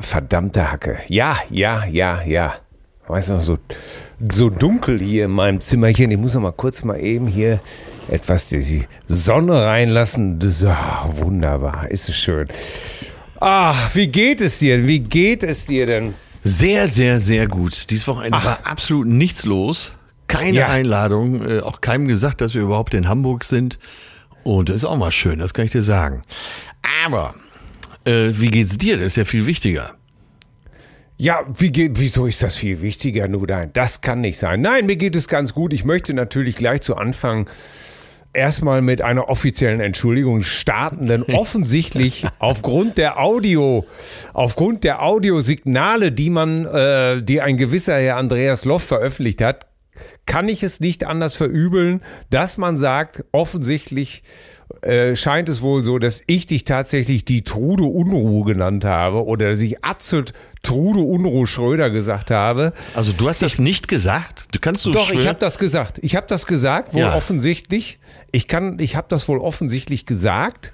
Verdammte 0.00 0.70
Hacke. 0.70 0.98
Ja, 1.08 1.38
ja, 1.50 1.84
ja, 1.84 2.22
ja. 2.22 2.54
Weißt 3.06 3.30
du, 3.30 3.40
so, 3.40 3.58
so 4.30 4.50
dunkel 4.50 5.00
hier 5.00 5.24
in 5.24 5.32
meinem 5.32 5.60
Zimmerchen. 5.60 6.10
Ich 6.10 6.18
muss 6.18 6.34
noch 6.34 6.42
mal 6.42 6.52
kurz 6.52 6.84
mal 6.84 7.00
eben 7.00 7.26
hier 7.26 7.60
etwas 8.08 8.48
die 8.48 8.86
Sonne 9.08 9.66
reinlassen. 9.66 10.38
Das 10.38 10.62
ist 10.62 10.64
oh, 10.64 11.16
wunderbar. 11.16 11.90
Ist 11.90 12.08
es 12.08 12.16
schön. 12.16 12.48
Ah, 13.40 13.74
wie 13.94 14.08
geht 14.08 14.40
es 14.40 14.58
dir? 14.58 14.86
Wie 14.86 15.00
geht 15.00 15.42
es 15.42 15.66
dir 15.66 15.86
denn? 15.86 16.14
Sehr, 16.42 16.88
sehr, 16.88 17.20
sehr 17.20 17.48
gut. 17.48 17.90
Dieses 17.90 18.06
Wochenende 18.06 18.38
Ach. 18.38 18.44
war 18.44 18.58
absolut 18.64 19.06
nichts 19.06 19.44
los. 19.44 19.92
Keine 20.26 20.58
ja. 20.58 20.68
Einladung. 20.68 21.48
Äh, 21.48 21.60
auch 21.60 21.80
keinem 21.80 22.06
gesagt, 22.06 22.40
dass 22.40 22.54
wir 22.54 22.62
überhaupt 22.62 22.94
in 22.94 23.08
Hamburg 23.08 23.44
sind. 23.44 23.78
Und 24.42 24.68
das 24.68 24.76
ist 24.76 24.84
auch 24.84 24.96
mal 24.96 25.12
schön, 25.12 25.38
das 25.38 25.52
kann 25.52 25.66
ich 25.66 25.72
dir 25.72 25.82
sagen. 25.82 26.22
Aber 27.04 27.34
äh, 28.04 28.30
wie 28.32 28.50
geht's 28.50 28.78
dir? 28.78 28.96
Das 28.96 29.06
ist 29.06 29.16
ja 29.16 29.24
viel 29.24 29.46
wichtiger. 29.46 29.94
Ja, 31.16 31.44
wie 31.54 31.70
geht, 31.70 32.00
wieso 32.00 32.26
ist 32.26 32.42
das 32.42 32.56
viel 32.56 32.80
wichtiger? 32.80 33.28
Nur 33.28 33.46
nein, 33.46 33.70
das 33.74 34.00
kann 34.00 34.22
nicht 34.22 34.38
sein. 34.38 34.62
Nein, 34.62 34.86
mir 34.86 34.96
geht 34.96 35.14
es 35.16 35.28
ganz 35.28 35.52
gut. 35.52 35.74
Ich 35.74 35.84
möchte 35.84 36.14
natürlich 36.14 36.56
gleich 36.56 36.80
zu 36.80 36.96
Anfang 36.96 37.48
erstmal 38.32 38.80
mit 38.80 39.02
einer 39.02 39.28
offiziellen 39.28 39.80
Entschuldigung 39.80 40.42
starten, 40.44 41.06
denn 41.06 41.22
offensichtlich 41.34 42.24
aufgrund 42.38 42.96
der 42.96 43.20
Audio, 43.20 43.86
aufgrund 44.32 44.84
der 44.84 45.02
Audiosignale, 45.02 46.12
die 46.12 46.30
man, 46.30 46.64
äh, 46.64 47.22
die 47.22 47.40
ein 47.40 47.56
gewisser 47.56 47.98
Herr 47.98 48.16
Andreas 48.16 48.64
Loff 48.64 48.84
veröffentlicht 48.84 49.42
hat, 49.42 49.66
kann 50.26 50.48
ich 50.48 50.62
es 50.62 50.80
nicht 50.80 51.04
anders 51.04 51.36
verübeln, 51.36 52.02
dass 52.30 52.56
man 52.56 52.76
sagt, 52.76 53.24
offensichtlich 53.32 54.22
äh, 54.82 55.16
scheint 55.16 55.48
es 55.48 55.62
wohl 55.62 55.82
so, 55.82 55.98
dass 55.98 56.22
ich 56.26 56.46
dich 56.46 56.64
tatsächlich 56.64 57.24
die 57.24 57.42
Trude 57.42 57.84
Unruhe 57.84 58.44
genannt 58.44 58.84
habe 58.84 59.24
oder 59.24 59.50
dass 59.50 59.60
ich 59.60 59.84
Atzelt 59.84 60.32
Trude 60.62 61.00
Unruhe 61.00 61.46
Schröder 61.46 61.90
gesagt 61.90 62.30
habe. 62.30 62.72
Also 62.94 63.12
du 63.12 63.28
hast 63.28 63.42
das 63.42 63.58
nicht 63.58 63.88
gesagt? 63.88 64.44
Du 64.52 64.58
kannst 64.58 64.84
du 64.84 64.92
Doch, 64.92 65.10
ich 65.10 65.26
habe 65.26 65.38
das 65.38 65.58
gesagt. 65.58 65.98
Ich 66.02 66.16
habe 66.16 66.26
das 66.28 66.46
gesagt, 66.46 66.94
wohl 66.94 67.00
ja. 67.00 67.14
offensichtlich. 67.14 67.98
Ich 68.32 68.46
kann, 68.46 68.78
ich 68.78 68.94
habe 68.96 69.06
das 69.08 69.26
wohl 69.28 69.38
offensichtlich 69.38 70.06
gesagt. 70.06 70.72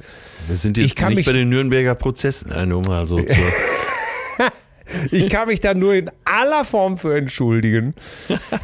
Wir 0.48 0.56
sind 0.56 0.76
jetzt 0.76 1.00
nicht 1.08 1.26
bei 1.26 1.32
den 1.32 1.48
Nürnberger 1.48 1.94
Prozessen, 1.94 2.50
nur 2.68 2.82
mal 2.82 3.06
so 3.06 3.22
zur 3.22 3.38
Ich 5.10 5.28
kann 5.28 5.48
mich 5.48 5.60
da 5.60 5.74
nur 5.74 5.94
in 5.94 6.10
aller 6.24 6.64
Form 6.64 6.98
für 6.98 7.16
entschuldigen. 7.16 7.94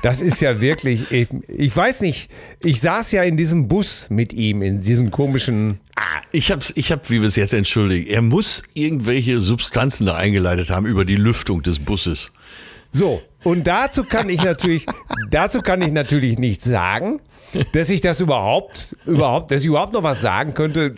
Das 0.02 0.20
ist 0.20 0.40
ja 0.40 0.60
wirklich, 0.60 1.10
ich, 1.10 1.28
ich 1.48 1.76
weiß 1.76 2.00
nicht, 2.00 2.30
ich 2.60 2.80
saß 2.80 3.12
ja 3.12 3.22
in 3.22 3.36
diesem 3.36 3.68
Bus 3.68 4.06
mit 4.10 4.32
ihm, 4.32 4.62
in 4.62 4.80
diesem 4.80 5.10
komischen. 5.10 5.80
Ah, 5.96 6.22
ich 6.30 6.50
habe, 6.50 6.64
ich 6.74 6.92
hab, 6.92 7.10
wie 7.10 7.20
wir 7.20 7.28
es 7.28 7.36
jetzt 7.36 7.52
entschuldigen, 7.52 8.06
er 8.08 8.22
muss 8.22 8.62
irgendwelche 8.74 9.40
Substanzen 9.40 10.06
da 10.06 10.16
eingeleitet 10.16 10.70
haben 10.70 10.86
über 10.86 11.04
die 11.04 11.16
Lüftung 11.16 11.62
des 11.62 11.78
Busses. 11.78 12.32
So, 12.92 13.22
und 13.42 13.66
dazu 13.66 14.04
kann 14.04 14.28
ich 14.28 14.42
natürlich, 14.42 14.86
dazu 15.30 15.60
kann 15.60 15.82
ich 15.82 15.92
natürlich 15.92 16.38
nichts 16.38 16.64
sagen 16.64 17.20
dass 17.72 17.90
ich 17.90 18.00
das 18.00 18.20
überhaupt, 18.20 18.96
überhaupt, 19.06 19.50
dass 19.50 19.62
ich 19.62 19.68
überhaupt 19.68 19.92
noch 19.92 20.02
was 20.02 20.20
sagen 20.20 20.54
könnte. 20.54 20.94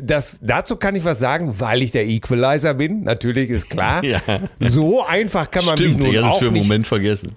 Das, 0.00 0.38
dazu 0.42 0.76
kann 0.76 0.96
ich 0.96 1.04
was 1.04 1.18
sagen, 1.18 1.54
weil 1.58 1.82
ich 1.82 1.92
der 1.92 2.06
Equalizer 2.06 2.74
bin. 2.74 3.04
Natürlich 3.04 3.50
ist 3.50 3.70
klar. 3.70 4.02
Ja. 4.04 4.20
So 4.60 5.04
einfach 5.04 5.50
kann 5.50 5.64
man 5.64 5.76
Stimmt, 5.76 5.98
mich 6.00 6.12
nun 6.12 6.24
auch 6.24 6.38
für 6.38 6.48
einen 6.48 6.58
Moment 6.58 6.86
vergessen. 6.86 7.34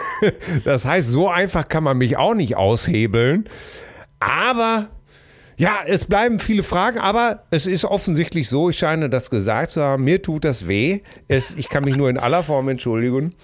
das 0.64 0.84
heißt, 0.84 1.08
so 1.08 1.28
einfach 1.28 1.68
kann 1.68 1.84
man 1.84 1.98
mich 1.98 2.16
auch 2.16 2.34
nicht 2.34 2.56
aushebeln. 2.56 3.48
Aber 4.20 4.88
ja, 5.56 5.76
es 5.86 6.06
bleiben 6.06 6.38
viele 6.38 6.62
Fragen, 6.62 6.98
aber 6.98 7.44
es 7.50 7.66
ist 7.66 7.84
offensichtlich 7.84 8.48
so, 8.48 8.70
ich 8.70 8.78
scheine 8.78 9.10
das 9.10 9.30
gesagt 9.30 9.72
zu 9.72 9.82
haben, 9.82 10.04
mir 10.04 10.22
tut 10.22 10.44
das 10.44 10.66
weh. 10.66 11.00
Es, 11.28 11.54
ich 11.56 11.68
kann 11.68 11.84
mich 11.84 11.96
nur 11.96 12.10
in 12.10 12.18
aller 12.18 12.42
Form 12.42 12.68
entschuldigen 12.68 13.34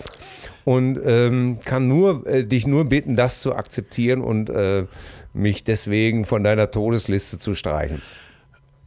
und 0.68 1.00
ähm, 1.02 1.60
kann 1.64 1.88
nur 1.88 2.26
äh, 2.26 2.44
dich 2.44 2.66
nur 2.66 2.84
bitten, 2.84 3.16
das 3.16 3.40
zu 3.40 3.54
akzeptieren 3.54 4.20
und 4.20 4.50
äh, 4.50 4.84
mich 5.32 5.64
deswegen 5.64 6.26
von 6.26 6.44
deiner 6.44 6.70
Todesliste 6.70 7.38
zu 7.38 7.54
streichen. 7.54 8.02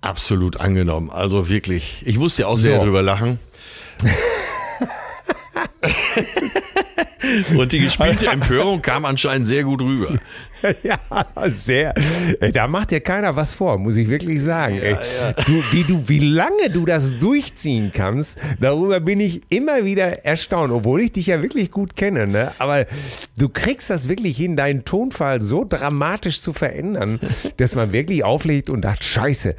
Absolut 0.02 0.60
angenommen. 0.60 1.10
Also 1.10 1.50
wirklich. 1.50 2.04
Ich 2.06 2.20
musste 2.20 2.48
auch 2.48 2.60
sehr 2.60 2.76
so. 2.76 2.84
drüber 2.84 3.02
lachen. 3.02 3.40
Und 7.56 7.72
die 7.72 7.80
gespielte 7.80 8.28
Empörung 8.32 8.84
kam 8.84 9.06
anscheinend 9.06 9.48
sehr 9.48 9.64
gut 9.64 9.82
rüber. 9.82 10.20
ja, 10.84 11.00
sehr. 11.48 11.94
Da 12.54 12.68
macht 12.68 12.92
dir 12.92 13.02
keiner 13.02 13.36
was 13.36 13.54
vor, 13.54 13.78
muss 13.78 13.96
ich 13.96 14.10
wirklich 14.10 14.42
sagen. 14.42 14.76
Ja, 14.76 14.92
ja. 14.92 14.98
Du, 15.46 15.64
wie, 15.72 15.84
du, 15.84 16.04
wie 16.08 16.20
lange 16.20 16.70
du 16.72 16.86
das 16.86 17.20
durchziehen 17.20 17.92
kannst, 17.94 18.38
darüber 18.60 19.00
bin 19.00 19.20
ich 19.20 19.42
immer 19.50 19.86
wieder 19.86 20.26
erstaunt, 20.26 20.72
obwohl 20.72 21.02
ich 21.02 21.14
dich 21.14 21.28
ja 21.28 21.42
wirklich 21.42 21.72
gut 21.72 21.96
kenne. 21.96 22.28
Ne? 22.28 22.52
Aber 22.60 22.86
du 23.38 23.50
kriegst 23.50 23.90
das 23.90 24.08
wirklich 24.08 24.38
hin, 24.38 24.56
deinen 24.56 24.86
Tonfall 24.86 25.42
so 25.42 25.66
dramatisch 25.68 26.42
zu 26.42 26.54
verändern, 26.54 27.20
dass 27.58 27.76
man 27.76 27.92
wirklich 27.94 28.24
auflegt 28.24 28.70
und 28.70 28.84
sagt, 28.84 29.04
scheiße, 29.04 29.56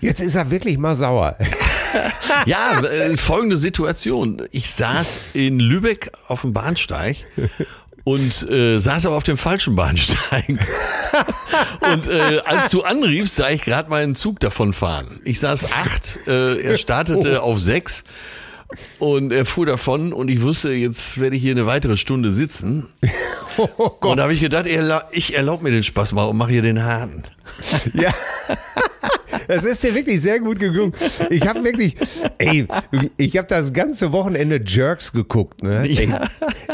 jetzt 0.00 0.20
ist 0.20 0.36
er 0.36 0.50
wirklich 0.50 0.78
mal 0.78 0.94
sauer. 0.94 1.36
ja, 2.46 2.80
äh, 2.80 3.16
folgende 3.16 3.56
Situation. 3.56 4.42
Ich 4.50 4.70
saß 4.72 5.18
in 5.34 5.60
Lübeck 5.60 6.10
auf 6.28 6.42
dem 6.42 6.52
Bahnsteig 6.52 7.26
und 8.06 8.48
äh, 8.48 8.78
saß 8.78 9.06
aber 9.06 9.16
auf 9.16 9.24
dem 9.24 9.36
falschen 9.36 9.74
Bahnsteig. 9.74 10.46
und 11.92 12.06
äh, 12.06 12.38
als 12.44 12.70
du 12.70 12.82
anriefst, 12.82 13.34
sah 13.34 13.50
ich 13.50 13.62
gerade 13.62 13.90
meinen 13.90 14.14
Zug 14.14 14.38
davon 14.38 14.72
fahren. 14.72 15.20
Ich 15.24 15.40
saß 15.40 15.72
acht, 15.72 16.28
äh, 16.28 16.60
er 16.60 16.78
startete 16.78 17.40
oh. 17.40 17.46
auf 17.46 17.58
sechs 17.58 18.04
und 19.00 19.32
er 19.32 19.44
fuhr 19.44 19.66
davon 19.66 20.12
und 20.12 20.28
ich 20.28 20.40
wusste, 20.40 20.70
jetzt 20.70 21.18
werde 21.18 21.34
ich 21.34 21.42
hier 21.42 21.50
eine 21.50 21.66
weitere 21.66 21.96
Stunde 21.96 22.30
sitzen. 22.30 22.86
Oh 23.58 23.90
und 24.10 24.18
da 24.18 24.24
habe 24.24 24.34
ich 24.34 24.40
gedacht, 24.40 24.66
ich 25.12 25.34
erlaube 25.34 25.64
mir 25.64 25.70
den 25.70 25.82
Spaß 25.82 26.12
mal 26.12 26.24
und 26.24 26.36
mache 26.36 26.52
hier 26.52 26.60
den 26.60 26.84
Hahn. 26.84 27.22
Ja. 27.94 28.12
Das 29.48 29.64
ist 29.64 29.82
dir 29.82 29.94
wirklich 29.94 30.20
sehr 30.20 30.40
gut 30.40 30.58
geglungen. 30.58 30.92
Ich 31.30 31.46
habe 31.46 31.64
wirklich, 31.64 31.96
ey, 32.36 32.66
ich 33.16 33.36
habe 33.36 33.46
das 33.48 33.72
ganze 33.72 34.12
Wochenende 34.12 34.60
Jerks 34.62 35.10
geguckt. 35.12 35.62
Ne? 35.62 35.84
Ey, 35.88 36.12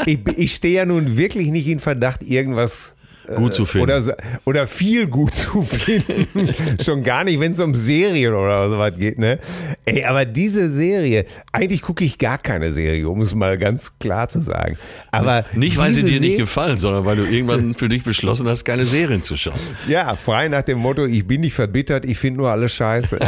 ich 0.05 0.19
ich 0.37 0.55
stehe 0.55 0.75
ja 0.75 0.85
nun 0.85 1.17
wirklich 1.17 1.47
nicht 1.47 1.67
in 1.67 1.79
Verdacht, 1.79 2.23
irgendwas 2.23 2.95
Gut 3.35 3.53
zu 3.53 3.65
finden. 3.65 3.89
Oder, 3.89 4.17
oder 4.43 4.67
viel 4.67 5.07
gut 5.07 5.33
zu 5.33 5.61
finden. 5.61 6.53
Schon 6.83 7.03
gar 7.03 7.23
nicht, 7.23 7.39
wenn 7.39 7.53
es 7.53 7.59
um 7.59 7.73
Serien 7.73 8.33
oder 8.33 8.67
sowas 8.69 8.93
geht, 8.97 9.17
ne? 9.17 9.39
Ey, 9.85 10.03
aber 10.03 10.25
diese 10.25 10.71
Serie, 10.71 11.25
eigentlich 11.51 11.81
gucke 11.81 12.03
ich 12.03 12.17
gar 12.17 12.37
keine 12.37 12.71
Serie, 12.73 13.07
um 13.07 13.21
es 13.21 13.33
mal 13.33 13.57
ganz 13.57 13.93
klar 13.97 14.27
zu 14.27 14.39
sagen. 14.39 14.77
Aber 15.11 15.45
nicht, 15.53 15.77
weil 15.77 15.91
sie 15.91 16.03
dir 16.03 16.19
nicht 16.19 16.37
gefallen, 16.37 16.77
sondern 16.77 17.05
weil 17.05 17.15
du 17.15 17.23
irgendwann 17.23 17.73
für 17.75 17.87
dich 17.87 18.03
beschlossen 18.03 18.47
hast, 18.47 18.65
keine 18.65 18.85
Serien 18.85 19.21
zu 19.21 19.37
schauen. 19.37 19.59
Ja, 19.87 20.15
frei 20.15 20.49
nach 20.49 20.63
dem 20.63 20.79
Motto, 20.79 21.05
ich 21.05 21.25
bin 21.25 21.41
nicht 21.41 21.53
verbittert, 21.53 22.03
ich 22.03 22.17
finde 22.17 22.39
nur 22.41 22.51
alles 22.51 22.73
scheiße. 22.73 23.19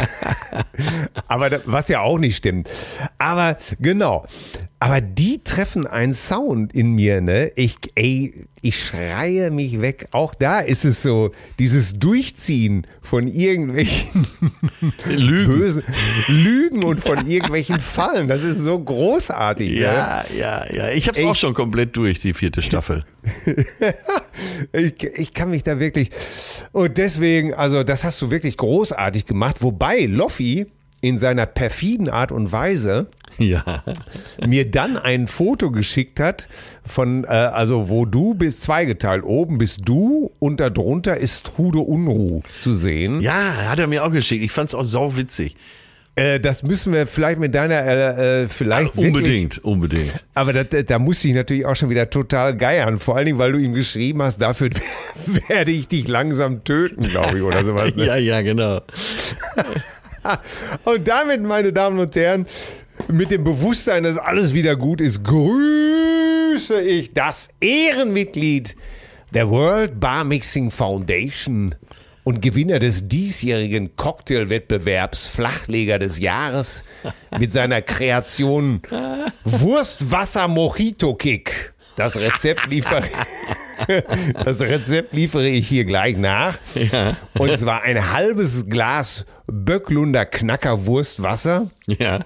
Aber 1.26 1.60
was 1.64 1.88
ja 1.88 2.00
auch 2.00 2.18
nicht 2.18 2.36
stimmt. 2.36 2.68
Aber 3.16 3.56
genau. 3.80 4.26
Aber 4.78 5.00
die 5.00 5.42
treffen 5.42 5.86
einen 5.86 6.12
Sound 6.12 6.74
in 6.74 6.94
mir, 6.94 7.22
ne? 7.22 7.50
Ich, 7.56 7.76
ey, 7.94 8.46
ich 8.60 8.84
schreie 8.84 9.50
mich 9.50 9.80
weg. 9.80 10.08
Auch 10.10 10.34
da 10.34 10.60
ist 10.60 10.84
es 10.84 11.02
so, 11.02 11.32
dieses 11.58 11.98
Durchziehen 11.98 12.86
von 13.00 13.26
irgendwelchen 13.26 14.26
Lügen. 15.06 15.52
bösen 15.52 15.82
Lügen 16.28 16.84
und 16.84 17.00
von 17.00 17.26
irgendwelchen 17.26 17.80
Fallen. 17.80 18.28
Das 18.28 18.42
ist 18.42 18.58
so 18.58 18.78
großartig. 18.78 19.70
Ne? 19.70 19.80
Ja, 19.80 20.24
ja, 20.38 20.64
ja. 20.70 20.90
Ich 20.90 21.08
habe 21.08 21.18
es 21.18 21.24
auch 21.24 21.36
schon 21.36 21.54
komplett 21.54 21.96
durch, 21.96 22.18
die 22.20 22.34
vierte 22.34 22.60
Staffel. 22.62 23.04
Ich, 24.72 25.02
ich 25.02 25.32
kann 25.32 25.50
mich 25.50 25.62
da 25.62 25.80
wirklich. 25.80 26.10
Und 26.72 26.98
deswegen, 26.98 27.54
also, 27.54 27.82
das 27.82 28.04
hast 28.04 28.20
du 28.20 28.30
wirklich 28.30 28.56
großartig 28.56 29.24
gemacht. 29.24 29.62
Wobei 29.62 30.04
Loffi 30.04 30.66
in 31.06 31.16
seiner 31.18 31.46
perfiden 31.46 32.08
Art 32.08 32.32
und 32.32 32.52
Weise 32.52 33.06
Ja. 33.38 33.84
mir 34.46 34.70
dann 34.70 34.96
ein 34.96 35.26
Foto 35.28 35.70
geschickt 35.70 36.20
hat 36.20 36.48
von, 36.84 37.24
äh, 37.24 37.28
also 37.28 37.88
wo 37.88 38.04
du 38.04 38.34
bist 38.34 38.62
zweigeteilt. 38.62 39.24
Oben 39.24 39.58
bist 39.58 39.80
du 39.84 40.32
und 40.38 40.60
darunter 40.60 41.16
ist 41.16 41.52
Hude 41.58 41.78
Unruh 41.78 42.42
zu 42.58 42.72
sehen. 42.74 43.20
Ja, 43.20 43.68
hat 43.70 43.78
er 43.78 43.86
mir 43.86 44.04
auch 44.04 44.10
geschickt. 44.12 44.44
Ich 44.44 44.52
fand 44.52 44.68
es 44.70 44.74
auch 44.74 44.84
sauwitzig. 44.84 45.56
Äh, 46.18 46.40
das 46.40 46.62
müssen 46.62 46.94
wir 46.94 47.06
vielleicht 47.06 47.38
mit 47.38 47.54
deiner, 47.54 47.74
äh, 47.84 48.44
äh, 48.44 48.48
vielleicht 48.48 48.96
wirklich- 48.96 49.06
Unbedingt, 49.14 49.64
unbedingt. 49.64 50.24
Aber 50.32 50.54
da, 50.54 50.64
da, 50.64 50.80
da 50.82 50.98
muss 50.98 51.22
ich 51.22 51.34
natürlich 51.34 51.66
auch 51.66 51.76
schon 51.76 51.90
wieder 51.90 52.08
total 52.08 52.56
geiern. 52.56 52.98
Vor 53.00 53.16
allen 53.16 53.26
Dingen, 53.26 53.38
weil 53.38 53.52
du 53.52 53.58
ihm 53.58 53.74
geschrieben 53.74 54.22
hast, 54.22 54.40
dafür 54.40 54.70
werde 55.48 55.72
ich 55.72 55.88
dich 55.88 56.08
langsam 56.08 56.64
töten, 56.64 57.02
glaube 57.02 57.36
ich, 57.36 57.42
oder 57.42 57.62
sowas. 57.66 57.94
Ne? 57.96 58.06
Ja, 58.06 58.16
ja, 58.16 58.40
genau. 58.40 58.80
Und 60.84 61.06
damit, 61.06 61.42
meine 61.42 61.72
Damen 61.72 61.98
und 61.98 62.14
Herren, 62.16 62.46
mit 63.08 63.30
dem 63.30 63.44
Bewusstsein, 63.44 64.04
dass 64.04 64.18
alles 64.18 64.54
wieder 64.54 64.76
gut 64.76 65.00
ist, 65.00 65.22
grüße 65.24 66.80
ich 66.80 67.12
das 67.12 67.48
Ehrenmitglied 67.60 68.76
der 69.34 69.50
World 69.50 70.00
Bar 70.00 70.24
Mixing 70.24 70.70
Foundation 70.70 71.74
und 72.24 72.42
Gewinner 72.42 72.78
des 72.78 73.06
diesjährigen 73.06 73.94
Cocktailwettbewerbs 73.94 75.28
Flachleger 75.28 75.98
des 75.98 76.18
Jahres 76.18 76.82
mit 77.38 77.52
seiner 77.52 77.82
Kreation 77.82 78.82
Wurstwasser 79.44 80.48
Mojito 80.48 81.14
Kick. 81.14 81.72
Das 81.96 82.16
Rezept 82.16 82.66
liefere, 82.66 83.04
das 84.44 84.60
Rezept 84.60 85.12
liefere 85.12 85.48
ich 85.48 85.68
hier 85.68 85.84
gleich 85.84 86.16
nach. 86.16 86.58
Und 87.38 87.50
zwar 87.58 87.82
ein 87.82 88.12
halbes 88.12 88.66
Glas 88.68 89.24
Böcklunder 89.46 90.24
Knacker 90.26 90.86
Wurstwasser, 90.86 91.70
Ja. 91.86 92.20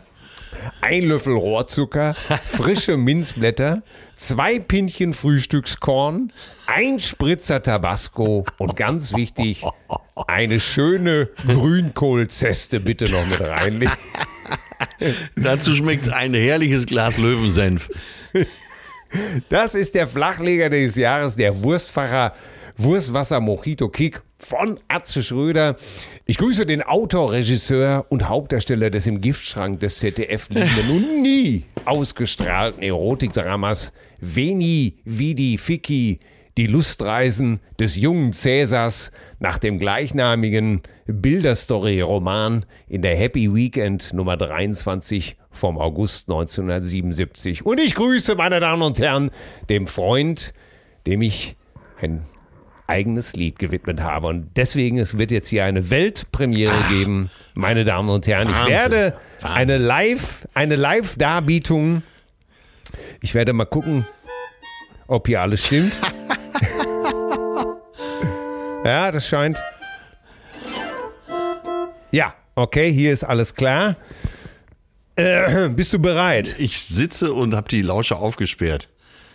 ein 0.80 1.04
Löffel 1.04 1.34
Rohrzucker, 1.36 2.14
frische 2.14 2.96
Minzblätter, 2.96 3.82
zwei 4.16 4.58
Pinchen 4.58 5.12
Frühstückskorn, 5.12 6.32
ein 6.66 7.00
Spritzer 7.00 7.62
Tabasco 7.62 8.44
und 8.58 8.76
ganz 8.76 9.14
wichtig, 9.16 9.62
eine 10.26 10.60
schöne 10.60 11.28
Grünkohlzeste 11.46 12.80
bitte 12.80 13.10
noch 13.10 13.26
mit 13.26 13.40
reinlegen. 13.40 13.94
Dazu 15.36 15.74
schmeckt 15.74 16.08
ein 16.10 16.34
herrliches 16.34 16.86
Glas 16.86 17.18
Löwensenf. 17.18 17.90
Das 19.48 19.74
ist 19.74 19.94
der 19.94 20.06
Flachleger 20.06 20.70
des 20.70 20.96
Jahres, 20.96 21.36
der 21.36 21.62
Wurstfacher 21.62 22.34
Wurstwasser 22.76 23.40
Mojito 23.40 23.88
Kick 23.88 24.22
von 24.38 24.80
Atze 24.88 25.22
Schröder. 25.22 25.76
Ich 26.24 26.38
grüße 26.38 26.64
den 26.64 26.82
Autor, 26.82 27.32
Regisseur 27.32 28.06
und 28.08 28.28
Hauptdarsteller 28.28 28.88
des 28.88 29.06
im 29.06 29.20
Giftschrank 29.20 29.80
des 29.80 29.98
ZDF 29.98 30.48
liegenden 30.48 30.90
und 30.90 31.22
nie 31.22 31.64
ausgestrahlten 31.84 32.82
Erotikdramas 32.82 33.92
Veni 34.20 34.96
Vidi 35.04 35.58
Fici, 35.58 36.20
die 36.56 36.66
Lustreisen 36.66 37.60
des 37.78 37.96
jungen 37.96 38.32
Cäsars 38.32 39.12
nach 39.40 39.58
dem 39.58 39.78
gleichnamigen 39.78 40.82
Bilderstory-Roman 41.06 42.64
in 42.88 43.02
der 43.02 43.16
Happy 43.16 43.54
Weekend 43.54 44.12
Nummer 44.12 44.36
23 44.36 45.36
vom 45.50 45.78
August 45.78 46.28
1977. 46.28 47.66
Und 47.66 47.80
ich 47.80 47.94
grüße, 47.94 48.34
meine 48.34 48.60
Damen 48.60 48.82
und 48.82 48.98
Herren, 48.98 49.30
dem 49.68 49.86
Freund, 49.86 50.54
dem 51.06 51.22
ich 51.22 51.56
ein 52.00 52.24
eigenes 52.86 53.34
Lied 53.34 53.58
gewidmet 53.58 54.00
habe. 54.00 54.26
Und 54.26 54.50
deswegen, 54.56 54.98
es 54.98 55.16
wird 55.16 55.30
jetzt 55.30 55.48
hier 55.48 55.64
eine 55.64 55.90
Weltpremiere 55.90 56.74
geben, 56.88 57.30
meine 57.54 57.84
Damen 57.84 58.10
und 58.10 58.26
Herren. 58.26 58.48
Wahnsinn. 58.48 58.64
Ich 58.64 58.80
werde 58.80 59.14
Wahnsinn. 59.40 59.56
eine 59.56 59.78
Live, 59.78 60.48
eine 60.54 60.76
Live-Darbietung. 60.76 62.02
Ich 63.22 63.34
werde 63.34 63.52
mal 63.52 63.66
gucken, 63.66 64.06
ob 65.06 65.28
hier 65.28 65.40
alles 65.40 65.66
stimmt. 65.66 65.92
ja, 68.84 69.12
das 69.12 69.26
scheint. 69.26 69.62
Ja, 72.10 72.34
okay, 72.56 72.92
hier 72.92 73.12
ist 73.12 73.22
alles 73.22 73.54
klar. 73.54 73.94
Äh, 75.20 75.68
bist 75.74 75.92
du 75.92 75.98
bereit? 75.98 76.56
Ich 76.58 76.80
sitze 76.80 77.32
und 77.32 77.54
habe 77.54 77.68
die 77.68 77.82
Lauscher 77.82 78.18
aufgesperrt. 78.20 78.88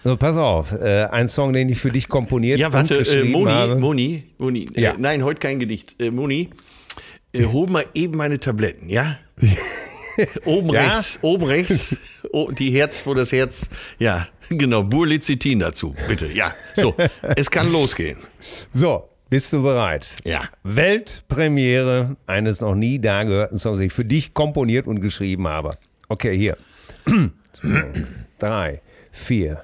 So, 0.03 0.17
pass 0.17 0.37
auf, 0.37 0.71
äh, 0.71 1.05
ein 1.05 1.27
Song, 1.27 1.53
den 1.53 1.67
ich 1.69 1.79
für 1.79 1.89
dich 1.89 2.07
komponiert 2.07 2.59
Ja, 2.59 2.71
warte, 2.71 2.99
und 2.99 3.07
äh, 3.07 3.23
Moni, 3.23 3.51
habe. 3.51 3.75
Moni, 3.75 4.23
Moni. 4.37 4.69
Ja. 4.75 4.91
Äh, 4.91 4.95
nein, 4.99 5.23
heute 5.23 5.39
kein 5.39 5.57
Gedicht. 5.57 5.95
Äh, 5.99 6.11
Moni, 6.11 6.51
äh, 7.33 7.45
hol 7.45 7.67
mal 7.67 7.85
eben 7.95 8.15
meine 8.15 8.39
Tabletten, 8.39 8.87
ja? 8.87 9.17
oben 10.45 10.69
Ja? 10.69 10.81
rechts, 10.81 11.19
oben 11.21 11.45
rechts, 11.45 11.95
oh, 12.31 12.51
die 12.51 12.69
Herz, 12.71 13.01
wo 13.05 13.13
das 13.15 13.31
Herz, 13.31 13.67
ja, 13.97 14.27
genau, 14.49 14.83
Burlizitin 14.83 15.59
dazu, 15.59 15.95
bitte, 16.07 16.27
ja. 16.27 16.53
So, 16.75 16.95
es 17.35 17.49
kann 17.49 17.71
losgehen. 17.71 18.17
So, 18.73 19.09
bist 19.35 19.51
du 19.51 19.63
bereit? 19.63 20.15
Ja. 20.23 20.43
Weltpremiere 20.63 22.15
eines 22.25 22.61
noch 22.61 22.73
nie 22.73 22.99
dagehörten 22.99 23.59
Songs, 23.59 23.79
den 23.79 23.87
ich 23.87 23.93
für 23.93 24.05
dich 24.05 24.33
komponiert 24.33 24.87
und 24.87 25.01
geschrieben 25.01 25.45
habe. 25.45 25.71
Okay, 26.07 26.37
hier. 26.37 26.55
Drei, 28.39 28.79
vier. 29.11 29.61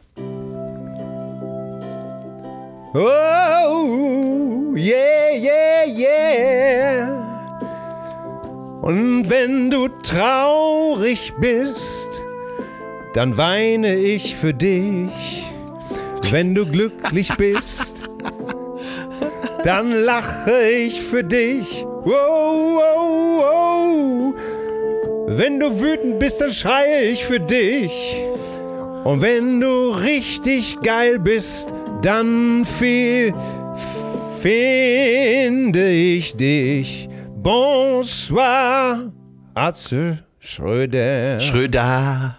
Oh, 2.94 4.76
yeah, 4.76 5.38
yeah, 5.38 5.86
yeah. 5.88 7.22
Und 8.82 9.30
wenn 9.30 9.72
du 9.72 9.88
traurig 10.04 11.32
bist, 11.40 12.10
dann 13.14 13.38
weine 13.38 13.96
ich 13.96 14.36
für 14.36 14.54
dich. 14.54 15.46
Wenn 16.30 16.56
du 16.56 16.66
glücklich 16.66 17.34
bist, 17.38 18.11
dann 19.64 19.92
lache 19.92 20.62
ich 20.64 21.02
für 21.02 21.24
dich. 21.24 21.86
Wow, 22.04 22.80
wow, 22.80 24.34
wow. 24.34 24.36
Wenn 25.28 25.60
du 25.60 25.80
wütend 25.80 26.20
bist, 26.20 26.42
dann 26.42 26.52
schreie 26.52 27.04
ich 27.12 27.26
für 27.26 27.40
dich. 27.40 28.18
Und 29.04 29.22
wenn 29.22 29.60
du 29.60 29.92
richtig 29.92 30.80
geil 30.82 31.18
bist, 31.20 31.74
dann 32.02 32.66
fi- 32.66 33.34
finde 34.42 35.90
ich 35.90 36.36
dich. 36.36 37.08
Bonsoir, 37.36 39.12
Atze 39.54 40.20
Schröder. 40.40 41.40
Schröder. 41.40 42.36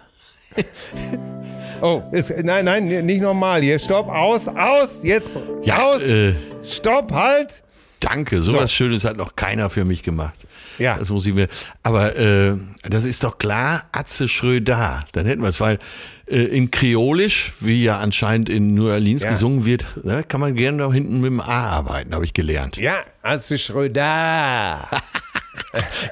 Oh, 1.81 2.01
ist, 2.11 2.33
nein, 2.43 2.63
nein, 2.65 2.85
nicht 3.05 3.21
nochmal 3.21 3.61
hier. 3.61 3.77
Stopp, 3.79 4.07
aus, 4.09 4.47
aus, 4.47 5.01
jetzt, 5.03 5.37
Ja, 5.63 5.83
aus. 5.83 6.01
äh, 6.01 6.33
Stopp, 6.65 7.11
halt. 7.11 7.61
Danke, 7.99 8.41
sowas 8.41 8.71
Schönes 8.73 9.05
hat 9.05 9.15
noch 9.15 9.35
keiner 9.35 9.69
für 9.69 9.85
mich 9.85 10.03
gemacht. 10.03 10.33
Ja. 10.77 10.97
Das 10.97 11.09
muss 11.09 11.25
ich 11.25 11.33
mir. 11.33 11.47
Aber 11.83 12.17
äh, 12.17 12.55
das 12.83 13.05
ist 13.05 13.23
doch 13.23 13.37
klar, 13.37 13.85
Atze 13.93 14.27
Schröder. 14.27 15.05
Dann 15.13 15.25
hätten 15.25 15.41
wir 15.41 15.47
es, 15.49 15.61
weil 15.61 15.79
äh, 16.27 16.41
in 16.41 16.69
Kreolisch, 16.69 17.53
wie 17.61 17.83
ja 17.83 17.99
anscheinend 17.99 18.49
in 18.49 18.73
New 18.73 18.89
Orleans 18.89 19.23
Ja. 19.23 19.29
gesungen 19.31 19.63
wird, 19.65 19.85
ne, 20.03 20.23
kann 20.27 20.41
man 20.41 20.55
gerne 20.55 20.79
da 20.79 20.91
hinten 20.91 21.21
mit 21.21 21.27
dem 21.29 21.39
A 21.39 21.69
arbeiten, 21.69 22.13
habe 22.13 22.25
ich 22.25 22.33
gelernt. 22.33 22.75
Ja, 22.77 22.95
Atze 23.21 23.57
Schröder. 23.57 24.87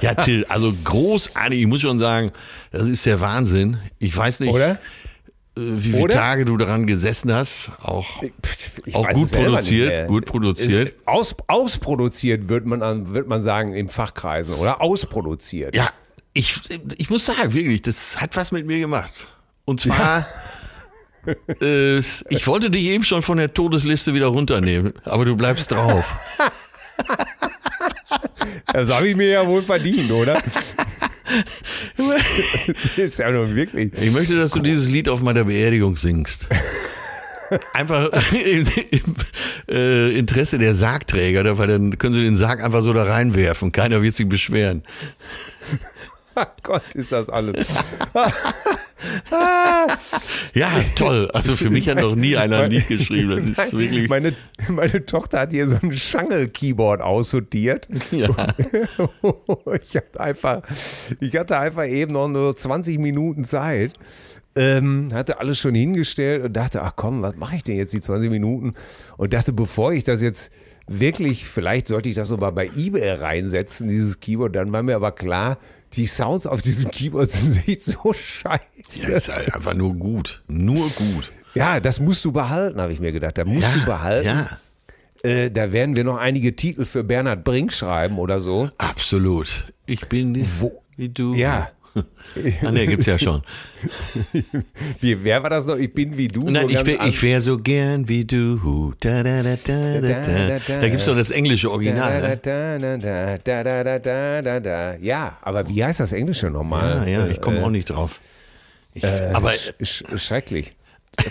Ja, 0.01 0.15
Till, 0.15 0.45
also 0.49 0.73
großartig. 0.83 1.59
Ich 1.59 1.67
muss 1.67 1.81
schon 1.81 1.99
sagen, 1.99 2.31
das 2.71 2.83
ist 2.87 3.05
der 3.05 3.21
Wahnsinn. 3.21 3.77
Ich 3.99 4.15
weiß 4.15 4.39
nicht, 4.39 4.51
Oder? 4.51 4.79
Äh, 5.57 5.61
wie 5.61 5.91
viele? 5.91 6.07
Tage 6.09 6.45
du 6.45 6.57
daran 6.57 6.85
gesessen 6.85 7.33
hast. 7.33 7.71
Auch, 7.81 8.07
Ich 8.85 8.95
auch 8.95 9.07
gut 9.11 9.31
produziert, 9.31 10.07
gut 10.07 10.25
produziert. 10.25 10.93
Aus, 11.05 11.35
ausproduziert 11.47 12.49
wird 12.49 12.65
man, 12.65 12.81
an- 12.81 13.13
wird 13.13 13.27
man 13.27 13.41
sagen 13.41 13.73
in 13.73 13.89
Fachkreisen, 13.89 14.53
oder? 14.55 14.81
Ausproduziert. 14.81 15.75
Ja, 15.75 15.89
ich, 16.33 16.59
ich 16.97 17.09
muss 17.09 17.25
sagen, 17.25 17.53
wirklich, 17.53 17.81
das 17.81 18.19
hat 18.21 18.35
was 18.35 18.51
mit 18.51 18.65
mir 18.65 18.79
gemacht. 18.79 19.27
Und 19.65 19.79
zwar, 19.81 20.25
äh, 21.61 21.97
ich 21.99 22.47
wollte 22.47 22.69
dich 22.69 22.85
eben 22.85 23.03
schon 23.03 23.21
von 23.21 23.37
der 23.37 23.53
Todesliste 23.53 24.13
wieder 24.13 24.27
runternehmen, 24.27 24.93
aber 25.03 25.25
du 25.25 25.35
bleibst 25.35 25.71
drauf. 25.71 26.17
Das 28.73 28.89
habe 28.89 29.09
ich 29.09 29.15
mir 29.15 29.27
ja 29.27 29.45
wohl 29.47 29.61
verdient, 29.61 30.09
oder? 30.11 30.41
das 31.97 32.97
ist 32.97 33.19
ja 33.19 33.31
nun 33.31 33.55
wirklich. 33.55 33.91
Ich 34.01 34.11
möchte, 34.11 34.37
dass 34.37 34.51
du 34.51 34.59
dieses 34.59 34.89
Lied 34.89 35.09
auf 35.09 35.21
meiner 35.21 35.45
Beerdigung 35.45 35.97
singst. 35.97 36.47
Einfach 37.73 38.09
im, 38.31 38.65
im 38.91 39.15
äh, 39.69 40.17
Interesse 40.17 40.57
der 40.57 40.73
Sargträger, 40.73 41.57
weil 41.57 41.67
dann 41.67 41.97
können 41.97 42.13
sie 42.13 42.23
den 42.23 42.35
Sarg 42.35 42.63
einfach 42.63 42.81
so 42.81 42.93
da 42.93 43.03
reinwerfen. 43.03 43.71
Keiner 43.71 44.01
wird 44.01 44.15
sich 44.15 44.27
beschweren. 44.27 44.83
Oh 46.35 46.45
Gott, 46.63 46.83
ist 46.93 47.11
das 47.11 47.27
alles. 47.29 47.67
Ja, 50.53 50.69
toll. 50.95 51.29
Also 51.33 51.55
für 51.55 51.69
mich 51.69 51.87
hat 51.87 51.99
noch 51.99 52.15
nie 52.15 52.35
einer 52.35 52.59
ein 52.59 52.71
Lied 52.71 52.87
geschrieben. 52.87 53.53
Das 53.55 53.67
ist 53.67 53.77
wirklich. 53.77 54.09
Meine, 54.09 54.33
meine 54.67 55.05
Tochter 55.05 55.41
hat 55.41 55.51
hier 55.51 55.67
so 55.67 55.77
ein 55.81 55.97
Schangel-Keyboard 55.97 57.01
aussortiert. 57.01 57.87
Ja. 58.11 58.29
ich, 59.83 59.95
hab 59.95 60.17
einfach, 60.17 60.61
ich 61.19 61.35
hatte 61.35 61.57
einfach 61.57 61.85
eben 61.85 62.13
noch 62.13 62.27
nur 62.27 62.55
20 62.55 62.99
Minuten 62.99 63.45
Zeit. 63.45 63.93
Ähm, 64.53 65.09
hatte 65.13 65.39
alles 65.39 65.59
schon 65.59 65.75
hingestellt 65.75 66.43
und 66.43 66.53
dachte, 66.53 66.81
ach 66.81 66.93
komm, 66.97 67.21
was 67.21 67.37
mache 67.37 67.55
ich 67.55 67.63
denn 67.63 67.77
jetzt 67.77 67.93
die 67.93 68.01
20 68.01 68.29
Minuten? 68.29 68.73
Und 69.15 69.31
dachte, 69.33 69.53
bevor 69.53 69.93
ich 69.93 70.03
das 70.03 70.21
jetzt 70.21 70.51
wirklich, 70.87 71.45
vielleicht 71.45 71.87
sollte 71.87 72.09
ich 72.09 72.15
das 72.15 72.29
nochmal 72.29 72.51
bei 72.51 72.69
eBay 72.75 73.11
reinsetzen, 73.11 73.87
dieses 73.87 74.19
Keyboard. 74.19 74.55
Dann 74.55 74.73
war 74.73 74.83
mir 74.83 74.97
aber 74.97 75.13
klar, 75.13 75.57
die 75.93 76.07
Sounds 76.07 76.45
auf 76.47 76.61
diesem 76.61 76.89
Keyboard 76.91 77.31
sind 77.31 77.67
echt 77.67 77.83
so 77.83 78.13
scheiße. 78.13 79.09
Ja, 79.11 79.17
ist 79.17 79.29
halt 79.29 79.53
einfach 79.53 79.73
nur 79.73 79.93
gut. 79.93 80.41
Nur 80.47 80.89
gut. 80.89 81.31
Ja, 81.53 81.79
das 81.79 81.99
musst 81.99 82.23
du 82.25 82.31
behalten, 82.31 82.79
habe 82.79 82.93
ich 82.93 82.99
mir 82.99 83.11
gedacht. 83.11 83.37
Da 83.37 83.45
musst 83.45 83.67
du 83.75 83.85
behalten. 83.85 84.25
Ja, 84.27 84.59
Äh, 85.23 85.51
da 85.51 85.71
werden 85.71 85.95
wir 85.95 86.03
noch 86.03 86.17
einige 86.17 86.55
Titel 86.55 86.85
für 86.85 87.03
Bernhard 87.03 87.43
Brink 87.43 87.73
schreiben 87.73 88.17
oder 88.17 88.41
so. 88.41 88.69
absolut. 88.77 89.65
Ich 89.85 90.07
bin 90.07 90.31
nicht 90.31 90.49
wie 90.95 91.09
du. 91.09 91.35
Ja. 91.35 91.69
Ah, 92.63 92.71
ne, 92.71 92.87
gibt's 92.87 93.07
ja 93.07 93.19
schon. 93.19 93.41
Wie, 95.01 95.21
wer 95.23 95.43
war 95.43 95.49
das 95.49 95.65
noch? 95.65 95.75
Ich 95.75 95.93
bin 95.93 96.17
wie 96.17 96.27
du. 96.29 96.49
Nein, 96.49 96.69
ich 96.69 96.85
wäre 96.85 97.21
wär 97.21 97.41
so 97.41 97.57
gern 97.57 98.07
wie 98.07 98.23
du. 98.23 98.93
Da, 98.99 99.23
da, 99.23 99.43
da, 99.43 99.55
da, 99.57 99.99
da, 99.99 100.21
da. 100.21 100.79
Da 100.79 100.89
gibt's 100.89 101.05
doch 101.05 101.15
das 101.15 101.29
englische 101.31 101.69
Original. 101.69 102.21
Ne? 102.21 102.37
Da, 102.37 102.79
da, 102.79 102.97
da, 102.97 103.37
da, 103.37 103.63
da, 103.63 103.83
da, 103.83 103.99
da, 103.99 104.41
da, 104.41 104.59
da. 104.59 104.95
Ja, 104.95 105.37
aber 105.41 105.67
wie 105.67 105.83
heißt 105.83 105.99
das 105.99 106.13
Englische 106.13 106.45
Ja, 106.47 106.51
nochmal? 106.53 107.09
ja, 107.09 107.27
ich 107.27 107.41
komme 107.41 107.63
auch 107.63 107.69
nicht 107.69 107.89
drauf. 107.89 108.19
Ich, 108.93 109.05
aber 109.05 109.53
Sch 109.53 109.73
sch 109.83 110.03
schrecklich. 110.17 110.73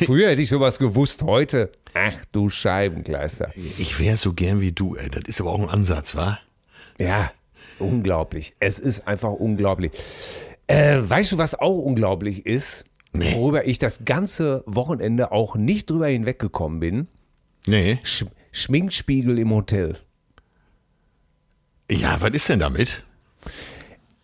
Früher 0.05 0.29
hätte 0.31 0.43
ich 0.43 0.49
sowas 0.50 0.79
gewusst, 0.79 1.23
heute. 1.23 1.71
Ach 1.95 2.12
du 2.33 2.50
Scheibenkleister. 2.50 3.50
ich 3.79 3.99
wäre 3.99 4.17
so 4.17 4.33
gern 4.35 4.61
wie 4.61 4.73
du, 4.73 4.97
ey. 4.97 5.09
Das 5.11 5.23
ist 5.26 5.40
aber 5.40 5.50
auch 5.52 5.61
ein 5.61 5.69
Ansatz, 5.69 6.14
wa? 6.14 6.38
Ja, 6.99 7.33
unglaublich. 7.79 8.55
Es 8.61 8.79
ist 8.79 9.07
einfach 9.09 9.31
unglaublich. 9.31 9.93
Äh, 10.71 11.09
weißt 11.09 11.33
du, 11.33 11.39
was 11.39 11.55
auch 11.55 11.79
unglaublich 11.79 12.47
ist? 12.47 12.85
Nee. 13.12 13.35
Worüber 13.35 13.67
ich 13.67 13.79
das 13.79 14.05
ganze 14.05 14.62
Wochenende 14.67 15.33
auch 15.33 15.57
nicht 15.57 15.91
drüber 15.91 16.07
hinweggekommen 16.07 16.79
bin? 16.79 17.09
Nee. 17.67 17.99
Sch 18.05 18.25
Schminkspiegel 18.53 19.39
im 19.39 19.53
Hotel. 19.53 19.97
Ja, 21.91 22.21
was 22.21 22.31
ist 22.31 22.49
denn 22.49 22.61
damit? 22.61 23.05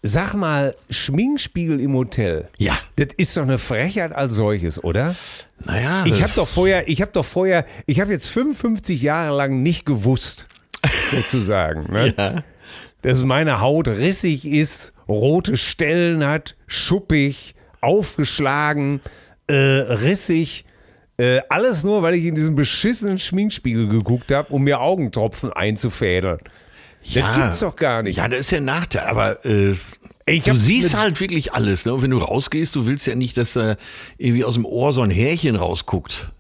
Sag 0.03 0.35
mal, 0.35 0.77
Schminkspiegel 0.89 1.81
im 1.81 1.95
Hotel. 1.95 2.49
Ja. 2.59 2.79
Das 2.95 3.09
ist 3.17 3.37
doch 3.37 3.43
eine 3.43 3.59
Frechheit 3.59 4.13
als 4.13 4.35
solches, 4.35 4.83
oder? 4.83 5.17
Naja. 5.65 6.05
Ich 6.07 6.23
habe 6.23 6.33
doch 6.35 6.47
vorher, 6.47 6.89
ich 6.89 7.03
habe 7.03 7.11
doch 7.13 7.25
vorher, 7.25 7.67
ich 7.87 8.01
habe 8.01 8.13
jetzt 8.13 8.29
55 8.29 9.03
Jahre 9.03 9.37
lang 9.37 9.63
nicht 9.65 9.85
gewusst, 9.85 10.47
sozusagen, 11.11 11.93
ne? 11.93 12.15
Ja. 12.17 12.45
dass 13.03 13.25
meine 13.25 13.61
Haut 13.61 13.89
rissig 13.89 14.45
ist, 14.45 14.93
rote 15.09 15.57
Stellen 15.57 16.25
hat, 16.25 16.57
schuppig, 16.67 17.55
aufgeschlagen, 17.81 19.01
äh, 19.47 19.55
rissig. 19.55 20.65
Äh, 21.19 21.41
alles 21.49 21.83
nur, 21.83 22.03
weil 22.03 22.15
ich 22.15 22.25
in 22.25 22.35
diesen 22.35 22.57
beschissenen 22.57 23.19
Schminkspiegel 23.19 23.89
geguckt 23.89 24.31
habe, 24.33 24.53
um 24.53 24.65
mir 24.65 24.81
Augentropfen 24.81 25.53
einzufädeln. 25.53 26.39
Das 27.15 27.37
gibt's 27.37 27.61
doch 27.61 27.77
gar 27.77 28.03
nicht. 28.03 28.17
Ja, 28.17 28.29
das 28.29 28.41
ist 28.41 28.51
ja 28.51 28.59
ein 28.59 28.65
Nachteil, 28.65 29.07
aber 29.07 29.45
äh, 29.47 29.77
Ich 30.27 30.43
du 30.43 30.57
siehst 30.57 30.97
halt 30.97 31.21
wirklich 31.21 31.53
alles. 31.53 31.87
Ne? 31.87 31.95
Und 31.95 32.03
wenn 32.03 32.11
du 32.11 32.19
rausgehst, 32.19 32.75
du 32.75 32.85
willst 32.85 33.07
ja 33.07 33.15
nicht, 33.15 33.37
dass 33.37 33.53
da 33.53 33.77
irgendwie 34.19 34.45
aus 34.45 34.55
dem 34.55 34.67
Ohr 34.67 34.93
so 34.93 35.03
ein 35.03 35.11
Härchen 35.11 35.55
rausguckt 35.55 36.27
ja? 36.27 36.36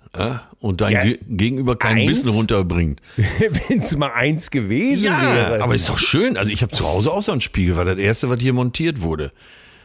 Und 0.60 0.80
dein 0.80 0.92
Ja, 0.92 1.02
Ge 1.04 1.18
Gegenüber 1.28 1.76
keinen 1.76 2.00
eins? 2.00 2.22
Bissen 2.22 2.28
runterbringt. 2.30 3.00
Wenn 3.16 3.80
es 3.80 3.96
mal 3.96 4.12
eins 4.12 4.50
gewesen 4.50 5.04
wäre. 5.04 5.62
aber 5.62 5.74
ist 5.74 5.88
doch 5.88 5.98
schön. 5.98 6.36
Also 6.36 6.50
ich 6.50 6.62
habe 6.62 6.72
zu 6.72 6.86
Hause 6.86 7.12
auch 7.12 7.22
so 7.22 7.32
einen 7.32 7.40
Spiegel, 7.40 7.76
war 7.76 7.84
das 7.84 7.98
erste, 7.98 8.28
was 8.30 8.40
hier 8.40 8.52
montiert 8.52 9.02
wurde. 9.02 9.32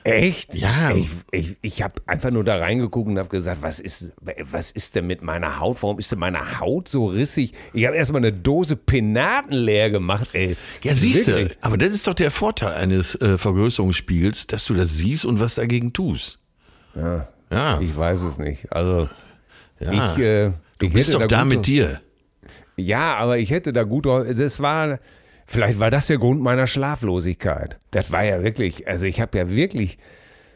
Echt? 0.04 0.56
Ja. 0.56 0.96
Ich, 0.96 1.10
ich, 1.32 1.58
ich 1.62 1.84
habe 1.84 2.02
einfach 2.08 2.32
nur 2.32 2.44
da 2.44 2.58
reingeguckt 2.58 3.08
und 3.08 3.20
habe 3.20 3.30
gesagt, 3.30 3.62
was 3.62 3.80
ist, 3.80 4.14
was 4.50 4.72
ist 4.72 4.96
denn 4.96 5.06
mit 5.06 5.22
meiner 5.22 5.60
Haut? 5.60 5.84
Warum 5.84 6.00
ist 6.00 6.12
denn 6.12 6.18
meine 6.18 6.60
Haut 6.60 6.90
so 6.90 7.06
rissig? 7.06 7.54
Ich 7.74 7.86
habe 7.86 7.96
erstmal 7.96 8.22
eine 8.22 8.34
Dose 8.34 8.76
Penaten 8.76 9.54
leer 9.54 9.92
gemacht, 9.92 10.30
ey. 10.34 10.58
Ja, 10.82 10.96
siehst 10.96 11.28
du, 11.28 11.48
aber 11.62 11.78
das 11.78 11.90
ist 11.92 12.08
doch 12.08 12.16
der 12.16 12.32
Vorteil 12.32 12.74
eines 12.74 13.14
äh, 13.22 13.38
Vergrößerungsspiegels, 13.38 14.48
dass 14.48 14.66
du 14.66 14.74
das 14.74 14.98
siehst 14.98 15.24
und 15.24 15.40
was 15.40 15.54
dagegen 15.56 15.94
tust. 15.94 16.40
Ja, 16.96 17.28
Ja, 17.52 17.80
ich 17.80 17.96
weiß 17.96 18.22
es 18.22 18.40
nicht. 18.40 18.72
Also, 18.74 19.08
ja. 19.82 20.14
ich, 20.14 20.20
äh, 20.20 20.52
du 20.78 20.86
ich 20.86 20.94
bist 20.94 21.14
doch 21.14 21.22
da 21.22 21.28
da 21.28 21.46
mit 21.46 21.68
dir. 21.68 22.02
Ja, 22.78 23.16
aber 23.16 23.38
ich 23.38 23.52
hätte 23.52 23.74
da 23.74 23.84
gut. 23.84 24.06
Das 24.06 24.60
war, 24.60 25.00
vielleicht 25.46 25.80
war 25.80 25.92
das 25.92 26.08
der 26.08 26.18
Grund 26.18 26.42
meiner 26.42 26.68
Schlaflosigkeit. 26.68 27.80
Das 27.92 28.12
war 28.12 28.24
ja 28.24 28.44
wirklich, 28.44 28.88
also 28.88 29.06
ich 29.06 29.22
habe 29.22 29.38
ja 29.38 29.50
wirklich, 29.50 29.98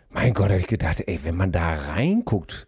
mein 0.10 0.34
Gott, 0.34 0.50
habe 0.50 0.60
ich 0.60 0.68
gedacht, 0.68 1.04
ey, 1.06 1.20
wenn 1.24 1.36
man 1.36 1.52
da 1.52 1.74
reinguckt, 1.74 2.68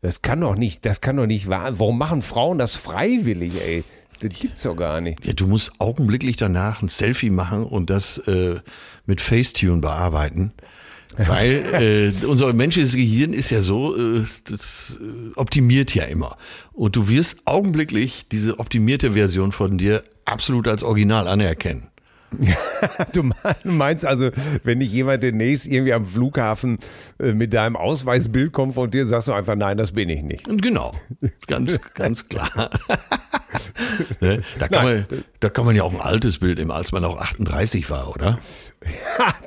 das 0.00 0.22
kann 0.22 0.40
doch 0.40 0.56
nicht, 0.56 0.84
das 0.84 1.00
kann 1.00 1.16
doch 1.16 1.26
nicht 1.26 1.48
wahr. 1.48 1.78
Warum 1.78 1.98
machen 1.98 2.22
Frauen 2.22 2.58
das 2.58 2.74
freiwillig, 2.74 3.60
ey? 3.64 3.84
Das 4.20 4.38
gibt's 4.38 4.62
doch 4.62 4.76
gar 4.76 5.00
nicht. 5.00 5.24
Ja, 5.24 5.32
du 5.32 5.46
musst 5.46 5.80
augenblicklich 5.80 6.36
danach 6.36 6.82
ein 6.82 6.88
Selfie 6.88 7.30
machen 7.30 7.64
und 7.64 7.90
das 7.90 8.18
äh, 8.18 8.60
mit 9.06 9.20
Facetune 9.20 9.80
bearbeiten. 9.80 10.52
Weil 11.26 12.12
äh, 12.22 12.26
unser 12.26 12.52
menschliches 12.52 12.94
Gehirn 12.94 13.32
ist 13.32 13.50
ja 13.50 13.60
so, 13.60 13.96
äh, 13.96 14.24
das 14.48 14.98
äh, 15.00 15.32
optimiert 15.36 15.94
ja 15.94 16.04
immer. 16.04 16.36
Und 16.72 16.96
du 16.96 17.08
wirst 17.08 17.42
augenblicklich 17.44 18.26
diese 18.30 18.58
optimierte 18.58 19.12
Version 19.12 19.52
von 19.52 19.78
dir 19.78 20.02
absolut 20.24 20.68
als 20.68 20.82
Original 20.82 21.28
anerkennen. 21.28 21.88
Du 23.12 23.30
meinst 23.64 24.04
also, 24.04 24.30
wenn 24.64 24.80
dich 24.80 24.92
jemand 24.92 25.22
demnächst 25.22 25.66
irgendwie 25.66 25.92
am 25.92 26.06
Flughafen 26.06 26.78
äh, 27.18 27.32
mit 27.32 27.52
deinem 27.52 27.76
Ausweisbild 27.76 28.52
konfrontiert, 28.52 29.08
sagst 29.08 29.28
du 29.28 29.32
einfach, 29.32 29.54
nein, 29.54 29.76
das 29.76 29.92
bin 29.92 30.08
ich 30.08 30.22
nicht. 30.22 30.48
Und 30.48 30.62
genau, 30.62 30.92
ganz, 31.46 31.78
ganz 31.94 32.28
klar. 32.28 32.70
ne? 34.20 34.42
da, 34.58 34.68
kann 34.68 34.84
man, 34.84 35.06
da 35.40 35.48
kann 35.48 35.64
man 35.64 35.76
ja 35.76 35.82
auch 35.82 35.92
ein 35.92 36.00
altes 36.00 36.38
Bild 36.38 36.58
nehmen, 36.58 36.70
als 36.70 36.92
man 36.92 37.04
auch 37.04 37.20
38 37.20 37.88
war, 37.90 38.14
oder? 38.14 38.38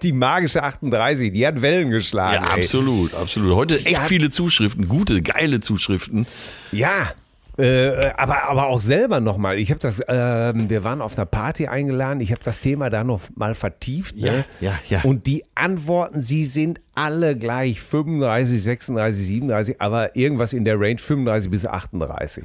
Die 0.01 0.13
magische 0.13 0.63
38, 0.63 1.31
die 1.31 1.45
hat 1.45 1.61
Wellen 1.61 1.89
geschlagen. 1.89 2.43
Ja, 2.43 2.55
ey. 2.55 2.61
absolut, 2.61 3.13
absolut. 3.15 3.55
Heute 3.55 3.77
Die 3.77 3.85
echt 3.87 3.99
hat- 4.01 4.07
viele 4.07 4.29
Zuschriften, 4.29 4.87
gute, 4.87 5.21
geile 5.21 5.59
Zuschriften. 5.59 6.25
Ja, 6.71 7.11
äh, 7.57 8.11
aber, 8.17 8.49
aber 8.49 8.67
auch 8.67 8.81
selber 8.81 9.21
nochmal. 9.21 9.57
Ich 9.59 9.69
habe 9.71 9.79
das, 9.79 10.01
ähm, 10.07 10.69
wir 10.69 10.83
waren 10.83 11.01
auf 11.01 11.17
einer 11.17 11.25
Party 11.25 11.67
eingeladen, 11.67 12.19
ich 12.19 12.31
habe 12.31 12.41
das 12.43 12.59
Thema 12.59 12.89
da 12.89 13.03
noch 13.05 13.21
mal 13.35 13.55
vertieft. 13.55 14.15
Ja, 14.17 14.31
ne? 14.33 14.45
ja, 14.59 14.77
ja. 14.89 15.01
Und 15.03 15.25
die 15.25 15.45
Antworten, 15.55 16.19
sie 16.21 16.43
sind 16.45 16.81
alle 16.95 17.37
gleich 17.37 17.79
35, 17.81 18.61
36, 18.61 19.25
37, 19.27 19.81
aber 19.81 20.15
irgendwas 20.17 20.51
in 20.53 20.65
der 20.65 20.79
Range 20.79 20.97
35 20.97 21.49
bis 21.49 21.65
38. 21.65 22.43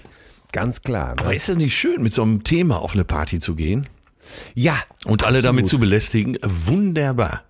Ganz 0.53 0.83
klar. 0.83 1.15
Ne? 1.17 1.21
Aber 1.23 1.35
ist 1.35 1.49
das 1.49 1.57
nicht 1.57 1.77
schön, 1.77 2.03
mit 2.03 2.15
so 2.15 2.23
einem 2.23 2.45
Thema 2.45 2.81
auf 2.81 2.95
eine 2.95 3.05
Party 3.05 3.41
zu 3.41 3.55
gehen 3.57 3.89
ja. 4.55 4.77
und 5.05 5.25
alle 5.25 5.43
damit 5.43 5.67
zu 5.67 5.77
absolut. 5.77 5.91
belästigen? 5.91 6.39
Wunderbar. 6.43 7.45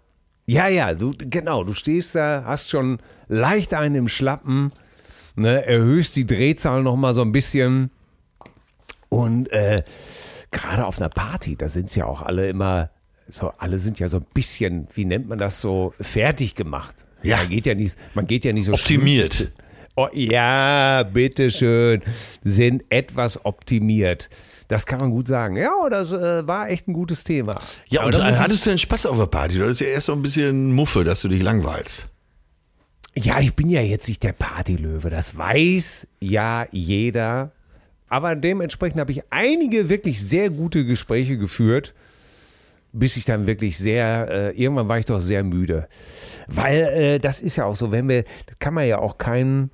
Ja, 0.46 0.68
ja, 0.68 0.94
du, 0.94 1.12
genau, 1.16 1.64
du 1.64 1.74
stehst 1.74 2.14
da, 2.14 2.44
hast 2.44 2.70
schon 2.70 2.98
leicht 3.28 3.72
einen 3.74 3.94
im 3.94 4.08
Schlappen, 4.08 4.72
ne, 5.36 5.64
erhöhst 5.64 6.16
die 6.16 6.26
Drehzahl 6.26 6.82
noch 6.82 6.96
mal 6.96 7.14
so 7.14 7.22
ein 7.22 7.32
bisschen 7.32 7.90
und 9.08 9.52
äh, 9.52 9.82
gerade 10.50 10.86
auf 10.86 10.98
einer 10.98 11.08
Party, 11.08 11.56
da 11.56 11.68
sind 11.68 11.86
es 11.86 11.94
ja 11.94 12.06
auch 12.06 12.22
alle 12.22 12.48
immer 12.48 12.90
so, 13.28 13.52
alle 13.58 13.78
sind 13.78 13.98
ja 13.98 14.08
so 14.08 14.18
ein 14.18 14.26
bisschen, 14.34 14.88
wie 14.94 15.04
nennt 15.04 15.28
man 15.28 15.38
das 15.38 15.60
so, 15.60 15.94
fertig 16.00 16.54
gemacht. 16.54 17.06
Ja. 17.22 17.36
Man 17.38 17.50
geht 17.50 17.66
ja 17.66 17.74
nicht, 17.74 17.96
man 18.14 18.26
geht 18.26 18.44
ja 18.44 18.52
nicht 18.52 18.66
so 18.66 18.72
Optimiert. 18.72 19.52
Oh, 19.96 20.08
ja, 20.12 21.02
bitteschön, 21.02 22.02
sind 22.42 22.84
etwas 22.88 23.44
optimiert. 23.44 24.30
Das 24.70 24.86
kann 24.86 25.00
man 25.00 25.10
gut 25.10 25.26
sagen. 25.26 25.56
Ja, 25.56 25.72
das 25.90 26.12
äh, 26.12 26.46
war 26.46 26.70
echt 26.70 26.86
ein 26.86 26.92
gutes 26.92 27.24
Thema. 27.24 27.60
Ja, 27.88 28.04
und 28.04 28.16
hattest 28.16 28.64
du 28.64 28.70
denn 28.70 28.78
Spaß 28.78 29.06
auf 29.06 29.18
der 29.18 29.26
Party? 29.26 29.58
Du 29.58 29.64
hattest 29.64 29.80
ja 29.80 29.88
erst 29.88 30.06
so 30.06 30.12
ein 30.12 30.22
bisschen 30.22 30.72
Muffe, 30.72 31.02
dass 31.02 31.22
du 31.22 31.28
dich 31.28 31.42
langweilst. 31.42 32.06
Ja, 33.16 33.40
ich 33.40 33.52
bin 33.56 33.68
ja 33.68 33.80
jetzt 33.80 34.06
nicht 34.06 34.22
der 34.22 34.32
Partylöwe, 34.32 35.10
das 35.10 35.36
weiß 35.36 36.06
ja 36.20 36.68
jeder. 36.70 37.50
Aber 38.08 38.36
dementsprechend 38.36 39.00
habe 39.00 39.10
ich 39.10 39.24
einige 39.30 39.88
wirklich 39.88 40.22
sehr 40.22 40.50
gute 40.50 40.84
Gespräche 40.84 41.36
geführt, 41.36 41.92
bis 42.92 43.16
ich 43.16 43.24
dann 43.24 43.48
wirklich 43.48 43.76
sehr, 43.76 44.28
äh, 44.30 44.50
irgendwann 44.56 44.86
war 44.86 45.00
ich 45.00 45.06
doch 45.06 45.18
sehr 45.18 45.42
müde. 45.42 45.88
Weil 46.46 46.76
äh, 46.76 47.18
das 47.18 47.40
ist 47.40 47.56
ja 47.56 47.64
auch 47.64 47.74
so, 47.74 47.90
wenn 47.90 48.08
wir, 48.08 48.22
das 48.46 48.60
kann 48.60 48.74
man 48.74 48.86
ja 48.86 48.98
auch 48.98 49.18
keinem, 49.18 49.70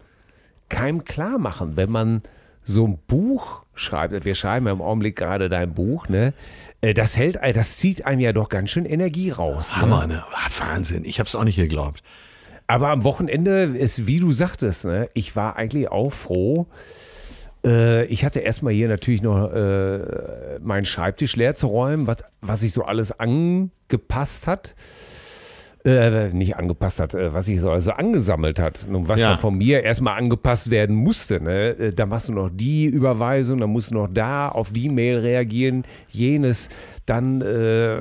keinem 0.71 1.05
klar 1.05 1.39
machen, 1.39 1.77
wenn 1.77 1.93
man 1.93 2.23
so 2.63 2.87
ein 2.87 2.99
Buch 3.07 3.66
schreibt, 3.77 4.25
wir 4.25 4.35
schreiben 4.35 4.67
ja 4.67 4.73
im 4.73 4.83
Augenblick 4.83 5.15
gerade 5.17 5.49
dein 5.49 5.73
Buch, 5.75 6.09
ne? 6.09 6.33
Äh, 6.81 6.93
Das 6.95 7.17
hält, 7.17 7.37
ein- 7.39 7.55
das 7.55 7.77
zieht 7.77 8.05
einem 8.05 8.21
ja 8.21 8.33
doch 8.33 8.49
ganz 8.49 8.71
schön 8.71 8.85
Energie 8.87 9.31
raus. 9.31 9.71
Ne? 9.77 9.83
Hammer, 9.83 10.07
ne? 10.07 10.25
Ah, 10.33 10.49
Wahnsinn. 10.59 11.05
Ich 11.05 11.21
hab's 11.21 11.35
auch 11.35 11.45
nicht 11.45 11.57
geglaubt. 11.57 12.03
Aber 12.67 12.89
am 12.89 13.05
Wochenende 13.05 13.63
ist, 13.63 14.07
wie 14.09 14.19
du 14.19 14.33
sagtest, 14.33 14.85
ne, 14.87 15.09
ich 15.15 15.37
war 15.37 15.55
eigentlich 15.57 15.89
auch 15.89 16.11
froh. 16.13 16.67
Äh, 17.65 18.07
ich 18.07 18.25
hatte 18.25 18.41
erstmal 18.41 18.73
hier 18.73 18.89
natürlich 18.89 19.23
noch 19.23 19.53
äh, 19.53 20.59
meinen 20.61 20.85
Schreibtisch 20.85 21.37
leer 21.37 21.55
zu 21.55 21.69
räumen, 21.69 22.09
was, 22.09 22.17
was 22.41 22.61
sich 22.61 22.73
so 22.73 22.83
alles 22.85 23.13
angepasst 23.21 24.47
hat. 24.49 24.75
Äh, 25.87 26.31
nicht 26.33 26.57
angepasst 26.57 26.99
hat, 26.99 27.15
äh, 27.15 27.33
was 27.33 27.45
sich 27.47 27.61
so 27.61 27.71
also 27.71 27.93
angesammelt 27.93 28.59
hat. 28.59 28.89
Und 28.91 29.07
was 29.09 29.21
Ja. 29.21 29.31
dann 29.31 29.39
von 29.39 29.57
mir 29.57 29.85
erstmal 29.85 30.19
angepasst 30.19 30.69
werden 30.71 30.97
musste. 30.97 31.41
Ne? 31.41 31.69
Äh, 31.79 31.91
Da 31.93 32.07
machst 32.07 32.29
du 32.29 32.33
noch 32.33 32.51
die 32.53 32.87
Überweisung, 32.87 33.61
dann 33.61 33.71
musst 33.71 33.93
du 33.93 33.95
noch 33.95 34.09
da 34.13 34.49
auf 34.49 34.73
die 34.73 34.89
Mail 34.89 35.19
reagieren, 35.19 35.85
jenes. 36.09 36.69
Dann 37.07 37.41
äh, 37.41 37.99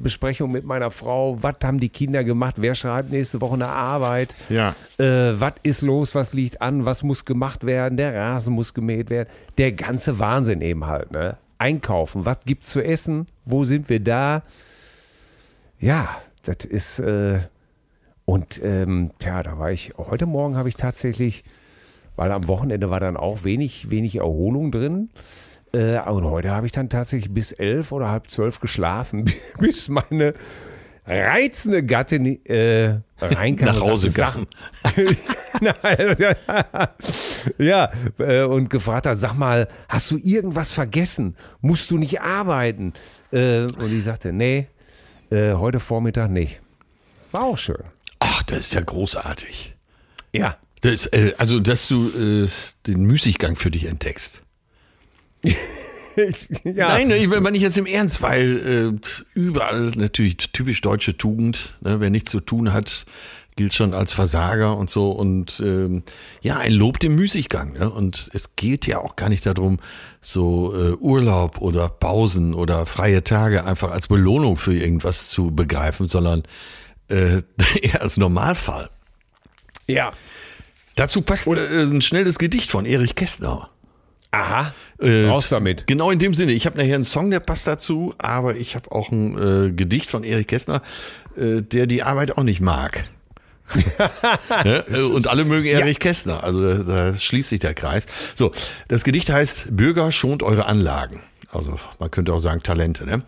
Besprechung 0.00 0.52
mit 0.52 0.64
meiner 0.64 0.92
Frau, 0.92 1.36
was 1.42 1.54
haben 1.64 1.80
die 1.80 1.88
Kinder 1.88 2.22
gemacht, 2.22 2.54
wer 2.58 2.76
schreibt 2.76 3.10
nächste 3.10 3.40
Woche 3.40 3.54
eine 3.54 3.66
Arbeit, 3.66 4.36
Ja. 4.48 4.76
äh, 4.98 5.32
was 5.40 5.54
ist 5.64 5.82
los, 5.82 6.14
was 6.14 6.34
liegt 6.34 6.62
an, 6.62 6.84
was 6.84 7.02
muss 7.02 7.24
gemacht 7.24 7.66
werden, 7.66 7.96
der 7.96 8.14
Rasen 8.14 8.54
muss 8.54 8.74
gemäht 8.74 9.10
werden, 9.10 9.28
der 9.58 9.72
ganze 9.72 10.20
Wahnsinn 10.20 10.60
eben 10.60 10.86
halt. 10.86 11.10
Ne? 11.10 11.36
Einkaufen, 11.58 12.24
was 12.26 12.38
gibt's 12.46 12.70
zu 12.70 12.80
essen, 12.80 13.26
wo 13.44 13.64
sind 13.64 13.88
wir 13.88 13.98
da? 13.98 14.42
Ja, 15.80 16.08
das 16.44 16.64
ist 16.64 16.98
äh, 17.00 17.40
und 18.24 18.60
ähm, 18.62 19.10
tja, 19.18 19.42
da 19.42 19.58
war 19.58 19.70
ich 19.70 19.92
heute 19.96 20.26
Morgen 20.26 20.56
habe 20.56 20.68
ich 20.68 20.76
tatsächlich, 20.76 21.44
weil 22.16 22.32
am 22.32 22.48
Wochenende 22.48 22.90
war 22.90 23.00
dann 23.00 23.16
auch 23.16 23.44
wenig 23.44 23.90
wenig 23.90 24.16
Erholung 24.16 24.70
drin. 24.70 25.10
Äh, 25.72 25.98
und 26.08 26.24
heute 26.24 26.50
habe 26.52 26.66
ich 26.66 26.72
dann 26.72 26.88
tatsächlich 26.88 27.32
bis 27.32 27.52
elf 27.52 27.92
oder 27.92 28.10
halb 28.10 28.30
zwölf 28.30 28.60
geschlafen, 28.60 29.30
bis 29.58 29.88
meine 29.88 30.34
reizende 31.06 31.84
Gattin 31.84 32.44
äh, 32.46 33.00
reinkam. 33.20 33.68
Nach 33.68 33.80
Hause. 33.80 34.10
Nein, 35.60 36.16
ja, 37.58 37.92
äh, 38.18 38.42
und 38.42 38.70
gefragt 38.70 39.06
hat, 39.06 39.18
sag 39.18 39.34
mal, 39.34 39.68
hast 39.88 40.10
du 40.10 40.18
irgendwas 40.18 40.70
vergessen? 40.72 41.36
Musst 41.60 41.90
du 41.90 41.98
nicht 41.98 42.20
arbeiten? 42.20 42.92
Äh, 43.32 43.62
und 43.64 43.92
ich 43.92 44.04
sagte, 44.04 44.32
nee, 44.32 44.68
äh, 45.34 45.54
heute 45.54 45.80
Vormittag 45.80 46.30
nicht. 46.30 46.60
War 47.32 47.42
auch 47.42 47.58
schön. 47.58 47.84
Ach, 48.20 48.42
das 48.44 48.60
ist 48.60 48.72
ja 48.74 48.80
großartig. 48.80 49.74
Ja. 50.32 50.56
Das, 50.80 51.06
äh, 51.06 51.34
also, 51.36 51.60
dass 51.60 51.88
du 51.88 52.08
äh, 52.08 52.48
den 52.86 53.02
Müßiggang 53.04 53.56
für 53.56 53.70
dich 53.70 53.86
entdeckst. 53.86 54.42
ja. 56.64 56.88
Nein, 56.88 57.10
ich 57.10 57.28
meine 57.28 57.56
ich 57.56 57.62
jetzt 57.62 57.76
im 57.76 57.86
Ernst, 57.86 58.22
weil 58.22 58.94
äh, 58.94 59.08
überall 59.34 59.92
natürlich 59.96 60.36
typisch 60.36 60.80
deutsche 60.80 61.16
Tugend. 61.16 61.76
Ne? 61.80 62.00
Wer 62.00 62.10
nichts 62.10 62.30
zu 62.30 62.40
tun 62.40 62.72
hat, 62.72 63.04
gilt 63.56 63.74
schon 63.74 63.94
als 63.94 64.12
Versager 64.12 64.76
und 64.76 64.90
so. 64.90 65.10
Und 65.10 65.60
ähm, 65.64 66.02
ja, 66.42 66.58
ein 66.58 66.72
Lob 66.72 66.98
dem 67.00 67.14
Müßiggang. 67.14 67.74
Ne? 67.74 67.90
Und 67.90 68.28
es 68.32 68.56
geht 68.56 68.86
ja 68.86 68.98
auch 68.98 69.16
gar 69.16 69.28
nicht 69.28 69.46
darum, 69.46 69.78
so 70.20 70.74
äh, 70.74 70.94
Urlaub 70.94 71.60
oder 71.60 71.88
Pausen 71.88 72.54
oder 72.54 72.86
freie 72.86 73.22
Tage 73.22 73.64
einfach 73.64 73.90
als 73.90 74.08
Belohnung 74.08 74.56
für 74.56 74.74
irgendwas 74.74 75.28
zu 75.28 75.50
begreifen, 75.50 76.08
sondern 76.08 76.42
äh, 77.08 77.42
eher 77.82 78.02
als 78.02 78.16
Normalfall. 78.16 78.90
Ja. 79.86 80.12
Dazu 80.96 81.22
passt 81.22 81.46
äh, 81.46 81.82
ein 81.82 82.02
schnelles 82.02 82.38
Gedicht 82.38 82.70
von 82.70 82.86
Erich 82.86 83.14
Kästner. 83.14 83.70
Aha. 84.30 84.74
Äh, 84.98 85.26
Raus 85.26 85.48
damit. 85.48 85.86
Genau 85.86 86.10
in 86.10 86.18
dem 86.18 86.34
Sinne. 86.34 86.52
Ich 86.52 86.66
habe 86.66 86.76
nachher 86.76 86.96
einen 86.96 87.04
Song, 87.04 87.30
der 87.30 87.40
passt 87.40 87.66
dazu, 87.66 88.14
aber 88.18 88.56
ich 88.56 88.74
habe 88.74 88.90
auch 88.90 89.12
ein 89.12 89.38
äh, 89.38 89.72
Gedicht 89.72 90.10
von 90.10 90.24
Erich 90.24 90.48
Kästner, 90.48 90.82
äh, 91.36 91.62
der 91.62 91.86
die 91.86 92.02
Arbeit 92.02 92.36
auch 92.36 92.42
nicht 92.42 92.60
mag. 92.60 93.04
Ne? 94.64 95.06
Und 95.12 95.28
alle 95.28 95.44
mögen 95.44 95.66
Erich 95.66 95.98
Kästner, 95.98 96.44
also 96.44 96.60
da, 96.60 96.82
da 96.82 97.18
schließt 97.18 97.48
sich 97.48 97.60
der 97.60 97.74
Kreis. 97.74 98.06
So, 98.34 98.52
das 98.88 99.04
Gedicht 99.04 99.30
heißt 99.30 99.76
Bürger 99.76 100.12
schont 100.12 100.42
eure 100.42 100.66
Anlagen. 100.66 101.20
Also 101.50 101.76
man 101.98 102.10
könnte 102.10 102.32
auch 102.32 102.40
sagen 102.40 102.62
Talente. 102.62 103.06
Ne? 103.06 103.22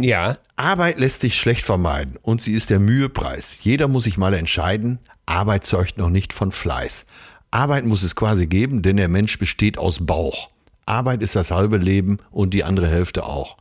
Ja. 0.00 0.34
Arbeit 0.56 0.98
lässt 0.98 1.20
sich 1.20 1.38
schlecht 1.38 1.64
vermeiden 1.64 2.18
und 2.22 2.40
sie 2.40 2.52
ist 2.52 2.70
der 2.70 2.80
Mühepreis. 2.80 3.58
Jeder 3.62 3.88
muss 3.88 4.04
sich 4.04 4.18
mal 4.18 4.34
entscheiden, 4.34 4.98
Arbeit 5.26 5.64
zeugt 5.64 5.98
noch 5.98 6.10
nicht 6.10 6.32
von 6.32 6.52
Fleiß. 6.52 7.06
Arbeit 7.50 7.84
muss 7.84 8.02
es 8.02 8.16
quasi 8.16 8.46
geben, 8.46 8.82
denn 8.82 8.96
der 8.96 9.08
Mensch 9.08 9.38
besteht 9.38 9.78
aus 9.78 10.04
Bauch. 10.04 10.50
Arbeit 10.86 11.22
ist 11.22 11.36
das 11.36 11.50
halbe 11.50 11.76
Leben 11.76 12.18
und 12.30 12.54
die 12.54 12.64
andere 12.64 12.88
Hälfte 12.88 13.24
auch. 13.24 13.56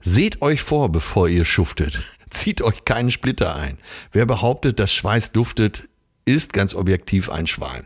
Seht 0.00 0.42
euch 0.42 0.62
vor, 0.62 0.90
bevor 0.90 1.28
ihr 1.28 1.44
schuftet. 1.44 2.02
Zieht 2.34 2.62
euch 2.62 2.84
keinen 2.84 3.10
Splitter 3.10 3.54
ein. 3.54 3.78
Wer 4.12 4.26
behauptet, 4.26 4.78
dass 4.78 4.92
Schweiß 4.92 5.32
duftet, 5.32 5.88
ist 6.24 6.52
ganz 6.52 6.74
objektiv 6.74 7.30
ein 7.30 7.46
Schwein. 7.46 7.84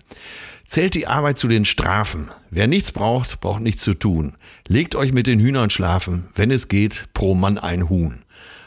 Zählt 0.67 0.95
die 0.95 1.07
Arbeit 1.07 1.39
zu 1.39 1.49
den 1.49 1.65
Strafen. 1.65 2.29
Wer 2.51 2.67
nichts 2.67 2.93
braucht, 2.93 3.41
braucht 3.41 3.61
nichts 3.63 3.83
zu 3.83 3.95
tun. 3.95 4.37
Legt 4.67 4.95
euch 4.95 5.13
mit 5.13 5.27
den 5.27 5.41
Hühnern 5.41 5.71
schlafen. 5.71 6.29
Wenn 6.35 6.51
es 6.51 6.69
geht, 6.69 7.07
pro 7.15 7.35
Mann 7.35 7.59
ein 7.59 7.89
Huhn. 7.89 8.23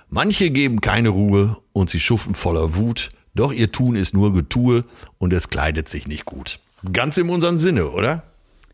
Manche 0.10 0.50
geben 0.50 0.82
keine 0.82 1.10
Ruhe 1.10 1.58
und 1.74 1.90
sie 1.90 2.00
schuften 2.00 2.36
voller 2.36 2.76
Wut. 2.76 3.10
Doch 3.34 3.52
ihr 3.52 3.72
Tun 3.72 3.96
ist 3.96 4.14
nur 4.14 4.34
Getue 4.34 4.84
und 5.20 5.32
es 5.32 5.50
kleidet 5.50 5.90
sich 5.90 6.08
nicht 6.08 6.26
gut. 6.26 6.60
Ganz 6.92 7.18
in 7.18 7.30
unserem 7.30 7.58
Sinne, 7.58 7.90
oder? 7.92 8.24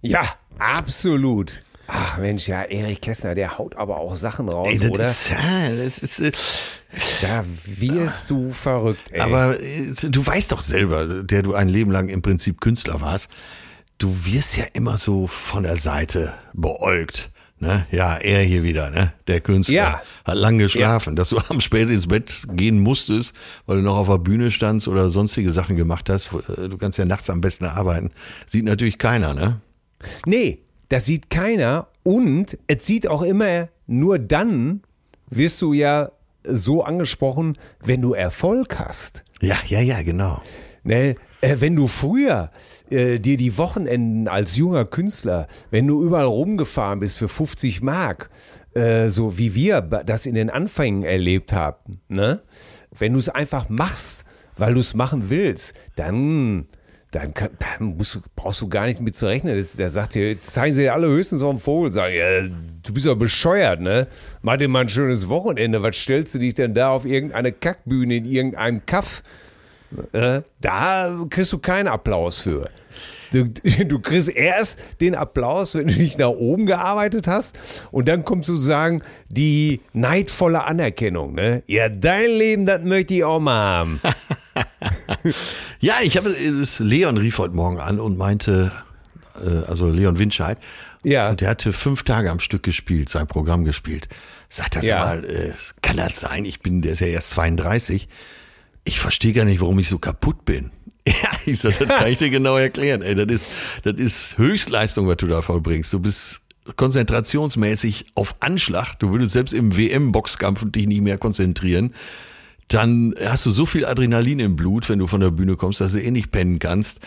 Ja, 0.02 0.36
absolut. 0.58 1.64
Ach 1.88 2.18
Mensch, 2.18 2.48
ja, 2.48 2.64
Erich 2.64 3.02
Kästner, 3.02 3.34
der 3.34 3.58
haut 3.58 3.78
aber 3.78 3.98
auch 3.98 4.16
Sachen 4.16 4.50
raus, 4.50 4.68
Ey, 4.70 4.78
das 4.80 4.92
oder? 4.92 5.10
ist, 5.10 5.30
ja, 5.30 5.70
das 5.70 6.00
ist, 6.00 6.20
äh, 6.20 6.32
da 7.22 7.44
wirst 7.66 8.30
du 8.30 8.52
verrückt, 8.52 9.04
ey. 9.12 9.20
aber 9.22 9.60
äh, 9.60 9.92
du 9.94 10.26
weißt 10.26 10.52
doch 10.52 10.62
selber, 10.62 11.24
der 11.24 11.44
du 11.44 11.54
ein 11.54 11.68
Leben 11.68 11.92
lang 11.92 12.10
im 12.10 12.22
Prinzip 12.22 12.62
Künstler 12.62 13.02
warst, 13.02 13.30
du 13.98 14.26
wirst 14.26 14.58
ja 14.58 14.66
immer 14.74 14.98
so 14.98 15.28
von 15.28 15.64
der 15.64 15.78
Seite 15.78 16.34
beäugt. 16.54 17.30
Ne? 17.60 17.88
Ja, 17.90 18.18
er 18.18 18.44
hier 18.44 18.62
wieder, 18.62 18.92
ne? 18.92 19.14
Der 19.26 19.42
Künstler. 19.42 19.74
Ja. 19.76 20.02
Hat 20.26 20.36
lang 20.36 20.60
geschlafen, 20.60 21.16
dass 21.16 21.30
du 21.30 21.40
abends 21.50 21.64
spät 21.66 21.90
ins 21.90 22.06
Bett 22.08 22.46
gehen 22.52 22.80
musstest, 22.80 23.34
weil 23.66 23.78
du 23.78 23.84
noch 23.84 23.98
auf 23.98 24.08
der 24.08 24.20
Bühne 24.20 24.52
standst 24.52 24.88
oder 24.88 25.10
sonstige 25.10 25.50
Sachen 25.52 25.76
gemacht 25.76 26.08
hast. 26.10 26.30
Äh, 26.34 26.70
Du 26.70 26.78
kannst 26.78 27.00
ja 27.00 27.06
nachts 27.06 27.30
am 27.32 27.42
besten 27.42 27.66
arbeiten. 27.66 28.12
Sieht 28.46 28.64
natürlich 28.66 29.00
keiner, 29.00 29.34
ne? 29.34 29.60
Nee, 30.28 30.60
das 30.90 31.06
sieht 31.06 31.32
keiner 31.32 31.88
und 32.04 32.60
es 32.68 32.86
sieht 32.86 33.08
auch 33.08 33.24
immer 33.24 33.70
nur 33.88 34.20
dann, 34.20 34.84
wirst 35.32 35.60
du 35.64 35.74
ja 35.74 36.12
so 36.48 36.84
angesprochen, 36.84 37.58
wenn 37.84 38.02
du 38.02 38.14
Erfolg 38.14 38.80
hast. 38.80 39.24
Ja, 39.42 39.58
ja, 39.68 39.82
ja, 39.82 40.02
genau. 40.02 40.42
Ne? 40.84 41.16
Äh, 41.42 41.58
wenn 41.60 41.76
du 41.76 41.88
früher 41.88 42.52
äh, 42.90 43.20
dir 43.20 43.38
die 43.38 43.58
Wochenenden 43.58 44.28
als 44.28 44.56
junger 44.56 44.86
Künstler, 44.86 45.48
wenn 45.70 45.86
du 45.86 46.04
überall 46.04 46.26
rumgefahren 46.26 47.00
bist 47.00 47.18
für 47.18 47.28
50 47.28 47.82
Mark, 47.82 48.30
äh, 48.74 49.10
so 49.10 49.38
wie 49.38 49.54
wir 49.54 49.82
das 49.82 50.26
in 50.26 50.36
den 50.36 50.50
Anfängen 50.50 51.04
erlebt 51.04 51.54
haben, 51.54 52.02
ne? 52.08 52.42
wenn 52.98 53.14
du 53.14 53.20
es 53.20 53.30
einfach 53.30 53.70
machst, 53.70 54.24
weil 54.58 54.74
du 54.74 54.80
es 54.80 54.94
machen 54.94 55.30
willst, 55.30 55.74
dann, 55.96 56.68
dann, 57.20 57.34
kann, 57.34 57.50
dann 57.60 57.98
musst 57.98 58.20
brauchst 58.36 58.62
du 58.62 58.68
gar 58.68 58.86
nicht 58.86 59.00
mit 59.00 59.16
zu 59.16 59.26
rechnen. 59.26 59.58
Das, 59.58 59.76
der 59.76 59.90
sagt 59.90 60.16
dir, 60.16 60.42
zeigen 60.42 60.74
sie 60.74 60.82
dir 60.82 60.94
alle 60.94 61.08
höchstens 61.08 61.40
so 61.40 61.50
einen 61.50 61.60
Vogel, 61.60 61.92
sagen, 61.92 62.16
ja, 62.16 62.44
du 62.84 62.94
bist 62.94 63.06
doch 63.06 63.16
bescheuert, 63.16 63.82
ne? 63.82 64.08
Mach 64.42 64.58
dir 64.58 64.68
mal 64.68 64.82
ein 64.82 64.90
schönes 64.90 65.28
Wochenende. 65.30 65.82
Was 65.82 65.98
stellst 65.98 66.36
du 66.36 66.40
dich 66.40 66.54
denn 66.54 66.74
da 66.74 66.90
auf 66.90 67.06
irgendeine 67.06 67.52
Kackbühne 67.52 68.18
in 68.18 68.26
irgendeinem 68.26 68.86
Kaff? 68.86 69.24
Äh, 70.12 70.42
da 70.62 71.18
kriegst 71.30 71.54
du 71.54 71.60
keinen 71.60 71.88
Applaus 71.88 72.40
für. 72.40 72.70
Du, 73.32 73.46
du 73.86 74.00
kriegst 74.00 74.30
erst 74.30 74.80
den 75.02 75.16
Applaus, 75.16 75.76
wenn 75.76 75.88
du 75.88 75.94
dich 75.94 76.18
nach 76.18 76.30
oben 76.30 76.66
gearbeitet 76.66 77.28
hast 77.28 77.58
und 77.92 78.08
dann 78.08 78.24
kommt 78.24 78.46
sozusagen 78.46 79.02
die 79.30 79.82
neidvolle 79.94 80.64
Anerkennung. 80.66 81.34
Ne? 81.36 81.64
Ja, 81.68 81.90
dein 81.90 82.30
Leben, 82.30 82.66
das 82.66 82.82
möchte 82.84 83.14
ich 83.16 83.24
auch 83.24 83.40
mal 83.40 83.54
haben. 83.54 84.02
Ja, 85.80 85.96
ich 86.04 86.18
habe 86.18 86.30
es- 86.30 86.80
Leon 86.80 87.18
rief 87.18 87.38
heute 87.38 87.54
Morgen 87.56 87.80
an 87.80 88.00
und 88.00 88.18
meinte, 88.18 88.72
äh, 89.46 89.68
also 89.68 89.90
Leon 89.90 90.18
Winscheid, 90.18 90.58
Ja. 91.04 91.30
und 91.30 91.42
der 91.42 91.50
hatte 91.50 91.74
fünf 91.74 92.04
Tage 92.04 92.32
am 92.32 92.40
Stück 92.40 92.64
gespielt, 92.64 93.10
sein 93.10 93.28
Programm 93.28 93.64
gespielt. 93.66 94.08
Sagt 94.50 94.76
das 94.76 94.86
Ja. 94.86 95.00
mal, 95.06 95.26
äh, 95.26 95.54
kann 95.82 95.98
das 95.98 96.20
sein? 96.20 96.46
Ich 96.46 96.62
bin, 96.62 96.82
der 96.82 96.94
ist 96.94 97.02
ja 97.02 97.08
erst 97.08 97.32
32. 97.32 98.08
Ich 98.88 99.02
verstehe 99.02 99.34
gar 99.34 99.44
nicht, 99.44 99.60
warum 99.60 99.78
ich 99.80 99.90
so 99.90 100.00
kaputt 100.00 100.46
bin. 100.46 100.72
Ja, 101.08 101.30
ich 101.46 101.60
sag, 101.60 101.80
das 101.80 101.88
kann 101.88 102.12
ich 102.12 102.18
dir 102.18 102.30
genau 102.30 102.58
erklären. 102.58 103.02
Ey, 103.02 103.16
das 103.16 103.28
ist, 103.28 103.48
das 103.84 103.96
ist 103.96 104.38
Höchstleistung, 104.38 105.08
was 105.08 105.16
du 105.16 105.28
da 105.28 105.42
vollbringst. 105.42 105.94
Du 105.94 106.02
bist 106.02 106.42
konzentrationsmäßig 106.76 108.08
auf 108.16 108.36
Anschlag. 108.42 109.00
Du 109.00 109.12
würdest 109.12 109.32
selbst 109.32 109.54
im 109.54 109.78
WM-Boxkampf 109.78 110.70
dich 110.70 110.86
nicht 110.86 111.02
mehr 111.02 111.18
konzentrieren 111.18 111.94
dann 112.68 113.16
hast 113.24 113.46
du 113.46 113.52
so 113.52 113.66
viel 113.66 113.86
Adrenalin 113.86 114.40
im 114.40 114.56
Blut, 114.56 114.90
wenn 114.90 115.00
du 115.00 115.08
von 115.08 115.22
der 115.22 115.32
Bühne 115.32 115.56
kommst, 115.56 115.80
dass 115.80 115.94
du 115.94 116.02
eh 116.02 116.12
nicht 116.12 116.32
pennen 116.32 116.60
kannst. 116.60 117.00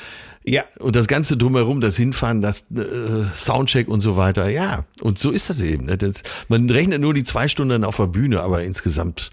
Ja. 0.43 0.65
Und 0.79 0.97
das 0.97 1.07
Ganze 1.07 1.37
drumherum, 1.37 1.83
das 1.83 1.97
Hinfahren, 1.97 2.41
das 2.41 2.71
äh, 2.71 3.27
Soundcheck 3.37 3.89
und 3.89 4.01
so 4.01 4.17
weiter, 4.17 4.49
ja. 4.49 4.85
Und 5.03 5.19
so 5.19 5.31
ist 5.31 5.51
das 5.51 5.61
eben. 5.61 5.87
Ne? 5.87 5.99
Das, 5.99 6.23
man 6.49 6.71
rechnet 6.71 7.03
nur 7.03 7.13
die 7.13 7.25
zwei 7.25 7.47
Stunden 7.47 7.85
auf 7.85 7.99
der 7.99 8.07
Bühne, 8.07 8.41
aber 8.41 8.63
insgesamt 8.63 9.31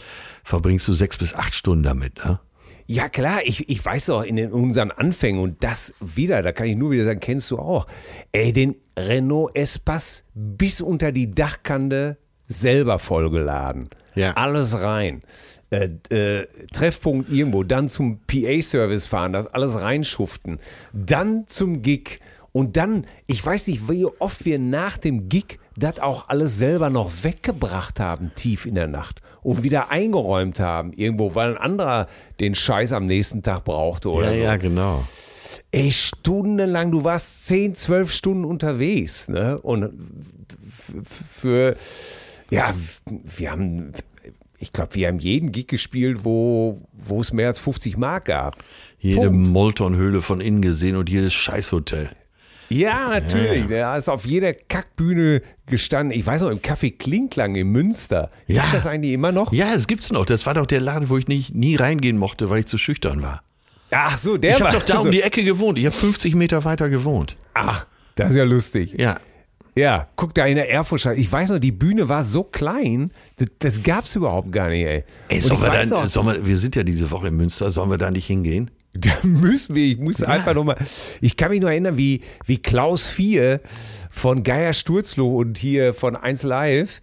verbringst 0.48 0.88
du 0.88 0.94
sechs 0.94 1.18
bis 1.18 1.36
acht 1.36 1.54
Stunden 1.54 1.84
damit. 1.84 2.24
Ne? 2.24 2.40
Ja 2.86 3.10
klar, 3.10 3.42
ich, 3.44 3.68
ich 3.68 3.84
weiß 3.84 4.06
doch 4.06 4.24
in 4.24 4.38
den, 4.38 4.54
unseren 4.54 4.92
Anfängen 4.92 5.42
und 5.42 5.62
das 5.62 5.94
wieder, 6.00 6.42
da 6.42 6.54
kann 6.54 6.68
ich 6.68 6.78
nur 6.78 6.92
wieder 6.92 7.04
sagen, 7.04 7.20
kennst 7.20 7.52
du 7.52 7.60
auch. 7.60 7.86
Ey, 8.32 8.54
den 8.54 8.76
Renault 8.98 9.54
Espace 9.58 10.24
bis 10.34 10.80
unter 10.80 11.12
die 11.12 11.32
Dachkante 11.32 12.18
selber 12.48 12.98
vollgeladen. 12.98 13.90
Ja. 14.16 14.34
Alles 14.34 14.80
rein. 14.80 15.22
Äh, 15.70 15.90
äh, 16.10 16.48
Treffpunkt 16.72 17.30
irgendwo, 17.30 17.64
dann 17.64 17.90
zum 17.90 18.22
PA-Service 18.26 19.06
fahren, 19.06 19.34
das 19.34 19.48
alles 19.48 19.82
reinschuften, 19.82 20.60
dann 20.94 21.46
zum 21.48 21.82
Gig 21.82 22.22
und 22.54 22.78
dann, 22.78 23.06
ich 23.26 23.46
weiß 23.46 23.68
nicht, 23.68 23.90
wie 23.90 24.06
oft 24.06 24.46
wir 24.46 24.60
nach 24.60 24.98
dem 24.98 25.28
Gig 25.28 25.60
das 25.76 26.00
auch 26.00 26.30
alles 26.30 26.58
selber 26.58 26.90
noch 26.90 27.26
weggebracht 27.26 28.00
haben, 28.00 28.32
tief 28.34 28.66
in 28.66 28.76
der 28.76 28.88
Nacht 28.88 29.22
und 29.42 29.64
wieder 29.64 29.92
eingeräumt 29.92 30.60
haben 30.60 30.94
irgendwo, 30.94 31.36
weil 31.36 31.52
ein 31.52 31.58
anderer 31.58 32.08
den 32.40 32.56
Scheiß 32.56 32.94
am 32.94 33.06
nächsten 33.06 33.44
Tag 33.44 33.64
brauchte 33.66 34.12
oder 34.12 34.32
so. 34.34 34.40
genau. 34.58 35.04
Ey, 35.72 35.92
stundenlang, 35.92 36.92
du 36.92 37.04
warst 37.04 37.48
10, 37.48 37.76
12 37.76 38.12
Stunden 38.12 38.46
unterwegs, 38.46 39.28
ne? 39.28 39.60
Und 39.60 39.92
für, 41.04 41.76
ja, 42.50 42.74
wir 43.06 43.52
haben, 43.52 43.92
ich 44.60 44.72
glaube, 44.72 44.96
wir 44.96 45.08
haben 45.08 45.20
jeden 45.20 45.52
Gig 45.52 45.68
gespielt, 45.68 46.20
wo, 46.24 46.82
wo 46.94 47.22
es 47.22 47.34
mehr 47.34 47.48
als 47.48 47.60
50 47.60 47.98
Mark 47.98 48.26
gab. 48.26 48.64
Jede. 49.00 49.30
Molton-Höhle 49.30 50.22
von 50.22 50.42
innen 50.42 50.62
gesehen 50.62 50.96
und 50.96 51.10
jedes 51.10 51.34
Scheißhotel. 51.34 52.12
Ja, 52.70 53.10
natürlich. 53.10 53.68
Der 53.68 53.96
ist 53.98 54.10
auf 54.10 54.26
jeder 54.26 54.54
Kackbühne 54.54 55.42
gestanden. 55.68 56.18
Ich 56.18 56.26
weiß 56.26 56.42
noch, 56.42 56.50
im 56.52 56.60
Café 56.60 56.96
Klinklang 56.98 57.56
in 57.56 57.68
Münster. 57.72 58.30
Ja. 58.48 58.64
Ist 58.66 58.74
das 58.74 58.86
eigentlich 58.88 59.14
immer 59.14 59.32
noch? 59.32 59.54
Ja, 59.54 59.74
es 59.74 59.88
gibt's 59.88 60.12
noch. 60.12 60.26
Das 60.26 60.46
war 60.46 60.54
doch 60.54 60.66
der 60.66 60.82
Laden, 60.82 61.10
wo 61.10 61.18
ich 61.18 61.28
nicht, 61.28 61.56
nie 61.56 61.76
reingehen 61.76 62.18
mochte, 62.18 62.50
weil 62.50 62.60
ich 62.60 62.66
zu 62.66 62.78
schüchtern 62.78 63.22
war. 63.22 63.42
Ach 63.92 64.18
so, 64.18 64.38
der 64.38 64.56
Ich 64.56 64.60
war 64.60 64.68
habe 64.68 64.80
doch 64.80 64.86
da 64.86 64.96
also- 64.96 65.06
um 65.06 65.12
die 65.12 65.22
Ecke 65.22 65.44
gewohnt. 65.44 65.80
Ich 65.80 65.86
habe 65.86 65.96
50 65.96 66.36
Meter 66.36 66.66
weiter 66.66 66.90
gewohnt. 66.90 67.38
Ach, 67.54 67.88
das 68.16 68.32
ist 68.32 68.36
ja 68.36 68.44
lustig. 68.44 68.94
Ja, 68.98 69.16
Ja, 69.76 70.08
guck 70.16 70.34
da 70.34 70.46
in 70.48 70.56
der 70.56 70.72
Erfurtstadt. 70.72 71.18
Ich 71.20 71.32
weiß 71.32 71.52
noch, 71.52 71.60
die 71.60 71.72
Bühne 71.72 72.10
war 72.10 72.24
so 72.24 72.44
klein, 72.44 73.12
das, 73.38 73.48
das 73.60 73.84
gab's 73.84 74.16
überhaupt 74.16 74.52
gar 74.52 74.70
nicht, 74.70 74.84
ey. 74.84 75.04
Ey, 75.30 75.40
sollen 75.40 75.60
ich 75.62 75.66
wir 75.68 75.72
dann, 75.72 76.08
sollen 76.08 76.26
wir, 76.28 76.48
wir 76.48 76.58
sind 76.58 76.76
ja 76.76 76.82
diese 76.84 77.12
Woche 77.12 77.28
in 77.28 77.36
Münster, 77.38 77.70
sollen 77.70 77.92
wir 77.92 77.98
da 78.00 78.10
nicht 78.10 78.26
hingehen? 78.26 78.72
Da 79.00 79.12
müssen 79.24 79.76
wir, 79.76 79.86
ich 79.86 80.00
muss 80.00 80.24
einfach 80.24 80.54
nochmal, 80.54 80.78
ich 81.22 81.38
kann 81.38 81.52
mich 81.52 81.62
nur 81.62 81.72
erinnern, 81.72 81.98
wie, 81.98 82.22
wie 82.46 82.58
Klaus 82.58 83.06
Vier 83.06 83.62
von 84.10 84.44
Geier 84.44 84.74
Sturzloh 84.74 85.38
und 85.38 85.58
hier 85.58 85.94
von 85.94 86.16
1 86.16 86.44
Live, 86.44 87.02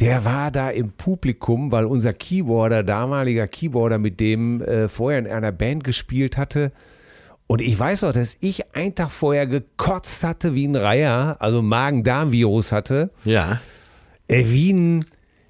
der 0.00 0.24
war 0.24 0.50
da 0.50 0.70
im 0.70 0.90
Publikum, 0.92 1.70
weil 1.70 1.84
unser 1.84 2.12
Keyboarder, 2.12 2.82
damaliger 2.82 3.46
Keyboarder, 3.46 3.98
mit 3.98 4.18
dem 4.18 4.60
äh, 4.62 4.88
vorher 4.88 5.20
in 5.20 5.26
einer 5.28 5.52
Band 5.52 5.84
gespielt 5.84 6.36
hatte. 6.36 6.72
Und 7.46 7.60
ich 7.60 7.78
weiß 7.78 8.02
noch, 8.02 8.12
dass 8.12 8.36
ich 8.40 8.74
einen 8.74 8.94
Tag 8.94 9.10
vorher 9.10 9.46
gekotzt 9.46 10.24
hatte 10.24 10.54
wie 10.54 10.66
ein 10.66 10.76
Reiher, 10.76 11.36
also 11.40 11.62
Magen-Darm-Virus 11.62 12.72
hatte. 12.72 13.10
Ja. 13.24 13.60
Ey, 14.26 14.50
wie 14.50 14.72
ein, 14.72 15.04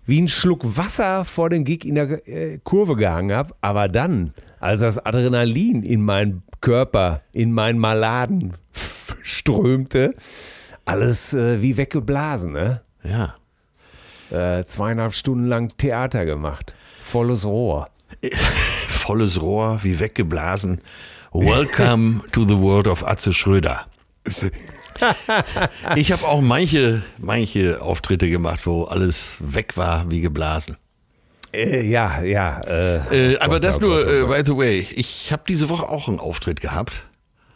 wie 0.05 0.21
ein 0.21 0.29
Schluck 0.29 0.77
Wasser 0.77 1.25
vor 1.25 1.49
dem 1.51 1.65
Gig 1.65 1.85
in 1.85 1.95
der 1.95 2.29
äh, 2.29 2.59
Kurve 2.65 2.97
gehangen 2.97 3.35
habe. 3.35 3.55
Aber 3.61 3.89
dann, 3.89 4.35
als 4.65 4.81
das 4.81 4.99
Adrenalin 4.99 5.83
in 5.83 6.03
meinen 6.03 6.43
Körper, 6.63 7.21
in 7.33 7.53
meinen 7.53 7.79
Maladen 7.79 8.55
strömte, 9.23 10.15
alles 10.87 11.35
äh, 11.35 11.61
wie 11.61 11.77
weggeblasen. 11.77 12.53
Ne? 12.53 12.81
Ja. 13.03 13.35
Äh, 14.31 14.65
zweieinhalb 14.65 15.13
Stunden 15.13 15.45
lang 15.49 15.77
Theater 15.77 16.25
gemacht. 16.25 16.75
Volles 16.99 17.45
Rohr. 17.45 17.91
Volles 18.89 19.43
Rohr, 19.43 19.81
wie 19.83 20.01
weggeblasen. 20.01 20.81
Welcome 21.35 22.23
to 22.33 22.45
the 22.45 22.59
world 22.59 22.89
of 22.89 23.07
Atze 23.07 23.35
Schröder. 23.35 23.87
Ich 25.97 26.13
habe 26.13 26.25
auch 26.29 26.41
manche, 26.41 27.03
manche 27.19 27.83
Auftritte 27.83 28.31
gemacht, 28.31 28.65
wo 28.65 28.85
alles 28.85 29.39
weg 29.41 29.77
war, 29.77 30.09
wie 30.09 30.21
geblasen. 30.21 30.77
Äh, 31.55 31.87
ja, 31.87 32.23
ja. 32.23 32.61
Äh, 32.61 33.33
Äh, 33.33 33.39
aber 33.39 33.55
Gott, 33.55 33.65
das 33.65 33.81
nur, 33.81 34.05
Gott, 34.05 34.13
äh, 34.15 34.21
Gott. 34.23 34.37
by 34.37 34.43
the 34.47 34.57
way, 34.57 34.87
ich 34.95 35.31
habe 35.33 35.43
diese 35.49 35.69
Woche 35.69 35.89
auch 35.89 36.09
einen 36.09 36.19
Auftritt 36.21 36.61
gehabt. 36.61 37.03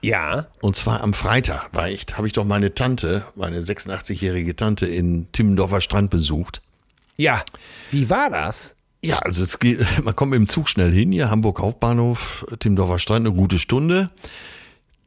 ja. 0.02 0.46
Und 0.61 0.76
zwar 0.76 1.02
am 1.02 1.12
Freitag, 1.14 1.68
weil 1.72 1.92
ich 1.92 2.06
habe 2.14 2.26
ich 2.26 2.32
doch 2.32 2.44
meine 2.44 2.74
Tante, 2.74 3.24
meine 3.34 3.61
86-jährige 3.61 4.54
Tante 4.56 4.87
in 4.87 5.26
Timmendorfer 5.32 5.80
Strand 5.80 6.11
besucht. 6.11 6.62
Ja. 7.16 7.42
Wie 7.90 8.08
war 8.08 8.30
das? 8.30 8.76
Ja, 9.02 9.18
also 9.20 9.42
es 9.42 9.58
geht, 9.58 9.80
man 10.04 10.14
kommt 10.14 10.30
mit 10.30 10.38
dem 10.38 10.48
Zug 10.48 10.68
schnell 10.68 10.92
hin, 10.92 11.12
hier 11.12 11.30
Hamburg 11.30 11.61
Hauptbahnhof, 11.61 12.46
Timmendorfer 12.61 12.98
Strand, 12.98 13.26
eine 13.26 13.34
gute 13.34 13.58
Stunde. 13.58 14.08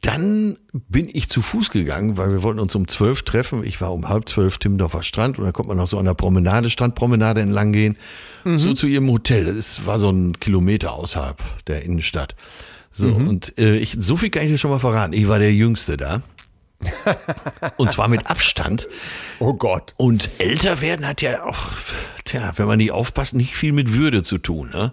Dann 0.02 0.58
bin 0.72 1.08
ich 1.10 1.28
zu 1.28 1.40
Fuß 1.42 1.70
gegangen, 1.70 2.16
weil 2.16 2.30
wir 2.30 2.42
wollten 2.42 2.58
uns 2.58 2.74
um 2.74 2.88
zwölf 2.88 3.22
treffen. 3.22 3.64
Ich 3.64 3.80
war 3.80 3.92
um 3.92 4.08
halb 4.08 4.28
zwölf 4.28 4.58
Timmendorfer 4.58 5.04
Strand 5.04 5.38
und 5.38 5.44
dann 5.44 5.52
kommt 5.52 5.68
man 5.68 5.76
noch 5.76 5.86
so 5.86 5.96
an 5.98 6.04
der 6.04 6.14
Promenade, 6.14 6.70
Strandpromenade 6.70 7.40
entlang 7.40 7.72
gehen, 7.72 7.96
so 8.44 8.74
zu 8.74 8.88
ihrem 8.88 9.08
Hotel. 9.10 9.44
Das 9.44 9.54
ist, 9.54 9.86
war 9.86 10.00
so 10.00 10.10
ein 10.10 10.38
Kilometer 10.40 10.92
außerhalb 10.92 11.38
der 11.66 11.84
Innenstadt. 11.84 12.34
So, 12.92 13.08
und 13.08 13.58
äh, 13.58 13.76
ich, 13.76 13.96
so 13.98 14.16
viel 14.16 14.28
kann 14.30 14.42
ich 14.42 14.50
dir 14.50 14.58
schon 14.58 14.70
mal 14.70 14.80
verraten. 14.80 15.14
Ich 15.14 15.28
war 15.28 15.38
der 15.38 15.54
Jüngste 15.54 15.96
da. 15.96 16.22
und 17.76 17.90
zwar 17.90 18.08
mit 18.08 18.28
Abstand. 18.28 18.88
Oh 19.38 19.54
Gott. 19.54 19.94
Und 19.96 20.28
älter 20.38 20.80
werden 20.80 21.06
hat 21.06 21.22
ja 21.22 21.44
auch, 21.44 21.70
tja, 22.24 22.52
wenn 22.56 22.66
man 22.66 22.78
nicht 22.78 22.90
aufpasst, 22.90 23.34
nicht 23.34 23.54
viel 23.54 23.72
mit 23.72 23.94
Würde 23.94 24.22
zu 24.22 24.38
tun. 24.38 24.70
Ne? 24.70 24.92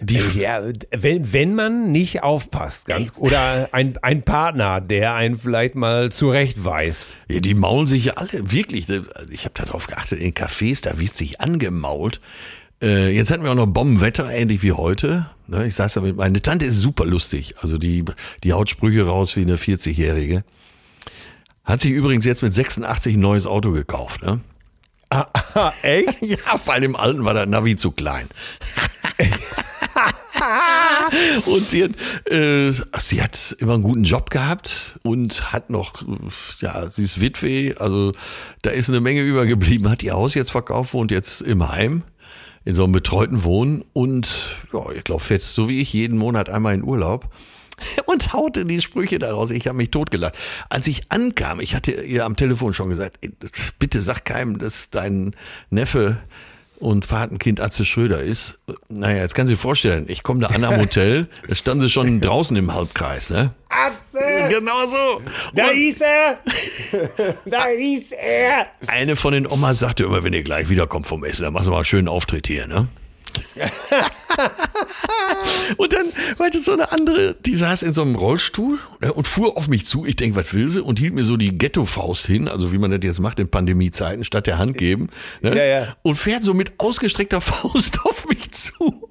Die, 0.00 0.18
Ja, 0.38 0.62
wenn, 0.90 1.32
wenn 1.32 1.54
man 1.54 1.90
nicht 1.90 2.22
aufpasst, 2.22 2.86
ganz, 2.86 3.12
oder 3.16 3.68
ein, 3.72 3.96
ein 4.02 4.22
Partner, 4.22 4.80
der 4.80 5.14
einen 5.14 5.38
vielleicht 5.38 5.74
mal 5.74 6.10
zurechtweist. 6.10 7.16
ja, 7.28 7.40
die 7.40 7.54
maulen 7.54 7.86
sich 7.86 8.06
ja 8.06 8.14
alle, 8.14 8.50
wirklich. 8.50 8.88
Also 8.88 9.02
Ich 9.30 9.44
habe 9.44 9.54
darauf 9.54 9.86
geachtet, 9.86 10.20
in 10.20 10.34
Cafés, 10.34 10.82
da 10.82 10.98
wird 10.98 11.16
sich 11.16 11.40
angemault. 11.40 12.20
Äh, 12.80 13.10
jetzt 13.14 13.30
hatten 13.30 13.42
wir 13.42 13.50
auch 13.50 13.56
noch 13.56 13.66
Bombenwetter, 13.66 14.30
ähnlich 14.30 14.62
wie 14.62 14.72
heute. 14.72 15.26
Ne, 15.48 15.66
ich 15.66 15.74
saß 15.74 15.94
da 15.94 16.00
mit, 16.00 16.16
meine 16.16 16.40
Tante 16.42 16.66
ist 16.66 16.80
super 16.80 17.04
lustig. 17.06 17.54
Also 17.60 17.78
die, 17.78 18.04
die 18.44 18.52
haut 18.52 18.68
Sprüche 18.68 19.06
raus 19.06 19.34
wie 19.34 19.40
eine 19.42 19.56
40-Jährige. 19.56 20.44
Hat 21.64 21.80
sich 21.80 21.90
übrigens 21.90 22.24
jetzt 22.24 22.42
mit 22.42 22.54
86 22.54 23.16
ein 23.16 23.20
neues 23.20 23.46
Auto 23.46 23.72
gekauft. 23.72 24.22
Ne? 24.22 24.40
Ah, 25.10 25.26
echt? 25.82 26.18
Ja, 26.24 26.60
bei 26.64 26.80
dem 26.80 26.96
alten 26.96 27.24
war 27.24 27.34
der 27.34 27.46
Navi 27.46 27.76
zu 27.76 27.90
klein. 27.92 28.28
und 31.46 31.68
sie 31.68 31.84
hat, 31.84 31.90
äh, 32.30 32.72
sie 32.98 33.22
hat 33.22 33.56
immer 33.58 33.74
einen 33.74 33.82
guten 33.82 34.04
Job 34.04 34.30
gehabt 34.30 34.98
und 35.02 35.52
hat 35.52 35.70
noch, 35.70 36.02
äh, 36.02 36.06
ja, 36.60 36.90
sie 36.90 37.02
ist 37.02 37.20
Witwe, 37.20 37.74
also 37.78 38.12
da 38.62 38.70
ist 38.70 38.88
eine 38.88 39.00
Menge 39.00 39.22
übergeblieben, 39.22 39.90
hat 39.90 40.02
ihr 40.02 40.14
Haus 40.14 40.34
jetzt 40.34 40.50
verkauft, 40.50 40.94
wohnt 40.94 41.10
jetzt 41.10 41.42
im 41.42 41.68
Heim 41.68 42.02
in 42.64 42.74
so 42.74 42.84
einem 42.84 42.92
betreuten 42.92 43.44
Wohnen 43.44 43.84
und 43.92 44.58
ja, 44.72 44.90
ich 44.94 45.04
glaube, 45.04 45.22
fährt 45.22 45.42
so 45.42 45.68
wie 45.68 45.80
ich 45.80 45.92
jeden 45.92 46.18
Monat 46.18 46.48
einmal 46.50 46.74
in 46.74 46.84
Urlaub 46.84 47.30
und 48.06 48.32
haute 48.32 48.64
die 48.64 48.80
Sprüche 48.80 49.18
daraus. 49.18 49.50
Ich 49.50 49.66
habe 49.66 49.76
mich 49.76 49.90
totgelacht. 49.90 50.36
Als 50.68 50.86
ich 50.86 51.10
ankam, 51.10 51.60
ich 51.60 51.74
hatte 51.74 51.92
ihr 51.92 52.24
am 52.24 52.36
Telefon 52.36 52.74
schon 52.74 52.90
gesagt, 52.90 53.18
bitte 53.78 54.00
sag 54.00 54.24
keinem, 54.24 54.58
dass 54.58 54.90
dein 54.90 55.34
Neffe 55.70 56.18
und 56.78 57.06
Patenkind 57.08 57.60
Atze 57.60 57.84
Schröder 57.84 58.20
ist. 58.20 58.58
Naja, 58.88 59.22
jetzt 59.22 59.34
kannst 59.34 59.50
du 59.50 59.56
dir 59.56 59.60
vorstellen, 59.60 60.06
ich 60.08 60.22
komme 60.22 60.40
da 60.40 60.48
an 60.48 60.64
am 60.64 60.80
Hotel, 60.80 61.28
da 61.48 61.54
standen 61.54 61.80
sie 61.80 61.90
schon 61.90 62.20
draußen 62.20 62.56
im 62.56 62.72
Halbkreis, 62.72 63.30
ne? 63.30 63.52
Atze! 63.68 64.48
Genau 64.48 64.80
so. 64.82 65.20
Da 65.54 65.68
Und 65.68 65.76
ist 65.76 66.02
er! 66.02 66.38
da 67.44 67.64
ist 67.66 68.12
er! 68.12 68.66
eine 68.86 69.16
von 69.16 69.32
den 69.32 69.46
Omas 69.46 69.80
sagte 69.80 70.04
immer, 70.04 70.22
wenn 70.22 70.32
ihr 70.32 70.42
gleich 70.42 70.68
wiederkommt 70.68 71.06
vom 71.06 71.24
Essen, 71.24 71.42
dann 71.42 71.52
machst 71.52 71.66
du 71.66 71.70
mal 71.70 71.78
einen 71.78 71.84
schönen 71.84 72.08
Auftritt 72.08 72.46
hier, 72.46 72.66
ne? 72.66 72.88
und 75.76 75.92
dann, 75.92 76.06
du, 76.50 76.58
so 76.58 76.72
eine 76.72 76.92
andere, 76.92 77.34
die 77.34 77.54
saß 77.54 77.82
in 77.82 77.94
so 77.94 78.02
einem 78.02 78.14
Rollstuhl 78.14 78.78
ne, 79.00 79.12
und 79.12 79.26
fuhr 79.26 79.56
auf 79.56 79.68
mich 79.68 79.86
zu. 79.86 80.04
Ich 80.04 80.16
denke, 80.16 80.36
was 80.36 80.52
will 80.52 80.70
sie? 80.70 80.82
Und 80.82 80.98
hielt 80.98 81.14
mir 81.14 81.24
so 81.24 81.36
die 81.36 81.56
Ghetto-Faust 81.56 82.26
hin, 82.26 82.48
also 82.48 82.72
wie 82.72 82.78
man 82.78 82.90
das 82.90 83.00
jetzt 83.02 83.20
macht 83.20 83.38
in 83.38 83.50
Pandemiezeiten, 83.50 84.24
statt 84.24 84.46
der 84.46 84.58
Hand 84.58 84.76
geben. 84.76 85.08
Ne? 85.40 85.56
Ja, 85.56 85.64
ja. 85.64 85.96
Und 86.02 86.16
fährt 86.16 86.42
so 86.42 86.54
mit 86.54 86.72
ausgestreckter 86.78 87.40
Faust 87.40 88.00
auf 88.04 88.26
mich 88.28 88.50
zu, 88.50 89.08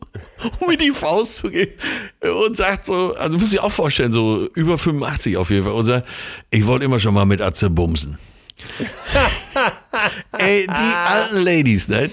um 0.59 0.67
mir 0.67 0.77
die 0.77 0.91
Faust 0.91 1.37
zu 1.37 1.49
geben. 1.49 1.73
Und 2.21 2.57
sagt 2.57 2.85
so, 2.85 3.15
also 3.15 3.37
musst 3.37 3.53
dir 3.53 3.63
auch 3.63 3.71
vorstellen, 3.71 4.11
so 4.11 4.47
über 4.55 4.77
85 4.77 5.37
auf 5.37 5.49
jeden 5.49 5.63
Fall. 5.63 5.73
Und 5.73 5.85
sagt, 5.85 6.07
ich 6.49 6.65
wollte 6.65 6.85
immer 6.85 6.99
schon 6.99 7.13
mal 7.13 7.25
mit 7.25 7.41
Atze 7.41 7.69
bumsen. 7.69 8.17
Ey, 10.37 10.65
die 10.65 10.71
alten 10.71 11.37
Ladies, 11.37 11.87
ne? 11.87 12.09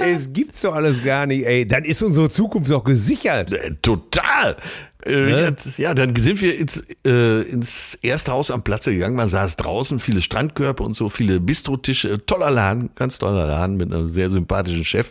Es 0.00 0.32
gibt's 0.32 0.60
doch 0.62 0.74
alles 0.74 1.02
gar 1.02 1.26
nicht, 1.26 1.44
ey. 1.46 1.66
Dann 1.66 1.84
ist 1.84 2.02
unsere 2.02 2.28
Zukunft 2.30 2.70
doch 2.70 2.84
gesichert. 2.84 3.52
Äh, 3.52 3.74
Total. 3.82 4.56
Äh, 5.04 5.30
ja, 5.46 5.52
ja, 5.78 5.94
dann 5.94 6.14
sind 6.14 6.40
wir 6.40 6.56
ins, 6.58 6.82
äh, 7.04 7.42
ins 7.42 7.98
erste 8.02 8.30
Haus 8.32 8.50
am 8.52 8.62
Platze 8.62 8.92
gegangen. 8.92 9.16
Man 9.16 9.28
saß 9.28 9.56
draußen, 9.56 9.98
viele 9.98 10.22
Strandkörper 10.22 10.84
und 10.84 10.94
so, 10.94 11.08
viele 11.08 11.40
Bistrotische. 11.40 12.24
Toller 12.24 12.50
Laden, 12.52 12.90
ganz 12.94 13.18
toller 13.18 13.46
Laden 13.48 13.76
mit 13.76 13.92
einem 13.92 14.08
sehr 14.08 14.30
sympathischen 14.30 14.84
Chef. 14.84 15.10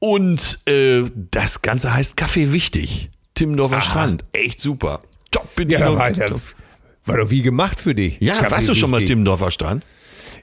Und 0.00 0.58
äh, 0.68 1.02
das 1.30 1.62
Ganze 1.62 1.94
heißt 1.94 2.16
Kaffee 2.16 2.52
Wichtig. 2.52 3.10
Timmendorfer 3.34 3.80
Strand. 3.80 4.24
Echt 4.32 4.60
super. 4.60 5.00
Top 5.30 5.44
Ja, 5.44 5.50
Bedienung. 5.56 5.96
da 5.96 6.30
war, 6.30 6.40
war 7.04 7.16
doch 7.18 7.30
wie 7.30 7.42
gemacht 7.42 7.78
für 7.80 7.94
dich. 7.94 8.16
ja, 8.20 8.38
Kaffee 8.40 8.50
warst 8.50 8.68
du 8.68 8.74
schon 8.74 8.90
mal. 8.90 9.04
Timmendorfer 9.04 9.50
Strand? 9.52 9.84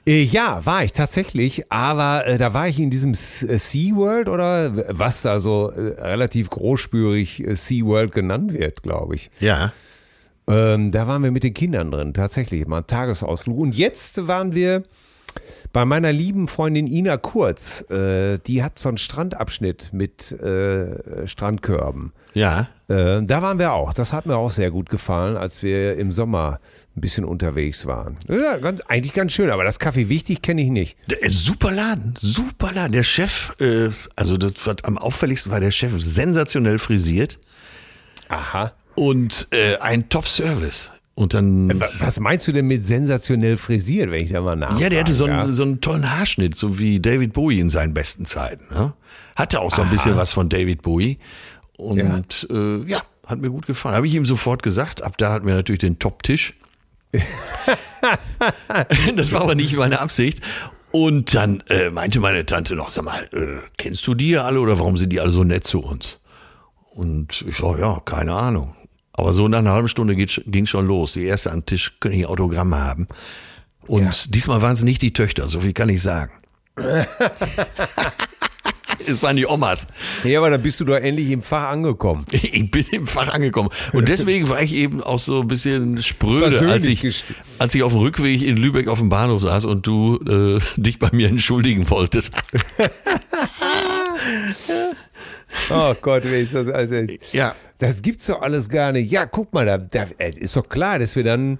Äh, 0.06 0.22
ja, 0.22 0.64
war 0.64 0.84
ich 0.84 0.92
tatsächlich, 0.92 1.70
aber 1.70 2.26
äh, 2.26 2.38
da 2.38 2.54
war 2.54 2.68
ich 2.68 2.78
in 2.78 2.90
diesem 2.90 3.12
äh, 3.12 3.58
SeaWorld 3.58 4.28
oder 4.28 4.72
was 4.96 5.22
da 5.22 5.40
so 5.40 5.70
äh, 5.70 6.00
relativ 6.00 6.48
großspürig 6.50 7.44
äh, 7.44 7.56
SeaWorld 7.56 8.12
genannt 8.12 8.52
wird, 8.52 8.84
glaube 8.84 9.16
ich. 9.16 9.30
Ja. 9.40 9.72
Ähm, 10.46 10.92
da 10.92 11.08
waren 11.08 11.24
wir 11.24 11.32
mit 11.32 11.42
den 11.42 11.54
Kindern 11.54 11.90
drin, 11.90 12.14
tatsächlich, 12.14 12.64
mal 12.68 12.76
einen 12.76 12.86
Tagesausflug. 12.86 13.58
Und 13.58 13.76
jetzt 13.76 14.28
waren 14.28 14.54
wir 14.54 14.84
bei 15.72 15.84
meiner 15.84 16.12
lieben 16.12 16.46
Freundin 16.46 16.86
Ina 16.86 17.16
Kurz. 17.16 17.84
Die 17.90 18.62
hat 18.62 18.78
so 18.78 18.88
einen 18.88 18.96
Strandabschnitt 18.96 19.92
mit 19.92 20.34
Strandkörben. 21.26 22.12
Ja. 22.32 22.68
Da 22.86 23.42
waren 23.42 23.58
wir 23.58 23.72
auch. 23.72 23.92
Das 23.92 24.14
hat 24.14 24.24
mir 24.24 24.36
auch 24.36 24.50
sehr 24.50 24.70
gut 24.70 24.88
gefallen, 24.88 25.36
als 25.36 25.62
wir 25.62 25.96
im 25.98 26.12
Sommer 26.12 26.60
ein 26.96 27.00
bisschen 27.00 27.24
unterwegs 27.24 27.84
waren. 27.86 28.16
Ja, 28.28 28.56
ganz, 28.56 28.80
eigentlich 28.88 29.12
ganz 29.12 29.32
schön, 29.32 29.50
aber 29.50 29.64
das 29.64 29.78
Kaffee 29.78 30.08
wichtig 30.08 30.40
kenne 30.42 30.62
ich 30.62 30.70
nicht. 30.70 30.96
Der, 31.08 31.22
äh, 31.24 31.30
super 31.30 31.70
Laden, 31.72 32.14
super 32.16 32.72
Laden. 32.72 32.92
Der 32.92 33.02
Chef, 33.02 33.52
äh, 33.60 33.90
also 34.16 34.36
das, 34.38 34.52
was 34.64 34.76
am 34.84 34.96
auffälligsten 34.98 35.52
war, 35.52 35.60
der 35.60 35.70
Chef 35.72 35.92
sensationell 35.98 36.78
frisiert 36.78 37.38
Aha. 38.28 38.72
und 38.94 39.48
äh, 39.52 39.76
ein 39.76 40.08
Top-Service. 40.08 40.90
Und 41.14 41.32
dann. 41.32 41.80
Wa- 41.80 41.88
Was 42.00 42.20
meinst 42.20 42.46
du 42.46 42.52
denn 42.52 42.66
mit 42.66 42.84
sensationell 42.86 43.56
frisiert, 43.56 44.10
wenn 44.10 44.22
ich 44.22 44.32
da 44.32 44.40
mal 44.42 44.54
nachfrage? 44.54 44.82
Ja, 44.82 44.88
der 44.90 45.00
hatte 45.00 45.14
so 45.14 45.24
einen, 45.24 45.34
ja? 45.34 45.48
so 45.52 45.62
einen 45.62 45.80
tollen 45.80 46.10
Haarschnitt, 46.10 46.54
so 46.56 46.78
wie 46.78 47.00
David 47.00 47.32
Bowie 47.32 47.58
in 47.60 47.70
seinen 47.70 47.94
besten 47.94 48.26
Zeiten. 48.26 48.66
Ne? 48.72 48.92
Hatte 49.34 49.60
auch 49.60 49.74
so 49.74 49.80
ein 49.82 49.88
bisschen 49.90 50.16
was 50.16 50.32
von 50.32 50.48
David 50.50 50.82
Bowie. 50.82 51.18
Und 51.78 52.46
ja, 52.50 52.54
äh, 52.56 52.84
ja 52.86 53.02
hat 53.26 53.40
mir 53.40 53.50
gut 53.50 53.66
gefallen. 53.66 53.94
Habe 53.96 54.06
ich 54.06 54.14
ihm 54.14 54.26
sofort 54.26 54.62
gesagt. 54.62 55.02
Ab 55.02 55.16
da 55.16 55.32
hatten 55.32 55.46
wir 55.46 55.54
natürlich 55.54 55.80
den 55.80 55.98
Top-Tisch. 55.98 56.52
das 59.16 59.32
war 59.32 59.42
aber 59.42 59.54
nicht 59.54 59.76
meine 59.76 60.00
Absicht. 60.00 60.40
Und 60.92 61.34
dann 61.34 61.62
äh, 61.68 61.90
meinte 61.90 62.20
meine 62.20 62.46
Tante 62.46 62.74
noch, 62.74 62.90
sag 62.90 63.04
mal, 63.04 63.28
äh, 63.32 63.58
kennst 63.76 64.06
du 64.06 64.14
die 64.14 64.30
ja 64.30 64.44
alle 64.44 64.60
oder 64.60 64.78
warum 64.78 64.96
sind 64.96 65.10
die 65.10 65.20
alle 65.20 65.30
so 65.30 65.44
nett 65.44 65.64
zu 65.64 65.80
uns? 65.80 66.20
Und 66.90 67.44
ich 67.46 67.58
sag, 67.58 67.78
ja, 67.78 68.00
keine 68.04 68.34
Ahnung. 68.34 68.74
Aber 69.12 69.32
so 69.32 69.48
nach 69.48 69.58
einer 69.58 69.72
halben 69.72 69.88
Stunde 69.88 70.14
ging 70.14 70.66
schon 70.66 70.86
los. 70.86 71.14
Die 71.14 71.24
erste 71.24 71.50
am 71.52 71.66
Tisch 71.66 71.98
können 72.00 72.14
ich 72.14 72.26
Autogramme 72.26 72.76
haben. 72.76 73.08
Und 73.86 74.34
diesmal 74.34 74.62
waren 74.62 74.72
es 74.74 74.82
nicht 74.82 75.02
die 75.02 75.12
Töchter, 75.12 75.48
so 75.48 75.60
viel 75.60 75.72
kann 75.72 75.88
ich 75.88 76.02
sagen. 76.02 76.32
es 79.06 79.22
waren 79.22 79.36
die 79.36 79.46
Omas. 79.46 79.86
Ja, 80.24 80.38
aber 80.40 80.50
dann 80.50 80.62
bist 80.62 80.80
du 80.80 80.84
doch 80.84 80.96
endlich 80.96 81.30
im 81.30 81.42
Fach 81.42 81.70
angekommen. 81.70 82.24
Ich 82.30 82.70
bin 82.70 82.84
im 82.92 83.06
Fach 83.06 83.32
angekommen. 83.32 83.70
Und 83.92 84.08
deswegen 84.08 84.48
war 84.48 84.62
ich 84.62 84.72
eben 84.74 85.02
auch 85.02 85.18
so 85.18 85.40
ein 85.40 85.48
bisschen 85.48 86.02
spröde, 86.02 86.68
als 86.68 86.86
ich, 86.86 87.24
als 87.58 87.74
ich 87.74 87.82
auf 87.82 87.92
dem 87.92 88.00
Rückweg 88.00 88.42
in 88.42 88.56
Lübeck 88.56 88.88
auf 88.88 88.98
dem 88.98 89.08
Bahnhof 89.08 89.42
saß 89.42 89.64
und 89.64 89.86
du 89.86 90.18
äh, 90.26 90.60
dich 90.80 90.98
bei 90.98 91.10
mir 91.12 91.28
entschuldigen 91.28 91.88
wolltest. 91.90 92.32
Oh 95.70 95.94
Gott, 96.00 96.24
wie 96.24 96.40
ist 96.42 96.54
das? 96.54 96.68
Also, 96.68 96.94
Ja. 97.32 97.54
Das 97.78 98.00
gibt's 98.02 98.26
doch 98.26 98.40
alles 98.40 98.68
gar 98.68 98.92
nicht. 98.92 99.10
Ja, 99.10 99.26
guck 99.26 99.52
mal, 99.52 99.66
da, 99.66 99.78
da 99.78 100.06
äh, 100.18 100.30
ist 100.30 100.56
doch 100.56 100.68
klar, 100.68 100.98
dass 100.98 101.14
wir 101.14 101.24
dann 101.24 101.58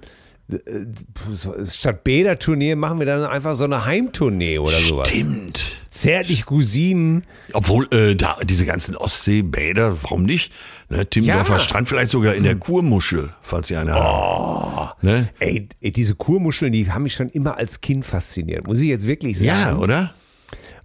statt 1.69 2.03
Bäder-Tournee 2.03 2.75
machen 2.75 2.99
wir 2.99 3.05
dann 3.05 3.25
einfach 3.25 3.55
so 3.55 3.65
eine 3.65 3.85
Heimtournee 3.85 4.59
oder 4.59 4.77
sowas. 4.77 5.09
Stimmt. 5.09 5.61
Zärtlich 5.89 6.45
Cousinen. 6.45 7.25
Obwohl, 7.53 7.87
äh, 7.93 8.15
da, 8.15 8.37
diese 8.43 8.65
ganzen 8.65 8.95
Ostseebäder, 8.95 10.03
warum 10.03 10.23
nicht? 10.23 10.53
Ne, 10.89 11.05
Timmendorfer 11.05 11.53
Ja. 11.53 11.59
Strand, 11.59 11.89
vielleicht 11.89 12.09
sogar 12.09 12.33
in 12.35 12.43
der 12.43 12.55
Kurmuschel, 12.55 13.33
falls 13.41 13.67
Sie 13.67 13.75
eine 13.75 13.93
haben. 13.93 14.91
Ne? 15.01 15.29
Ey, 15.39 15.67
ey, 15.81 15.91
diese 15.91 16.15
Kurmuscheln, 16.15 16.71
die 16.71 16.89
haben 16.89 17.03
mich 17.03 17.13
schon 17.15 17.29
immer 17.29 17.57
als 17.57 17.81
Kind 17.81 18.05
fasziniert. 18.05 18.65
Muss 18.67 18.79
ich 18.79 18.87
jetzt 18.87 19.05
wirklich 19.05 19.39
sagen. 19.39 19.47
Ja, 19.49 19.75
oder? 19.77 20.13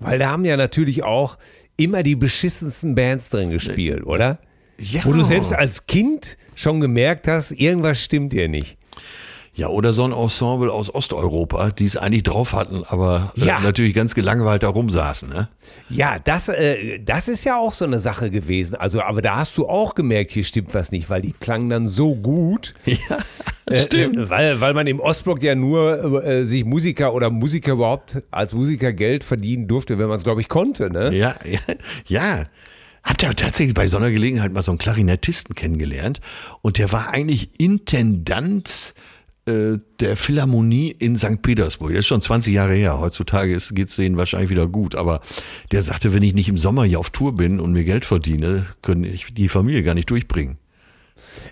Weil 0.00 0.18
da 0.18 0.30
haben 0.30 0.44
ja 0.44 0.56
natürlich 0.56 1.04
auch 1.04 1.38
immer 1.76 2.02
die 2.02 2.16
beschissensten 2.16 2.96
Bands 2.96 3.30
drin 3.30 3.50
gespielt, 3.50 4.04
oder? 4.04 4.40
Ja. 4.78 5.04
Wo 5.04 5.12
du 5.12 5.22
selbst 5.22 5.52
als 5.52 5.86
Kind 5.86 6.36
schon 6.56 6.80
gemerkt 6.80 7.28
hast, 7.28 7.52
irgendwas 7.52 8.00
stimmt 8.00 8.32
dir 8.32 8.48
nicht. 8.48 8.76
Ja, 9.54 9.68
oder 9.68 9.92
so 9.92 10.04
ein 10.04 10.12
Ensemble 10.12 10.72
aus 10.72 10.94
Osteuropa, 10.94 11.72
die 11.72 11.84
es 11.84 11.98
eigentlich 11.98 12.22
drauf 12.22 12.54
hatten, 12.54 12.84
aber 12.88 13.34
äh, 13.36 13.44
Ja. 13.44 13.60
natürlich 13.60 13.92
ganz 13.92 14.14
gelangweilt 14.14 14.62
da 14.62 14.68
rumsaßen. 14.68 15.28
Ne? 15.28 15.48
Ja, 15.90 16.18
das, 16.18 16.48
äh, 16.48 17.00
das 17.00 17.28
ist 17.28 17.44
ja 17.44 17.58
auch 17.58 17.74
so 17.74 17.84
eine 17.84 18.00
Sache 18.00 18.30
gewesen. 18.30 18.76
Also, 18.76 19.02
aber 19.02 19.20
da 19.20 19.36
hast 19.36 19.58
du 19.58 19.68
auch 19.68 19.94
gemerkt, 19.94 20.30
hier 20.30 20.44
stimmt 20.44 20.72
was 20.72 20.90
nicht, 20.90 21.10
weil 21.10 21.20
die 21.20 21.32
klangen 21.32 21.68
dann 21.68 21.86
so 21.88 22.14
gut. 22.16 22.74
Ja, 22.86 22.96
Äh, 23.66 23.84
stimmt. 23.86 24.16
Äh, 24.16 24.30
weil, 24.30 24.60
weil 24.60 24.74
man 24.74 24.86
im 24.86 24.98
Ostblock 25.00 25.42
ja 25.42 25.54
nur 25.54 26.24
äh, 26.24 26.44
sich 26.44 26.64
Musiker 26.64 27.12
oder 27.14 27.28
Musiker 27.30 27.72
überhaupt 27.72 28.22
als 28.30 28.54
Musiker 28.54 28.92
Geld 28.92 29.22
verdienen 29.22 29.68
durfte, 29.68 29.98
wenn 29.98 30.08
man 30.08 30.16
es, 30.16 30.24
glaube 30.24 30.40
ich, 30.40 30.48
konnte. 30.48 30.90
Ne? 30.90 31.14
Ja, 31.14 31.36
ja, 31.44 31.60
ja. 32.06 32.44
Habt 33.04 33.22
ihr 33.22 33.34
tatsächlich 33.34 33.74
bei 33.74 33.86
so 33.86 33.98
einer 33.98 34.10
Gelegenheit 34.10 34.52
mal 34.52 34.62
so 34.62 34.72
einen 34.72 34.78
Klarinettisten 34.78 35.54
kennengelernt 35.54 36.20
und 36.62 36.78
der 36.78 36.90
war 36.92 37.10
eigentlich 37.12 37.50
Intendant 37.58 38.94
äh, 38.96 39.00
der 39.44 40.16
Philharmonie 40.16 40.94
in 40.96 41.16
St. 41.16 41.42
Petersburg. 41.42 41.90
Das 41.90 42.00
ist 42.00 42.06
schon 42.06 42.20
20 42.20 42.54
Jahre 42.54 42.74
her. 42.74 43.00
Heutzutage 43.00 43.58
geht 43.72 43.88
es 43.88 43.96
denen 43.96 44.16
wahrscheinlich 44.16 44.50
wieder 44.50 44.68
gut. 44.68 44.94
Aber 44.94 45.20
der 45.72 45.82
sagte, 45.82 46.14
wenn 46.14 46.22
ich 46.22 46.32
nicht 46.32 46.48
im 46.48 46.58
Sommer 46.58 46.84
hier 46.84 47.00
auf 47.00 47.10
Tour 47.10 47.34
bin 47.36 47.58
und 47.58 47.72
mir 47.72 47.82
Geld 47.82 48.04
verdiene, 48.04 48.66
können 48.82 49.02
ich 49.02 49.34
die 49.34 49.48
Familie 49.48 49.82
gar 49.82 49.94
nicht 49.94 50.10
durchbringen. 50.10 50.58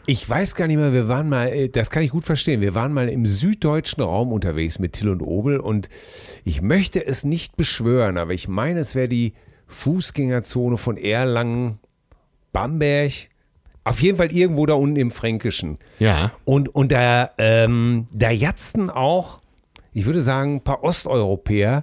Ich 0.06 0.28
weiß 0.28 0.54
gar 0.54 0.66
nicht 0.66 0.76
mehr, 0.76 0.92
wir 0.92 1.08
waren 1.08 1.28
mal, 1.28 1.48
äh, 1.48 1.68
das 1.68 1.90
kann 1.90 2.02
ich 2.02 2.10
gut 2.10 2.24
verstehen, 2.24 2.60
wir 2.60 2.74
waren 2.74 2.92
mal 2.92 3.08
im 3.08 3.26
süddeutschen 3.26 4.02
Raum 4.02 4.32
unterwegs 4.32 4.78
mit 4.78 4.94
Till 4.94 5.08
und 5.08 5.22
Obel 5.22 5.60
und 5.60 5.88
ich 6.44 6.62
möchte 6.62 7.04
es 7.04 7.24
nicht 7.24 7.56
beschwören, 7.56 8.18
aber 8.18 8.32
ich 8.32 8.48
meine, 8.48 8.80
es 8.80 8.94
wäre 8.94 9.08
die 9.08 9.34
Fußgängerzone 9.68 10.76
von 10.76 10.96
Erlangen, 10.96 11.78
Bamberg, 12.52 13.29
auf 13.90 14.00
jeden 14.02 14.16
Fall 14.18 14.32
irgendwo 14.32 14.66
da 14.66 14.74
unten 14.74 14.96
im 14.96 15.10
Fränkischen. 15.10 15.78
Ja. 15.98 16.32
Und, 16.44 16.68
und 16.74 16.90
da, 16.92 17.30
ähm, 17.38 18.06
da 18.12 18.30
jatzten 18.30 18.88
auch, 18.90 19.40
ich 19.92 20.06
würde 20.06 20.20
sagen, 20.20 20.56
ein 20.56 20.60
paar 20.62 20.82
Osteuropäer 20.82 21.82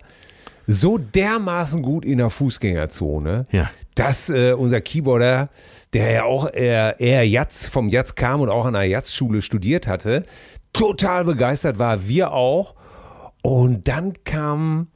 so 0.65 0.97
dermaßen 0.97 1.81
gut 1.81 2.03
in 2.03 2.17
der 2.17 2.29
Fußgängerzone, 2.29 3.45
Ja. 3.51 3.69
dass 3.95 4.29
äh, 4.29 4.53
unser 4.53 4.81
Keyboarder, 4.81 5.49
der 5.93 6.11
ja 6.11 6.23
auch 6.25 6.51
eher, 6.51 6.99
eher 6.99 7.27
Jatz, 7.27 7.67
vom 7.67 7.89
Jatz 7.89 8.15
kam 8.15 8.41
und 8.41 8.49
auch 8.49 8.65
an 8.65 8.75
einer 8.75 8.83
Jatzschule 8.85 9.41
studiert 9.41 9.87
hatte, 9.87 10.25
total 10.73 11.23
begeistert 11.23 11.79
war, 11.79 12.07
wir 12.07 12.33
auch. 12.33 12.75
Und 13.41 13.87
dann 13.87 14.13
kamen 14.25 14.87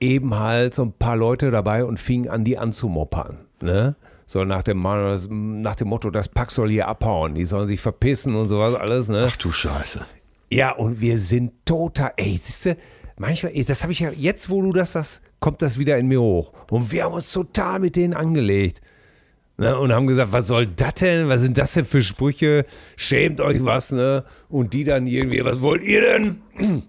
eben 0.00 0.38
halt 0.38 0.74
so 0.74 0.82
ein 0.82 0.92
paar 0.92 1.16
Leute 1.16 1.50
dabei 1.50 1.84
und 1.84 1.98
fingen 1.98 2.28
an, 2.28 2.44
die 2.44 2.58
anzumoppern. 2.58 3.38
Ne? 3.62 3.96
So 4.30 4.44
nach 4.44 4.62
dem, 4.62 4.82
nach 5.62 5.74
dem 5.74 5.88
Motto, 5.88 6.10
das 6.10 6.28
Pack 6.28 6.50
soll 6.50 6.68
hier 6.68 6.86
abhauen, 6.86 7.34
die 7.34 7.46
sollen 7.46 7.66
sich 7.66 7.80
verpissen 7.80 8.34
und 8.34 8.48
sowas 8.48 8.74
alles. 8.74 9.08
Ne? 9.08 9.26
Ach 9.26 9.36
du 9.36 9.50
Scheiße. 9.50 10.04
Ja, 10.50 10.72
und 10.72 11.00
wir 11.00 11.18
sind 11.18 11.52
total, 11.64 12.12
ey, 12.18 12.36
siehst 12.36 12.66
du, 12.66 12.76
manchmal, 13.16 13.52
das 13.64 13.82
habe 13.82 13.92
ich 13.94 14.00
ja, 14.00 14.10
jetzt 14.10 14.50
wo 14.50 14.60
du 14.60 14.74
das, 14.74 14.92
das 14.92 15.22
kommt 15.40 15.62
das 15.62 15.78
wieder 15.78 15.96
in 15.96 16.08
mir 16.08 16.20
hoch. 16.20 16.52
Und 16.70 16.92
wir 16.92 17.04
haben 17.04 17.14
uns 17.14 17.32
total 17.32 17.80
mit 17.80 17.96
denen 17.96 18.12
angelegt. 18.12 18.82
Ne, 19.56 19.76
und 19.78 19.92
haben 19.92 20.06
gesagt, 20.06 20.30
was 20.30 20.46
soll 20.46 20.66
das 20.66 20.94
denn? 20.94 21.30
Was 21.30 21.40
sind 21.40 21.56
das 21.56 21.72
denn 21.72 21.86
für 21.86 22.02
Sprüche? 22.02 22.66
Schämt 22.96 23.40
euch 23.40 23.64
was, 23.64 23.92
ne? 23.92 24.24
Und 24.50 24.74
die 24.74 24.84
dann 24.84 25.06
irgendwie, 25.06 25.42
was 25.42 25.62
wollt 25.62 25.82
ihr 25.82 26.02
denn? 26.02 26.42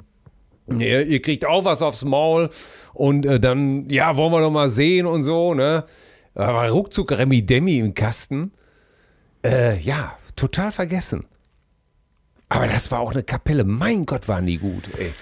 ihr, 0.77 1.05
ihr 1.05 1.21
kriegt 1.21 1.45
auch 1.45 1.63
was 1.63 1.81
aufs 1.81 2.03
Maul 2.03 2.49
und 2.93 3.25
äh, 3.25 3.39
dann, 3.39 3.89
ja, 3.89 4.17
wollen 4.17 4.33
wir 4.33 4.41
doch 4.41 4.51
mal 4.51 4.69
sehen 4.69 5.05
und 5.05 5.23
so, 5.23 5.53
ne? 5.53 5.85
War 6.39 6.69
ruckzuck 6.69 7.11
Remi 7.11 7.45
Demi 7.45 7.79
im 7.79 7.93
Kasten. 7.93 8.51
Äh, 9.43 9.77
ja, 9.79 10.17
total 10.37 10.71
vergessen. 10.71 11.25
Aber 12.47 12.67
das 12.67 12.91
war 12.91 13.01
auch 13.01 13.11
eine 13.11 13.23
Kapelle. 13.23 13.65
Mein 13.65 14.05
Gott, 14.05 14.27
waren 14.29 14.45
die 14.45 14.57
gut, 14.57 14.89
ey. 14.97 15.13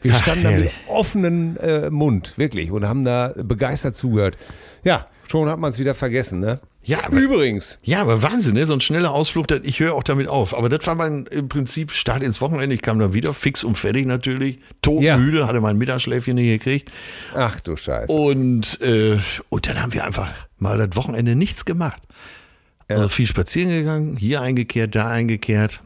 Wir 0.00 0.12
Ach, 0.14 0.22
standen 0.22 0.44
da 0.44 0.50
mit 0.52 0.70
offenen 0.86 1.56
äh, 1.56 1.90
Mund, 1.90 2.38
wirklich, 2.38 2.70
und 2.70 2.86
haben 2.86 3.04
da 3.04 3.32
begeistert 3.36 3.96
zugehört. 3.96 4.36
Ja, 4.84 5.08
schon 5.28 5.48
hat 5.48 5.58
man 5.58 5.70
es 5.70 5.78
wieder 5.78 5.94
vergessen, 5.94 6.38
ne? 6.40 6.60
Ja, 6.84 7.04
aber- 7.04 7.16
übrigens. 7.16 7.78
Ja, 7.82 8.02
aber 8.02 8.22
Wahnsinn, 8.22 8.54
ne? 8.54 8.66
so 8.66 8.74
ein 8.74 8.80
schneller 8.80 9.12
Ausflug, 9.12 9.46
ich 9.62 9.80
höre 9.80 9.94
auch 9.94 10.02
damit 10.02 10.28
auf. 10.28 10.56
Aber 10.56 10.68
das 10.68 10.86
war 10.86 10.94
mein 10.94 11.26
im 11.26 11.48
Prinzip 11.48 11.92
Start 11.92 12.22
ins 12.22 12.40
Wochenende. 12.40 12.74
Ich 12.74 12.82
kam 12.82 12.98
dann 12.98 13.14
wieder, 13.14 13.32
fix 13.34 13.64
und 13.64 13.78
fertig 13.78 14.06
natürlich, 14.06 14.58
todmüde, 14.82 15.46
hatte 15.46 15.60
mein 15.60 15.78
Mittagsschläfchen 15.78 16.34
nicht 16.34 16.48
gekriegt. 16.48 16.90
Ach 17.34 17.58
du 17.60 17.76
Scheiße. 17.76 18.12
Und, 18.12 18.80
äh, 18.82 19.18
und 19.48 19.66
dann 19.66 19.80
haben 19.82 19.94
wir 19.94 20.04
einfach 20.04 20.30
mal 20.58 20.78
das 20.78 20.94
Wochenende 20.96 21.34
nichts 21.34 21.64
gemacht. 21.64 22.02
Also 22.86 23.08
viel 23.08 23.26
spazieren 23.26 23.70
gegangen, 23.70 24.16
hier 24.18 24.42
eingekehrt, 24.42 24.94
da 24.94 25.08
eingekehrt. 25.08 25.80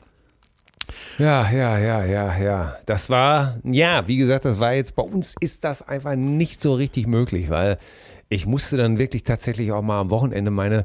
Ja, 1.18 1.50
ja, 1.50 1.78
ja, 1.78 2.04
ja, 2.04 2.38
ja. 2.38 2.76
Das 2.86 3.08
war, 3.10 3.58
ja, 3.64 4.06
wie 4.08 4.16
gesagt, 4.16 4.44
das 4.44 4.58
war 4.58 4.74
jetzt, 4.74 4.96
bei 4.96 5.02
uns 5.02 5.34
ist 5.40 5.64
das 5.64 5.86
einfach 5.86 6.16
nicht 6.16 6.60
so 6.60 6.74
richtig 6.74 7.06
möglich, 7.06 7.50
weil 7.50 7.78
ich 8.28 8.46
musste 8.46 8.76
dann 8.76 8.98
wirklich 8.98 9.22
tatsächlich 9.22 9.72
auch 9.72 9.82
mal 9.82 10.00
am 10.00 10.10
Wochenende 10.10 10.50
meine, 10.50 10.84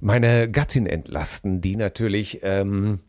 meine 0.00 0.50
Gattin 0.50 0.86
entlasten, 0.86 1.60
die 1.60 1.76
natürlich, 1.76 2.40
ähm, 2.42 3.00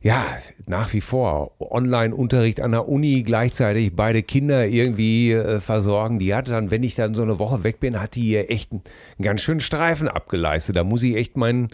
ja, 0.00 0.24
nach 0.66 0.92
wie 0.92 1.00
vor 1.00 1.60
Online-Unterricht 1.60 2.60
an 2.60 2.70
der 2.70 2.88
Uni, 2.88 3.24
gleichzeitig 3.24 3.96
beide 3.96 4.22
Kinder 4.22 4.66
irgendwie 4.66 5.32
äh, 5.32 5.60
versorgen. 5.60 6.18
Die 6.18 6.34
hatte 6.34 6.52
dann, 6.52 6.70
wenn 6.70 6.84
ich 6.84 6.94
dann 6.94 7.14
so 7.14 7.22
eine 7.22 7.38
Woche 7.38 7.64
weg 7.64 7.80
bin, 7.80 8.00
hat 8.00 8.14
die 8.14 8.28
ihr 8.28 8.50
echt 8.50 8.70
einen, 8.70 8.82
einen 9.18 9.24
ganz 9.24 9.42
schönen 9.42 9.60
Streifen 9.60 10.08
abgeleistet. 10.08 10.76
Da 10.76 10.84
muss 10.84 11.02
ich 11.02 11.16
echt 11.16 11.36
meinen, 11.36 11.70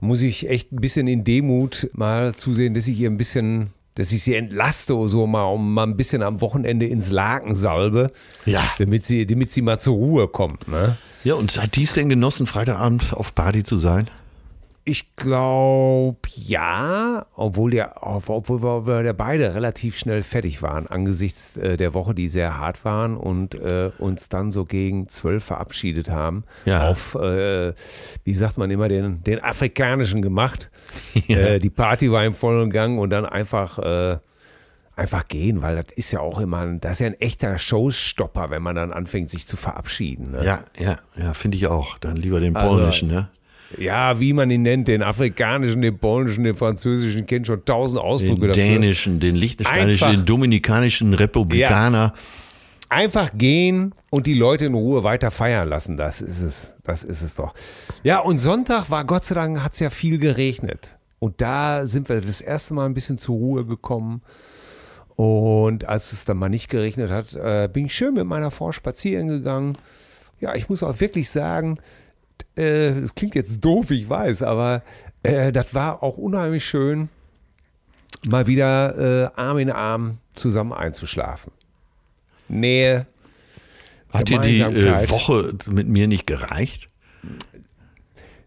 muss 0.00 0.20
ich 0.20 0.48
echt 0.50 0.70
ein 0.70 0.80
bisschen 0.80 1.08
in 1.08 1.24
Demut 1.24 1.88
mal 1.94 2.34
zusehen, 2.34 2.74
dass 2.74 2.86
ich 2.86 3.00
ihr 3.00 3.10
ein 3.10 3.16
bisschen, 3.16 3.72
dass 3.94 4.12
ich 4.12 4.22
sie 4.22 4.34
entlaste 4.34 4.96
oder 4.96 5.08
so 5.08 5.26
mal, 5.26 5.44
um 5.44 5.74
mal 5.74 5.84
ein 5.84 5.96
bisschen 5.96 6.22
am 6.22 6.40
Wochenende 6.40 6.86
ins 6.86 7.10
Laken 7.10 7.54
salbe. 7.54 8.10
Ja. 8.44 8.62
Damit 8.78 9.04
sie, 9.04 9.26
damit 9.26 9.50
sie 9.50 9.62
mal 9.62 9.78
zur 9.78 9.94
Ruhe 9.94 10.28
kommt, 10.28 10.68
ne? 10.68 10.96
Ja, 11.22 11.34
und 11.34 11.56
hat 11.60 11.76
dies 11.76 11.94
denn 11.94 12.08
genossen, 12.08 12.46
Freitagabend 12.46 13.14
auf 13.14 13.34
Party 13.34 13.64
zu 13.64 13.76
sein? 13.76 14.10
Ich 14.86 15.16
glaube 15.16 16.18
ja, 16.34 17.24
obwohl, 17.36 17.70
der, 17.70 17.94
obwohl 18.02 18.62
wir 18.86 19.02
ja 19.02 19.14
beide 19.14 19.54
relativ 19.54 19.96
schnell 19.96 20.22
fertig 20.22 20.60
waren 20.60 20.86
angesichts 20.86 21.56
äh, 21.56 21.78
der 21.78 21.94
Woche, 21.94 22.14
die 22.14 22.28
sehr 22.28 22.58
hart 22.58 22.84
waren 22.84 23.16
und 23.16 23.54
äh, 23.54 23.90
uns 23.98 24.28
dann 24.28 24.52
so 24.52 24.66
gegen 24.66 25.08
zwölf 25.08 25.44
verabschiedet 25.44 26.10
haben. 26.10 26.44
Ja. 26.66 26.90
Auf, 26.90 27.14
äh, 27.14 27.72
wie 28.24 28.34
sagt 28.34 28.58
man 28.58 28.70
immer, 28.70 28.88
den, 28.88 29.22
den 29.24 29.42
afrikanischen 29.42 30.20
gemacht. 30.22 30.70
Äh, 31.28 31.58
die 31.58 31.70
Party 31.70 32.12
war 32.12 32.24
im 32.24 32.34
vollen 32.34 32.70
Gang 32.70 32.98
und 32.98 33.08
dann 33.10 33.24
einfach, 33.24 33.78
äh, 33.78 34.18
einfach 34.96 35.26
gehen, 35.26 35.62
weil 35.62 35.76
das 35.76 35.86
ist 35.96 36.12
ja 36.12 36.20
auch 36.20 36.38
immer, 36.38 36.60
ein, 36.60 36.80
das 36.80 36.92
ist 36.92 36.98
ja 37.00 37.06
ein 37.06 37.20
echter 37.20 37.58
Showstopper, 37.58 38.50
wenn 38.50 38.62
man 38.62 38.76
dann 38.76 38.92
anfängt, 38.92 39.30
sich 39.30 39.46
zu 39.46 39.56
verabschieden. 39.56 40.32
Ne? 40.32 40.44
Ja, 40.44 40.64
ja, 40.78 40.96
ja, 41.16 41.34
finde 41.34 41.56
ich 41.56 41.66
auch. 41.66 41.98
Dann 41.98 42.16
lieber 42.16 42.40
den 42.40 42.54
Also, 42.54 42.68
polnischen, 42.68 43.08
ne? 43.08 43.28
Ja, 43.78 44.20
wie 44.20 44.32
man 44.32 44.50
ihn 44.50 44.62
nennt, 44.62 44.88
den 44.88 45.02
afrikanischen, 45.02 45.82
den 45.82 45.98
polnischen, 45.98 46.44
den 46.44 46.56
französischen, 46.56 47.26
kennt 47.26 47.46
schon 47.46 47.64
tausend 47.64 47.98
Den 47.98 48.04
Ausdrücke 48.04 48.48
dafür. 48.48 48.62
dänischen, 48.62 49.20
den 49.20 49.36
liechtensteinischen, 49.36 50.10
den 50.10 50.24
dominikanischen 50.24 51.14
Republikaner. 51.14 52.12
Einfach 52.88 53.30
gehen 53.34 53.94
und 54.10 54.26
die 54.26 54.34
Leute 54.34 54.66
in 54.66 54.74
Ruhe 54.74 55.02
weiter 55.02 55.30
feiern 55.30 55.68
lassen, 55.68 55.96
das 55.96 56.20
ist 56.20 56.40
es, 56.40 56.74
das 56.84 57.02
ist 57.02 57.22
es 57.22 57.34
doch. 57.34 57.54
Ja, 58.04 58.20
und 58.20 58.38
Sonntag 58.38 58.90
war 58.90 59.04
Gott 59.04 59.24
sei 59.24 59.34
Dank, 59.34 59.62
hat 59.62 59.72
es 59.72 59.80
ja 59.80 59.90
viel 59.90 60.18
geregnet. 60.18 60.96
Und 61.18 61.40
da 61.40 61.86
sind 61.86 62.08
wir 62.08 62.20
das 62.20 62.40
erste 62.40 62.74
Mal 62.74 62.86
ein 62.86 62.94
bisschen 62.94 63.18
zur 63.18 63.36
Ruhe 63.36 63.64
gekommen. 63.64 64.22
Und 65.16 65.88
als 65.88 66.12
es 66.12 66.24
dann 66.24 66.36
mal 66.36 66.48
nicht 66.48 66.68
geregnet 66.68 67.10
hat, 67.10 67.34
äh, 67.34 67.68
bin 67.72 67.86
ich 67.86 67.94
schön 67.94 68.14
mit 68.14 68.26
meiner 68.26 68.50
Frau 68.50 68.72
spazieren 68.72 69.28
gegangen. 69.28 69.78
Ja, 70.40 70.54
ich 70.54 70.68
muss 70.68 70.82
auch 70.82 71.00
wirklich 71.00 71.30
sagen, 71.30 71.78
äh, 72.56 73.00
das 73.00 73.14
klingt 73.14 73.34
jetzt 73.34 73.64
doof, 73.64 73.90
ich 73.90 74.08
weiß, 74.08 74.42
aber 74.42 74.82
äh, 75.22 75.52
das 75.52 75.74
war 75.74 76.02
auch 76.02 76.16
unheimlich 76.16 76.64
schön, 76.64 77.08
mal 78.26 78.46
wieder 78.46 79.32
äh, 79.36 79.40
Arm 79.40 79.58
in 79.58 79.70
Arm 79.70 80.18
zusammen 80.34 80.72
einzuschlafen. 80.72 81.52
Nähe. 82.48 83.06
Hat 84.10 84.28
dir 84.28 84.38
die 84.38 84.60
äh. 84.60 85.10
Woche 85.10 85.54
mit 85.70 85.88
mir 85.88 86.06
nicht 86.06 86.26
gereicht? 86.26 86.88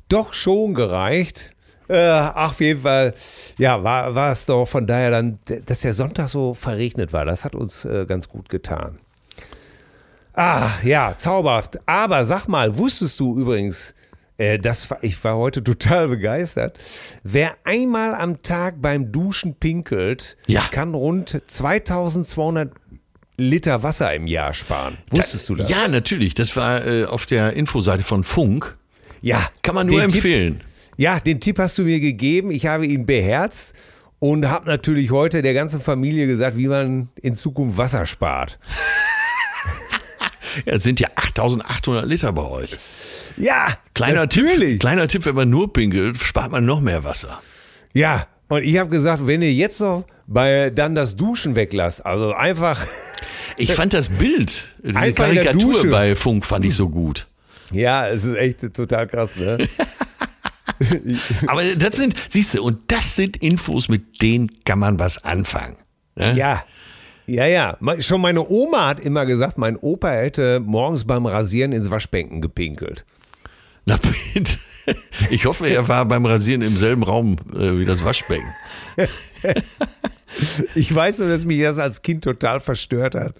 doch 0.10 0.34
schon 0.34 0.74
gereicht. 0.74 1.54
Äh, 1.90 2.00
ach, 2.00 2.52
auf 2.52 2.60
jeden 2.60 2.82
Fall, 2.82 3.14
ja, 3.58 3.82
war, 3.84 4.14
war 4.14 4.34
es 4.34 4.46
doch 4.46 4.66
von 4.66 4.86
daher 4.86 5.10
dann, 5.10 5.40
dass 5.66 5.82
der 5.82 5.94
Sonntag 5.94 6.28
so 6.28 6.54
verregnet 6.54 7.14
war, 7.14 7.24
das 7.24 7.46
hat 7.46 7.56
uns 7.56 7.86
äh, 7.86 8.06
ganz 8.06 8.28
gut 8.28 8.50
getan. 8.50 9.00
Ah, 10.38 10.70
ja, 10.84 11.16
zauberhaft. 11.18 11.80
Aber 11.88 12.26
sag 12.26 12.48
mal, 12.48 12.78
wusstest 12.78 13.20
du 13.20 13.40
übrigens, 13.40 13.96
äh, 14.38 14.60
das, 14.60 14.88
ich 15.02 15.22
war 15.24 15.36
heute 15.36 15.64
total 15.64 16.08
begeistert, 16.10 16.78
wer 17.24 17.56
einmal 17.64 18.14
am 18.14 18.44
Tag 18.44 18.76
beim 18.82 19.12
Duschen 19.12 19.56
pinkelt, 19.56 20.38
Ja. 20.46 20.62
kann 20.72 20.94
rund 20.94 21.42
2200 21.48 22.72
Liter 23.40 23.82
Wasser 23.84 24.14
im 24.14 24.28
Jahr 24.28 24.54
sparen. 24.54 24.98
Wusstest 25.12 25.50
du 25.50 25.56
das? 25.56 25.70
Ja, 25.70 25.88
natürlich. 25.88 26.34
Das 26.34 26.56
war 26.56 26.86
äh, 26.86 27.06
auf 27.06 27.26
der 27.26 27.54
Infoseite 27.54 28.04
von 28.04 28.24
Funk. 28.24 28.78
Ja. 29.22 29.50
Kann 29.64 29.76
man 29.76 29.88
nur 29.88 30.00
Den 30.00 30.10
Tipp- 30.10 30.16
empfehlen. 30.18 30.62
Ja, 30.98 31.20
den 31.20 31.40
Tipp 31.40 31.60
hast 31.60 31.78
du 31.78 31.84
mir 31.84 32.00
gegeben. 32.00 32.50
Ich 32.52 32.66
habe 32.66 32.86
ihn 32.88 33.06
beherzt 33.06 33.74
und 34.20 34.50
habe 34.50 34.68
natürlich 34.68 35.12
heute 35.12 35.42
der 35.44 35.54
ganzen 35.54 35.80
Familie 35.82 36.26
gesagt, 36.26 36.58
wie 36.58 36.68
man 36.68 37.10
in 37.22 37.36
Zukunft 37.36 37.78
Wasser 37.78 38.06
spart. 38.08 38.58
Ja, 40.66 40.74
es 40.74 40.84
sind 40.84 41.00
ja 41.00 41.10
8800 41.16 42.06
Liter 42.08 42.32
bei 42.34 42.44
euch. 42.44 42.76
Ja, 43.38 43.78
Kleiner 43.94 44.22
natürlich. 44.22 44.72
Tipp, 44.72 44.80
kleiner 44.82 45.08
Tipp, 45.08 45.26
wenn 45.26 45.36
man 45.36 45.50
nur 45.50 45.72
pinkelt, 45.72 46.18
spart 46.22 46.52
man 46.52 46.66
noch 46.66 46.82
mehr 46.82 47.04
Wasser. 47.04 47.42
Ja, 47.94 48.28
und 48.50 48.64
ich 48.64 48.78
habe 48.78 48.90
gesagt, 48.90 49.28
wenn 49.28 49.42
ihr 49.42 49.54
jetzt 49.54 49.80
noch 49.80 50.06
bei 50.26 50.70
dann 50.70 50.96
das 50.96 51.16
Duschen 51.16 51.56
weglasst, 51.56 52.06
also 52.06 52.34
einfach, 52.34 52.86
Ich 53.58 53.74
fand 53.74 53.94
das 53.94 54.10
Bild, 54.10 54.68
die 54.84 54.96
Einfach 54.96 55.26
Karikatur 55.26 55.90
bei 55.90 56.16
Funk 56.16 56.46
fand 56.46 56.64
ich 56.66 56.76
so 56.76 56.90
gut. 56.90 57.28
ja, 57.72 58.08
es 58.08 58.24
ist 58.24 58.36
echt 58.36 58.74
total 58.74 59.08
krass, 59.08 59.36
ne? 59.36 59.68
Aber 61.48 61.64
das 61.64 61.96
sind, 61.96 62.14
siehst 62.30 62.54
du, 62.54 62.64
und 62.64 62.80
das 62.92 63.16
sind 63.16 63.38
Infos, 63.38 63.90
mit 63.90 64.22
denen 64.22 64.64
kann 64.64 64.78
man 64.80 65.00
was 65.00 65.18
anfangen. 65.24 65.78
Ne? 66.16 66.36
Ja. 66.38 66.64
Ja, 67.28 67.46
ja. 67.46 67.78
Schon 68.00 68.22
meine 68.22 68.48
Oma 68.48 68.88
hat 68.88 69.00
immer 69.02 69.26
gesagt, 69.26 69.58
mein 69.58 69.76
Opa 69.78 70.10
hätte 70.10 70.62
morgens 70.62 71.04
beim 71.06 71.26
Rasieren 71.26 71.74
ins 71.74 71.92
Waschbecken 71.92 72.42
gepinkelt. 72.42 73.06
Na 73.86 73.98
bitte. 74.34 74.58
Ich 75.30 75.46
hoffe, 75.46 75.68
er 75.68 75.88
war 75.90 76.06
beim 76.06 76.26
Rasieren 76.26 76.62
im 76.62 76.78
selben 76.78 77.04
Raum 77.04 77.36
äh, 77.54 77.78
wie 77.78 77.86
das 77.86 78.06
Waschbecken. 78.06 78.48
Ich 80.76 80.94
weiß 80.94 81.20
nur, 81.20 81.30
dass 81.30 81.46
mich 81.46 81.62
das 81.62 81.80
als 81.80 82.02
Kind 82.02 82.24
total 82.24 82.60
verstört 82.60 83.16
hat. 83.16 83.34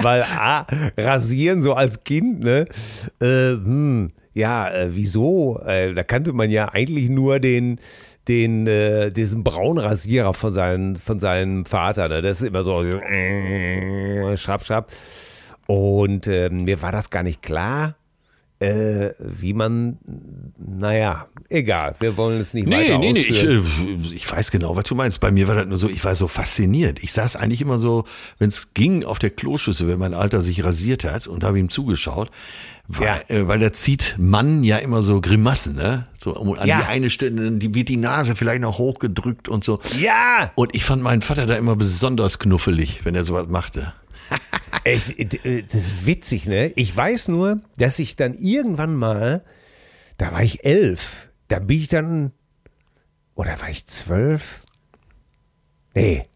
Weil 0.00 0.22
A, 0.22 0.66
rasieren 0.96 1.62
so 1.62 1.74
als 1.74 2.04
Kind, 2.04 2.40
ne? 2.40 2.66
Äh, 3.20 3.50
hm, 3.50 4.12
ja, 4.34 4.70
äh, 4.70 4.88
wieso? 4.94 5.60
Äh, 5.66 5.94
da 5.94 6.04
kannte 6.04 6.32
man 6.32 6.50
ja 6.50 6.72
eigentlich 6.72 7.08
nur 7.10 7.40
den, 7.40 7.80
den, 8.28 8.66
äh, 8.66 9.10
diesen 9.10 9.42
braunen 9.42 9.82
Rasierer 9.82 10.34
von, 10.34 10.52
seinen, 10.52 10.96
von 10.96 11.18
seinem 11.18 11.64
Vater. 11.64 12.08
Ne? 12.08 12.22
Das 12.22 12.40
ist 12.40 12.46
immer 12.46 12.62
so 12.62 12.82
äh, 12.82 14.36
schrapp, 14.36 14.64
schrapp. 14.64 14.92
Und 15.66 16.26
ähm, 16.26 16.64
mir 16.64 16.80
war 16.82 16.92
das 16.92 17.10
gar 17.10 17.22
nicht 17.22 17.42
klar, 17.42 17.96
äh, 18.60 19.10
wie 19.20 19.52
man, 19.52 19.98
naja, 20.58 21.28
egal, 21.48 21.94
wir 22.00 22.16
wollen 22.16 22.40
es 22.40 22.54
nicht 22.54 22.66
Nee, 22.66 22.76
weiter 22.76 22.98
nee, 22.98 23.12
nee, 23.12 23.20
ich, 23.20 23.30
ausführen. 23.30 24.04
äh, 24.10 24.14
ich 24.14 24.30
weiß 24.30 24.50
genau, 24.50 24.74
was 24.76 24.84
du 24.84 24.94
meinst. 24.94 25.20
Bei 25.20 25.30
mir 25.30 25.46
war 25.46 25.54
das 25.54 25.66
nur 25.66 25.78
so, 25.78 25.88
ich 25.88 26.04
war 26.04 26.14
so 26.14 26.26
fasziniert. 26.26 27.02
Ich 27.02 27.12
saß 27.12 27.36
eigentlich 27.36 27.60
immer 27.60 27.78
so, 27.78 28.04
wenn 28.38 28.48
es 28.48 28.74
ging, 28.74 29.04
auf 29.04 29.18
der 29.18 29.30
Kloschüssel, 29.30 29.86
wenn 29.88 29.98
mein 29.98 30.14
Alter 30.14 30.42
sich 30.42 30.64
rasiert 30.64 31.04
hat 31.04 31.26
und 31.28 31.44
habe 31.44 31.58
ihm 31.58 31.68
zugeschaut. 31.68 32.30
Weil, 32.90 33.06
Ja. 33.28 33.36
äh, 33.36 33.46
weil 33.46 33.58
da 33.58 33.70
zieht 33.72 34.16
Mann 34.18 34.64
ja 34.64 34.78
immer 34.78 35.02
so 35.02 35.20
Grimassen, 35.20 35.76
ne? 35.76 36.06
So 36.18 36.34
an 36.34 36.66
Ja. 36.66 36.78
die 36.80 36.86
eine 36.86 37.10
Stelle, 37.10 37.42
dann 37.44 37.58
die, 37.60 37.74
wird 37.74 37.88
die 37.90 37.98
Nase 37.98 38.34
vielleicht 38.34 38.62
noch 38.62 38.78
hochgedrückt 38.78 39.48
und 39.48 39.62
so. 39.62 39.78
ja, 39.98 40.50
Und 40.54 40.74
ich 40.74 40.84
fand 40.84 41.02
meinen 41.02 41.20
Vater 41.22 41.44
da 41.46 41.54
immer 41.56 41.76
besonders 41.76 42.38
knuffelig, 42.38 43.04
wenn 43.04 43.14
er 43.14 43.24
sowas 43.24 43.46
machte. 43.48 43.92
Das 44.84 45.74
ist 45.74 46.06
witzig, 46.06 46.46
ne? 46.46 46.72
Ich 46.76 46.96
weiß 46.96 47.28
nur, 47.28 47.60
dass 47.76 47.98
ich 47.98 48.16
dann 48.16 48.32
irgendwann 48.34 48.94
mal, 48.96 49.44
da 50.16 50.32
war 50.32 50.42
ich 50.42 50.64
elf, 50.64 51.28
da 51.48 51.58
bin 51.58 51.78
ich 51.78 51.88
dann, 51.88 52.32
oder 53.34 53.60
war 53.60 53.68
ich 53.68 53.86
zwölf? 53.86 54.62
Nee. 55.94 56.26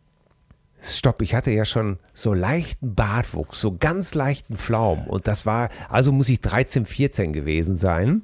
Stopp, 0.83 1.23
ich 1.23 1.35
hatte 1.35 1.51
ja 1.53 1.65
schon 1.65 1.99
so 2.13 2.35
leichten 2.35 2.95
Bartwuchs, 2.95 3.61
so 3.61 3.77
ganz 3.79 4.15
leichten 4.15 4.57
Pflaum. 4.57 5.07
Und 5.07 5.29
das 5.29 5.47
war, 5.47 5.69
also 5.89 6.11
muss 6.13 6.29
ich 6.29 6.41
13, 6.41 6.87
14 6.87 7.33
gewesen 7.33 7.77
sein. 7.79 8.23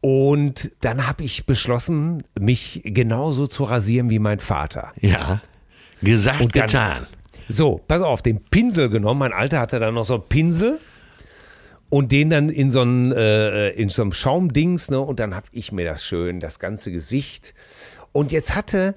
Und 0.00 0.70
dann 0.80 1.06
habe 1.06 1.24
ich 1.24 1.46
beschlossen, 1.46 2.22
mich 2.38 2.82
genauso 2.84 3.46
zu 3.46 3.64
rasieren 3.64 4.10
wie 4.10 4.18
mein 4.18 4.40
Vater. 4.40 4.92
Ja. 5.00 5.40
Gesagt, 6.02 6.40
Und 6.40 6.56
dann- 6.56 6.66
getan. 6.66 7.06
So, 7.48 7.80
pass 7.86 8.02
auf, 8.02 8.22
den 8.22 8.40
Pinsel 8.42 8.90
genommen. 8.90 9.20
Mein 9.20 9.32
Alter 9.32 9.60
hatte 9.60 9.78
dann 9.78 9.94
noch 9.94 10.04
so 10.04 10.14
einen 10.14 10.24
Pinsel 10.28 10.80
und 11.88 12.10
den 12.10 12.28
dann 12.30 12.48
in 12.48 12.70
so 12.70 12.80
einem 12.80 13.12
äh, 13.12 13.70
in 13.70 13.88
so 13.88 14.02
einem 14.02 14.12
Schaumdings, 14.12 14.90
ne? 14.90 14.98
Und 14.98 15.20
dann 15.20 15.32
habe 15.36 15.46
ich 15.52 15.70
mir 15.70 15.84
das 15.84 16.04
schön, 16.04 16.40
das 16.40 16.58
ganze 16.58 16.90
Gesicht. 16.90 17.54
Und 18.10 18.32
jetzt 18.32 18.56
hatte 18.56 18.96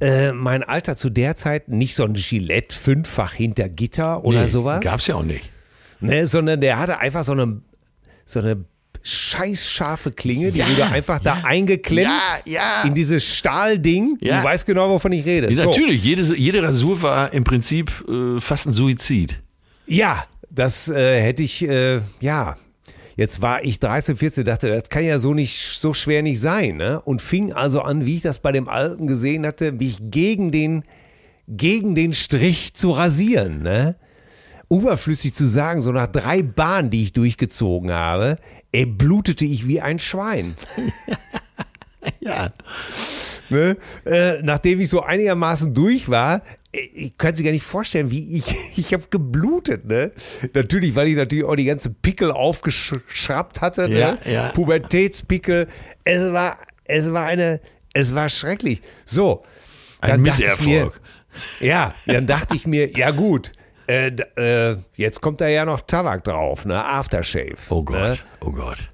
äh, 0.00 0.32
mein 0.32 0.62
Alter 0.62 0.96
zu 0.96 1.10
der 1.10 1.36
Zeit 1.36 1.68
nicht 1.68 1.94
so 1.94 2.04
ein 2.04 2.14
Gillette 2.14 2.74
fünffach 2.76 3.32
hinter 3.32 3.68
Gitter 3.68 4.24
oder 4.24 4.42
Nee, 4.42 4.46
sowas, 4.48 4.80
Gab's 4.82 5.06
ja 5.06 5.14
auch 5.16 5.22
nicht. 5.22 5.50
ne? 6.00 6.26
Sondern 6.26 6.60
der 6.60 6.78
hatte 6.78 6.98
einfach 6.98 7.24
so 7.24 7.32
eine 7.32 7.60
so 8.24 8.40
eine 8.40 8.64
scheiß 9.02 9.70
scharfe 9.70 10.10
Klinge, 10.10 10.50
die 10.50 10.58
Ja, 10.58 10.68
wurde 10.68 10.86
einfach 10.86 11.20
da 11.20 11.38
ja. 11.38 11.44
eingeklemmt 11.44 12.10
Ja, 12.44 12.82
in 12.84 12.92
dieses 12.94 13.24
Stahlding. 13.36 14.18
Du 14.20 14.28
weißt 14.28 14.66
genau, 14.66 14.90
wovon 14.90 15.12
ich 15.12 15.24
rede. 15.24 15.54
So. 15.54 15.64
Natürlich, 15.70 16.02
jede, 16.02 16.22
jede 16.36 16.60
Rasur 16.62 17.00
war 17.02 17.32
im 17.32 17.44
Prinzip 17.44 17.92
äh, 18.08 18.40
fast 18.40 18.66
ein 18.66 18.72
Suizid. 18.72 19.40
Ja, 19.86 20.24
das 20.50 20.88
äh, 20.88 21.22
hätte 21.22 21.44
ich, 21.44 21.62
äh, 21.62 22.00
ja. 22.20 22.56
Jetzt 23.16 23.40
war 23.40 23.64
ich 23.64 23.80
13, 23.80 24.18
14, 24.18 24.44
dachte, 24.44 24.68
das 24.68 24.90
kann 24.90 25.02
ja 25.02 25.18
so 25.18 25.32
nicht 25.32 25.78
so 25.80 25.94
schwer 25.94 26.22
nicht 26.22 26.38
sein, 26.38 26.76
ne? 26.76 27.00
Und 27.00 27.22
fing 27.22 27.52
also 27.52 27.80
an, 27.80 28.04
wie 28.04 28.16
ich 28.16 28.22
das 28.22 28.40
bei 28.40 28.52
dem 28.52 28.68
Alten 28.68 29.06
gesehen 29.06 29.46
hatte, 29.46 29.72
mich 29.72 29.96
gegen 30.02 30.52
den, 30.52 30.84
gegen 31.48 31.94
den 31.94 32.12
Strich 32.12 32.74
zu 32.74 32.90
rasieren, 32.90 33.62
ne? 33.62 33.96
Oberflüssig 34.68 35.34
zu 35.34 35.46
sagen, 35.46 35.80
so 35.80 35.92
nach 35.92 36.08
drei 36.08 36.42
Bahnen, 36.42 36.90
die 36.90 37.04
ich 37.04 37.12
durchgezogen 37.14 37.90
habe, 37.90 38.36
ey, 38.72 38.84
blutete 38.84 39.44
ich 39.44 39.66
wie 39.66 39.80
ein 39.80 39.98
Schwein. 39.98 40.56
Ja. 42.20 42.52
ne? 43.48 43.76
äh, 44.04 44.40
nachdem 44.42 44.80
ich 44.80 44.88
so 44.88 45.02
einigermaßen 45.02 45.74
durch 45.74 46.08
war, 46.08 46.42
ich 46.94 47.16
kann 47.18 47.34
sich 47.34 47.44
gar 47.44 47.52
nicht 47.52 47.64
vorstellen, 47.64 48.10
wie 48.10 48.38
ich, 48.38 48.54
ich 48.78 48.92
habe 48.92 49.04
geblutet, 49.10 49.84
ne? 49.86 50.12
Natürlich, 50.54 50.94
weil 50.94 51.08
ich 51.08 51.16
natürlich 51.16 51.44
auch 51.44 51.56
die 51.56 51.64
ganze 51.64 51.90
Pickel 51.90 52.30
aufgeschraubt 52.30 53.60
hatte, 53.60 53.86
Ja, 53.88 54.12
ne? 54.12 54.18
ja. 54.24 54.48
Pubertätspickel. 54.50 55.68
Es 56.04 56.32
war, 56.32 56.58
es 56.84 57.12
war 57.12 57.26
eine, 57.26 57.60
es 57.92 58.14
war 58.14 58.28
schrecklich. 58.28 58.82
So. 59.04 59.44
Ein 60.00 60.10
dann 60.10 60.24
dachte 60.24 60.42
ich 60.42 60.48
Misserfolg. 60.66 61.00
Mir, 61.60 61.66
ja, 61.68 61.94
dann 62.06 62.26
dachte 62.26 62.56
ich 62.56 62.66
mir, 62.66 62.90
ja 62.96 63.10
gut, 63.10 63.52
äh, 63.88 64.08
äh, 64.36 64.76
jetzt 64.94 65.20
kommt 65.20 65.40
da 65.40 65.48
ja 65.48 65.64
noch 65.64 65.80
Tabak 65.82 66.24
drauf, 66.24 66.64
ne? 66.64 66.84
Aftershave. 66.84 67.56
Oh 67.70 67.76
Ne? 67.78 67.84
Gott, 67.84 68.24
oh 68.40 68.50
Gott. 68.52 68.90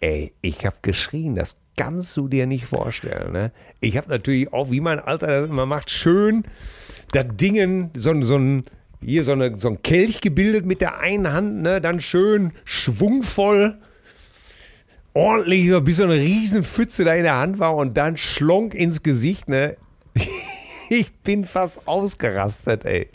Ey, 0.00 0.32
ich 0.42 0.64
habe 0.66 0.76
geschrien, 0.82 1.34
das 1.34 1.56
kannst 1.76 2.16
du 2.16 2.28
dir 2.28 2.46
nicht 2.46 2.66
vorstellen. 2.66 3.32
Ne? 3.32 3.50
Ich 3.80 3.96
habe 3.96 4.08
natürlich 4.08 4.52
auch, 4.52 4.70
wie 4.70 4.80
mein 4.80 4.98
Alter 4.98 5.26
das 5.26 5.48
immer 5.48 5.66
macht, 5.66 5.90
schön 5.90 6.44
das 7.12 7.26
Dingen, 7.32 7.90
so, 7.94 8.20
so 8.22 8.36
ein, 8.36 8.64
hier 9.00 9.24
so, 9.24 9.32
eine, 9.32 9.58
so 9.58 9.68
ein 9.68 9.82
Kelch 9.82 10.20
gebildet 10.20 10.66
mit 10.66 10.80
der 10.80 10.98
einen 10.98 11.32
Hand, 11.32 11.62
ne? 11.62 11.80
dann 11.80 12.00
schön 12.00 12.52
schwungvoll, 12.64 13.78
ordentlich, 15.14 15.70
so, 15.70 15.80
bis 15.80 15.96
so 15.98 16.04
eine 16.04 16.14
riesen 16.14 16.64
Pfütze 16.64 17.04
da 17.04 17.14
in 17.14 17.24
der 17.24 17.38
Hand 17.38 17.58
war 17.58 17.76
und 17.76 17.96
dann 17.96 18.16
schlonk 18.16 18.74
ins 18.74 19.02
Gesicht. 19.02 19.48
Ne? 19.48 19.76
Ich 20.88 21.12
bin 21.12 21.44
fast 21.44 21.88
ausgerastet, 21.88 22.84
ey. 22.84 23.08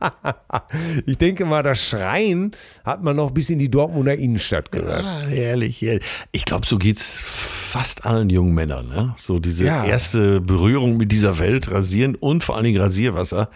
Ich 1.06 1.18
denke 1.18 1.44
mal, 1.44 1.62
das 1.62 1.80
Schreien 1.80 2.52
hat 2.84 3.02
man 3.02 3.16
noch 3.16 3.30
bis 3.30 3.50
in 3.50 3.58
die 3.58 3.70
Dortmunder 3.70 4.14
Innenstadt 4.14 4.72
gehört. 4.72 5.04
Ah, 5.04 5.20
herrlich, 5.28 5.80
herrlich. 5.82 6.04
Ich 6.32 6.44
glaube, 6.44 6.66
so 6.66 6.78
geht's 6.78 7.20
fast 7.22 8.04
allen 8.06 8.30
jungen 8.30 8.54
Männern. 8.54 8.88
Ne? 8.88 9.14
So 9.18 9.38
diese 9.38 9.64
Ja. 9.64 9.84
erste 9.84 10.40
Berührung 10.40 10.96
mit 10.96 11.12
dieser 11.12 11.38
Welt, 11.38 11.70
Rasieren 11.70 12.14
und 12.14 12.44
vor 12.44 12.56
allen 12.56 12.64
Dingen 12.64 12.80
Rasierwasser. 12.80 13.50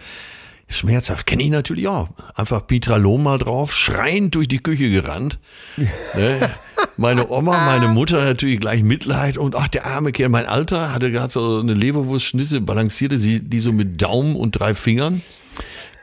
Schmerzhaft. 0.67 1.27
Kenne 1.27 1.43
ich 1.43 1.51
natürlich 1.51 1.87
auch. 1.87 2.09
Einfach 2.33 2.65
Pitralom 2.65 3.21
mal 3.21 3.37
drauf, 3.37 3.75
schreiend 3.75 4.33
durch 4.33 4.47
die 4.47 4.57
Küche 4.57 4.89
gerannt. 4.89 5.37
ne? 5.77 6.49
Meine 6.97 7.29
Oma, 7.29 7.65
meine 7.65 7.87
Mutter 7.87 8.23
natürlich 8.23 8.59
gleich 8.59 8.81
Mitleid 8.83 9.37
und 9.37 9.55
ach, 9.55 9.67
der 9.67 9.85
arme 9.85 10.11
Kerl, 10.11 10.29
mein 10.29 10.45
Alter 10.47 10.91
hatte 10.93 11.11
gerade 11.11 11.29
so 11.31 11.59
eine 11.59 11.73
Leberwurstschnitte, 11.75 12.61
balancierte 12.61 13.17
sie 13.17 13.41
die 13.41 13.59
so 13.59 13.71
mit 13.71 14.01
Daumen 14.01 14.35
und 14.35 14.51
drei 14.59 14.73
Fingern, 14.73 15.21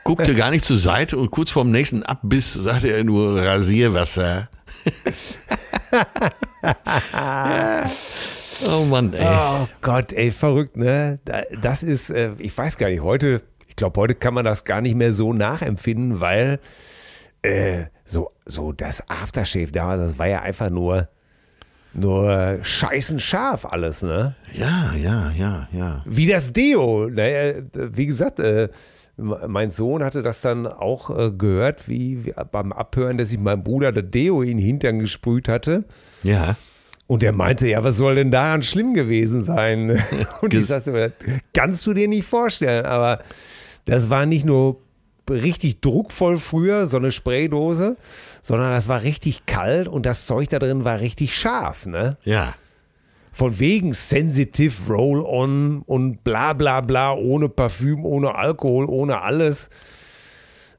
guckte 0.03 0.35
gar 0.35 0.51
nicht 0.51 0.65
zur 0.65 0.77
Seite 0.77 1.17
und 1.17 1.31
kurz 1.31 1.49
vorm 1.49 1.71
nächsten 1.71 2.03
Abbiss 2.03 2.53
sagte 2.53 2.89
er 2.91 3.03
nur 3.03 3.43
Rasierwasser. 3.43 4.49
Oh 8.65 8.85
Mann, 8.85 9.13
ey. 9.13 9.25
Oh 9.27 9.67
Gott, 9.81 10.13
ey, 10.13 10.31
verrückt, 10.31 10.77
ne? 10.77 11.19
Da- 11.25 11.43
Das 11.61 11.83
ist, 11.83 12.09
äh, 12.11 12.31
ich 12.37 12.57
weiß 12.57 12.77
gar 12.77 12.87
nicht, 12.89 13.01
heute, 13.01 13.41
ich 13.67 13.75
glaube, 13.75 13.99
heute 13.99 14.15
kann 14.15 14.33
man 14.33 14.45
das 14.45 14.63
gar 14.63 14.79
nicht 14.81 14.95
mehr 14.95 15.11
so 15.11 15.33
nachempfinden, 15.33 16.19
weil 16.21 16.59
äh, 17.41 17.85
so, 18.05 18.31
so 18.45 18.71
das 18.71 19.07
Aftershave 19.09 19.71
damals, 19.71 20.01
das 20.11 20.19
war 20.19 20.27
ja 20.27 20.41
einfach 20.41 20.69
nur, 20.69 21.09
nur 21.93 22.59
scheißen 22.61 23.19
scharf 23.19 23.65
alles, 23.65 24.01
ne? 24.01 24.35
Ja, 24.53 24.93
ja, 24.95 25.31
ja, 25.31 25.67
ja. 25.73 26.01
Wie 26.05 26.27
das 26.27 26.53
Deo, 26.53 27.09
ne? 27.09 27.65
Wie 27.73 28.05
gesagt, 28.05 28.39
äh, 28.39 28.69
mein 29.17 29.69
Sohn 29.69 30.03
hatte 30.03 30.23
das 30.23 30.41
dann 30.41 30.65
auch 30.65 31.09
äh, 31.15 31.31
gehört, 31.31 31.87
wie, 31.87 32.25
wie 32.25 32.33
beim 32.51 32.71
Abhören, 32.71 33.17
dass 33.17 33.31
ich 33.31 33.39
meinem 33.39 33.63
Bruder 33.63 33.91
das 33.91 34.05
Deo 34.09 34.41
in 34.41 34.57
den 34.57 34.65
Hintern 34.65 34.99
gesprüht 34.99 35.47
hatte. 35.47 35.83
Ja. 36.23 36.55
Und 37.05 37.21
er 37.21 37.31
meinte, 37.31 37.67
ja, 37.67 37.83
was 37.83 37.97
soll 37.97 38.15
denn 38.15 38.31
daran 38.31 38.63
schlimm 38.63 38.93
gewesen 38.93 39.43
sein? 39.43 40.01
Und 40.41 40.53
ich 40.53 40.65
sagte, 40.65 40.91
mir, 40.91 41.03
das 41.03 41.13
kannst 41.53 41.85
du 41.85 41.93
dir 41.93 42.07
nicht 42.07 42.25
vorstellen. 42.25 42.85
Aber 42.85 43.19
das 43.85 44.09
war 44.09 44.25
nicht 44.25 44.45
nur 44.45 44.79
richtig 45.29 45.81
druckvoll 45.81 46.37
früher, 46.37 46.87
so 46.87 46.97
eine 46.97 47.11
Spraydose, 47.11 47.97
sondern 48.41 48.71
das 48.71 48.87
war 48.87 49.03
richtig 49.03 49.45
kalt 49.45 49.87
und 49.87 50.05
das 50.05 50.25
Zeug 50.25 50.49
da 50.49 50.59
drin 50.59 50.83
war 50.83 50.99
richtig 50.99 51.37
scharf. 51.37 51.85
Ne? 51.85 52.17
Ja. 52.23 52.55
Von 53.33 53.59
wegen 53.59 53.93
Sensitive 53.93 54.93
Roll-On 54.93 55.81
und 55.81 56.23
bla 56.23 56.53
bla 56.53 56.81
bla, 56.81 57.13
ohne 57.13 57.49
Parfüm, 57.49 58.05
ohne 58.05 58.35
Alkohol, 58.35 58.85
ohne 58.85 59.21
alles. 59.21 59.71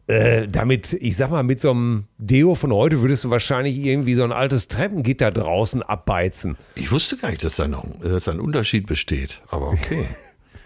Äh, 0.07 0.47
damit, 0.49 0.93
ich 0.93 1.17
sag 1.17 1.31
mal, 1.31 1.43
mit 1.43 1.61
so 1.61 1.71
einem 1.71 2.05
Deo 2.19 2.55
von 2.55 2.73
heute 2.73 3.01
würdest 3.01 3.25
du 3.25 3.31
wahrscheinlich 3.31 3.79
irgendwie 3.79 4.15
so 4.15 4.23
ein 4.23 4.33
altes 4.33 4.69
Treppengitter 4.69 5.33
draußen 5.33 5.83
abbeizen. 5.83 6.57
Ich 6.77 6.93
wusste 6.93 7.17
gar 7.17 7.31
nicht, 7.31 7.43
dass 7.43 7.57
da 7.57 7.67
noch 7.67 7.85
dass 8.01 8.25
da 8.25 8.33
ein 8.33 8.41
Unterschied 8.41 8.87
besteht. 8.87 9.41
Aber 9.49 9.71
okay. 9.71 10.05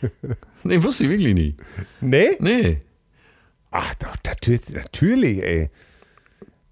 nee, 0.64 0.82
wusste 0.82 1.04
ich 1.04 1.10
wirklich 1.10 1.34
nie. 1.34 1.56
Nee? 2.02 2.36
Nee. 2.40 2.80
Ach 3.70 3.94
doch, 3.94 4.16
natürlich, 4.26 4.72
natürlich, 4.72 5.42
ey. 5.42 5.70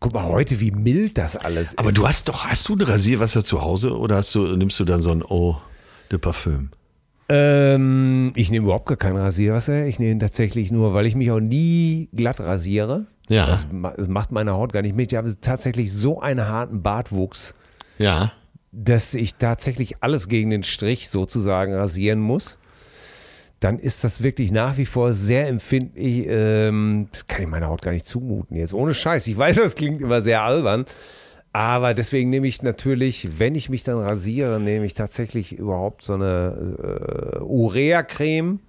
Guck 0.01 0.13
mal 0.13 0.25
heute, 0.25 0.61
wie 0.61 0.71
mild 0.71 1.17
das 1.19 1.37
alles 1.37 1.77
Aber 1.79 1.89
ist. 1.89 1.99
du 1.99 2.07
hast 2.07 2.29
doch, 2.29 2.45
hast 2.45 2.69
du 2.69 2.75
ein 2.75 2.83
Rasierwasser 2.83 3.43
zu 3.43 3.63
Hause 3.63 3.97
oder 3.99 4.17
hast 4.17 4.35
du, 4.35 4.57
nimmst 4.57 4.79
du 4.79 4.85
dann 4.85 5.01
so 5.01 5.11
ein 5.11 5.23
Eau 5.23 5.61
de 6.11 6.19
Parfüm? 6.19 6.71
Ähm, 7.29 8.33
ich 8.37 8.51
nehme 8.51 8.67
überhaupt 8.67 8.87
gar 8.87 8.97
kein 8.99 9.17
Rasierwasser. 9.17 9.87
Ich 9.87 9.99
nehme 9.99 10.21
tatsächlich 10.21 10.71
nur, 10.71 10.95
weil 10.95 11.07
ich 11.07 11.15
mich 11.17 11.31
auch 11.31 11.41
nie 11.41 12.09
glatt 12.15 12.41
rasiere. 12.41 13.07
Ja. 13.29 13.47
Das, 13.47 13.67
das 13.97 14.07
macht 14.09 14.31
meine 14.31 14.53
Haut 14.53 14.73
gar 14.73 14.83
nicht 14.83 14.95
mit. 14.95 15.11
Ich 15.13 15.19
habe 15.19 15.35
tatsächlich 15.41 15.93
so 15.93 16.21
einen 16.21 16.47
harten 16.47 16.83
Bartwuchs, 16.83 17.55
Ja. 17.99 18.33
dass 18.71 19.15
ich 19.15 19.35
tatsächlich 19.35 20.03
alles 20.05 20.29
gegen 20.29 20.51
den 20.51 20.63
Strich 20.63 21.09
sozusagen 21.09 21.75
rasieren 21.75 22.21
muss. 22.21 22.59
Dann 23.61 23.79
ist 23.79 24.05
das 24.05 24.23
wirklich 24.23 24.53
nach 24.53 24.77
wie 24.77 24.85
vor 24.85 25.13
sehr 25.15 25.49
empfindlich. 25.49 26.27
Ähm, 26.29 27.09
das 27.13 27.27
kann 27.27 27.43
ich 27.43 27.49
meiner 27.49 27.69
Haut 27.69 27.81
gar 27.83 27.93
nicht 27.93 28.07
zumuten 28.07 28.57
jetzt. 28.57 28.75
Ohne 28.75 28.93
Scheiß. 28.93 29.27
Ich 29.29 29.37
weiß, 29.37 29.57
das 29.57 29.75
klingt 29.75 30.03
immer 30.03 30.21
sehr 30.23 30.43
albern. 30.43 30.85
Aber 31.53 31.95
deswegen 31.95 32.29
nehme 32.29 32.47
ich 32.47 32.63
natürlich, 32.63 33.39
wenn 33.39 33.55
ich 33.55 33.71
mich 33.71 33.83
dann 33.83 33.97
rasiere, 33.97 34.61
nehme 34.61 34.85
ich 34.85 34.93
tatsächlich 34.93 35.55
überhaupt 35.57 36.03
so 36.03 36.13
eine 36.13 37.39
äh, 37.39 37.43
Urea-Creme, 37.43 38.61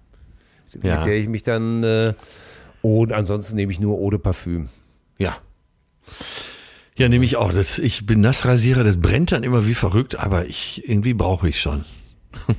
Ja. 0.82 1.00
mit 1.00 1.08
der 1.08 1.16
ich 1.18 1.28
mich 1.28 1.44
dann. 1.44 1.84
Äh, 1.84 2.14
und 2.82 3.12
ansonsten 3.12 3.58
nehme 3.58 3.74
ich 3.74 3.82
nur 3.82 4.00
Eau 4.00 4.10
de 4.10 4.20
Parfüm. 4.20 4.70
Ja. 5.18 5.36
Ja, 6.96 7.10
nehme 7.10 7.26
ich 7.26 7.36
auch. 7.36 7.52
Das, 7.52 7.78
ich 7.78 8.06
bin 8.06 8.22
Nassrasierer, 8.22 8.86
das 8.86 8.98
brennt 9.02 9.34
dann 9.34 9.44
immer 9.44 9.68
wie 9.68 9.74
verrückt, 9.74 10.18
aber 10.18 10.46
ich, 10.46 10.88
irgendwie 10.88 11.14
brauche 11.14 11.50
ich 11.50 11.60
schon. 11.60 11.84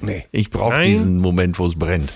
Nee. 0.01 0.25
Ich 0.33 0.51
brauche 0.51 0.83
diesen 0.83 1.19
Moment, 1.19 1.59
wo 1.59 1.67
es 1.67 1.75
brennt. 1.75 2.13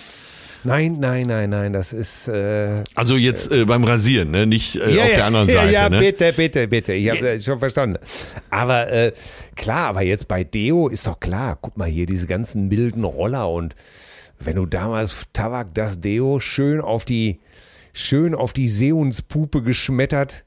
Nein, 0.65 0.99
nein, 1.01 1.27
nein, 1.27 1.51
nein, 1.51 1.73
das 1.73 1.93
ist. 1.93 2.29
Äh, 2.29 2.85
Also 2.95 3.17
jetzt 3.17 3.51
äh, 3.51 3.65
beim 3.65 3.83
Rasieren, 3.83 4.31
ne? 4.31 4.47
nicht 4.47 4.77
äh, 4.77 4.95
ja, 4.95 5.03
auf 5.03 5.11
ja, 5.11 5.17
der 5.17 5.25
anderen 5.25 5.49
ja, 5.49 5.55
Seite. 5.55 5.73
Ja, 5.73 5.89
ne? 5.89 5.99
bitte, 5.99 6.33
bitte, 6.33 6.69
bitte. 6.69 6.93
Ich 6.93 7.11
habe 7.11 7.41
schon 7.41 7.59
verstanden. 7.59 7.99
Aber 8.49 8.91
äh, 8.93 9.13
klar, 9.57 9.89
aber 9.89 10.03
jetzt 10.03 10.29
bei 10.29 10.45
Deo 10.45 10.89
ist 10.89 11.07
doch 11.07 11.19
klar. 11.19 11.59
Guck 11.61 11.77
mal 11.77 11.89
hier, 11.89 12.07
diese 12.07 12.29
ganzen 12.29 12.69
milden 12.69 13.03
Roller 13.03 13.51
und 13.51 13.75
wenn 14.39 14.57
du 14.57 14.67
damals 14.67 15.27
Tabak 15.33 15.75
das 15.75 16.01
Deo 16.01 16.39
schön 16.39 16.81
auf 16.81 17.05
die 17.05 17.41
schön 17.93 18.35
auf 18.35 18.53
die 18.53 18.69
Seehundspupe 18.69 19.63
geschmettert. 19.63 20.45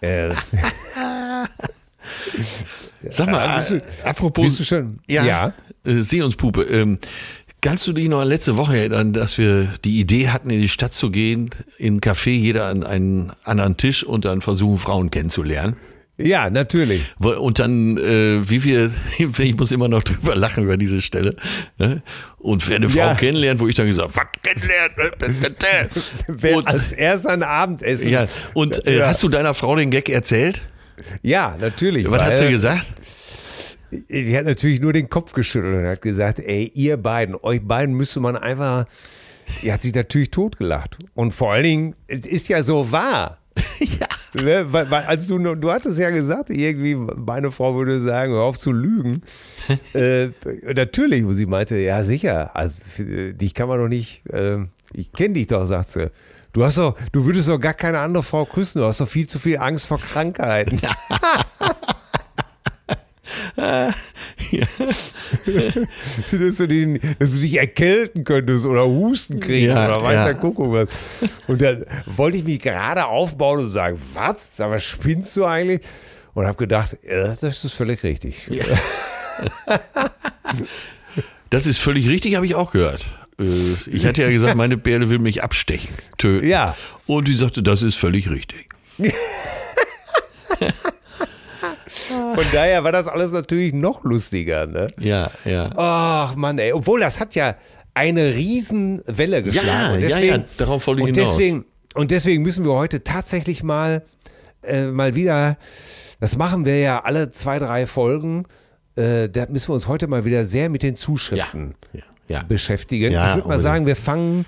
Äh, 0.00 0.28
Sag 3.10 3.30
mal, 3.30 3.56
bist 3.56 3.70
du- 3.70 3.74
äh, 3.76 3.82
apropos. 4.04 4.44
bist 4.44 4.60
du 4.60 4.64
schon- 4.64 4.98
Ja. 5.08 5.24
Ja. 5.24 5.54
Äh, 5.84 6.02
Seehundspupe. 6.02 6.62
Ähm, 6.62 6.98
kannst 7.60 7.86
du 7.86 7.92
dich 7.92 8.08
noch 8.08 8.20
an 8.20 8.28
letzte 8.28 8.56
Woche 8.56 8.76
erinnern, 8.78 9.12
dass 9.12 9.36
wir 9.38 9.68
die 9.84 10.00
Idee 10.00 10.28
hatten, 10.28 10.50
in 10.50 10.60
die 10.60 10.68
Stadt 10.68 10.94
zu 10.94 11.10
gehen, 11.10 11.50
in 11.78 11.96
ein 11.96 12.00
Café, 12.00 12.30
jeder 12.30 12.66
an 12.66 12.82
einen 12.84 13.32
anderen 13.44 13.76
Tisch 13.76 14.04
und 14.04 14.24
dann 14.24 14.40
versuchen, 14.40 14.78
Frauen 14.78 15.10
kennenzulernen? 15.10 15.76
ja, 16.16 16.48
natürlich. 16.48 17.02
Und 17.18 17.58
dann, 17.58 17.98
äh, 17.98 18.48
wie 18.48 18.62
wir, 18.62 18.90
ich 19.38 19.56
muss 19.56 19.72
immer 19.72 19.88
noch 19.88 20.04
drüber 20.04 20.36
lachen 20.36 20.62
über 20.62 20.76
diese 20.76 21.02
Stelle. 21.02 21.34
Ne? 21.76 22.02
Und 22.38 22.68
wer 22.68 22.76
eine 22.76 22.88
Frau 22.88 22.98
Ja. 23.00 23.14
kennenlernt, 23.16 23.58
wo 23.60 23.66
ich 23.66 23.74
dann 23.74 23.88
gesagt, 23.88 24.10
was 24.16 24.26
kennenlernen? 24.42 24.94
Wer 26.28 26.56
und, 26.58 26.68
als 26.68 26.92
erster 26.92 27.30
ein 27.30 27.42
Abendessen. 27.42 28.08
ja, 28.10 28.26
und 28.54 28.86
äh, 28.86 28.98
Ja. 28.98 29.08
hast 29.08 29.22
du 29.24 29.28
deiner 29.28 29.54
Frau 29.54 29.74
den 29.74 29.90
Gag 29.90 30.08
erzählt? 30.08 30.62
Ja, 31.22 31.56
natürlich. 31.58 32.10
Was 32.10 32.22
hat 32.22 32.36
sie 32.36 32.50
gesagt? 32.50 32.92
Die 33.90 34.36
hat 34.36 34.44
natürlich 34.44 34.80
nur 34.80 34.92
den 34.92 35.08
Kopf 35.08 35.32
geschüttelt 35.32 35.76
und 35.76 35.86
hat 35.86 36.02
gesagt, 36.02 36.40
ey, 36.40 36.70
ihr 36.74 36.96
beiden, 36.96 37.36
euch 37.42 37.62
beiden 37.62 37.94
müsste 37.94 38.20
man 38.20 38.36
einfach, 38.36 38.86
die 39.62 39.72
hat 39.72 39.82
sich 39.82 39.94
natürlich 39.94 40.30
totgelacht. 40.30 40.96
Und 41.14 41.32
vor 41.32 41.52
allen 41.52 41.62
Dingen, 41.62 41.96
es 42.08 42.26
ist 42.26 42.48
ja 42.48 42.62
so 42.62 42.90
wahr. 42.90 43.38
ja. 43.78 44.06
Ne? 44.34 44.66
Weil, 44.72 44.90
weil, 44.90 45.04
als 45.04 45.28
du, 45.28 45.38
du 45.38 45.70
hattest 45.70 45.98
ja 45.98 46.10
gesagt, 46.10 46.50
irgendwie, 46.50 46.96
meine 46.96 47.52
Frau 47.52 47.76
würde 47.76 48.00
sagen, 48.00 48.32
hör 48.32 48.42
auf 48.42 48.58
zu 48.58 48.72
lügen. 48.72 49.22
äh, 49.94 50.28
natürlich, 50.74 51.24
wo 51.24 51.32
sie 51.32 51.46
meinte, 51.46 51.76
ja 51.76 52.02
sicher, 52.02 52.56
also 52.56 52.80
dich 52.98 53.54
kann 53.54 53.68
man 53.68 53.78
doch 53.78 53.88
nicht, 53.88 54.22
äh, 54.32 54.58
ich 54.92 55.12
kenne 55.12 55.34
dich 55.34 55.46
doch, 55.46 55.66
sagt 55.66 55.90
sie. 55.90 56.10
Du 56.54 56.64
hast 56.64 56.78
doch, 56.78 56.96
du 57.10 57.24
würdest 57.24 57.48
doch 57.48 57.58
gar 57.58 57.74
keine 57.74 57.98
andere 57.98 58.22
Frau 58.22 58.44
küssen, 58.46 58.78
du 58.80 58.86
hast 58.86 59.00
doch 59.00 59.08
viel 59.08 59.26
zu 59.26 59.40
viel 59.40 59.58
Angst 59.58 59.86
vor 59.86 59.98
Krankheiten. 59.98 60.80
dass, 66.30 66.56
du 66.56 66.68
den, 66.68 67.00
dass 67.18 67.32
du 67.32 67.40
dich 67.40 67.58
erkälten 67.58 68.22
könntest 68.22 68.66
oder 68.66 68.86
Husten 68.86 69.40
kriegst 69.40 69.74
Ja, 69.74 69.86
oder 69.86 70.04
weiß 70.04 70.14
ja. 70.14 70.24
der 70.26 70.34
Kuckuck 70.34 70.72
was. 70.72 70.88
Und 71.48 71.60
dann 71.60 71.84
wollte 72.06 72.38
ich 72.38 72.44
mich 72.44 72.60
gerade 72.60 73.06
aufbauen 73.06 73.58
und 73.58 73.70
sagen, 73.70 74.00
was? 74.14 74.56
Sag 74.56 74.70
mal, 74.70 74.78
spinnst 74.78 75.36
du 75.36 75.44
eigentlich? 75.44 75.80
Und 76.34 76.46
habe 76.46 76.56
gedacht, 76.56 76.96
ja, 77.02 77.34
das 77.34 77.64
ist 77.64 77.74
völlig 77.74 78.04
richtig. 78.04 78.48
Das 81.50 81.66
ist 81.66 81.80
völlig 81.80 82.08
richtig, 82.08 82.36
habe 82.36 82.46
ich 82.46 82.54
auch 82.54 82.70
gehört. 82.70 83.06
Äh, 83.40 83.44
Ich 83.90 84.06
hatte 84.06 84.22
ja 84.22 84.30
gesagt, 84.30 84.56
meine 84.56 84.76
Bärde 84.76 85.10
will 85.10 85.18
mich 85.18 85.42
abstechen, 85.42 85.94
töten. 86.18 86.46
Ja. 86.46 86.76
Und 87.06 87.28
die 87.28 87.34
sagte, 87.34 87.62
das 87.62 87.82
ist 87.82 87.96
völlig 87.96 88.30
richtig. 88.30 88.68
Von 92.34 92.44
daher 92.52 92.84
war 92.84 92.92
das 92.92 93.08
alles 93.08 93.32
natürlich 93.32 93.72
noch 93.72 94.04
lustiger. 94.04 94.66
Ne? 94.66 94.88
Ja, 94.98 95.30
ja. 95.44 95.70
Ach 95.76 96.34
Mann, 96.36 96.58
ey. 96.58 96.72
Obwohl, 96.72 97.00
das 97.00 97.20
hat 97.20 97.34
ja 97.34 97.56
eine 97.94 98.34
Riesenwelle 98.34 99.42
geschlagen. 99.42 99.68
Ja, 99.68 99.92
und 99.94 100.00
ja, 100.00 100.08
deswegen, 100.08 100.26
ja, 100.36 100.44
darauf 100.56 100.86
wollte 100.86 101.02
ich 101.02 101.08
und 101.08 101.14
hinaus. 101.16 101.36
deswegen, 101.36 101.64
und 101.94 102.10
deswegen 102.10 102.42
müssen 102.42 102.64
wir 102.64 102.72
heute 102.72 103.04
tatsächlich 103.04 103.62
mal, 103.62 104.04
äh, 104.62 104.86
mal 104.86 105.14
wieder, 105.14 105.56
das 106.20 106.36
machen 106.36 106.64
wir 106.64 106.78
ja 106.80 107.04
alle 107.04 107.30
zwei, 107.30 107.58
drei 107.60 107.86
Folgen, 107.86 108.46
äh, 108.96 109.28
da 109.28 109.46
müssen 109.48 109.68
wir 109.68 109.74
uns 109.74 109.86
heute 109.86 110.06
mal 110.08 110.24
wieder 110.24 110.44
sehr 110.44 110.68
mit 110.70 110.82
den 110.82 110.96
Zuschriften 110.96 111.74
Ja, 111.92 112.00
ja. 112.00 112.04
Beschäftigen. 112.48 113.12
Ja, 113.12 113.30
ich 113.30 113.36
würde 113.36 113.48
mal 113.48 113.58
sagen, 113.58 113.86
wir 113.86 113.96
fangen, 113.96 114.44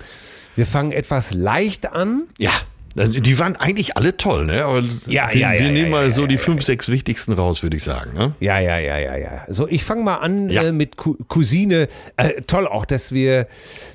wir 0.55 0.65
fangen 0.65 0.91
etwas 0.91 1.33
leicht 1.33 1.91
an. 1.91 2.23
Ja, 2.37 2.51
die 2.95 3.37
waren 3.37 3.55
eigentlich 3.55 3.95
alle 3.95 4.17
toll, 4.17 4.45
ne? 4.47 4.65
Aber 4.65 4.81
Ja, 5.05 5.31
wir, 5.31 5.39
ja, 5.39 5.53
ja, 5.53 5.59
wir 5.59 5.67
nehmen 5.71 5.85
ja, 5.85 5.89
mal 5.89 6.05
ja, 6.05 6.11
so 6.11 6.21
ja, 6.23 6.27
die 6.29 6.35
ja. 6.35 6.41
fünf, 6.41 6.63
sechs 6.63 6.89
wichtigsten 6.89 7.33
raus, 7.33 7.61
würde 7.61 7.77
ich 7.77 7.83
sagen. 7.83 8.13
Ne? 8.15 8.33
Ja, 8.39 8.57
ja, 8.57 8.79
ja, 8.79 8.97
ja, 8.97 9.15
ja. 9.15 9.45
So, 9.49 9.67
ich 9.67 9.83
fange 9.83 10.01
mal 10.01 10.15
an 10.15 10.49
Ja. 10.49 10.63
äh, 10.63 10.71
mit 10.71 10.97
Cou- 10.97 11.17
Cousine. 11.27 11.87
Äh, 12.15 12.41
toll 12.47 12.65
auch, 12.67 12.85
dass 12.85 13.11
wir, 13.11 13.45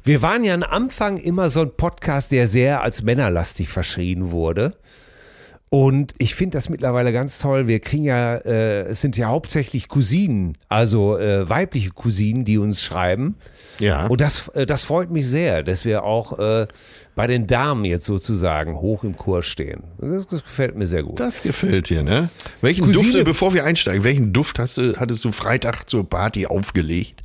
wir 0.04 0.22
waren 0.22 0.44
ja 0.44 0.54
am 0.54 0.62
Anfang 0.62 1.16
immer 1.16 1.50
so 1.50 1.62
ein 1.62 1.72
Podcast, 1.76 2.30
der 2.30 2.46
sehr 2.46 2.82
als 2.82 3.02
männerlastig 3.02 3.68
verschrien 3.68 4.30
wurde. 4.30 4.76
Und 5.68 6.12
ich 6.18 6.34
finde 6.36 6.58
das 6.58 6.68
mittlerweile 6.68 7.12
ganz 7.12 7.38
toll. 7.38 7.66
Wir 7.66 7.80
kriegen 7.80 8.04
ja, 8.04 8.36
äh, 8.36 8.82
es 8.82 9.00
sind 9.00 9.16
ja 9.16 9.28
hauptsächlich 9.28 9.88
Cousinen, 9.88 10.52
also 10.68 11.18
äh, 11.18 11.48
weibliche 11.48 11.90
Cousinen, 11.90 12.44
die 12.44 12.58
uns 12.58 12.82
schreiben. 12.84 13.36
Ja. 13.78 14.06
Und 14.06 14.20
das, 14.20 14.48
äh, 14.48 14.66
das 14.66 14.84
freut 14.84 15.10
mich 15.10 15.26
sehr, 15.26 15.62
dass 15.62 15.84
wir 15.84 16.04
auch 16.04 16.38
äh, 16.38 16.66
bei 17.14 17.26
den 17.26 17.46
Damen 17.46 17.84
jetzt 17.84 18.04
sozusagen 18.06 18.76
hoch 18.80 19.02
im 19.04 19.16
Kurs 19.16 19.46
stehen. 19.46 19.82
Das, 19.98 20.26
das 20.28 20.42
gefällt 20.44 20.76
mir 20.76 20.86
sehr 20.86 21.02
gut. 21.02 21.18
Das 21.18 21.42
gefällt 21.42 21.88
dir, 21.88 22.02
ne? 22.02 22.28
Welchen 22.60 22.84
Cousine- 22.84 23.12
Duft, 23.12 23.24
bevor 23.24 23.54
wir 23.54 23.64
einsteigen, 23.64 24.04
welchen 24.04 24.32
Duft 24.32 24.58
hast 24.58 24.78
du, 24.78 24.96
hattest 24.96 25.24
du 25.24 25.32
Freitag 25.32 25.88
zur 25.88 26.08
Party 26.08 26.46
aufgelegt? 26.46 27.20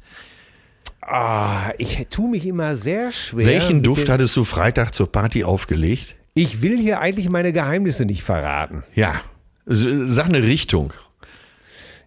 Ah, 1.01 1.71
ich 1.77 2.05
tue 2.09 2.29
mich 2.29 2.45
immer 2.45 2.75
sehr 2.75 3.11
schwer. 3.11 3.45
Welchen 3.45 3.81
Duft 3.83 4.09
hattest 4.09 4.35
du 4.35 4.43
Freitag 4.43 4.93
zur 4.93 5.09
Party 5.11 5.43
aufgelegt? 5.43 6.15
Ich 6.33 6.61
will 6.61 6.77
hier 6.77 6.99
eigentlich 6.99 7.29
meine 7.29 7.53
Geheimnisse 7.53 8.05
nicht 8.05 8.23
verraten. 8.23 8.83
Ja. 8.93 9.21
Sag 9.65 10.25
eine 10.25 10.43
Richtung. 10.43 10.93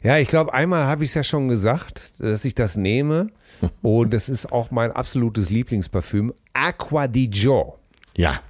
Ja, 0.03 0.19
ich 0.19 0.29
glaube, 0.29 0.55
einmal 0.55 0.87
habe 0.87 1.05
ich 1.05 1.11
es 1.11 1.15
ja 1.15 1.25
schon 1.25 1.49
gesagt, 1.49 2.13
dass 2.19 2.45
ich 2.45 2.55
das 2.55 2.77
nehme. 2.77 3.29
Und 3.83 4.13
das 4.13 4.29
ist 4.29 4.53
auch 4.53 4.71
mein 4.71 4.93
absolutes 4.93 5.51
Lieblingsparfüm. 5.51 6.33
Aqua 6.53 7.07
di 7.07 7.29
Gio. 7.29 7.77
Ja. 8.17 8.41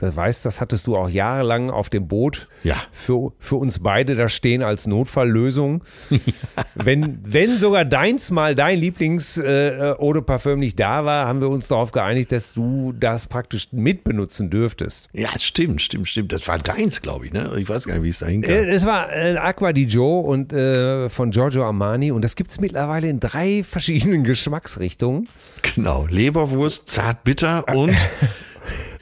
Das 0.00 0.14
weißt, 0.14 0.44
das 0.46 0.60
hattest 0.60 0.86
du 0.86 0.96
auch 0.96 1.08
jahrelang 1.10 1.70
auf 1.70 1.90
dem 1.90 2.06
Boot 2.06 2.46
Ja. 2.62 2.76
für, 2.92 3.32
für 3.40 3.56
uns 3.56 3.80
beide 3.80 4.14
da 4.14 4.28
stehen 4.28 4.62
als 4.62 4.86
Notfalllösung. 4.86 5.82
wenn, 6.76 7.18
wenn 7.24 7.58
sogar 7.58 7.84
deins 7.84 8.30
mal 8.30 8.54
dein 8.54 8.78
Lieblings 8.78 9.38
äh, 9.38 9.94
Eau 9.98 10.12
de 10.12 10.22
Parfum 10.22 10.60
nicht 10.60 10.78
da 10.78 11.04
war, 11.04 11.26
haben 11.26 11.40
wir 11.40 11.48
uns 11.48 11.66
darauf 11.66 11.90
geeinigt, 11.90 12.30
dass 12.30 12.54
du 12.54 12.92
das 12.92 13.26
praktisch 13.26 13.66
mitbenutzen 13.72 14.50
dürftest. 14.50 15.08
Ja, 15.12 15.30
stimmt, 15.36 15.82
stimmt, 15.82 16.08
stimmt. 16.08 16.32
Das 16.32 16.46
war 16.46 16.58
deins, 16.58 17.02
glaube 17.02 17.26
ich, 17.26 17.32
ne? 17.32 17.50
Ich 17.58 17.68
weiß 17.68 17.86
gar 17.88 17.94
nicht, 17.94 18.04
wie 18.04 18.10
es 18.10 18.20
dahin 18.20 18.42
kam. 18.42 18.52
Äh, 18.54 18.68
Es 18.70 18.86
war 18.86 19.12
äh, 19.12 19.36
Aqua 19.36 19.72
di 19.72 19.86
Gio 19.86 20.20
und 20.20 20.52
äh, 20.52 21.08
von 21.08 21.32
Giorgio 21.32 21.64
Armani 21.66 22.12
und 22.12 22.22
das 22.22 22.36
gibt 22.36 22.52
es 22.52 22.60
mittlerweile 22.60 23.08
in 23.08 23.18
drei 23.18 23.64
verschiedenen 23.64 24.22
Geschmacksrichtungen. 24.68 25.28
Genau. 25.74 26.06
Leberwurst, 26.08 26.86
zart 26.86 27.24
bitter 27.24 27.66
und 27.74 27.96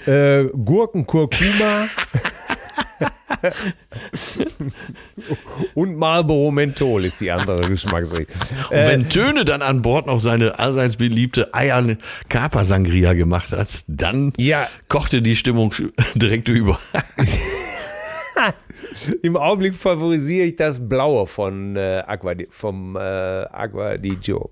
Äh, 0.06 0.44
Gurken, 0.64 1.06
Kurkuma 1.06 1.88
und 5.74 5.96
Marlboro 5.96 6.50
Menthol 6.50 7.04
ist 7.04 7.20
die 7.20 7.30
andere 7.30 7.68
Geschmacksrichtung. 7.68 8.40
Und 8.70 8.76
wenn 8.76 9.08
Töne 9.08 9.44
dann 9.44 9.62
an 9.62 9.82
Bord 9.82 10.06
noch 10.06 10.20
seine 10.20 10.58
allseits 10.58 10.96
beliebte 10.96 11.52
Eier 11.54 11.96
Kapa 12.28 12.64
Sangria 12.64 13.12
gemacht 13.14 13.52
hat, 13.52 13.68
dann 13.86 14.32
Ja. 14.36 14.68
kochte 14.88 15.22
die 15.22 15.36
Stimmung 15.36 15.72
direkt 16.14 16.48
über. 16.48 16.78
Im 19.22 19.36
Augenblick 19.36 19.74
favorisiere 19.74 20.46
ich 20.46 20.56
das 20.56 20.86
Blaue 20.88 21.26
von 21.26 21.76
äh, 21.76 22.02
Aqua, 22.06 22.32
vom 22.50 22.96
äh, 22.96 22.98
Aqua 23.00 23.96
di 23.98 24.16
Gio. 24.16 24.50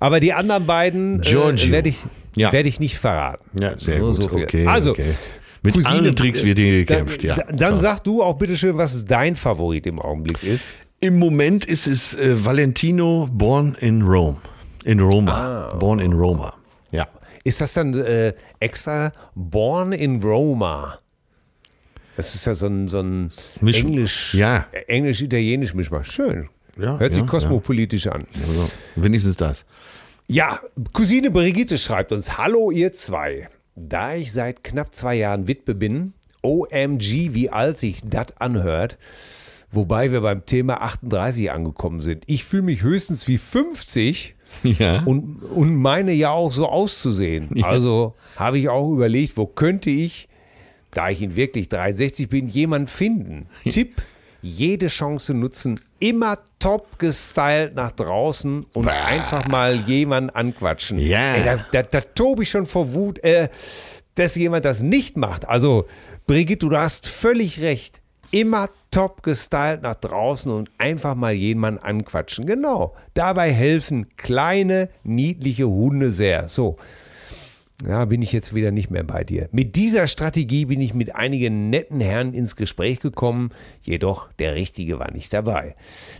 Aber 0.00 0.20
die 0.20 0.32
anderen 0.32 0.66
beiden 0.66 1.22
äh, 1.22 1.70
werde 1.70 1.88
ich, 1.88 1.96
Ja. 2.36 2.52
werd 2.52 2.66
ich 2.66 2.78
nicht 2.80 2.98
verraten. 2.98 3.60
Ja, 3.60 3.78
sehr 3.78 3.98
Nur 3.98 4.14
gut. 4.14 4.30
viel. 4.32 4.44
Okay, 4.44 4.66
also, 4.66 4.90
okay. 4.92 5.14
Mit 5.62 5.84
allen 5.86 6.14
Tricks 6.14 6.44
wird 6.44 6.58
hier 6.58 6.84
gekämpft, 6.84 7.24
dann, 7.24 7.36
ja. 7.36 7.44
Dann 7.52 7.74
So. 7.76 7.80
sag 7.82 8.04
du 8.04 8.22
auch 8.22 8.34
bitte 8.38 8.56
schön, 8.56 8.76
was 8.78 9.04
dein 9.04 9.34
Favorit 9.34 9.86
im 9.86 9.98
Augenblick 10.00 10.42
ist. 10.44 10.72
Im 11.00 11.18
Moment 11.18 11.64
ist 11.64 11.86
es 11.86 12.14
äh, 12.14 12.44
Valentino 12.44 13.28
Born 13.32 13.76
in 13.80 14.02
Rome. 14.02 14.36
In 14.84 15.00
Roma. 15.00 15.74
Born 15.78 15.98
in 15.98 16.12
Roma. 16.12 16.54
Ja. 16.92 17.06
Ist 17.44 17.60
das 17.60 17.72
dann 17.74 17.92
äh, 17.94 18.32
extra 18.60 19.12
Born 19.34 19.92
in 19.92 20.22
Roma? 20.22 20.98
Das 22.16 22.34
ist 22.34 22.46
ja 22.46 22.54
so 22.54 22.66
ein, 22.66 22.88
so 22.88 23.00
ein. 23.00 23.32
Englisch, 23.62 24.34
Ja. 24.34 24.66
Englisch-Italienisch 24.88 25.74
Mischmasch. 25.74 26.10
Schön. 26.10 26.48
Ja, 26.76 26.98
Hört 26.98 27.12
sich 27.12 27.22
ja, 27.22 27.28
kosmopolitisch 27.28 28.06
an. 28.06 28.24
Also, 28.34 28.70
wenigstens 28.96 29.36
das. 29.36 29.64
Ja, 30.30 30.60
Cousine 30.92 31.30
Brigitte 31.30 31.78
schreibt 31.78 32.12
uns: 32.12 32.36
Hallo, 32.36 32.70
ihr 32.70 32.92
zwei. 32.92 33.48
Da 33.74 34.14
ich 34.14 34.32
seit 34.32 34.62
knapp 34.62 34.94
zwei 34.94 35.14
Jahren 35.14 35.48
Witwe 35.48 35.74
bin, 35.74 36.12
OMG, 36.42 37.32
wie 37.32 37.48
alt 37.48 37.78
sich 37.78 38.00
das 38.04 38.36
anhört, 38.38 38.98
wobei 39.70 40.12
wir 40.12 40.20
beim 40.20 40.44
Thema 40.44 40.82
38 40.82 41.50
angekommen 41.50 42.02
sind. 42.02 42.24
Ich 42.26 42.44
fühle 42.44 42.62
mich 42.64 42.82
höchstens 42.82 43.26
wie 43.28 43.38
50 43.38 44.34
Ja. 44.64 45.02
und, 45.04 45.42
und 45.42 45.76
meine 45.76 46.12
ja 46.12 46.30
auch 46.30 46.52
so 46.52 46.66
auszusehen. 46.68 47.62
Also 47.62 48.14
habe 48.36 48.58
ich 48.58 48.68
auch 48.68 48.92
überlegt, 48.92 49.36
wo 49.36 49.46
könnte 49.46 49.90
ich, 49.90 50.28
da 50.90 51.08
ich 51.10 51.22
in 51.22 51.36
wirklich 51.36 51.68
63 51.68 52.28
bin, 52.28 52.48
jemanden 52.48 52.88
finden. 52.88 53.46
Tipp, 53.68 54.02
jede 54.40 54.86
Chance 54.88 55.34
nutzen, 55.34 55.80
immer 56.00 56.38
top 56.58 56.98
gestylt 56.98 57.74
nach 57.74 57.90
draußen 57.92 58.66
und 58.72 58.86
Bah. 58.86 58.92
einfach 59.06 59.48
mal 59.48 59.74
jemanden 59.74 60.30
anquatschen. 60.30 60.98
Ja. 60.98 61.34
Ey, 61.34 61.44
da, 61.44 61.56
da, 61.72 61.82
da 61.82 62.00
tobe 62.00 62.42
ich 62.44 62.50
schon 62.50 62.66
vor 62.66 62.92
Wut, 62.92 63.22
äh, 63.24 63.48
dass 64.14 64.36
jemand 64.36 64.64
das 64.64 64.82
nicht 64.82 65.16
macht. 65.16 65.48
Also, 65.48 65.86
Brigitte, 66.26 66.68
du 66.68 66.76
hast 66.76 67.06
völlig 67.06 67.60
recht. 67.60 68.00
Immer 68.30 68.68
top 68.90 69.22
gestylt 69.22 69.82
nach 69.82 69.94
draußen 69.94 70.52
und 70.52 70.70
einfach 70.76 71.14
mal 71.14 71.32
jemanden 71.32 71.82
anquatschen. 71.82 72.44
Genau. 72.44 72.94
Dabei 73.14 73.50
helfen 73.52 74.08
kleine, 74.16 74.90
niedliche 75.02 75.66
Hunde 75.66 76.10
sehr. 76.10 76.48
So. 76.48 76.76
Ja, 77.86 78.04
bin 78.06 78.22
ich 78.22 78.32
jetzt 78.32 78.54
wieder 78.54 78.72
nicht 78.72 78.90
mehr 78.90 79.04
bei 79.04 79.22
dir. 79.22 79.48
Mit 79.52 79.76
dieser 79.76 80.08
Strategie 80.08 80.64
bin 80.64 80.80
ich 80.80 80.94
mit 80.94 81.14
einigen 81.14 81.70
netten 81.70 82.00
Herren 82.00 82.34
ins 82.34 82.56
Gespräch 82.56 82.98
gekommen, 82.98 83.50
jedoch 83.82 84.32
der 84.32 84.56
Richtige 84.56 84.98
war 84.98 85.12
nicht 85.12 85.32
dabei. 85.32 85.76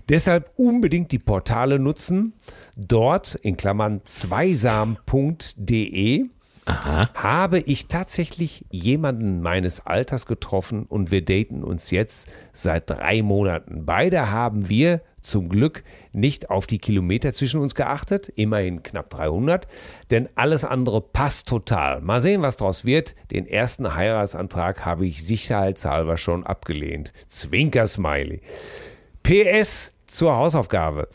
Deshalb 0.08 0.52
unbedingt 0.56 1.10
die 1.10 1.18
Portale 1.18 1.80
nutzen. 1.80 2.34
Dort 2.76 3.34
in 3.34 3.56
Klammern 3.56 4.02
zweisam.de 4.04 4.66
habe 7.14 7.60
ich 7.60 7.88
tatsächlich 7.88 8.64
jemanden 8.70 9.40
meines 9.40 9.84
Alters 9.84 10.26
getroffen 10.26 10.84
und 10.84 11.10
wir 11.10 11.24
daten 11.24 11.64
uns 11.64 11.90
jetzt 11.90 12.28
seit 12.52 12.90
drei 12.90 13.22
Monaten. 13.22 13.84
Beide 13.84 14.30
haben 14.30 14.68
wir 14.68 15.00
zum 15.28 15.48
Glück 15.48 15.84
nicht 16.12 16.50
auf 16.50 16.66
die 16.66 16.78
Kilometer 16.78 17.32
zwischen 17.32 17.60
uns 17.60 17.74
geachtet, 17.74 18.28
immerhin 18.30 18.82
knapp 18.82 19.10
300, 19.10 19.66
denn 20.10 20.28
alles 20.34 20.64
andere 20.64 21.00
passt 21.00 21.46
total. 21.46 22.00
Mal 22.00 22.20
sehen, 22.20 22.42
was 22.42 22.56
draus 22.56 22.84
wird. 22.84 23.14
Den 23.30 23.46
ersten 23.46 23.94
Heiratsantrag 23.94 24.84
habe 24.84 25.06
ich 25.06 25.24
sicherheitshalber 25.24 26.16
schon 26.18 26.44
abgelehnt. 26.44 27.12
Zwinker-Smiley. 27.28 28.40
PS 29.22 29.92
zur 30.06 30.34
Hausaufgabe. 30.36 31.08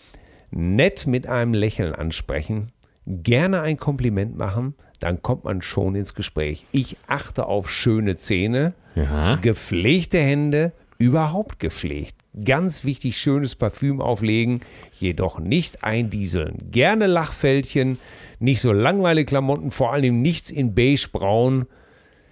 Nett 0.51 1.07
mit 1.07 1.25
einem 1.27 1.53
Lächeln 1.55 1.95
ansprechen, 1.95 2.71
gerne 3.07 3.61
ein 3.61 3.77
Kompliment 3.77 4.37
machen, 4.37 4.75
dann 4.99 5.21
kommt 5.23 5.43
man 5.45 5.61
schon 5.63 5.95
ins 5.95 6.13
Gespräch. 6.13 6.65
Ich 6.71 6.95
achte 7.07 7.47
auf 7.47 7.69
schöne 7.71 8.15
Zähne, 8.15 8.73
Ja. 8.95 9.35
gepflegte 9.37 10.19
Hände, 10.19 10.71
überhaupt 10.99 11.59
gepflegt. 11.59 12.15
Ganz 12.45 12.83
wichtig, 12.83 13.19
schönes 13.19 13.55
Parfüm 13.55 14.01
auflegen, 14.01 14.61
jedoch 14.99 15.39
nicht 15.39 15.83
eindieseln. 15.83 16.57
Gerne 16.71 17.05
Lachfältchen, 17.05 17.99
nicht 18.39 18.61
so 18.61 18.71
langweilige 18.71 19.27
Klamotten, 19.27 19.69
vor 19.69 19.93
allem 19.93 20.21
nichts 20.21 20.49
in 20.49 20.73
beige-braun, 20.73 21.67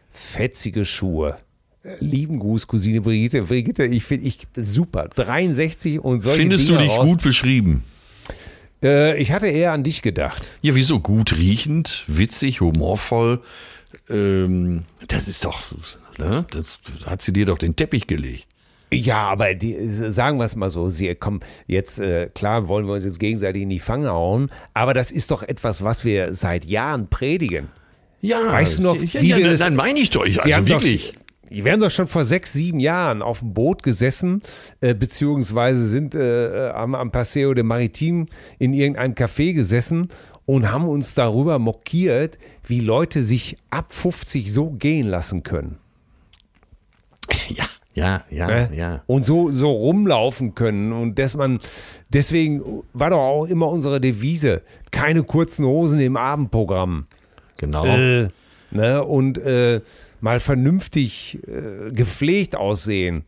fetzige 0.10 0.86
Schuhe. 0.86 1.38
Lieben 2.00 2.40
Gruß, 2.40 2.68
Cousine 2.68 3.02
Brigitte. 3.02 3.44
Brigitte, 3.44 3.86
ich 3.86 4.04
finde 4.04 4.28
ich 4.28 4.48
super. 4.56 5.08
63 5.16 6.00
und 6.00 6.20
solche 6.20 6.42
Findest 6.42 6.70
du 6.70 6.74
Dinge 6.74 6.84
dich 6.84 6.92
raus. 6.92 7.06
gut 7.06 7.24
beschrieben? 7.24 7.84
Äh, 8.84 9.20
ich 9.20 9.32
hatte 9.32 9.48
eher 9.48 9.72
an 9.72 9.84
dich 9.84 10.02
gedacht. 10.02 10.58
Ja, 10.62 10.76
wieso? 10.76 11.00
Gut 11.00 11.38
riechend, 11.38 12.04
witzig, 12.08 12.62
humorvoll. 12.62 13.42
Ähm, 14.10 14.84
das 15.08 15.28
ist 15.28 15.46
doch, 15.46 15.62
ne? 16.18 16.46
das 16.52 16.80
hat 17.06 17.22
sie 17.22 17.34
dir 17.34 17.46
doch 17.46 17.58
den 17.58 17.76
Teppich 17.76 18.08
gelegt. 18.08 18.46
Ja, 18.94 19.30
aber 19.30 19.54
die, 19.54 19.76
sagen 19.88 20.38
wir 20.38 20.44
es 20.46 20.56
mal 20.56 20.70
so, 20.70 20.90
sie 20.90 21.14
kommen 21.16 21.40
jetzt, 21.66 22.00
äh, 22.00 22.30
klar 22.36 22.68
wollen 22.68 22.86
wir 22.88 22.94
uns 22.96 23.06
jetzt 23.06 23.20
gegenseitig 23.20 23.62
in 23.62 23.70
die 23.70 23.80
Fange 23.80 24.10
hauen, 24.12 24.52
aber 24.74 24.94
das 24.94 25.12
ist 25.12 25.32
doch 25.32 25.44
etwas, 25.44 25.84
was 25.84 26.04
wir 26.04 26.34
seit 26.36 26.66
Jahren 26.66 27.08
predigen. 27.10 27.70
Ja, 28.20 28.52
Weißt 28.52 28.80
du 28.80 28.84
noch, 28.84 28.96
ja, 29.02 29.22
wie 29.22 29.30
ja, 29.30 29.38
wir 29.38 29.46
ja 29.46 29.52
das- 29.52 29.62
dann 29.62 29.76
meine 29.76 30.00
ich 30.00 30.10
doch, 30.10 30.26
Wir 30.26 30.44
also 30.44 30.56
haben 30.56 30.68
wirklich. 30.68 31.14
Doch, 31.14 31.22
wir 31.66 31.72
haben 31.74 31.80
doch 31.82 31.92
schon 31.92 32.08
vor 32.08 32.24
sechs, 32.24 32.54
sieben 32.54 32.80
Jahren 32.80 33.22
auf 33.22 33.40
dem 33.40 33.54
Boot 33.54 33.82
gesessen, 33.84 34.42
äh, 34.80 34.94
beziehungsweise 34.94 35.88
sind 35.88 36.14
äh, 36.16 36.70
am, 36.74 36.94
am 36.96 37.12
Paseo 37.12 37.54
de 37.54 37.64
Maritim 37.64 38.28
in 38.60 38.72
irgendeinem 38.74 39.16
Café 39.16 39.54
gesessen 39.54 40.10
und 40.46 40.72
haben 40.72 40.88
uns 40.88 41.14
darüber 41.16 41.60
mokiert, 41.60 42.38
wie 42.66 42.80
Leute 42.80 43.22
sich 43.22 43.58
ab 43.70 43.92
50 43.94 44.52
so 44.52 44.70
gehen 44.72 45.08
lassen 45.08 45.44
können. 45.44 45.78
Ja, 47.50 47.66
ja, 47.94 48.24
ja, 48.30 48.48
ne? 48.48 48.70
ja. 48.74 49.04
Und 49.08 49.26
so, 49.26 49.52
so 49.52 49.72
rumlaufen 49.72 50.56
können. 50.56 50.92
Und 50.94 51.20
dass 51.20 51.36
man, 51.36 51.60
deswegen 52.10 52.84
war 52.94 53.10
doch 53.10 53.20
auch 53.20 53.46
immer 53.46 53.68
unsere 53.70 54.00
Devise, 54.00 54.62
keine 54.92 55.24
kurzen 55.24 55.66
Hosen 55.66 56.00
im 56.00 56.18
Abendprogramm. 56.18 57.08
Genau. 57.58 57.86
Äh, 57.86 58.30
ne? 58.72 59.04
Und 59.04 59.38
äh, 59.40 59.82
mal 60.22 60.40
vernünftig 60.40 61.40
äh, 61.48 61.92
gepflegt 61.92 62.56
aussehen. 62.56 63.24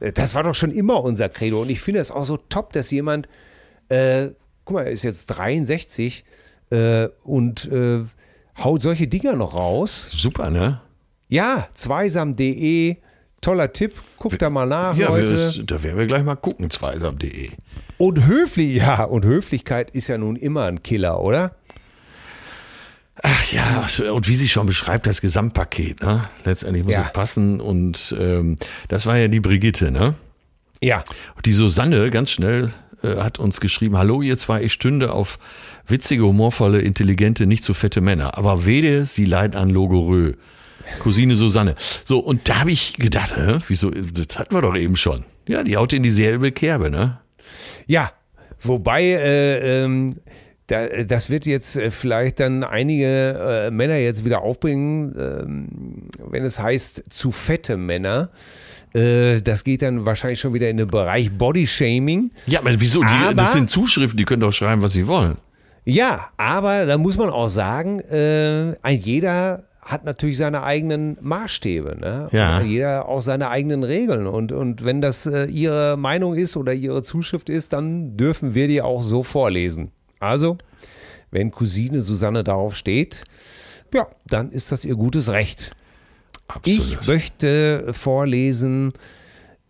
Äh, 0.00 0.12
Das 0.12 0.34
war 0.34 0.42
doch 0.44 0.54
schon 0.54 0.70
immer 0.70 1.02
unser 1.02 1.28
Credo. 1.28 1.62
Und 1.62 1.70
ich 1.70 1.80
finde 1.80 2.00
es 2.00 2.10
auch 2.10 2.24
so 2.24 2.36
top, 2.36 2.72
dass 2.72 2.90
jemand, 2.90 3.28
äh, 3.88 4.28
guck 4.64 4.74
mal, 4.76 4.84
er 4.84 4.92
ist 4.92 5.02
jetzt 5.04 5.26
63 5.26 6.24
äh, 6.70 7.08
und 7.24 7.68
haut 8.62 8.82
solche 8.82 9.08
Dinger 9.08 9.34
noch 9.34 9.54
raus. 9.54 10.08
Super, 10.12 10.50
ne? 10.50 10.80
Ja, 11.28 11.68
zweisam.de, 11.74 12.96
toller 13.44 13.72
Tipp. 13.72 13.94
Guck 14.18 14.38
da 14.38 14.50
mal 14.50 14.66
nach, 14.66 14.96
Ja, 14.96 15.08
Leute. 15.08 15.54
wir, 15.56 15.64
da 15.64 15.82
werden 15.82 15.98
wir 15.98 16.06
gleich 16.06 16.22
mal 16.24 16.34
gucken, 16.36 16.70
zweisam.de. 16.70 17.50
Und 17.98 18.26
höflich, 18.26 18.76
ja, 18.78 19.04
und 19.04 19.24
Höflichkeit 19.24 19.90
ist 19.90 20.08
ja 20.08 20.18
nun 20.18 20.36
immer 20.36 20.64
ein 20.64 20.82
Killer, 20.82 21.20
oder? 21.20 21.54
Ach 23.22 23.52
ja, 23.52 23.86
und 24.12 24.28
wie 24.28 24.34
sie 24.34 24.48
schon 24.48 24.66
beschreibt, 24.66 25.06
das 25.06 25.20
Gesamtpaket, 25.20 26.02
ne? 26.02 26.24
Letztendlich 26.44 26.84
muss 26.84 26.94
Ja. 26.94 27.04
es 27.06 27.12
passen 27.12 27.60
und 27.60 28.14
ähm, 28.18 28.56
das 28.88 29.06
war 29.06 29.16
ja 29.16 29.28
die 29.28 29.40
Brigitte, 29.40 29.92
ne? 29.92 30.14
Ja. 30.82 31.04
Die 31.44 31.52
Susanne 31.52 32.10
ganz 32.10 32.30
schnell 32.32 32.72
äh, 33.04 33.16
hat 33.16 33.38
uns 33.38 33.60
geschrieben, 33.60 33.96
hallo 33.96 34.20
ihr 34.20 34.36
zwei, 34.36 34.62
ich 34.64 34.72
stünde 34.72 35.12
auf 35.12 35.38
witzige, 35.86 36.24
humorvolle, 36.24 36.80
intelligente, 36.80 37.46
nicht 37.46 37.62
zu 37.62 37.72
fette 37.72 38.00
Männer, 38.00 38.36
aber 38.36 38.66
wede, 38.66 39.06
sie 39.06 39.24
leiden 39.26 39.56
an 39.56 39.70
Logorö. 39.70 40.32
Cousine 41.00 41.36
Susanne. 41.36 41.74
So, 42.04 42.18
und 42.18 42.48
da 42.48 42.60
habe 42.60 42.70
ich 42.72 42.94
gedacht, 42.94 43.36
hä, 43.36 43.58
wieso, 43.68 43.90
das 43.90 44.38
hatten 44.38 44.54
wir 44.54 44.62
doch 44.62 44.76
eben 44.76 44.96
schon. 44.96 45.24
Ja, 45.48 45.62
die 45.62 45.76
haut 45.76 45.92
in 45.92 46.02
dieselbe 46.02 46.52
Kerbe, 46.52 46.90
ne? 46.90 47.18
Ja, 47.86 48.12
wobei, 48.60 49.02
äh, 49.04 49.82
ähm, 49.84 50.16
da, 50.68 50.86
das 51.04 51.28
wird 51.28 51.44
jetzt 51.44 51.76
äh, 51.76 51.90
vielleicht 51.90 52.40
dann 52.40 52.64
einige 52.64 53.66
äh, 53.66 53.70
Männer 53.70 53.96
jetzt 53.96 54.24
wieder 54.24 54.40
aufbringen, 54.42 55.14
ähm, 55.18 55.68
wenn 56.30 56.44
es 56.44 56.58
heißt 56.58 57.04
zu 57.10 57.32
fette 57.32 57.76
Männer. 57.76 58.30
Äh, 58.94 59.42
das 59.42 59.64
geht 59.64 59.82
dann 59.82 60.06
wahrscheinlich 60.06 60.40
schon 60.40 60.54
wieder 60.54 60.70
in 60.70 60.78
den 60.78 60.88
Bereich 60.88 61.30
Bodyshaming. 61.36 62.30
Ja, 62.46 62.60
aber 62.60 62.80
wieso? 62.80 63.00
Die, 63.00 63.06
Aber- 63.08 63.34
das 63.34 63.52
sind 63.52 63.68
Zuschriften, 63.68 64.16
die 64.16 64.24
können 64.24 64.40
doch 64.40 64.52
schreiben, 64.52 64.80
was 64.80 64.92
sie 64.92 65.06
wollen. 65.06 65.36
Ja, 65.84 66.28
aber 66.38 66.86
da 66.86 66.96
muss 66.96 67.18
man 67.18 67.28
auch 67.28 67.48
sagen, 67.48 68.00
äh, 68.00 68.74
ein 68.80 68.96
jeder 68.98 69.64
hat 69.84 70.04
natürlich 70.04 70.38
seine 70.38 70.62
eigenen 70.62 71.18
Maßstäbe. 71.20 71.96
Ne? 72.00 72.28
Ja. 72.32 72.60
Jeder 72.62 73.08
auch 73.08 73.20
seine 73.20 73.50
eigenen 73.50 73.84
Regeln. 73.84 74.26
Und, 74.26 74.52
und 74.52 74.84
wenn 74.84 75.00
das 75.00 75.26
äh, 75.26 75.44
ihre 75.44 75.96
Meinung 75.96 76.34
ist 76.34 76.56
oder 76.56 76.72
ihre 76.72 77.02
Zuschrift 77.02 77.48
ist, 77.48 77.72
dann 77.72 78.16
dürfen 78.16 78.54
wir 78.54 78.68
die 78.68 78.82
auch 78.82 79.02
so 79.02 79.22
vorlesen. 79.22 79.90
Also, 80.20 80.56
wenn 81.30 81.50
Cousine 81.50 82.00
Susanne 82.00 82.44
darauf 82.44 82.76
steht, 82.76 83.24
ja, 83.92 84.06
dann 84.26 84.50
ist 84.50 84.72
das 84.72 84.84
ihr 84.84 84.96
gutes 84.96 85.28
Recht. 85.28 85.72
Ich 86.64 87.06
möchte 87.06 87.92
vorlesen, 87.92 88.92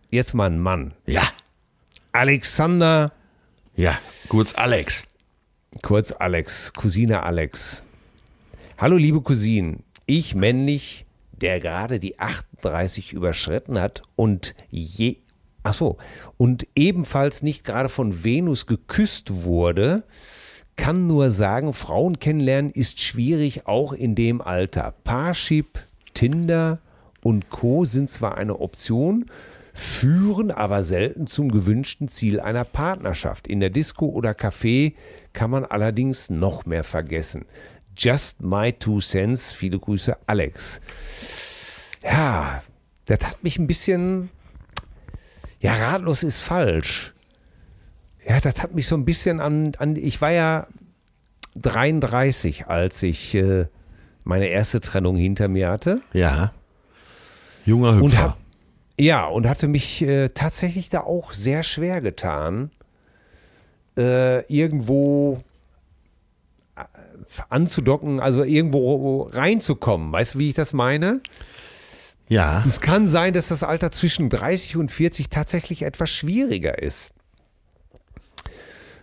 jetzt 0.09 0.33
mal 0.33 0.49
ein 0.49 0.59
Mann. 0.59 0.93
Ja, 1.05 1.23
Alexander 2.11 3.11
ja, 3.77 3.99
kurz 4.29 4.55
Alex. 4.55 5.03
Kurz 5.81 6.13
Alex, 6.13 6.71
Cousine 6.71 7.23
Alex. 7.23 7.83
Hallo 8.77 8.95
liebe 8.95 9.19
Cousinen, 9.19 9.83
ich 10.05 10.35
männlich, 10.35 11.05
der 11.31 11.59
gerade 11.59 11.99
die 11.99 12.19
38 12.19 13.13
überschritten 13.13 13.79
hat 13.79 14.01
und 14.15 14.55
je 14.69 15.17
Ach 15.67 15.73
so, 15.73 15.97
und 16.37 16.67
ebenfalls 16.75 17.41
nicht 17.41 17.63
gerade 17.63 17.89
von 17.89 18.23
Venus 18.23 18.67
geküsst 18.67 19.45
wurde, 19.45 20.03
kann 20.75 21.07
nur 21.07 21.31
sagen, 21.31 21.73
Frauen 21.73 22.19
kennenlernen 22.19 22.69
ist 22.69 22.99
schwierig, 22.99 23.65
auch 23.65 23.91
in 23.91 24.13
dem 24.13 24.41
Alter. 24.41 24.93
Parship, 25.03 25.79
Tinder 26.13 26.77
und 27.23 27.49
Co. 27.49 27.83
sind 27.83 28.11
zwar 28.11 28.37
eine 28.37 28.59
Option, 28.59 29.25
führen 29.73 30.51
aber 30.51 30.83
selten 30.83 31.25
zum 31.25 31.51
gewünschten 31.51 32.09
Ziel 32.09 32.39
einer 32.39 32.63
Partnerschaft. 32.63 33.47
In 33.47 33.59
der 33.59 33.71
Disco 33.71 34.05
oder 34.05 34.33
Café 34.33 34.93
kann 35.33 35.49
man 35.49 35.65
allerdings 35.65 36.29
noch 36.29 36.67
mehr 36.67 36.83
vergessen. 36.83 37.45
Just 37.97 38.41
my 38.41 38.71
two 38.73 38.99
cents. 38.99 39.51
Viele 39.51 39.79
Grüße, 39.79 40.17
Alex. 40.27 40.81
Ja, 42.03 42.63
das 43.05 43.19
hat 43.25 43.43
mich 43.43 43.57
ein 43.57 43.67
bisschen. 43.67 44.29
Ja, 45.59 45.73
ratlos 45.75 46.23
ist 46.23 46.39
falsch. 46.39 47.13
Ja, 48.27 48.39
das 48.39 48.61
hat 48.61 48.73
mich 48.73 48.87
so 48.87 48.95
ein 48.95 49.05
bisschen 49.05 49.39
an. 49.39 49.73
an 49.77 49.95
ich 49.95 50.21
war 50.21 50.31
ja 50.31 50.67
33, 51.55 52.67
als 52.67 53.01
ich 53.03 53.33
äh, 53.35 53.67
meine 54.23 54.47
erste 54.47 54.81
Trennung 54.81 55.15
hinter 55.15 55.47
mir 55.47 55.69
hatte. 55.69 56.01
Ja. 56.13 56.51
Junger 57.65 57.89
Und 57.89 58.11
Hüpfer. 58.11 58.23
hab, 58.23 58.37
ja, 58.99 59.25
und 59.25 59.47
hatte 59.47 59.67
mich 59.67 60.01
äh, 60.01 60.29
tatsächlich 60.29 60.89
da 60.89 61.01
auch 61.01 61.33
sehr 61.33 61.63
schwer 61.63 62.01
getan, 62.01 62.71
äh, 63.97 64.41
irgendwo 64.53 65.41
anzudocken, 67.49 68.19
also 68.19 68.43
irgendwo 68.43 69.23
reinzukommen. 69.31 70.11
Weißt 70.11 70.35
du, 70.35 70.39
wie 70.39 70.49
ich 70.49 70.55
das 70.55 70.73
meine? 70.73 71.21
ja. 72.27 72.63
Es 72.67 72.81
kann 72.81 73.07
sein, 73.07 73.33
dass 73.33 73.49
das 73.49 73.63
Alter 73.63 73.91
zwischen 73.91 74.29
30 74.29 74.77
und 74.77 74.91
40 74.91 75.29
tatsächlich 75.29 75.83
etwas 75.83 76.09
schwieriger 76.09 76.81
ist. 76.81 77.11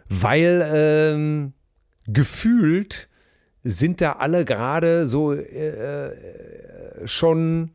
Weil 0.08 0.68
ähm, 0.72 1.52
gefühlt 2.06 3.08
sind 3.64 4.00
da 4.00 4.12
alle 4.12 4.44
gerade 4.44 5.06
so 5.06 5.32
äh, 5.32 5.38
äh, 5.38 7.06
schon 7.06 7.70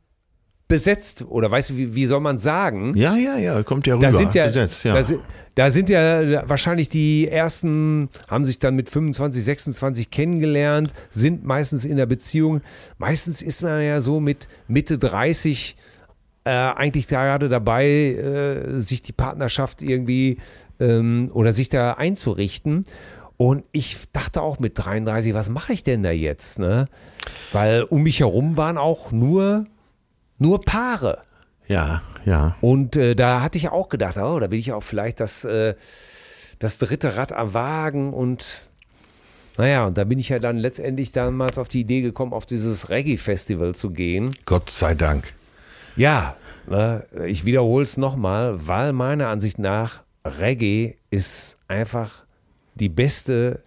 besetzt. 0.67 1.25
Oder 1.27 1.49
weißt 1.49 1.69
du, 1.69 1.77
wie, 1.77 1.95
wie 1.95 2.05
soll 2.05 2.19
man 2.19 2.37
sagen? 2.37 2.95
Ja, 2.95 3.15
ja, 3.15 3.37
ja, 3.37 3.63
kommt 3.63 3.87
ja 3.87 3.95
rüber. 3.95 4.07
Da 4.07 4.17
sind 4.17 4.33
ja, 4.33 4.47
Gesetzt, 4.47 4.83
ja. 4.83 4.93
Da, 4.93 5.03
sind, 5.03 5.21
da 5.55 5.69
sind 5.69 5.89
ja 5.89 6.47
wahrscheinlich 6.47 6.89
die 6.89 7.27
ersten, 7.27 8.09
haben 8.27 8.45
sich 8.45 8.59
dann 8.59 8.75
mit 8.75 8.89
25, 8.89 9.43
26 9.43 10.09
kennengelernt, 10.09 10.93
sind 11.09 11.45
meistens 11.45 11.85
in 11.85 11.97
der 11.97 12.05
Beziehung. 12.05 12.61
Meistens 12.97 13.41
ist 13.41 13.63
man 13.63 13.81
ja 13.81 14.01
so 14.01 14.19
mit 14.19 14.47
Mitte 14.67 14.97
30 14.97 15.77
äh, 16.43 16.49
eigentlich 16.49 17.07
gerade 17.07 17.49
dabei, 17.49 17.85
äh, 17.87 18.79
sich 18.79 19.01
die 19.01 19.13
Partnerschaft 19.13 19.81
irgendwie 19.81 20.37
ähm, 20.79 21.29
oder 21.33 21.53
sich 21.53 21.69
da 21.69 21.93
einzurichten. 21.93 22.85
Und 23.37 23.63
ich 23.71 23.97
dachte 24.13 24.41
auch 24.41 24.57
mit 24.57 24.77
33, 24.77 25.33
was 25.33 25.49
mache 25.49 25.73
ich 25.73 25.83
denn 25.83 26.03
da 26.03 26.11
jetzt? 26.11 26.57
Ne? 26.57 26.87
Weil 27.51 27.83
um 27.83 28.03
mich 28.03 28.19
herum 28.19 28.57
waren 28.57 28.77
auch 28.77 29.11
nur, 29.11 29.67
nur 30.37 30.61
Paare. 30.61 31.19
ja, 31.67 32.01
ja. 32.25 32.55
Und 32.61 32.95
äh, 32.95 33.15
da 33.15 33.41
hatte 33.41 33.57
ich 33.57 33.69
auch 33.69 33.89
gedacht, 33.89 34.17
oh, 34.17 34.39
da 34.39 34.47
bin 34.47 34.59
ich 34.59 34.73
auch 34.73 34.83
vielleicht 34.83 35.19
das, 35.19 35.43
äh, 35.45 35.75
das 36.59 36.77
dritte 36.77 37.15
Rad 37.15 37.31
am 37.31 37.53
Wagen 37.53 38.13
und 38.13 38.63
naja, 39.57 39.87
und 39.87 39.97
da 39.97 40.03
bin 40.03 40.19
ich 40.19 40.29
ja 40.29 40.37
dann 40.37 40.57
letztendlich 40.57 41.11
damals 41.11 41.57
auf 41.57 41.67
die 41.67 41.79
Idee 41.79 42.01
gekommen, 42.01 42.31
auf 42.31 42.45
dieses 42.45 42.89
Reggae-Festival 42.89 43.73
zu 43.73 43.89
gehen. 43.89 44.35
Gott 44.45 44.69
sei 44.69 44.93
Dank. 44.93 45.33
Ja, 45.95 46.35
ne, 46.67 47.05
ich 47.25 47.43
wiederhole 47.43 47.83
es 47.83 47.97
nochmal, 47.97 48.67
weil 48.67 48.93
meiner 48.93 49.29
Ansicht 49.29 49.57
nach 49.57 50.03
Reggae 50.23 50.95
ist 51.09 51.57
einfach 51.67 52.23
die 52.75 52.89
beste 52.89 53.63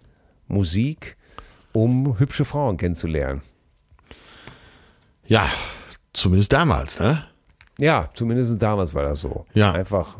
Musik, 0.47 1.17
um 1.73 2.17
hübsche 2.19 2.45
Frauen 2.45 2.77
kennenzulernen. 2.77 3.41
Ja, 5.27 5.49
zumindest 6.13 6.53
damals, 6.53 6.99
ne? 6.99 7.23
Ja, 7.77 8.09
zumindest 8.13 8.61
damals 8.61 8.93
war 8.93 9.03
das 9.03 9.21
so. 9.21 9.45
Ja. 9.53 9.71
Einfach. 9.71 10.17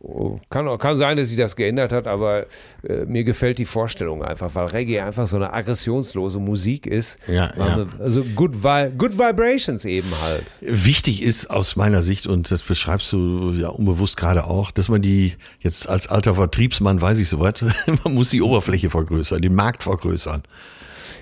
oh, 0.00 0.38
Kann, 0.50 0.78
kann 0.78 0.96
sein, 0.96 1.16
dass 1.16 1.28
sich 1.28 1.36
das 1.36 1.56
geändert 1.56 1.90
hat, 1.92 2.06
aber 2.06 2.46
äh, 2.86 3.04
mir 3.06 3.24
gefällt 3.24 3.58
die 3.58 3.64
Vorstellung 3.64 4.22
einfach, 4.22 4.54
weil 4.54 4.66
Reggae 4.66 5.00
einfach 5.00 5.26
so 5.26 5.36
eine 5.36 5.52
aggressionslose 5.52 6.38
Musik 6.38 6.86
ist. 6.86 7.18
Ja, 7.26 7.52
ja. 7.56 7.86
Also 7.98 8.24
good, 8.36 8.62
Vi 8.62 8.92
good 8.96 9.18
Vibrations 9.18 9.84
eben 9.84 10.12
halt. 10.22 10.44
Wichtig 10.60 11.22
ist 11.22 11.50
aus 11.50 11.74
meiner 11.76 12.02
Sicht, 12.02 12.26
und 12.26 12.50
das 12.50 12.62
beschreibst 12.62 13.12
du 13.12 13.52
ja 13.52 13.68
unbewusst 13.68 14.16
gerade 14.16 14.44
auch, 14.44 14.70
dass 14.70 14.88
man 14.88 15.02
die, 15.02 15.34
jetzt 15.60 15.88
als 15.88 16.06
alter 16.06 16.36
Vertriebsmann 16.36 17.00
weiß 17.00 17.18
ich 17.18 17.28
soweit, 17.28 17.64
man 18.04 18.14
muss 18.14 18.30
die 18.30 18.42
Oberfläche 18.42 18.90
vergrößern, 18.90 19.42
den 19.42 19.54
Markt 19.54 19.82
vergrößern. 19.82 20.42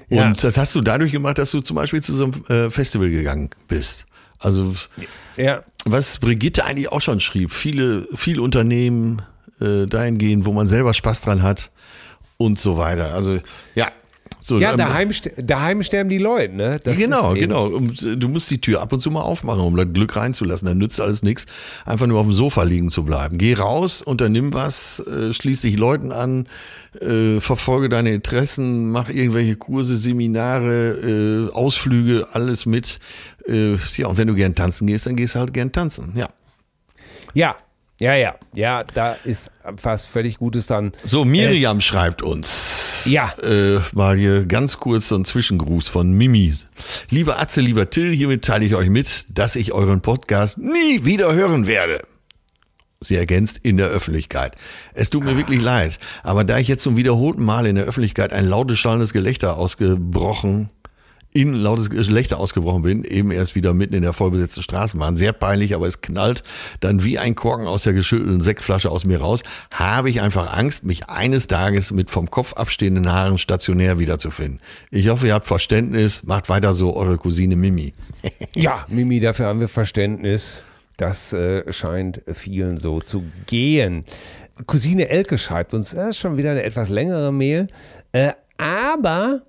Und 0.08 0.16
Ja. 0.16 0.32
das 0.32 0.56
hast 0.58 0.74
du 0.74 0.80
dadurch 0.80 1.12
gemacht, 1.12 1.38
dass 1.38 1.50
du 1.50 1.60
zum 1.60 1.76
Beispiel 1.76 2.02
zu 2.02 2.14
so 2.14 2.24
einem 2.24 2.44
äh, 2.48 2.70
Festival 2.70 3.10
gegangen 3.10 3.50
bist. 3.68 4.06
Also 4.38 4.74
Ja. 5.36 5.62
was 5.84 6.18
Brigitte 6.18 6.64
eigentlich 6.64 6.90
auch 6.92 7.00
schon 7.00 7.20
schrieb, 7.20 7.52
viele, 7.52 8.06
viele 8.14 8.42
Unternehmen 8.42 9.22
äh, 9.60 9.86
dahingehend, 9.86 10.46
wo 10.46 10.52
man 10.52 10.68
selber 10.68 10.94
Spaß 10.94 11.22
dran 11.22 11.42
hat 11.42 11.70
und 12.38 12.58
so 12.58 12.78
weiter. 12.78 13.12
Also 13.14 13.38
ja, 13.74 13.88
so 14.40 14.58
Ja, 14.58 14.72
ähm, 14.72 14.78
daheim, 14.78 15.10
daheim 15.36 15.82
sterben 15.82 16.08
die 16.08 16.18
Leute, 16.18 16.54
ne? 16.54 16.80
Das 16.82 16.96
genau, 16.96 17.34
genau. 17.34 17.66
Und 17.66 18.02
äh, 18.02 18.16
du 18.16 18.28
musst 18.28 18.50
die 18.50 18.60
Tür 18.60 18.80
ab 18.80 18.92
und 18.92 19.00
zu 19.00 19.10
mal 19.10 19.20
aufmachen, 19.20 19.60
um 19.60 19.76
das 19.76 19.86
Glück 19.92 20.16
reinzulassen. 20.16 20.66
Dann 20.66 20.78
nützt 20.78 21.00
alles 21.00 21.22
nichts, 21.22 21.46
einfach 21.84 22.06
nur 22.06 22.18
auf 22.18 22.26
dem 22.26 22.32
Sofa 22.32 22.62
liegen 22.62 22.90
zu 22.90 23.04
bleiben. 23.04 23.38
Geh 23.38 23.54
raus, 23.54 24.02
unternimm 24.02 24.52
was, 24.54 25.00
äh, 25.00 25.32
schließ 25.32 25.60
dich 25.62 25.78
Leuten 25.78 26.12
an, 26.12 26.46
äh, 27.00 27.40
verfolge 27.40 27.88
deine 27.88 28.12
Interessen, 28.12 28.90
mach 28.90 29.10
irgendwelche 29.10 29.56
Kurse, 29.56 29.96
Seminare, 29.96 31.48
äh, 31.50 31.52
Ausflüge, 31.52 32.26
alles 32.32 32.66
mit. 32.66 32.98
Äh, 33.46 33.76
ja, 33.96 34.08
und 34.08 34.18
wenn 34.18 34.28
du 34.28 34.34
gern 34.34 34.54
tanzen 34.54 34.86
gehst, 34.86 35.06
dann 35.06 35.16
gehst 35.16 35.34
du 35.34 35.40
halt 35.40 35.52
gern 35.52 35.72
tanzen. 35.72 36.12
Ja. 36.16 36.28
Ja, 37.32 37.56
ja, 38.00 38.14
ja. 38.14 38.34
Ja, 38.54 38.82
da 38.94 39.16
ist 39.24 39.50
fast 39.76 40.08
völlig 40.08 40.38
Gutes 40.38 40.66
dann. 40.66 40.92
So, 41.04 41.24
Miriam 41.24 41.80
schreibt 41.80 42.22
uns. 42.22 43.02
Ja. 43.04 43.32
Äh, 43.42 43.80
mal 43.92 44.16
hier 44.16 44.46
ganz 44.46 44.78
kurz 44.78 45.08
so 45.08 45.16
ein 45.16 45.24
Zwischengruß 45.24 45.88
von 45.88 46.12
Mimi. 46.12 46.54
Lieber 47.10 47.38
Atze, 47.38 47.60
lieber 47.60 47.90
Till, 47.90 48.12
hiermit 48.12 48.44
teile 48.44 48.64
ich 48.64 48.74
euch 48.74 48.88
mit, 48.88 49.26
dass 49.28 49.54
ich 49.54 49.72
euren 49.72 50.00
Podcast 50.00 50.58
nie 50.58 51.04
wieder 51.04 51.32
hören 51.34 51.66
werde. 51.66 52.02
Sie 53.02 53.16
ergänzt 53.16 53.60
in 53.62 53.78
der 53.78 53.88
Öffentlichkeit. 53.88 54.56
Es 54.92 55.08
tut 55.08 55.24
mir 55.24 55.36
wirklich 55.36 55.62
leid, 55.62 55.98
aber 56.22 56.44
da 56.44 56.58
ich 56.58 56.68
jetzt 56.68 56.82
zum 56.82 56.96
wiederholten 56.96 57.42
Mal 57.42 57.66
in 57.66 57.76
der 57.76 57.84
Öffentlichkeit 57.84 58.32
ein 58.32 58.46
lautes, 58.46 58.78
schallendes 58.78 59.14
Gelächter 59.14 59.56
ausgebrochen, 59.56 60.68
in 61.32 61.52
lautes 61.54 61.90
Gelächter 61.90 62.38
ausgebrochen 62.38 62.82
bin, 62.82 63.04
eben 63.04 63.30
erst 63.30 63.54
wieder 63.54 63.72
mitten 63.72 63.94
in 63.94 64.02
der 64.02 64.12
vollbesetzten 64.12 64.62
Straßenbahn. 64.62 65.16
Sehr 65.16 65.32
peinlich, 65.32 65.74
aber 65.74 65.86
es 65.86 66.00
knallt 66.00 66.42
dann 66.80 67.04
wie 67.04 67.18
ein 67.18 67.34
Korken 67.36 67.66
aus 67.66 67.84
der 67.84 67.92
geschüttelten 67.92 68.40
Sektflasche 68.40 68.90
aus 68.90 69.04
mir 69.04 69.20
raus. 69.20 69.42
Habe 69.72 70.10
ich 70.10 70.20
einfach 70.20 70.52
Angst, 70.56 70.84
mich 70.84 71.08
eines 71.08 71.46
Tages 71.46 71.92
mit 71.92 72.10
vom 72.10 72.30
Kopf 72.30 72.54
abstehenden 72.54 73.10
Haaren 73.10 73.38
stationär 73.38 73.98
wiederzufinden. 73.98 74.60
Ich 74.90 75.08
hoffe, 75.08 75.28
ihr 75.28 75.34
habt 75.34 75.46
Verständnis. 75.46 76.22
Macht 76.24 76.48
weiter 76.48 76.72
so, 76.72 76.96
eure 76.96 77.16
Cousine 77.16 77.56
Mimi. 77.56 77.92
Ja, 78.54 78.84
Mimi, 78.88 79.20
dafür 79.20 79.46
haben 79.46 79.60
wir 79.60 79.68
Verständnis. 79.68 80.64
Das 80.96 81.32
äh, 81.32 81.72
scheint 81.72 82.20
vielen 82.32 82.76
so 82.76 83.00
zu 83.00 83.22
gehen. 83.46 84.04
Cousine 84.66 85.08
Elke 85.08 85.38
schreibt 85.38 85.72
uns, 85.72 85.92
das 85.92 86.10
ist 86.10 86.18
schon 86.18 86.36
wieder 86.36 86.50
eine 86.50 86.62
etwas 86.62 86.90
längere 86.90 87.32
Mail, 87.32 87.68
äh, 88.12 88.32
aber 88.58 89.40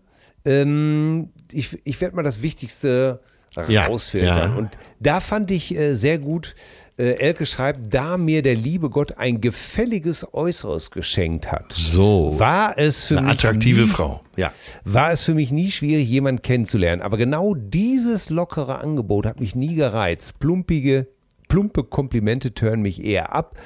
ähm, 0.45 1.29
ich, 1.53 1.79
ich 1.83 1.99
werde 2.01 2.15
mal 2.15 2.23
das 2.23 2.41
Wichtigste 2.41 3.19
Ja, 3.67 3.85
rausfiltern. 3.85 4.51
ja. 4.51 4.55
Und 4.57 4.69
da 4.99 5.19
fand 5.19 5.51
ich 5.51 5.75
äh, 5.75 5.93
sehr 5.93 6.19
gut, 6.19 6.55
äh, 6.97 7.13
Elke 7.15 7.45
schreibt, 7.45 7.93
da 7.93 8.17
mir 8.17 8.41
der 8.41 8.55
liebe 8.55 8.89
Gott 8.89 9.17
ein 9.17 9.41
gefälliges 9.41 10.33
Äußeres 10.33 10.91
geschenkt 10.91 11.51
hat, 11.51 11.73
So. 11.77 12.35
war 12.37 12.77
es 12.77 13.03
für 13.05 13.17
Eine 13.17 13.27
mich 13.27 13.33
attraktive 13.35 13.81
nie, 13.81 13.87
Frau. 13.87 14.21
Ja. 14.35 14.51
war 14.85 15.11
es 15.11 15.23
für 15.23 15.33
mich 15.33 15.51
nie 15.51 15.71
schwierig, 15.71 16.07
jemanden 16.07 16.41
kennenzulernen. 16.41 17.01
Aber 17.01 17.17
genau 17.17 17.53
dieses 17.55 18.29
lockere 18.29 18.79
Angebot 18.79 19.25
hat 19.25 19.39
mich 19.39 19.55
nie 19.55 19.75
gereizt. 19.75 20.39
Plumpige, 20.39 21.07
plumpe 21.47 21.83
Komplimente 21.83 22.53
tören 22.53 22.81
mich 22.81 23.03
eher 23.03 23.33
ab 23.33 23.57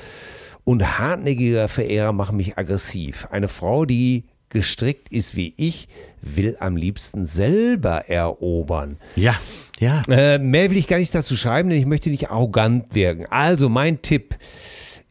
und 0.64 0.98
hartnäckige 0.98 1.68
Verehrer 1.68 2.12
machen 2.14 2.38
mich 2.38 2.58
aggressiv. 2.58 3.28
Eine 3.30 3.48
Frau, 3.48 3.86
die 3.86 4.24
gestrickt 4.56 5.12
ist 5.12 5.36
wie 5.36 5.54
ich, 5.58 5.90
will 6.22 6.56
am 6.62 6.78
liebsten 6.78 7.26
selber 7.26 8.08
erobern. 8.10 8.98
Ja. 9.18 9.36
Ja. 9.80 10.02
Äh, 10.08 10.40
mehr 10.40 10.72
will 10.72 10.78
ich 10.78 10.88
gar 10.88 10.98
nicht 10.98 11.14
dazu 11.14 11.36
schreiben, 11.36 11.70
denn 11.70 11.78
ich 11.78 11.86
möchte 11.86 12.10
nicht 12.10 12.32
arrogant 12.32 12.96
wirken. 12.96 13.26
Also 13.30 13.68
mein 13.68 14.02
Tipp. 14.02 14.38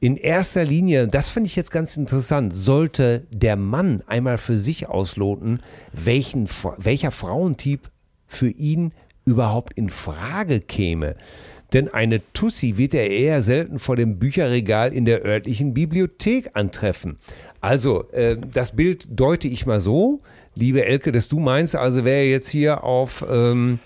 In 0.01 0.16
erster 0.16 0.64
Linie, 0.64 1.09
das 1.09 1.28
finde 1.28 1.49
ich 1.49 1.57
jetzt 1.57 1.70
ganz 1.70 1.97
interessant, 1.99 2.55
sollte 2.55 3.26
der 3.30 3.57
Mann 3.57 4.03
einmal 4.07 4.38
für 4.38 4.57
sich 4.57 4.88
ausloten, 4.88 5.61
welchen, 5.92 6.49
welcher 6.78 7.11
Frauentyp 7.11 7.90
für 8.26 8.49
ihn 8.49 8.92
überhaupt 9.26 9.74
in 9.74 9.90
Frage 9.90 10.61
käme. 10.61 11.16
Denn 11.74 11.92
eine 11.92 12.22
Tussi 12.32 12.76
wird 12.76 12.95
er 12.95 13.11
eher 13.11 13.42
selten 13.42 13.78
vor 13.78 13.97
dem 13.97 14.18
Bücherregal 14.18 14.92
in 14.92 15.05
der 15.05 15.24
örtlichen 15.24 15.74
Bibliothek 15.74 16.51
antreffen. 16.55 17.18
Also, 17.64 18.10
äh, 18.12 18.36
das 18.52 18.76
Bild 18.76 19.06
deute 19.08 19.48
ich 19.48 19.64
mal 19.64 19.80
so, 19.80 20.20
liebe 20.54 20.84
Elke, 20.84 21.12
dass 21.12 21.28
du 21.28 21.40
meinst, 21.40 21.74
also 21.74 22.04
wer 22.04 22.28
jetzt 22.28 22.50
hier 22.50 22.84
auf 22.84 23.24
ähm, 23.26 23.78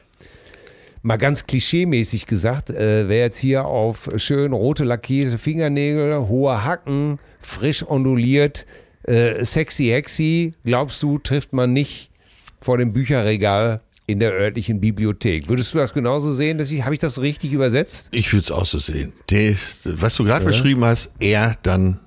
mal 1.03 1.17
ganz 1.17 1.47
klischeemäßig 1.47 2.27
gesagt, 2.27 2.71
äh, 2.71 3.09
wer 3.09 3.19
jetzt 3.19 3.39
hier 3.39 3.67
auf 3.67 4.11
schön 4.17 4.53
rote 4.53 4.83
lackierte 4.83 5.39
Fingernägel, 5.39 6.27
hohe 6.27 6.65
Hacken, 6.65 7.21
frisch 7.39 7.89
onduliert, 7.89 8.67
äh, 9.05 9.45
sexy 9.45 9.85
hexy, 9.91 10.55
glaubst 10.65 11.01
du, 11.05 11.21
trifft 11.21 11.53
man 11.53 11.73
nicht 11.73 12.11
vor 12.61 12.79
dem 12.79 12.93
Bücherregal 12.93 13.81
in 14.09 14.19
der 14.19 14.33
örtlichen 14.33 14.81
Bibliothek. 14.81 15.49
Würdest 15.49 15.73
du 15.73 15.79
das 15.79 15.95
genauso 15.95 16.35
sehen? 16.35 16.59
Habe 16.59 16.95
ich 16.95 17.01
das 17.01 17.21
richtig 17.21 17.53
übersetzt? 17.53 18.09
Ich 18.11 18.33
würde 18.33 18.43
es 18.43 18.51
auch 18.51 18.67
so 18.67 18.81
sehen. 18.81 19.13
Die, 19.31 19.57
was 19.85 20.17
du 20.17 20.25
gerade 20.25 20.45
beschrieben 20.45 20.85
hast, 20.85 21.13
er 21.21 21.57
dann 21.63 22.01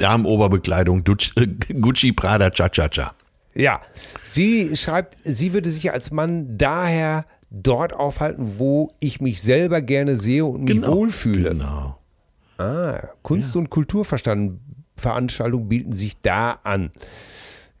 Damenoberbekleidung, 0.00 1.04
äh, 1.36 1.46
Gucci, 1.74 2.12
Prada, 2.12 2.50
Cha-Cha-Cha. 2.50 3.14
Ja, 3.54 3.80
sie 4.24 4.76
schreibt, 4.76 5.16
sie 5.24 5.52
würde 5.52 5.70
sich 5.70 5.92
als 5.92 6.10
Mann 6.10 6.58
daher 6.58 7.24
dort 7.50 7.92
aufhalten, 7.92 8.58
wo 8.58 8.92
ich 8.98 9.20
mich 9.20 9.40
selber 9.42 9.80
gerne 9.80 10.16
sehe 10.16 10.44
und 10.44 10.64
mich 10.64 10.84
wohlfühle. 10.84 11.50
Genau. 11.50 11.98
Ah, 12.58 13.08
Kunst- 13.22 13.54
und 13.56 13.70
Kulturveranstaltungen 13.70 15.68
bieten 15.68 15.92
sich 15.92 16.20
da 16.20 16.58
an. 16.64 16.90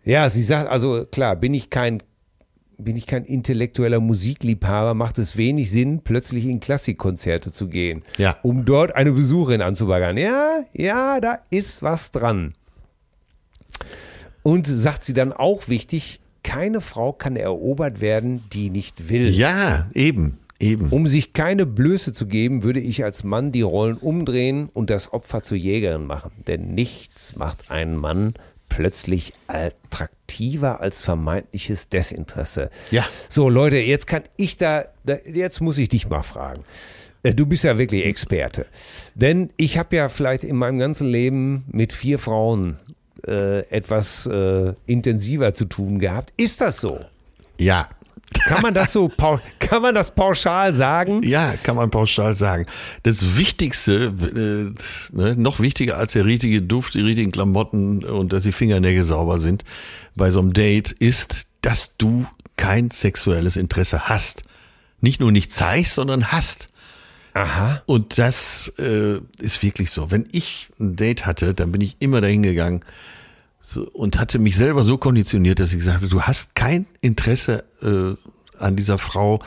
Ja, 0.04 0.28
sie 0.28 0.42
sagt, 0.42 0.68
also 0.68 1.06
klar, 1.06 1.34
bin 1.36 1.54
ich 1.54 1.70
kein 1.70 2.02
bin 2.78 2.96
ich 2.96 3.06
kein 3.06 3.24
intellektueller 3.24 4.00
Musikliebhaber, 4.00 4.94
macht 4.94 5.18
es 5.18 5.36
wenig 5.36 5.70
Sinn, 5.70 6.00
plötzlich 6.02 6.44
in 6.46 6.60
Klassikkonzerte 6.60 7.52
zu 7.52 7.68
gehen, 7.68 8.02
Ja. 8.18 8.36
um 8.42 8.64
dort 8.64 8.94
eine 8.94 9.12
Besucherin 9.12 9.60
anzubaggern. 9.62 10.16
Ja, 10.16 10.60
ja, 10.72 11.20
da 11.20 11.38
ist 11.50 11.82
was 11.82 12.10
dran. 12.10 12.54
Und 14.42 14.66
sagt 14.66 15.04
sie 15.04 15.14
dann 15.14 15.32
auch 15.32 15.68
wichtig, 15.68 16.20
keine 16.42 16.80
Frau 16.80 17.12
kann 17.12 17.36
erobert 17.36 18.00
werden, 18.00 18.42
die 18.52 18.68
nicht 18.70 19.08
will. 19.08 19.30
Ja, 19.30 19.88
eben, 19.94 20.38
eben. 20.60 20.90
Um 20.90 21.06
sich 21.06 21.32
keine 21.32 21.64
Blöße 21.64 22.12
zu 22.12 22.26
geben, 22.26 22.62
würde 22.62 22.80
ich 22.80 23.02
als 23.04 23.24
Mann 23.24 23.52
die 23.52 23.62
Rollen 23.62 23.96
umdrehen 23.96 24.68
und 24.74 24.90
das 24.90 25.12
Opfer 25.12 25.40
zur 25.40 25.56
Jägerin 25.56 26.04
machen. 26.04 26.32
Denn 26.46 26.74
nichts 26.74 27.36
macht 27.36 27.70
einen 27.70 27.96
Mann 27.96 28.34
plötzlich 28.74 29.32
attraktiver 29.46 30.80
als 30.80 31.00
vermeintliches 31.00 31.88
Desinteresse. 31.90 32.70
Ja. 32.90 33.04
So, 33.28 33.48
Leute, 33.48 33.76
jetzt 33.76 34.08
kann 34.08 34.24
ich 34.36 34.56
da, 34.56 34.86
jetzt 35.26 35.60
muss 35.60 35.78
ich 35.78 35.88
dich 35.88 36.08
mal 36.08 36.22
fragen. 36.22 36.64
Äh, 37.22 37.34
Du 37.34 37.46
bist 37.46 37.62
ja 37.62 37.78
wirklich 37.78 38.04
Experte. 38.04 38.66
Denn 39.14 39.50
ich 39.56 39.78
habe 39.78 39.94
ja 39.94 40.08
vielleicht 40.08 40.42
in 40.42 40.56
meinem 40.56 40.78
ganzen 40.78 41.06
Leben 41.06 41.64
mit 41.68 41.92
vier 41.92 42.18
Frauen 42.18 42.78
äh, 43.26 43.60
etwas 43.68 44.26
äh, 44.26 44.72
intensiver 44.86 45.54
zu 45.54 45.66
tun 45.66 46.00
gehabt. 46.00 46.32
Ist 46.36 46.60
das 46.60 46.80
so? 46.80 46.98
Ja. 47.58 47.88
Kann 48.34 48.62
man 48.62 48.74
das 48.74 48.92
so, 48.92 49.10
kann 49.58 49.82
man 49.82 49.94
das 49.94 50.14
pauschal 50.14 50.74
sagen? 50.74 51.22
Ja, 51.22 51.54
kann 51.62 51.76
man 51.76 51.90
pauschal 51.90 52.34
sagen. 52.36 52.66
Das 53.02 53.36
Wichtigste, 53.36 54.12
äh, 54.12 55.16
ne, 55.16 55.34
noch 55.36 55.60
wichtiger 55.60 55.96
als 55.96 56.12
der 56.12 56.24
richtige 56.24 56.62
Duft, 56.62 56.94
die 56.94 57.00
richtigen 57.00 57.32
Klamotten 57.32 58.04
und 58.04 58.32
dass 58.32 58.42
die 58.42 58.52
Fingernägel 58.52 59.04
sauber 59.04 59.38
sind 59.38 59.64
bei 60.14 60.30
so 60.30 60.40
einem 60.40 60.52
Date, 60.52 60.92
ist, 60.92 61.46
dass 61.62 61.96
du 61.96 62.26
kein 62.56 62.90
sexuelles 62.90 63.56
Interesse 63.56 64.08
hast. 64.08 64.42
Nicht 65.00 65.20
nur 65.20 65.32
nicht 65.32 65.52
zeigst, 65.52 65.94
sondern 65.94 66.32
hast. 66.32 66.68
Aha. 67.34 67.82
Und 67.86 68.18
das 68.18 68.72
äh, 68.78 69.18
ist 69.38 69.62
wirklich 69.62 69.90
so. 69.90 70.10
Wenn 70.10 70.28
ich 70.30 70.68
ein 70.78 70.96
Date 70.96 71.26
hatte, 71.26 71.52
dann 71.52 71.72
bin 71.72 71.80
ich 71.80 71.96
immer 71.98 72.20
dahin 72.20 72.42
gegangen 72.42 72.84
so, 73.66 73.88
und 73.92 74.18
hatte 74.18 74.38
mich 74.38 74.56
selber 74.56 74.84
so 74.84 74.98
konditioniert, 74.98 75.58
dass 75.58 75.72
ich 75.72 75.78
gesagt 75.78 75.96
habe, 75.96 76.08
du 76.08 76.22
hast 76.22 76.54
kein 76.54 76.84
Interesse 77.00 77.64
äh, 77.82 78.14
an 78.62 78.76
dieser 78.76 78.98
Frau, 78.98 79.40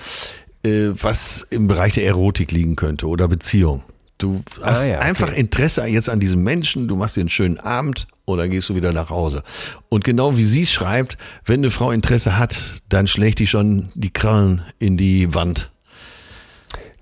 äh, 0.63 0.89
was 0.99 1.45
im 1.51 1.68
Bereich 1.68 1.93
der 1.93 2.05
Erotik 2.05 2.51
liegen 2.51 2.76
könnte 2.76 3.07
oder 3.07 3.28
Beziehung. 3.28 3.84
Du 4.18 4.41
hast 4.63 4.82
Ah 4.82 4.86
ja, 4.88 4.95
okay. 4.95 5.05
einfach 5.05 5.32
Interesse 5.32 5.86
jetzt 5.86 6.09
an 6.09 6.20
diesem 6.20 6.41
Menschen, 6.41 6.88
du 6.88 6.95
machst 6.95 7.15
dir 7.15 7.22
einen 7.22 7.30
schönen 7.30 7.59
Abend 7.59 8.07
und 8.26 8.39
dann 8.39 8.49
gehst 8.49 8.68
du 8.70 8.76
wieder 8.76 8.91
nach 8.91 9.11
Hause. 9.11 9.43
Und 9.89 10.03
genau 10.03 10.36
wie 10.36 10.43
sie 10.43 10.65
schreibt, 10.65 11.20
wenn 11.45 11.59
eine 11.59 11.70
Frau 11.70 11.91
Interesse 11.91 12.39
hat, 12.39 12.57
dann 12.89 13.05
schlägt 13.05 13.38
die 13.38 13.45
schon 13.45 13.89
die 13.93 14.11
Krallen 14.11 14.63
in 14.80 14.97
die 14.97 15.36
Wand. 15.36 15.70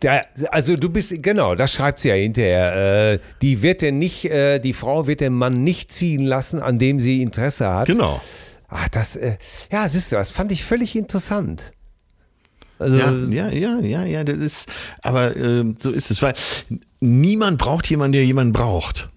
Da, 0.06 0.22
also 0.52 0.76
du 0.76 0.90
bist, 0.90 1.24
genau, 1.24 1.56
das 1.56 1.74
schreibt 1.74 1.98
sie 2.00 2.10
ja 2.10 2.14
hinterher. 2.14 3.14
Äh, 3.14 3.20
die 3.42 3.64
wird 3.64 3.82
denn 3.82 3.98
nicht, 3.98 4.26
äh, 4.26 4.60
die 4.60 4.74
Frau 4.74 5.08
wird 5.08 5.20
den 5.20 5.34
Mann 5.34 5.64
nicht 5.64 5.92
ziehen 5.92 6.24
lassen, 6.24 6.60
an 6.62 6.78
dem 6.78 7.00
sie 7.00 7.24
Interesse 7.24 7.68
hat. 7.68 7.88
Genau. 7.88 8.22
Ach, 8.68 8.88
das, 8.90 9.16
äh, 9.16 9.38
ja, 9.72 9.88
siehst 9.88 10.12
du, 10.12 10.16
das 10.18 10.30
fand 10.30 10.52
ich 10.52 10.64
völlig 10.64 10.96
interessant. 10.96 11.72
Also, 12.78 12.98
Ja, 12.98 13.12
ja, 13.14 13.50
ja, 13.50 13.80
ja, 13.80 14.06
ja, 14.06 14.24
das 14.24 14.38
ist, 14.38 14.70
aber 15.02 15.36
ähm, 15.36 15.76
so 15.80 15.90
ist 15.90 16.12
es, 16.12 16.22
weil 16.22 16.34
niemand 17.00 17.58
braucht 17.58 17.90
jemanden, 17.90 18.12
der 18.14 18.26
jemanden 18.26 18.54
braucht. 18.54 19.10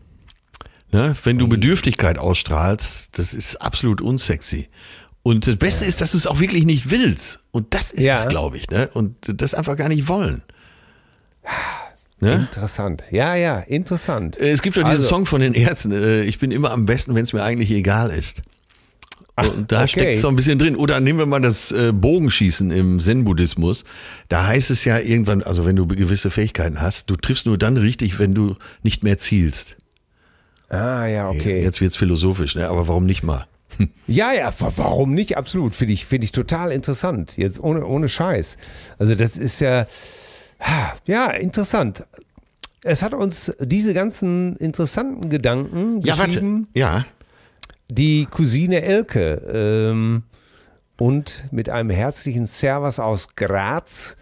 Ne? 0.91 1.15
Wenn 1.23 1.37
du 1.37 1.49
Bedürftigkeit 1.49 2.19
ausstrahlst, 2.19 3.19
das 3.19 3.35
ist 3.35 3.57
absolut 3.57 4.01
unsexy. 4.01 4.69
Und 5.23 5.47
das 5.47 5.57
Beste 5.57 5.85
ist, 5.85 6.01
dass 6.01 6.13
du 6.13 6.17
es 6.17 6.27
auch 6.27 6.41
wirklich 6.41 6.65
nicht 6.65 6.91
willst. 6.91 7.41
Und 7.51 7.75
das 7.75 7.91
ist 7.91 8.05
Ja. 8.07 8.21
es, 8.21 8.29
glaube 8.29 8.57
ich, 8.57 8.71
ne? 8.71 8.89
Und 8.95 9.17
das 9.27 9.53
einfach 9.53 9.77
gar 9.77 9.91
nicht 9.91 10.09
wollen. 10.09 10.43
Ne? 12.21 12.33
interessant. 12.35 13.05
Ja, 13.13 13.37
ja, 13.37 13.61
interessant. 13.61 14.41
Äh, 14.41 14.51
Es 14.51 14.61
gibt 14.63 14.77
doch 14.77 14.83
diesen 14.83 14.97
Also- 14.97 15.07
Song 15.09 15.25
von 15.25 15.41
den 15.41 15.55
Ärzten, 15.55 15.93
äh, 15.93 16.23
ich 16.23 16.41
bin 16.41 16.51
immer 16.51 16.73
am 16.73 16.85
besten, 16.85 17.15
wenn 17.15 17.23
es 17.23 17.33
mir 17.33 17.45
eigentlich 17.45 17.71
egal 17.71 18.11
ist. 18.11 18.43
Und 19.37 19.71
da 19.71 19.83
okay. 19.85 19.89
steckt 19.89 20.19
so 20.19 20.27
ein 20.27 20.35
bisschen 20.35 20.59
drin. 20.59 20.75
Oder 20.75 20.99
nehmen 20.99 21.21
wir 21.21 21.27
mal 21.27 21.41
das 21.41 21.71
äh, 21.71 21.93
Bogenschießen 21.93 22.73
im 22.73 22.99
Zen-Buddhismus. 22.99 23.85
Da 24.29 24.49
heißt 24.49 24.73
es 24.73 24.85
ja 24.85 24.99
irgendwann, 24.99 25.45
also 25.45 25.65
wenn 25.65 25.77
du 25.77 25.87
gewisse 25.87 26.33
Fähigkeiten 26.33 26.81
hast, 26.81 27.09
du 27.09 27.15
triffst 27.15 27.47
nur 27.47 27.57
dann 27.57 27.77
richtig, 27.77 28.19
wenn 28.19 28.35
du 28.35 28.57
nicht 28.83 29.05
mehr 29.05 29.17
zielst. 29.19 29.77
Ah, 30.71 31.07
ja, 31.07 31.29
okay. 31.31 31.63
Jetzt 31.63 31.81
wird's 31.81 31.97
philosophisch, 31.97 32.57
ne? 32.57 32.67
aber 32.69 32.89
warum 32.89 33.07
nicht 33.07 33.23
mal? 33.23 33.47
Ja, 34.09 34.33
ja, 34.33 34.53
wa- 34.59 34.73
warum 34.75 35.15
nicht? 35.15 35.37
Absolut. 35.37 35.77
Finde 35.77 35.93
ich, 35.93 36.05
finde 36.07 36.25
ich 36.25 36.33
total 36.33 36.73
interessant. 36.73 37.37
Jetzt 37.37 37.61
ohne, 37.61 37.87
ohne 37.87 38.09
Scheiß. 38.09 38.57
Also, 38.99 39.15
das 39.15 39.37
ist 39.39 39.61
ja, 39.61 39.87
ja, 41.07 41.31
interessant. 41.31 42.05
Es 42.85 43.03
hat 43.03 43.13
uns 43.15 43.53
diese 43.61 43.93
ganzen 43.95 44.57
interessanten 44.57 45.31
Gedanken 45.31 46.01
Ja, 46.03 46.17
warte. 46.19 46.33
geschrieben, 46.33 46.69
Ja, 46.75 47.05
die 47.91 48.27
Cousine 48.31 48.83
Elke. 48.83 49.43
Ähm, 49.53 50.23
und 50.99 51.45
mit 51.53 51.69
einem 51.71 51.91
herzlichen 51.91 52.47
Servus 52.47 52.99
aus 52.99 53.29
Graz. 53.37 54.17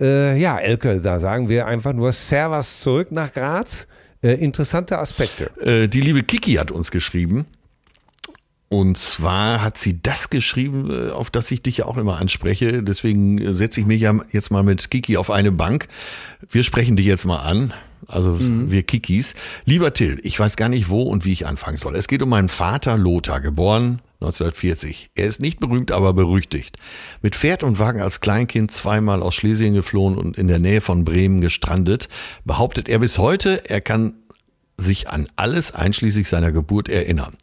Äh, 0.00 0.38
ja, 0.40 0.58
Elke, 0.58 1.00
da 1.00 1.18
sagen 1.20 1.48
wir 1.48 1.66
einfach 1.66 1.92
nur 1.92 2.12
Servus 2.12 2.80
zurück 2.80 3.12
nach 3.12 3.32
Graz. 3.32 3.86
Äh, 4.22 4.32
interessante 4.34 4.98
Aspekte. 4.98 5.50
äh, 5.60 5.86
die 5.88 6.00
liebe 6.00 6.22
Kiki 6.22 6.54
hat 6.54 6.70
uns 6.72 6.90
geschrieben. 6.90 7.46
Und 8.74 8.98
zwar 8.98 9.62
hat 9.62 9.78
sie 9.78 10.02
das 10.02 10.30
geschrieben, 10.30 10.90
äh, 10.90 11.10
auf 11.12 11.30
das 11.30 11.48
ich 11.52 11.62
dich 11.62 11.76
ja 11.76 11.84
auch 11.84 11.96
immer 11.96 12.18
anspreche. 12.18 12.82
Deswegen 12.82 13.54
setze 13.54 13.78
ich 13.78 13.86
mich 13.86 14.00
ja 14.00 14.18
jetzt 14.32 14.50
mal 14.50 14.64
mit 14.64 14.90
Kiki 14.90 15.16
auf 15.16 15.30
eine 15.30 15.52
Bank. 15.52 15.86
Wir 16.50 16.64
sprechen 16.64 16.96
dich 16.96 17.06
jetzt 17.06 17.24
mal 17.24 17.38
an. 17.38 17.72
Also 18.08 18.36
wir 18.40 18.82
Kikis. 18.82 19.34
Lieber 19.64 19.94
Till, 19.94 20.18
ich 20.24 20.38
weiß 20.38 20.56
gar 20.56 20.68
nicht, 20.68 20.90
wo 20.90 21.02
und 21.02 21.24
wie 21.24 21.32
ich 21.32 21.46
anfangen 21.46 21.76
soll. 21.76 21.94
Es 21.94 22.08
geht 22.08 22.20
um 22.20 22.28
meinen 22.28 22.48
Vater 22.48 22.98
Lothar, 22.98 23.40
geboren 23.40 24.00
1940. 24.20 25.10
Er 25.14 25.26
ist 25.26 25.40
nicht 25.40 25.60
berühmt, 25.60 25.92
aber 25.92 26.12
berüchtigt. 26.12 26.76
Mit 27.22 27.36
Pferd 27.36 27.62
und 27.62 27.78
Wagen 27.78 28.02
als 28.02 28.20
Kleinkind 28.20 28.72
zweimal 28.72 29.22
aus 29.22 29.36
Schlesien 29.36 29.72
geflohen 29.72 30.18
und 30.18 30.36
in 30.36 30.48
der 30.48 30.58
Nähe 30.58 30.80
von 30.80 31.04
Bremen 31.04 31.40
gestrandet, 31.40 32.08
behauptet 32.44 32.88
er 32.88 32.98
bis 32.98 33.18
heute, 33.18 33.70
er 33.70 33.80
kann 33.80 34.14
sich 34.76 35.08
an 35.08 35.28
alles 35.36 35.72
einschließlich 35.72 36.28
seiner 36.28 36.50
Geburt 36.50 36.88
erinnern. 36.88 37.34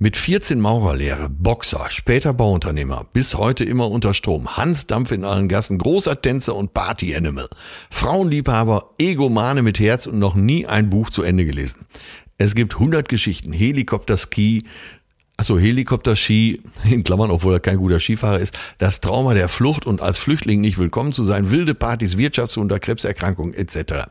Mit 0.00 0.16
14 0.16 0.60
Maurerlehre, 0.60 1.28
Boxer, 1.28 1.86
später 1.88 2.32
Bauunternehmer, 2.32 3.08
bis 3.12 3.34
heute 3.34 3.64
immer 3.64 3.90
unter 3.90 4.14
Strom, 4.14 4.56
Hans 4.56 4.86
Dampf 4.86 5.10
in 5.10 5.24
allen 5.24 5.48
Gassen, 5.48 5.76
großer 5.76 6.22
Tänzer 6.22 6.54
und 6.54 6.72
Party-Animal, 6.72 7.48
Frauenliebhaber, 7.90 8.94
Egomane 8.98 9.62
mit 9.62 9.80
Herz 9.80 10.06
und 10.06 10.20
noch 10.20 10.36
nie 10.36 10.66
ein 10.66 10.88
Buch 10.88 11.10
zu 11.10 11.24
Ende 11.24 11.44
gelesen. 11.44 11.86
Es 12.38 12.54
gibt 12.54 12.74
100 12.74 13.08
Geschichten, 13.08 13.50
Helikopter-Ski, 13.52 14.62
Achso, 15.36 15.58
Helikopter-Ski, 15.58 16.62
in 16.84 17.02
Klammern, 17.02 17.32
obwohl 17.32 17.54
er 17.54 17.60
kein 17.60 17.78
guter 17.78 17.98
Skifahrer 17.98 18.38
ist, 18.38 18.56
das 18.78 19.00
Trauma 19.00 19.34
der 19.34 19.48
Flucht 19.48 19.84
und 19.84 20.00
als 20.00 20.18
Flüchtling 20.18 20.60
nicht 20.60 20.78
willkommen 20.78 21.12
zu 21.12 21.24
sein, 21.24 21.50
wilde 21.50 21.74
Partys, 21.74 22.16
Wirtschaftswunder, 22.16 22.78
Krebserkrankungen 22.78 23.54
etc. 23.54 24.06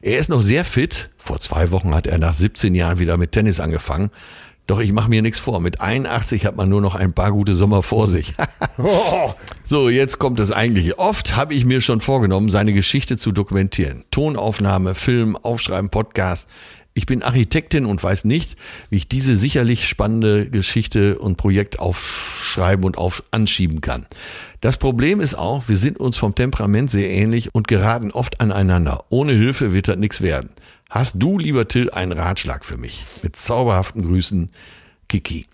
Er 0.00 0.18
ist 0.18 0.30
noch 0.30 0.40
sehr 0.40 0.64
fit. 0.64 1.10
Vor 1.18 1.40
zwei 1.40 1.70
Wochen 1.72 1.94
hat 1.94 2.06
er 2.06 2.16
nach 2.16 2.34
17 2.34 2.74
Jahren 2.74 2.98
wieder 2.98 3.18
mit 3.18 3.32
Tennis 3.32 3.60
angefangen. 3.60 4.10
Doch 4.66 4.80
ich 4.80 4.92
mache 4.92 5.08
mir 5.08 5.22
nichts 5.22 5.38
vor. 5.38 5.60
Mit 5.60 5.80
81 5.80 6.44
hat 6.44 6.56
man 6.56 6.68
nur 6.68 6.80
noch 6.80 6.94
ein 6.94 7.12
paar 7.12 7.32
gute 7.32 7.54
Sommer 7.54 7.82
vor 7.82 8.06
sich. 8.06 8.34
So, 9.68 9.88
jetzt 9.88 10.20
kommt 10.20 10.38
das 10.38 10.52
eigentliche. 10.52 10.96
Oft 10.96 11.34
habe 11.34 11.52
ich 11.52 11.64
mir 11.64 11.80
schon 11.80 12.00
vorgenommen, 12.00 12.50
seine 12.50 12.72
Geschichte 12.72 13.16
zu 13.16 13.32
dokumentieren. 13.32 14.04
Tonaufnahme, 14.12 14.94
Film, 14.94 15.34
Aufschreiben, 15.34 15.90
Podcast. 15.90 16.48
Ich 16.94 17.04
bin 17.04 17.24
Architektin 17.24 17.84
und 17.84 18.00
weiß 18.00 18.26
nicht, 18.26 18.56
wie 18.90 18.96
ich 18.98 19.08
diese 19.08 19.36
sicherlich 19.36 19.88
spannende 19.88 20.48
Geschichte 20.48 21.18
und 21.18 21.36
Projekt 21.36 21.80
aufschreiben 21.80 22.84
und 22.84 22.96
auf 22.96 23.24
anschieben 23.32 23.80
kann. 23.80 24.06
Das 24.60 24.76
Problem 24.76 25.20
ist 25.20 25.34
auch, 25.34 25.68
wir 25.68 25.76
sind 25.76 25.98
uns 25.98 26.16
vom 26.16 26.36
Temperament 26.36 26.90
sehr 26.90 27.10
ähnlich 27.10 27.52
und 27.52 27.66
geraten 27.66 28.12
oft 28.12 28.40
aneinander. 28.40 29.04
Ohne 29.08 29.32
Hilfe 29.32 29.72
wird 29.72 29.88
das 29.88 29.96
nichts 29.96 30.20
werden. 30.20 30.50
Hast 30.88 31.16
du, 31.18 31.38
lieber 31.38 31.66
Till, 31.66 31.90
einen 31.90 32.12
Ratschlag 32.12 32.64
für 32.64 32.76
mich? 32.76 33.04
Mit 33.22 33.36
zauberhaften 33.36 34.02
Grüßen, 34.02 34.50
Kiki. 35.08 35.46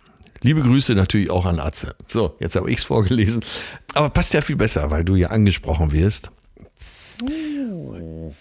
Liebe 0.42 0.60
Grüße 0.60 0.94
natürlich 0.94 1.30
auch 1.30 1.46
an 1.46 1.58
Atze. 1.58 1.94
So, 2.08 2.36
jetzt 2.40 2.56
habe 2.56 2.70
ich's 2.70 2.84
vorgelesen. 2.84 3.42
Aber 3.94 4.10
passt 4.10 4.34
ja 4.34 4.40
viel 4.40 4.56
besser, 4.56 4.90
weil 4.90 5.04
du 5.04 5.14
ja 5.14 5.28
angesprochen 5.28 5.92
wirst. 5.92 6.30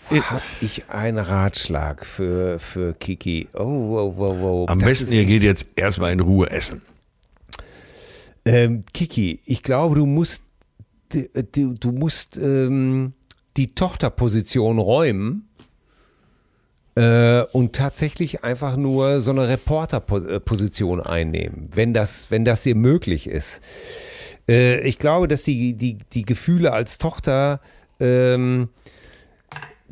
Hab 0.10 0.42
ich 0.62 0.90
einen 0.90 1.20
Ratschlag 1.20 2.06
für, 2.06 2.60
für 2.60 2.94
Kiki? 2.94 3.48
Oh, 3.54 3.60
wow, 3.90 4.14
wow, 4.18 4.38
wow. 4.40 4.70
Am 4.70 4.80
Das 4.80 4.90
besten, 4.90 5.14
ihr 5.14 5.26
geht 5.26 5.44
jetzt 5.44 5.68
erstmal 5.76 6.12
in 6.12 6.20
Ruhe 6.20 6.50
essen. 6.50 6.82
Ähm, 8.44 8.84
Kiki, 8.94 9.40
ich 9.46 9.62
glaube, 9.62 9.96
du 9.96 10.06
musst, 10.06 10.42
du, 11.10 11.74
du 11.76 11.92
musst 11.92 12.38
ähm, 12.38 13.14
die 13.58 13.76
Tochterposition 13.76 14.80
räumen 14.80 15.48
äh, 16.96 17.42
und 17.52 17.74
tatsächlich 17.74 18.44
einfach 18.44 18.76
nur 18.76 19.22
so 19.22 19.32
eine 19.32 19.48
Reporterposition 19.48 21.02
einnehmen, 21.02 21.70
wenn 21.74 21.94
das, 21.94 22.32
wenn 22.32 22.46
das 22.46 22.64
dir 22.64 22.76
möglich 22.76 23.28
ist. 23.28 23.62
Äh, 24.48 24.82
ich 24.82 24.98
glaube, 24.98 25.28
dass 25.28 25.44
die, 25.44 25.74
die, 25.74 25.98
die 26.14 26.24
Gefühle 26.24 26.74
als 26.74 26.98
Tochter 26.98 27.62
ähm, 28.00 28.70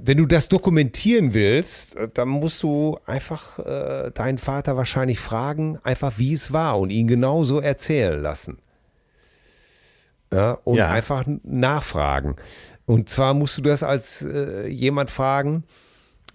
wenn 0.02 0.18
du 0.18 0.26
das 0.26 0.48
dokumentieren 0.48 1.34
willst, 1.34 1.96
äh, 1.96 2.08
dann 2.14 2.30
musst 2.30 2.64
du 2.64 2.98
einfach 3.06 3.60
äh, 3.60 4.12
deinen 4.12 4.38
Vater 4.38 4.78
wahrscheinlich 4.78 5.20
fragen, 5.20 5.80
einfach 5.84 6.14
wie 6.18 6.34
es 6.34 6.52
war 6.54 6.80
und 6.80 6.90
ihn 6.90 7.08
genauso 7.08 7.60
erzählen 7.60 8.22
lassen. 8.22 8.60
Ja, 10.32 10.54
und 10.64 10.78
ja. 10.78 10.90
einfach 10.90 11.26
nachfragen. 11.44 12.36
Und 12.86 13.10
zwar 13.10 13.34
musst 13.34 13.58
du 13.58 13.62
das 13.62 13.84
als 13.84 14.22
äh, 14.22 14.68
jemand 14.68 15.10
fragen, 15.10 15.64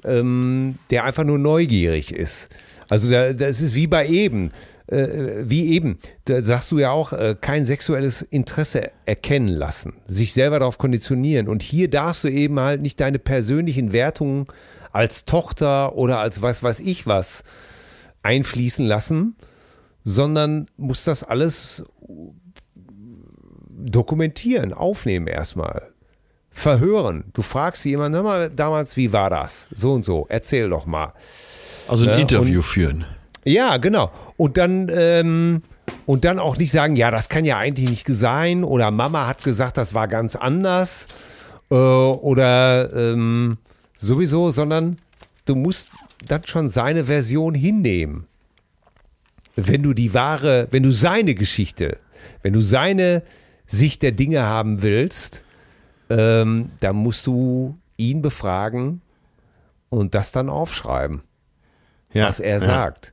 ähm, 0.05 0.77
der 0.91 1.05
einfach 1.05 1.25
nur 1.25 1.39
neugierig 1.39 2.13
ist. 2.13 2.49
Also 2.89 3.11
da, 3.11 3.33
das 3.33 3.61
ist 3.61 3.75
wie 3.75 3.87
bei 3.87 4.07
eben 4.07 4.51
äh, 4.87 5.49
wie 5.49 5.69
eben, 5.73 5.99
da 6.27 6.43
sagst 6.43 6.71
du 6.71 6.79
ja 6.79 6.91
auch, 6.91 7.13
äh, 7.13 7.37
kein 7.41 7.65
sexuelles 7.65 8.23
Interesse 8.23 8.91
erkennen 9.07 9.49
lassen, 9.49 9.95
sich 10.07 10.33
selber 10.33 10.59
darauf 10.59 10.79
konditionieren. 10.79 11.49
Und 11.49 11.63
hier 11.63 11.89
darfst 11.89 12.25
du 12.25 12.29
eben 12.29 12.61
halt 12.61 12.83
nicht 12.83 13.01
deine 13.01 13.19
persönlichen 13.19 13.93
Wertungen 13.93 14.47
als 14.93 15.25
Tochter 15.25 15.97
oder 15.97 16.19
als 16.19 16.43
was 16.43 16.63
weiß 16.63 16.81
ich 16.81 17.07
was 17.07 17.43
einfließen 18.23 18.87
lassen, 18.87 19.37
sondern 20.05 20.69
musst 20.77 21.07
das 21.07 21.25
alles 21.25 21.85
dokumentieren, 23.71 24.73
aufnehmen 24.73 25.27
erstmal. 25.27 25.94
Verhören. 26.55 27.25
Du 27.33 27.43
fragst 27.43 27.85
jemanden, 27.85 28.17
hör 28.17 28.23
mal, 28.23 28.51
damals, 28.51 28.97
wie 28.97 29.13
war 29.13 29.29
das? 29.29 29.67
So 29.73 29.93
und 29.93 30.05
so, 30.05 30.27
erzähl 30.29 30.71
doch 30.71 30.87
mal. 30.87 31.13
Also 31.89 32.05
ein 32.05 32.11
ja, 32.11 32.17
Interview 32.17 32.63
führen. 32.63 33.05
Ja, 33.45 33.77
genau. 33.77 34.11
Und 34.37 34.57
dann, 34.57 34.89
ähm, 34.95 35.63
und 36.07 36.25
dann 36.25 36.39
auch 36.39 36.57
nicht 36.57 36.71
sagen, 36.71 36.97
ja, 36.97 37.11
das 37.11 37.29
kann 37.29 37.45
ja 37.45 37.59
eigentlich 37.59 37.91
nicht 37.91 38.07
sein 38.09 38.65
oder 38.65 38.91
Mama 38.91 39.27
hat 39.27 39.43
gesagt, 39.43 39.77
das 39.77 39.95
war 39.95 40.09
ganz 40.09 40.37
anders 40.37 41.07
äh, 41.71 41.75
oder 41.75 42.93
ähm, 42.95 43.59
sowieso, 43.97 44.51
sondern 44.51 44.99
du 45.45 45.57
musst 45.57 45.91
dann 46.27 46.47
schon 46.47 46.69
seine 46.69 47.05
Version 47.05 47.55
hinnehmen. 47.55 48.27
Wenn 49.57 49.83
du 49.83 49.93
die 49.93 50.15
wahre, 50.15 50.69
wenn 50.71 50.83
du 50.83 50.93
seine 50.93 51.35
Geschichte, 51.35 51.99
wenn 52.43 52.53
du 52.53 52.61
seine 52.61 53.23
Sicht 53.67 54.03
der 54.03 54.13
Dinge 54.13 54.43
haben 54.43 54.83
willst, 54.83 55.44
ähm, 56.11 56.71
dann 56.81 56.97
musst 56.97 57.27
du 57.27 57.79
ihn 57.97 58.23
befragen 58.23 59.01
und 59.89 60.15
das 60.15 60.33
dann 60.33 60.49
aufschreiben, 60.49 61.23
ja, 62.13 62.27
was 62.27 62.41
er 62.41 62.55
ja. 62.55 62.61
sagt. 62.61 63.13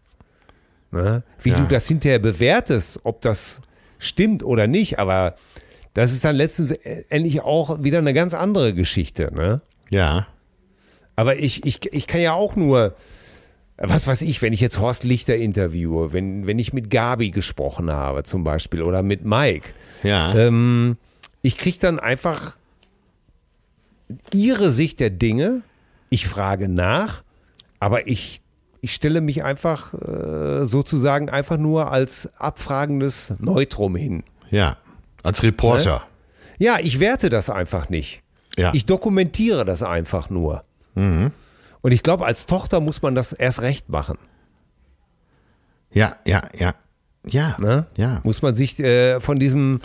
Ne? 0.92 1.24
Wie 1.42 1.52
ja. 1.52 1.60
du 1.60 1.68
das 1.68 1.88
hinterher 1.88 2.20
bewertest, 2.20 3.00
ob 3.04 3.22
das 3.22 3.62
stimmt 4.00 4.44
oder 4.44 4.68
nicht, 4.68 5.00
aber 5.00 5.36
das 5.94 6.12
ist 6.12 6.24
dann 6.24 6.36
letztendlich 6.36 7.42
auch 7.42 7.84
wieder 7.84 8.00
eine 8.00 8.14
ganz 8.14 8.34
andere 8.34 8.74
Geschichte. 8.74 9.32
Ne? 9.34 9.62
Ja. 9.90 10.28
Aber 11.16 11.38
ich, 11.38 11.66
ich, 11.66 11.94
ich 11.94 12.08
kann 12.08 12.22
ja 12.22 12.34
auch 12.34 12.56
nur, 12.56 12.96
was 13.78 14.08
weiß 14.08 14.22
ich, 14.24 14.42
wenn 14.42 14.54
ich 14.54 14.60
jetzt 14.60 14.80
Horst 14.80 15.04
Lichter 15.04 15.36
interviewe, 15.36 16.14
wenn, 16.14 16.48
wenn 16.48 16.60
ich 16.60 16.74
mit 16.74 16.90
Gabi 16.90 17.32
gesprochen 17.32 17.92
habe 17.92 18.24
zum 18.24 18.44
Beispiel 18.44 18.82
oder 18.82 19.04
mit 19.04 19.26
Mike. 19.26 19.70
Ja. 20.04 20.36
Ähm, 20.36 20.98
ich 21.42 21.58
kriege 21.58 21.78
dann 21.80 22.00
einfach 22.00 22.58
ihre 24.34 24.72
Sicht 24.72 25.00
der 25.00 25.10
Dinge. 25.10 25.62
Ich 26.10 26.28
frage 26.28 26.68
nach, 26.68 27.24
aber 27.80 28.08
ich 28.08 28.42
ich 28.84 28.96
stelle 28.96 29.22
mich 29.22 29.44
einfach 29.44 29.94
äh, 29.94 30.66
sozusagen 30.66 31.30
einfach 31.30 31.58
nur 31.58 31.92
als 31.92 32.32
abfragendes 32.38 33.34
Neutrum 33.38 33.96
hin. 33.96 34.24
Ja, 34.50 34.78
als 35.22 35.44
Reporter. 35.44 36.04
Ja, 36.58 36.80
ich 36.80 37.00
werte 37.00 37.30
das 37.30 37.50
einfach 37.50 37.90
nicht. 37.90 38.24
Ja. 38.58 38.74
Ich 38.74 38.86
dokumentiere 38.86 39.66
das 39.66 39.84
einfach 39.84 40.30
nur. 40.30 40.64
Mhm. 40.96 41.32
Und 41.82 41.92
ich 41.92 42.04
glaube, 42.04 42.26
als 42.26 42.46
Tochter 42.46 42.80
muss 42.80 43.02
man 43.02 43.16
das 43.16 43.34
erst 43.34 43.62
recht 43.62 43.90
machen. 43.90 44.18
Ja, 45.92 46.16
ja, 46.26 46.44
ja. 46.58 46.74
Ja, 47.26 47.56
ne? 47.60 47.88
ja. 47.98 48.20
Muss 48.24 48.42
man 48.42 48.54
sich 48.54 48.80
äh, 48.80 49.20
von 49.22 49.38
diesem, 49.38 49.80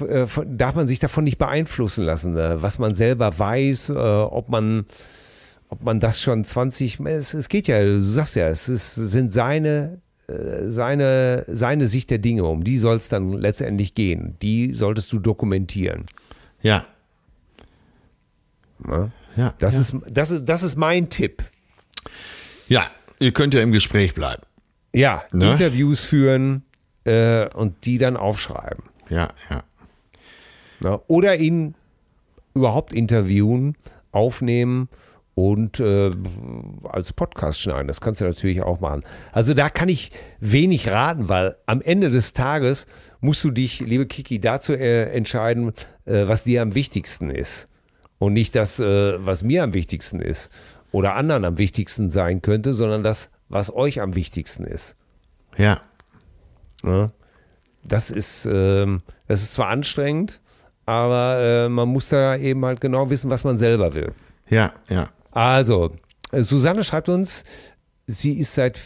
äh, 0.00 0.26
darf 0.46 0.74
man 0.74 0.86
sich 0.86 0.98
davon 0.98 1.24
nicht 1.24 1.38
beeinflussen 1.38 2.04
lassen, 2.04 2.36
äh, 2.36 2.62
was 2.62 2.78
man 2.78 2.94
selber 2.94 3.38
weiß, 3.38 3.90
äh, 3.90 3.92
ob 3.92 4.48
man 4.48 4.86
ob 5.68 5.82
man 5.82 6.00
das 6.00 6.20
schon 6.20 6.44
20, 6.44 7.00
es, 7.00 7.34
es 7.34 7.48
geht 7.48 7.68
ja, 7.68 7.82
du 7.82 8.00
sagst 8.00 8.36
ja, 8.36 8.48
es 8.48 8.68
ist, 8.68 8.94
sind 8.94 9.32
seine, 9.32 10.00
äh, 10.28 10.70
seine, 10.70 11.44
seine 11.48 11.88
Sicht 11.88 12.10
der 12.10 12.18
Dinge, 12.18 12.44
um 12.44 12.62
die 12.64 12.78
soll 12.78 12.96
es 12.96 13.08
dann 13.08 13.32
letztendlich 13.32 13.94
gehen. 13.94 14.36
Die 14.42 14.74
solltest 14.74 15.12
du 15.12 15.18
dokumentieren. 15.18 16.06
Ja. 16.62 16.86
Na? 18.78 19.10
Ja, 19.36 19.54
das, 19.58 19.74
ja. 19.74 19.80
Ist, 19.80 19.96
das, 20.08 20.30
ist, 20.30 20.44
das 20.46 20.62
ist 20.62 20.76
mein 20.76 21.10
Tipp. 21.10 21.42
Ja, 22.68 22.86
ihr 23.18 23.32
könnt 23.32 23.52
ja 23.52 23.60
im 23.60 23.72
Gespräch 23.72 24.14
bleiben. 24.14 24.42
Ja, 24.94 25.24
ne? 25.32 25.50
Interviews 25.50 26.00
führen 26.00 26.64
äh, 27.04 27.48
und 27.48 27.84
die 27.84 27.98
dann 27.98 28.16
aufschreiben. 28.16 28.84
Ja, 29.10 29.28
ja. 29.50 29.62
Na, 30.80 31.00
oder 31.06 31.36
ihn 31.36 31.74
überhaupt 32.54 32.92
interviewen, 32.92 33.76
aufnehmen 34.12 34.88
und 35.34 35.80
äh, 35.80 36.12
als 36.84 37.12
Podcast 37.12 37.60
schneiden. 37.60 37.88
Das 37.88 38.00
kannst 38.00 38.22
du 38.22 38.24
natürlich 38.24 38.62
auch 38.62 38.80
machen. 38.80 39.04
Also 39.32 39.52
da 39.52 39.68
kann 39.68 39.90
ich 39.90 40.10
wenig 40.40 40.88
raten, 40.88 41.28
weil 41.28 41.56
am 41.66 41.82
Ende 41.82 42.10
des 42.10 42.32
Tages 42.32 42.86
musst 43.20 43.44
du 43.44 43.50
dich, 43.50 43.80
liebe 43.80 44.06
Kiki, 44.06 44.40
dazu 44.40 44.72
äh, 44.72 45.10
entscheiden, 45.12 45.72
äh, 46.06 46.26
was 46.26 46.44
dir 46.44 46.62
am 46.62 46.74
wichtigsten 46.74 47.28
ist. 47.28 47.68
Und 48.18 48.32
nicht 48.32 48.54
das, 48.54 48.80
äh, 48.80 49.24
was 49.24 49.42
mir 49.42 49.62
am 49.62 49.74
wichtigsten 49.74 50.20
ist 50.20 50.50
oder 50.90 51.14
anderen 51.14 51.44
am 51.44 51.58
wichtigsten 51.58 52.08
sein 52.08 52.40
könnte, 52.40 52.72
sondern 52.72 53.02
das, 53.02 53.28
was 53.50 53.74
euch 53.74 54.00
am 54.00 54.14
wichtigsten 54.14 54.64
ist. 54.64 54.96
Ja. 55.58 55.82
ja? 56.82 57.08
Das 57.84 58.10
ist, 58.10 58.48
ähm, 58.50 59.02
das 59.28 59.42
ist 59.42 59.52
zwar 59.52 59.68
anstrengend, 59.68 60.40
aber 60.86 61.66
äh, 61.66 61.68
man 61.68 61.88
muss 61.88 62.08
da 62.08 62.36
eben 62.36 62.64
halt 62.64 62.80
genau 62.80 63.10
wissen, 63.10 63.28
was 63.30 63.44
man 63.44 63.56
selber 63.56 63.92
will. 63.94 64.12
Ja, 64.48 64.72
ja. 64.88 65.10
Also, 65.32 65.92
Susanne 66.32 66.84
schreibt 66.84 67.08
uns, 67.08 67.44
sie 68.06 68.38
ist 68.38 68.54
seit 68.54 68.80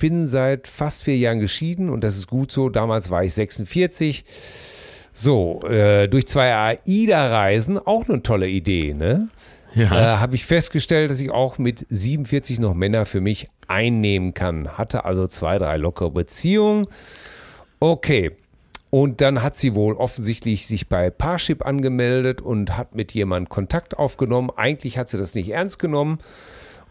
bin 0.00 0.26
seit 0.26 0.66
fast 0.66 1.04
vier 1.04 1.16
Jahren 1.16 1.38
geschieden 1.38 1.90
und 1.90 2.02
das 2.02 2.16
ist 2.16 2.26
gut 2.26 2.50
so. 2.50 2.68
Damals 2.70 3.10
war 3.10 3.22
ich 3.22 3.34
46. 3.34 4.24
So, 5.12 5.62
äh, 5.68 6.08
durch 6.08 6.26
zwei 6.26 6.54
AIDA-Reisen, 6.54 7.78
auch 7.78 8.08
eine 8.08 8.22
tolle 8.22 8.48
Idee, 8.48 8.94
ne? 8.94 9.28
Ja. 9.74 9.84
Äh, 9.86 10.16
Habe 10.18 10.34
ich 10.34 10.46
festgestellt, 10.46 11.10
dass 11.10 11.20
ich 11.20 11.30
auch 11.30 11.58
mit 11.58 11.86
47 11.88 12.58
noch 12.58 12.74
Männer 12.74 13.06
für 13.06 13.20
mich 13.20 13.48
einnehmen 13.68 14.34
kann. 14.34 14.76
Hatte 14.78 15.04
also 15.04 15.28
zwei, 15.28 15.58
drei 15.58 15.76
lockere 15.76 16.10
Beziehungen. 16.10 16.86
Okay, 17.78 18.32
und 18.90 19.20
dann 19.20 19.42
hat 19.42 19.56
sie 19.56 19.74
wohl 19.74 19.94
offensichtlich 19.94 20.66
sich 20.66 20.88
bei 20.88 21.10
Parship 21.10 21.64
angemeldet 21.64 22.40
und 22.40 22.76
hat 22.76 22.94
mit 22.94 23.12
jemandem 23.12 23.48
Kontakt 23.48 23.96
aufgenommen. 23.96 24.50
Eigentlich 24.54 24.98
hat 24.98 25.08
sie 25.08 25.18
das 25.18 25.34
nicht 25.34 25.48
ernst 25.50 25.78
genommen. 25.78 26.18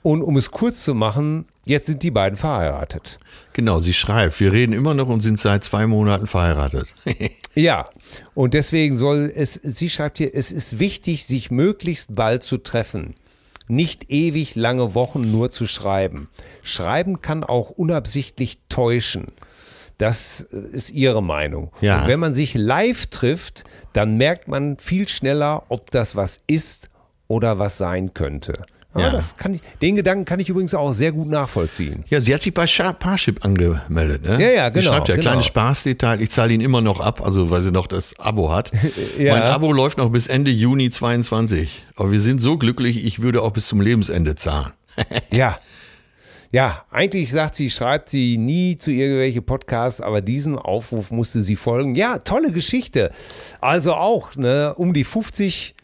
Und 0.01 0.21
um 0.21 0.37
es 0.37 0.51
kurz 0.51 0.85
zu 0.85 0.95
machen, 0.95 1.45
jetzt 1.65 1.87
sind 1.87 2.03
die 2.03 2.11
beiden 2.11 2.37
verheiratet. 2.37 3.19
Genau, 3.51 3.81
sie 3.81 3.93
schreibt, 3.93 4.39
wir 4.39 4.53
reden 4.53 4.71
immer 4.71 4.93
noch 4.93 5.09
und 5.09 5.19
sind 5.19 5.39
seit 5.39 5.65
zwei 5.65 5.87
Monaten 5.87 6.25
verheiratet. 6.25 6.93
ja, 7.53 7.85
und 8.33 8.53
deswegen 8.53 8.95
soll 8.95 9.29
es, 9.35 9.55
sie 9.55 9.89
schreibt 9.89 10.19
hier, 10.19 10.33
es 10.33 10.53
ist 10.53 10.79
wichtig, 10.79 11.25
sich 11.25 11.51
möglichst 11.51 12.15
bald 12.15 12.43
zu 12.43 12.59
treffen. 12.59 13.15
Nicht 13.67 14.09
ewig 14.09 14.55
lange 14.55 14.95
Wochen 14.95 15.29
nur 15.31 15.51
zu 15.51 15.67
schreiben. 15.67 16.29
Schreiben 16.63 17.21
kann 17.21 17.43
auch 17.43 17.69
unabsichtlich 17.69 18.59
täuschen. 18.69 19.27
Das 19.99 20.39
ist 20.39 20.91
ihre 20.91 21.21
Meinung. 21.21 21.71
Ja. 21.81 22.01
Und 22.01 22.07
wenn 22.07 22.19
man 22.19 22.33
sich 22.33 22.55
live 22.55 23.07
trifft, 23.07 23.65
dann 23.93 24.17
merkt 24.17 24.47
man 24.47 24.77
viel 24.77 25.07
schneller, 25.07 25.63
ob 25.67 25.91
das 25.91 26.15
was 26.15 26.39
ist 26.47 26.89
oder 27.27 27.59
was 27.59 27.77
sein 27.77 28.13
könnte. 28.13 28.63
Ja. 28.97 29.11
das 29.11 29.37
kann 29.37 29.53
ich, 29.53 29.61
den 29.81 29.95
Gedanken 29.95 30.25
kann 30.25 30.39
ich 30.39 30.49
übrigens 30.49 30.73
auch 30.73 30.93
sehr 30.93 31.11
gut 31.11 31.27
nachvollziehen. 31.27 32.03
Ja, 32.09 32.19
sie 32.19 32.33
hat 32.33 32.41
sich 32.41 32.53
bei 32.53 32.65
Parship 32.65 33.45
angemeldet. 33.45 34.23
Ne? 34.23 34.41
Ja, 34.41 34.49
ja, 34.49 34.69
genau. 34.69 34.81
Sie 34.81 34.87
schreibt 34.87 35.07
ja, 35.09 35.15
genau. 35.15 35.27
kleines 35.27 35.45
Spaßdetail, 35.45 36.21
ich 36.21 36.31
zahle 36.31 36.53
ihn 36.53 36.61
immer 36.61 36.81
noch 36.81 36.99
ab, 36.99 37.21
also 37.23 37.51
weil 37.51 37.61
sie 37.61 37.71
noch 37.71 37.85
das 37.85 38.19
Abo 38.19 38.51
hat. 38.51 38.71
ja. 39.17 39.33
Mein 39.33 39.43
Abo 39.43 39.71
läuft 39.71 39.99
noch 39.99 40.09
bis 40.09 40.25
Ende 40.25 40.49
Juni 40.49 40.89
22. 40.89 41.85
Aber 41.95 42.11
wir 42.11 42.19
sind 42.19 42.39
so 42.39 42.57
glücklich, 42.57 43.05
ich 43.05 43.21
würde 43.21 43.43
auch 43.43 43.51
bis 43.51 43.67
zum 43.67 43.79
Lebensende 43.79 44.35
zahlen. 44.35 44.71
ja, 45.31 45.59
ja, 46.51 46.83
eigentlich 46.89 47.31
sagt 47.31 47.55
sie, 47.55 47.69
schreibt 47.69 48.09
sie 48.09 48.37
nie 48.37 48.77
zu 48.77 48.91
irgendwelche 48.91 49.41
Podcasts, 49.41 50.01
aber 50.01 50.21
diesen 50.21 50.57
Aufruf 50.57 51.11
musste 51.11 51.41
sie 51.41 51.55
folgen. 51.55 51.95
Ja, 51.95 52.17
tolle 52.17 52.51
Geschichte. 52.51 53.11
Also 53.61 53.93
auch, 53.93 54.35
ne, 54.35 54.73
um 54.75 54.93
die 54.93 55.03
50 55.03 55.75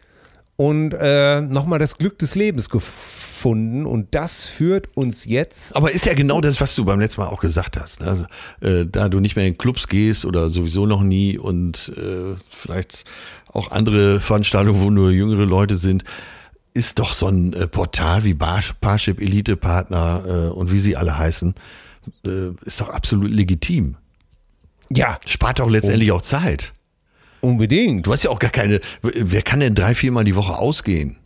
und 0.57 0.93
äh, 0.93 1.41
nochmal 1.41 1.79
das 1.79 1.97
Glück 1.97 2.17
des 2.17 2.33
Lebens 2.35 2.69
gefunden 2.69 3.85
und 3.85 4.15
das 4.15 4.45
führt 4.45 4.95
uns 4.95 5.25
jetzt. 5.25 5.75
Aber 5.75 5.91
ist 5.91 6.05
ja 6.05 6.13
genau 6.13 6.41
das, 6.41 6.59
was 6.61 6.73
du 6.75 6.85
beim 6.85 6.99
letzten 6.99 7.21
Mal 7.21 7.27
auch 7.27 7.41
gesagt 7.41 7.79
hast. 7.79 8.01
Ne? 8.01 8.07
Also, 8.07 8.25
äh, 8.61 8.87
da 8.89 9.09
du 9.09 9.19
nicht 9.19 9.35
mehr 9.35 9.45
in 9.45 9.57
Clubs 9.57 9.87
gehst 9.87 10.25
oder 10.25 10.49
sowieso 10.49 10.85
noch 10.85 11.03
nie 11.03 11.37
und 11.37 11.91
äh, 11.97 12.39
vielleicht 12.49 13.03
auch 13.51 13.71
andere 13.71 14.19
Veranstaltungen, 14.19 14.81
wo 14.81 14.89
nur 14.89 15.11
jüngere 15.11 15.45
Leute 15.45 15.75
sind, 15.75 16.03
ist 16.75 16.99
doch 16.99 17.13
so 17.13 17.27
ein 17.27 17.53
äh, 17.53 17.67
Portal 17.67 18.25
wie 18.25 18.33
Bar 18.33 18.61
Parship 18.81 19.19
Elite 19.19 19.55
Partner 19.55 20.23
äh, 20.27 20.51
und 20.51 20.71
wie 20.71 20.77
sie 20.77 20.95
alle 20.95 21.17
heißen, 21.17 21.55
äh, 22.25 22.49
ist 22.61 22.81
doch 22.81 22.89
absolut 22.89 23.31
legitim. 23.31 23.95
Ja. 24.89 25.17
Spart 25.25 25.61
auch 25.61 25.69
letztendlich 25.69 26.11
auch 26.11 26.21
Zeit. 26.21 26.73
Unbedingt. 27.41 28.05
Du 28.05 28.11
hast 28.11 28.23
ja 28.23 28.29
auch 28.29 28.39
gar 28.39 28.51
keine, 28.51 28.81
wer 29.01 29.41
kann 29.41 29.61
denn 29.61 29.73
drei, 29.73 29.95
viermal 29.95 30.25
die 30.25 30.35
Woche 30.35 30.59
ausgehen? 30.59 31.17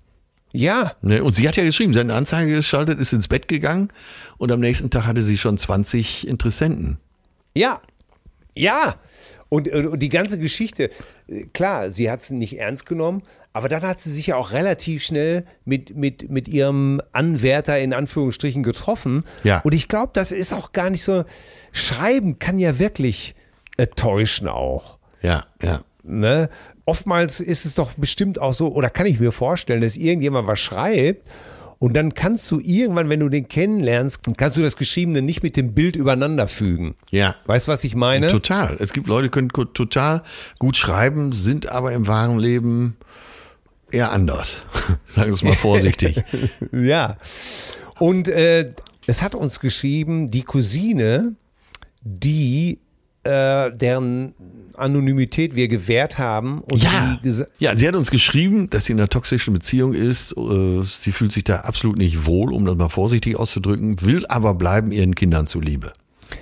Ja. 0.53 0.93
Ne? 1.01 1.23
Und 1.23 1.35
sie 1.35 1.47
hat 1.47 1.55
ja 1.55 1.63
geschrieben, 1.63 1.93
sie 1.93 1.99
hat 1.99 2.05
eine 2.05 2.15
Anzeige 2.15 2.53
geschaltet, 2.53 2.99
ist 2.99 3.13
ins 3.13 3.27
Bett 3.27 3.47
gegangen 3.47 3.89
und 4.37 4.51
am 4.51 4.59
nächsten 4.59 4.89
Tag 4.89 5.07
hatte 5.07 5.21
sie 5.21 5.37
schon 5.37 5.57
20 5.57 6.27
Interessenten. 6.27 6.99
Ja. 7.55 7.81
Ja. 8.55 8.95
Und, 9.49 9.67
äh, 9.67 9.87
und 9.87 9.99
die 9.99 10.09
ganze 10.09 10.37
Geschichte, 10.37 10.91
äh, 11.27 11.45
klar, 11.53 11.89
sie 11.89 12.09
hat 12.09 12.21
es 12.21 12.29
nicht 12.29 12.59
ernst 12.59 12.85
genommen, 12.85 13.23
aber 13.51 13.67
dann 13.67 13.81
hat 13.81 13.99
sie 13.99 14.11
sich 14.11 14.27
ja 14.27 14.35
auch 14.35 14.51
relativ 14.51 15.03
schnell 15.03 15.45
mit, 15.65 15.95
mit, 15.95 16.29
mit 16.29 16.47
ihrem 16.47 17.01
Anwärter 17.11 17.79
in 17.79 17.93
Anführungsstrichen 17.93 18.61
getroffen. 18.61 19.23
Ja. 19.43 19.61
Und 19.61 19.73
ich 19.73 19.87
glaube, 19.87 20.11
das 20.13 20.31
ist 20.31 20.53
auch 20.53 20.71
gar 20.71 20.89
nicht 20.89 21.03
so. 21.03 21.23
Schreiben 21.71 22.37
kann 22.37 22.59
ja 22.59 22.77
wirklich 22.77 23.35
äh, 23.77 23.87
täuschen 23.87 24.47
auch. 24.47 24.97
Ja, 25.21 25.45
ja. 25.61 25.81
Ne? 26.03 26.49
Oftmals 26.85 27.39
ist 27.39 27.65
es 27.65 27.75
doch 27.75 27.93
bestimmt 27.93 28.39
auch 28.39 28.53
so, 28.53 28.71
oder 28.71 28.89
kann 28.89 29.05
ich 29.05 29.19
mir 29.19 29.31
vorstellen, 29.31 29.81
dass 29.81 29.95
irgendjemand 29.95 30.47
was 30.47 30.59
schreibt 30.59 31.27
und 31.80 31.93
dann 31.93 32.13
kannst 32.13 32.51
du 32.51 32.59
irgendwann, 32.59 33.07
wenn 33.07 33.21
du 33.21 33.30
den 33.30 33.47
kennenlernst, 33.47 34.19
kannst 34.38 34.57
du 34.57 34.61
das 34.61 34.75
Geschriebene 34.75 35.21
nicht 35.21 35.43
mit 35.43 35.55
dem 35.55 35.73
Bild 35.73 35.95
übereinander 35.95 36.49
fügen. 36.49 36.95
Ja. 37.09 37.36
Weißt 37.45 37.67
du, 37.67 37.71
was 37.71 37.86
ich 37.86 37.95
meine? 37.95 38.27
Total. 38.27 38.75
Es 38.80 38.91
gibt 38.91 39.07
Leute, 39.07 39.23
die 39.23 39.30
können 39.30 39.49
total 39.49 40.21
gut 40.59 40.75
schreiben, 40.75 41.32
sind 41.32 41.69
aber 41.69 41.93
im 41.93 42.05
wahren 42.05 42.38
Leben 42.38 42.97
eher 43.91 44.11
anders. 44.11 44.61
Sagen 45.07 45.27
wir 45.27 45.34
es 45.34 45.43
mal 45.43 45.55
vorsichtig. 45.55 46.21
ja. 46.73 47.17
Und 47.97 48.27
äh, 48.27 48.73
es 49.07 49.21
hat 49.21 49.34
uns 49.34 49.61
geschrieben, 49.61 50.32
die 50.32 50.43
Cousine, 50.43 51.36
die 52.01 52.80
äh, 53.23 53.71
deren 53.71 54.34
Anonymität 54.80 55.55
wir 55.55 55.67
gewährt 55.67 56.17
haben. 56.17 56.61
Und 56.61 56.82
ja, 56.82 57.19
ja, 57.59 57.77
sie 57.77 57.88
hat 57.88 57.95
uns 57.95 58.11
geschrieben, 58.11 58.69
dass 58.69 58.86
sie 58.86 58.93
in 58.93 58.99
einer 58.99 59.09
toxischen 59.09 59.53
Beziehung 59.53 59.93
ist. 59.93 60.36
Äh, 60.38 60.84
sie 60.84 61.11
fühlt 61.11 61.32
sich 61.32 61.43
da 61.43 61.61
absolut 61.61 61.97
nicht 61.97 62.25
wohl, 62.25 62.53
um 62.53 62.65
das 62.65 62.75
mal 62.75 62.89
vorsichtig 62.89 63.36
auszudrücken, 63.38 64.01
will 64.01 64.25
aber 64.27 64.53
bleiben 64.53 64.91
ihren 64.91 65.15
Kindern 65.15 65.47
zuliebe. 65.47 65.93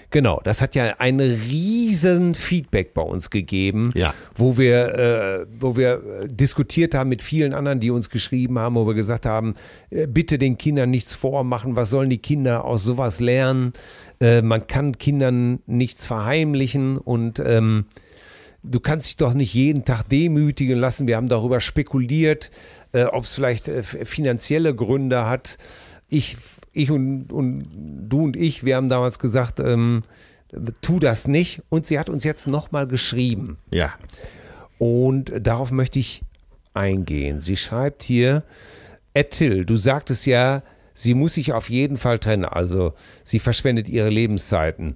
Genau, 0.09 0.39
das 0.43 0.61
hat 0.61 0.75
ja 0.75 0.95
ein 0.99 1.19
riesen 1.19 2.33
Feedback 2.35 2.93
bei 2.93 3.01
uns 3.01 3.29
gegeben, 3.29 3.91
ja. 3.95 4.13
wo 4.35 4.57
wir, 4.57 4.93
äh, 4.95 5.45
wo 5.59 5.75
wir 5.75 6.01
äh, 6.23 6.27
diskutiert 6.27 6.95
haben 6.95 7.09
mit 7.09 7.21
vielen 7.21 7.53
anderen, 7.53 7.79
die 7.79 7.91
uns 7.91 8.09
geschrieben 8.09 8.57
haben, 8.59 8.75
wo 8.75 8.88
wir 8.88 8.93
gesagt 8.93 9.25
haben, 9.25 9.55
äh, 9.89 10.07
bitte 10.07 10.38
den 10.38 10.57
Kindern 10.57 10.89
nichts 10.89 11.13
vormachen, 11.13 11.75
was 11.75 11.89
sollen 11.89 12.09
die 12.09 12.19
Kinder 12.19 12.63
aus 12.65 12.83
sowas 12.83 13.19
lernen? 13.19 13.73
Äh, 14.19 14.41
man 14.41 14.67
kann 14.67 14.97
Kindern 14.97 15.59
nichts 15.65 16.05
verheimlichen 16.05 16.97
und 16.97 17.41
ähm, 17.45 17.85
du 18.70 18.80
kannst 18.80 19.07
dich 19.07 19.18
doch 19.18 19.34
nicht 19.34 19.53
jeden 19.53 19.86
Tag 19.86 20.09
demütigen 20.09 20.80
lassen. 20.80 21.07
Wir 21.07 21.18
haben 21.18 21.30
darüber 21.30 21.59
spekuliert, 21.59 22.51
äh, 22.93 23.03
ob 23.03 23.26
es 23.26 23.34
vielleicht 23.34 23.68
äh, 23.68 23.84
finanzielle 23.84 24.76
Gründe 24.76 25.26
hat. 25.26 25.57
Ich 26.09 26.38
ich 26.78 26.91
und, 26.91 27.34
und 27.34 27.63
du 27.74 28.24
und 28.24 28.38
ich, 28.38 28.63
wir 28.63 28.76
haben 28.76 28.88
damals 28.88 29.20
gesagt, 29.20 29.59
ähm, 29.59 30.03
tu 30.82 30.99
das 30.99 31.28
nicht. 31.28 31.61
Und 31.70 31.86
sie 31.86 31.99
hat 31.99 32.09
uns 32.09 32.24
jetzt 32.24 32.47
nochmal 32.47 32.88
geschrieben. 32.88 33.57
Ja. 33.72 33.93
Und 34.78 35.32
darauf 35.41 35.72
möchte 35.72 35.99
ich 35.99 36.22
eingehen. 36.74 37.39
Sie 37.39 37.57
schreibt 37.57 38.03
hier, 38.03 38.43
Till, 39.32 39.65
du 39.65 39.76
sagtest 39.76 40.28
ja, 40.28 40.61
sie 40.93 41.15
muss 41.15 41.34
sich 41.34 41.51
auf 41.51 41.72
jeden 41.72 41.97
Fall 41.97 42.20
trennen. 42.20 42.45
Also 42.45 42.93
sie 43.24 43.39
verschwendet 43.39 43.89
ihre 43.89 44.09
Lebenszeiten. 44.09 44.95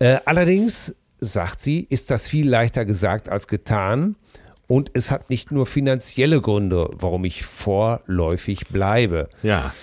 Äh, 0.00 0.18
allerdings, 0.24 0.96
sagt 1.20 1.60
sie, 1.60 1.86
ist 1.88 2.10
das 2.10 2.28
viel 2.28 2.48
leichter 2.48 2.84
gesagt 2.84 3.28
als 3.28 3.46
getan. 3.46 4.16
Und 4.66 4.90
es 4.94 5.10
hat 5.10 5.30
nicht 5.30 5.50
nur 5.50 5.66
finanzielle 5.66 6.40
Gründe, 6.40 6.90
warum 6.92 7.24
ich 7.24 7.42
vorläufig 7.44 8.68
bleibe. 8.68 9.28
Ja. 9.42 9.74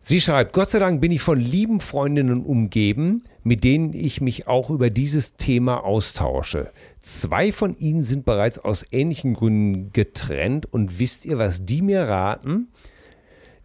Sie 0.00 0.20
schreibt, 0.20 0.52
Gott 0.52 0.70
sei 0.70 0.78
Dank 0.78 1.00
bin 1.00 1.10
ich 1.10 1.20
von 1.20 1.40
lieben 1.40 1.80
Freundinnen 1.80 2.44
umgeben, 2.44 3.24
mit 3.42 3.64
denen 3.64 3.92
ich 3.92 4.20
mich 4.20 4.46
auch 4.46 4.70
über 4.70 4.88
dieses 4.88 5.34
Thema 5.34 5.84
austausche. 5.84 6.70
Zwei 7.02 7.50
von 7.50 7.76
ihnen 7.76 8.04
sind 8.04 8.24
bereits 8.24 8.60
aus 8.60 8.84
ähnlichen 8.92 9.34
Gründen 9.34 9.92
getrennt 9.92 10.72
und 10.72 11.00
wisst 11.00 11.24
ihr, 11.24 11.38
was 11.38 11.64
die 11.64 11.82
mir 11.82 12.02
raten? 12.02 12.68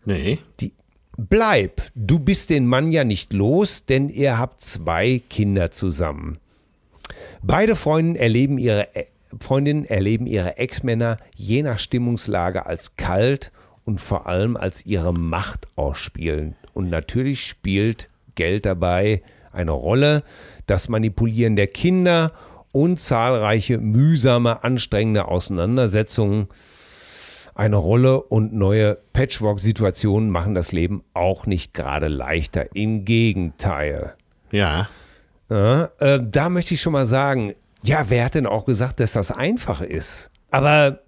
Nee. 0.03 0.39
Die, 0.59 0.73
bleib, 1.15 1.91
du 1.93 2.17
bist 2.17 2.49
den 2.49 2.65
Mann 2.65 2.91
ja 2.91 3.03
nicht 3.03 3.34
los, 3.34 3.86
denn 3.86 4.09
ihr 4.09 4.39
habt 4.39 4.61
zwei 4.61 5.21
Kinder 5.29 5.69
zusammen. 5.69 6.39
Beide 7.41 7.76
Freundinnen 7.76 8.16
erleben 8.16 8.57
ihre, 8.57 8.88
Freundinnen 9.39 9.86
erleben 9.86 10.28
ihre 10.28 10.57
Ex-Männer 10.57 11.18
je 11.36 11.64
nach 11.64 11.80
Stimmungslage 11.80 12.66
als 12.66 12.95
kalt 12.95 13.51
und 13.86 13.99
vor 13.99 14.28
allem 14.28 14.57
als 14.57 14.86
ihre 14.86 15.14
Macht 15.14 15.68
ausspielen. 15.76 16.55
Und 16.74 16.89
natürlich 16.89 17.47
spielt 17.47 18.09
Geld 18.36 18.66
dabei 18.66 19.22
eine 19.51 19.72
Rolle, 19.72 20.24
das 20.66 20.89
Manipulieren 20.89 21.55
der 21.55 21.68
Kinder 21.68 22.32
und 22.72 22.99
zahlreiche 22.99 23.78
mühsame, 23.78 24.64
anstrengende 24.64 25.28
Auseinandersetzungen 25.28 26.47
eine 27.53 27.76
Rolle 27.76 28.22
und 28.22 28.53
neue 28.53 28.97
Patchwork-Situationen 29.14 30.30
machen 30.30 30.55
das 30.55 30.72
Leben 30.72 31.03
auch 31.14 31.45
nicht 31.45 31.74
gerade 31.74 32.07
leichter. 32.07 32.76
Im 32.76 33.05
Gegenteil. 33.05 34.16
Ja. 34.51 34.89
Ja 35.52 35.91
äh, 35.99 36.20
da 36.24 36.49
möchte 36.49 36.74
ich 36.74 36.82
schon 36.82 36.93
mal 36.93 37.06
sagen, 37.06 37.54
ja, 37.84 38.06
wer 38.10 38.26
hat 38.26 38.36
denn 38.36 38.45
auch 38.45 38.66
gesagt, 38.66 38.99
dass 38.99 39.14
das 39.14 39.32
einfach 39.32 39.82
ist? 39.82 40.32
Aber 40.49 41.02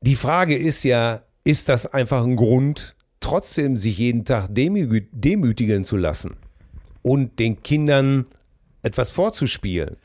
die 0.00 0.16
Frage 0.16 0.56
ist 0.56 0.82
ja, 0.82 1.22
ist 1.44 1.68
das 1.68 1.86
einfach 1.86 2.22
ein 2.24 2.36
Grund, 2.36 2.96
trotzdem 3.20 3.76
sich 3.76 3.98
jeden 3.98 4.24
Tag 4.24 4.48
demü 4.50 5.02
demütigen 5.12 5.84
zu 5.84 5.96
lassen 5.96 6.36
und 7.02 7.38
den 7.38 7.62
Kindern 7.62 8.26
etwas 8.82 9.10
vorzuspielen. 9.10 9.96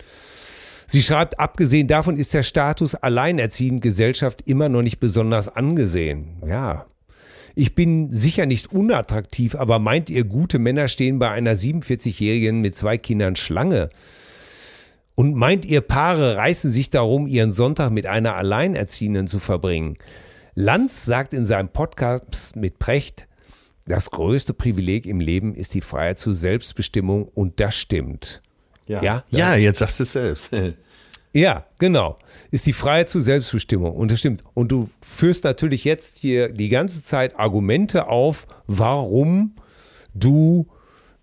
Sie 0.88 1.02
schreibt, 1.02 1.40
abgesehen 1.40 1.88
davon 1.88 2.18
ist 2.18 2.34
der 2.34 2.44
Status 2.44 2.94
alleinerziehend 2.94 3.82
Gesellschaft 3.82 4.42
immer 4.46 4.70
noch 4.70 4.82
nicht 4.82 5.00
besonders 5.00 5.50
angesehen. 5.50 6.44
Ja. 6.48 6.86
Ich 7.56 7.74
bin 7.74 8.12
sicher 8.12 8.46
nicht 8.46 8.72
unattraktiv, 8.74 9.56
aber 9.56 9.80
meint 9.80 10.10
ihr, 10.10 10.26
gute 10.26 10.60
Männer 10.60 10.90
stehen 10.90 11.20
bei 11.20 11.32
einer 11.32 11.56
47-Jährigen 11.56 12.60
mit 12.60 12.76
zwei 12.76 12.98
Kindern 12.98 13.38
Schlange? 13.38 13.88
Und 15.16 15.36
meint 15.36 15.64
ihr, 15.64 15.80
Paare 15.80 16.36
reißen 16.36 16.70
sich 16.70 16.90
darum, 16.90 17.26
ihren 17.26 17.54
Sonntag 17.54 17.92
mit 17.92 18.06
einer 18.06 18.36
Alleinerziehenden 18.36 19.28
zu 19.28 19.40
verbringen? 19.40 19.98
Lanz 20.54 21.06
sagt 21.06 21.34
in 21.34 21.46
seinem 21.46 21.70
Podcast 21.70 22.58
mit 22.58 22.78
Precht, 22.78 23.28
das 23.86 24.12
größte 24.12 24.54
Privileg 24.54 25.06
im 25.06 25.22
Leben 25.22 25.56
ist 25.56 25.74
die 25.74 25.82
Freiheit 25.82 26.20
zur 26.20 26.34
Selbstbestimmung 26.34 27.24
und 27.24 27.62
das 27.62 27.76
stimmt. 27.76 28.42
Ja, 28.88 29.02
ja, 29.02 29.24
ja 29.30 29.56
jetzt 29.56 29.80
sagst 29.80 30.00
du 30.00 30.04
es 30.04 30.12
selbst. 30.12 30.50
Ja, 31.36 31.66
genau. 31.80 32.18
Ist 32.50 32.66
die 32.66 32.72
Freiheit 32.72 33.10
zur 33.10 33.20
Selbstbestimmung 33.20 33.94
und 33.94 34.10
das 34.10 34.20
stimmt. 34.20 34.42
Und 34.54 34.72
du 34.72 34.90
führst 35.02 35.44
natürlich 35.44 35.84
jetzt 35.84 36.18
hier 36.18 36.48
die 36.48 36.70
ganze 36.70 37.04
Zeit 37.04 37.38
Argumente 37.38 38.08
auf, 38.08 38.48
warum 38.68 39.54
du 40.14 40.66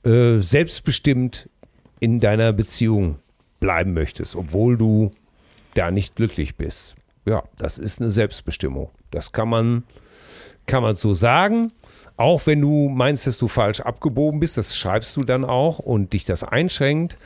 äh, 0.05 0.41
selbstbestimmt 0.41 1.49
in 1.99 2.21
deiner 2.21 2.53
Beziehung 2.53 3.21
bleiben 3.59 3.95
möchtest, 3.95 4.37
obwohl 4.37 4.77
du 4.77 5.13
da 5.73 5.91
nicht 5.91 6.15
glücklich 6.15 6.57
bist. 6.57 6.95
Ja, 7.25 7.45
das 7.57 7.79
ist 7.79 8.03
eine 8.03 8.11
Selbstbestimmung. 8.11 8.91
Das 9.13 9.33
kann 9.33 9.49
man, 9.49 9.85
kann 10.67 10.83
man 10.83 10.97
so 10.97 11.15
sagen. 11.15 11.73
Auch 12.19 12.47
wenn 12.47 12.61
du 12.61 12.91
meinst, 12.91 13.27
dass 13.27 13.39
du 13.39 13.49
falsch 13.49 13.81
abgebogen 13.81 14.41
bist, 14.41 14.59
das 14.59 14.77
schreibst 14.77 15.17
du 15.17 15.23
dann 15.23 15.47
auch 15.47 15.79
und 15.79 16.13
dich 16.13 16.27
das 16.27 16.45
einschränkt. 16.45 17.17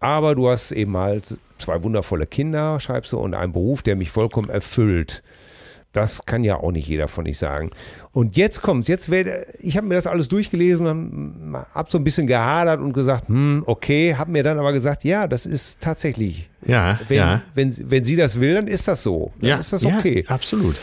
Aber 0.00 0.34
du 0.34 0.48
hast 0.48 0.72
eben 0.72 0.96
halt 0.96 1.38
zwei 1.58 1.82
wundervolle 1.82 2.26
Kinder, 2.26 2.80
schreibst 2.80 3.12
du, 3.12 3.18
und 3.18 3.34
einen 3.34 3.52
Beruf, 3.52 3.82
der 3.82 3.96
mich 3.96 4.10
vollkommen 4.10 4.50
erfüllt. 4.50 5.22
Das 5.92 6.26
kann 6.26 6.44
ja 6.44 6.58
auch 6.58 6.72
nicht 6.72 6.86
jeder 6.86 7.08
von 7.08 7.26
euch 7.26 7.38
sagen. 7.38 7.70
Und 8.12 8.36
jetzt 8.36 8.60
kommt's. 8.60 8.86
Jetzt 8.86 9.10
werde 9.10 9.46
ich 9.60 9.78
habe 9.78 9.86
mir 9.86 9.94
das 9.94 10.06
alles 10.06 10.28
durchgelesen, 10.28 11.56
habe 11.72 11.90
so 11.90 11.96
ein 11.96 12.04
bisschen 12.04 12.26
gehadert 12.26 12.80
und 12.80 12.92
gesagt, 12.92 13.28
hm, 13.28 13.62
okay, 13.64 14.14
habe 14.14 14.30
mir 14.30 14.42
dann 14.42 14.58
aber 14.58 14.74
gesagt, 14.74 15.04
ja, 15.04 15.26
das 15.26 15.46
ist 15.46 15.80
tatsächlich. 15.80 16.50
Ja, 16.66 17.00
wenn, 17.08 17.16
ja. 17.16 17.42
wenn, 17.54 17.74
wenn 17.90 18.04
sie 18.04 18.16
das 18.16 18.38
will, 18.38 18.54
dann 18.54 18.68
ist 18.68 18.86
das 18.88 19.02
so. 19.02 19.32
Dann 19.40 19.48
ja, 19.48 19.56
ist 19.56 19.72
das 19.72 19.86
okay. 19.86 20.22
Ja, 20.28 20.34
absolut. 20.34 20.76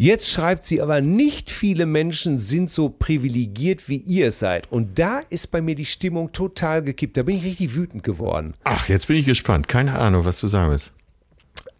Jetzt 0.00 0.30
schreibt 0.30 0.62
sie 0.62 0.80
aber, 0.80 1.00
nicht 1.00 1.50
viele 1.50 1.84
Menschen 1.84 2.38
sind 2.38 2.70
so 2.70 2.88
privilegiert, 2.88 3.88
wie 3.88 3.96
ihr 3.96 4.30
seid. 4.30 4.70
Und 4.70 4.96
da 5.00 5.18
ist 5.28 5.50
bei 5.50 5.60
mir 5.60 5.74
die 5.74 5.86
Stimmung 5.86 6.30
total 6.30 6.82
gekippt. 6.82 7.16
Da 7.16 7.24
bin 7.24 7.36
ich 7.36 7.42
richtig 7.44 7.74
wütend 7.74 8.04
geworden. 8.04 8.54
Ach, 8.62 8.88
jetzt 8.88 9.08
bin 9.08 9.16
ich 9.16 9.26
gespannt. 9.26 9.66
Keine 9.66 9.98
Ahnung, 9.98 10.24
was 10.24 10.38
du 10.38 10.46
sagen 10.46 10.70
willst. 10.70 10.92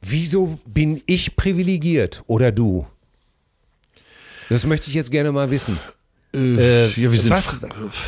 Wieso 0.02 0.58
bin 0.66 1.00
ich 1.06 1.36
privilegiert 1.36 2.24
oder 2.26 2.50
du? 2.50 2.88
Das 4.48 4.66
möchte 4.66 4.88
ich 4.88 4.94
jetzt 4.94 5.12
gerne 5.12 5.30
mal 5.30 5.52
wissen. 5.52 5.78
Äh, 6.34 6.88
ja, 6.88 7.12
wir 7.12 7.20
sind. 7.20 7.30
was- 7.30 7.54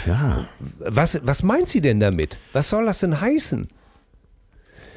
ja. 0.06 0.48
Was, 0.80 1.20
was 1.22 1.44
meint 1.44 1.68
sie 1.68 1.80
denn 1.80 2.00
damit? 2.00 2.36
Was 2.52 2.68
soll 2.68 2.84
das 2.86 2.98
denn 2.98 3.20
heißen? 3.20 3.68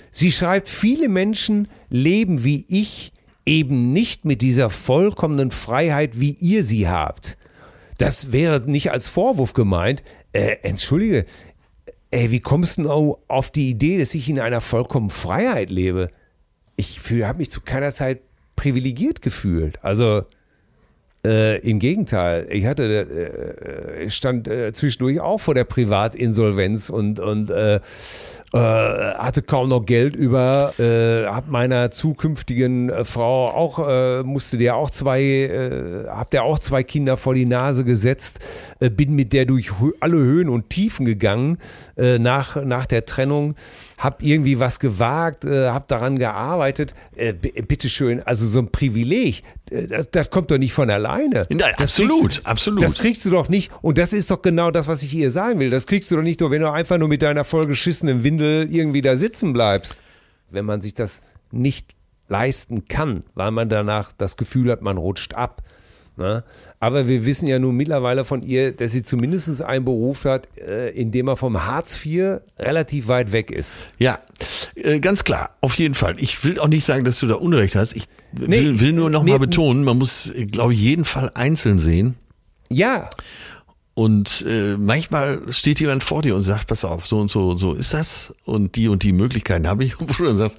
Sie 0.09 0.31
schreibt, 0.31 0.67
viele 0.67 1.07
Menschen 1.07 1.67
leben 1.89 2.43
wie 2.43 2.65
ich 2.67 3.12
eben 3.45 3.91
nicht 3.91 4.25
mit 4.25 4.41
dieser 4.41 4.69
vollkommenen 4.69 5.51
Freiheit, 5.51 6.19
wie 6.19 6.31
ihr 6.39 6.63
sie 6.63 6.87
habt. 6.87 7.37
Das 7.97 8.31
wäre 8.31 8.61
nicht 8.61 8.91
als 8.91 9.07
Vorwurf 9.07 9.53
gemeint. 9.53 10.03
Äh, 10.31 10.57
entschuldige, 10.63 11.25
ey, 12.11 12.31
wie 12.31 12.39
kommst 12.39 12.77
du 12.77 13.17
auf 13.27 13.49
die 13.49 13.69
Idee, 13.69 13.97
dass 13.97 14.13
ich 14.13 14.29
in 14.29 14.39
einer 14.39 14.61
vollkommenen 14.61 15.09
Freiheit 15.09 15.69
lebe? 15.69 16.09
Ich 16.75 16.99
habe 17.09 17.37
mich 17.39 17.51
zu 17.51 17.61
keiner 17.61 17.91
Zeit 17.91 18.21
privilegiert 18.55 19.21
gefühlt. 19.21 19.83
Also 19.83 20.23
äh, 21.25 21.59
im 21.59 21.79
Gegenteil, 21.79 22.47
ich 22.49 22.65
hatte, 22.65 22.83
äh, 22.83 24.03
ich 24.05 24.15
stand 24.15 24.47
äh, 24.47 24.73
zwischendurch 24.73 25.19
auch 25.19 25.39
vor 25.39 25.55
der 25.55 25.63
Privatinsolvenz 25.63 26.89
und, 26.89 27.19
und 27.19 27.51
äh, 28.53 28.57
hatte 28.57 29.41
kaum 29.41 29.69
noch 29.69 29.85
Geld 29.85 30.15
über, 30.15 30.73
äh, 30.79 31.25
hab 31.25 31.49
meiner 31.49 31.89
zukünftigen 31.89 32.89
äh, 32.89 33.03
Frau 33.03 33.49
auch, 33.49 33.79
äh, 33.87 34.23
musste 34.23 34.57
der 34.57 34.75
auch 34.75 34.91
zwei, 34.91 35.21
äh, 35.23 36.07
hab 36.07 36.29
der 36.29 36.43
auch 36.43 36.59
zwei 36.59 36.83
Kinder 36.83 37.17
vor 37.17 37.33
die 37.33 37.47
Nase 37.47 37.83
gesetzt, 37.83 38.39
äh, 38.79 38.91
bin 38.91 39.15
mit 39.15 39.33
der 39.33 39.45
durch 39.45 39.71
alle 39.99 40.17
Höhen 40.17 40.49
und 40.49 40.69
Tiefen 40.69 41.05
gegangen 41.05 41.57
äh, 41.97 42.19
nach, 42.19 42.63
nach 42.63 42.85
der 42.85 43.05
Trennung, 43.05 43.55
hab 44.03 44.21
irgendwie 44.21 44.59
was 44.59 44.79
gewagt, 44.79 45.45
äh, 45.45 45.69
hab 45.69 45.87
daran 45.87 46.19
gearbeitet, 46.19 46.93
äh, 47.15 47.33
bitteschön, 47.33 48.21
also 48.21 48.45
so 48.47 48.59
ein 48.59 48.69
Privileg, 48.69 49.43
äh, 49.71 49.87
das, 49.87 50.11
das 50.11 50.29
kommt 50.29 50.51
doch 50.51 50.57
nicht 50.57 50.73
von 50.73 50.89
alleine. 50.89 51.47
Nein, 51.49 51.73
Das 51.77 51.91
absolut, 51.91 52.31
kriegst, 52.31 52.47
absolut. 52.47 52.83
Das 52.83 52.97
kriegst 52.97 53.23
du 53.25 53.29
doch 53.29 53.47
nicht, 53.47 53.71
und 53.81 53.97
das 53.97 54.11
ist 54.11 54.29
doch 54.29 54.41
genau 54.41 54.71
das, 54.71 54.87
was 54.87 55.03
ich 55.03 55.13
ihr 55.13 55.31
sagen 55.31 55.59
will. 55.59 55.69
Das 55.69 55.87
kriegst 55.87 56.11
du 56.11 56.17
doch 56.17 56.23
nicht 56.23 56.41
nur, 56.41 56.51
wenn 56.51 56.61
du 56.61 56.69
einfach 56.69 56.97
nur 56.97 57.07
mit 57.07 57.21
deiner 57.21 57.45
vollgeschissenen 57.45 58.23
Windel 58.23 58.67
irgendwie 58.69 59.01
da 59.01 59.15
sitzen 59.15 59.53
bleibst. 59.53 60.03
Wenn 60.49 60.65
man 60.65 60.81
sich 60.81 60.93
das 60.93 61.21
nicht 61.51 61.95
leisten 62.27 62.87
kann, 62.87 63.23
weil 63.35 63.51
man 63.51 63.69
danach 63.69 64.11
das 64.11 64.35
Gefühl 64.35 64.69
hat, 64.71 64.81
man 64.81 64.97
rutscht 64.97 65.33
ab. 65.33 65.61
Ne? 66.15 66.43
Aber 66.79 67.07
wir 67.07 67.25
wissen 67.25 67.47
ja 67.47 67.59
nun 67.59 67.75
mittlerweile 67.75 68.25
von 68.25 68.41
ihr, 68.41 68.71
dass 68.71 68.91
sie 68.91 69.03
zumindest 69.03 69.61
einen 69.61 69.85
Beruf 69.85 70.25
hat, 70.25 70.47
äh, 70.59 70.89
in 70.91 71.11
dem 71.11 71.27
er 71.27 71.37
vom 71.37 71.65
Hartz 71.65 72.05
IV 72.05 72.41
relativ 72.59 73.07
weit 73.07 73.31
weg 73.31 73.49
ist. 73.51 73.79
Ja, 73.97 74.19
äh, 74.75 74.99
ganz 74.99 75.23
klar, 75.23 75.51
auf 75.61 75.75
jeden 75.75 75.95
Fall. 75.95 76.15
Ich 76.19 76.43
will 76.43 76.59
auch 76.59 76.67
nicht 76.67 76.85
sagen, 76.85 77.03
dass 77.05 77.19
du 77.19 77.27
da 77.27 77.35
Unrecht 77.35 77.75
hast. 77.75 77.95
Ich 77.95 78.05
Nee, 78.33 78.59
will, 78.59 78.79
will 78.79 78.93
nur 78.93 79.09
noch 79.09 79.23
nee. 79.23 79.31
mal 79.31 79.39
betonen, 79.39 79.83
man 79.83 79.97
muss, 79.97 80.31
glaube 80.51 80.73
ich, 80.73 80.79
jeden 80.81 81.05
Fall 81.05 81.31
einzeln 81.35 81.77
sehen. 81.79 82.15
Ja, 82.69 83.09
Und 83.95 84.43
äh, 84.49 84.75
manchmal 84.75 85.41
steht 85.53 85.79
jemand 85.79 86.03
vor 86.03 86.23
dir 86.23 86.35
und 86.35 86.41
sagt, 86.41 86.65
pass 86.67 86.83
auf, 86.83 87.05
so 87.05 87.19
und 87.19 87.29
so, 87.29 87.55
so 87.57 87.73
ist 87.73 87.93
das 87.93 88.33
und 88.43 88.75
die 88.75 88.87
und 88.87 89.03
die 89.03 89.13
Möglichkeiten 89.13 89.67
habe 89.67 89.83
ich. 89.83 89.99
Und 89.99 90.17
du 90.17 90.25
dann 90.25 90.35
sagst, 90.37 90.57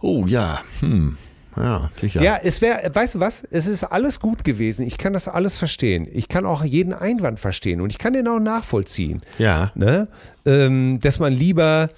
oh 0.00 0.26
ja, 0.26 0.60
hm, 0.80 1.16
ja, 1.56 1.90
sicher. 2.00 2.22
Ja, 2.22 2.38
es 2.42 2.60
wäre, 2.60 2.94
weißt 2.94 3.14
du 3.14 3.20
was? 3.20 3.46
Es 3.50 3.66
ist 3.66 3.84
alles 3.84 4.20
gut 4.20 4.44
gewesen. 4.44 4.86
Ich 4.86 4.98
kann 4.98 5.12
das 5.12 5.28
alles 5.28 5.56
verstehen. 5.56 6.06
Ich 6.10 6.28
kann 6.28 6.44
auch 6.44 6.64
jeden 6.64 6.92
Einwand 6.92 7.40
verstehen 7.40 7.80
und 7.80 7.90
ich 7.90 7.98
kann 7.98 8.12
den 8.12 8.28
auch 8.28 8.38
nachvollziehen. 8.38 9.22
Ja. 9.38 9.72
Ne? 9.74 10.08
Ähm, 10.44 11.00
dass 11.00 11.18
man 11.18 11.32
lieber, 11.32 11.88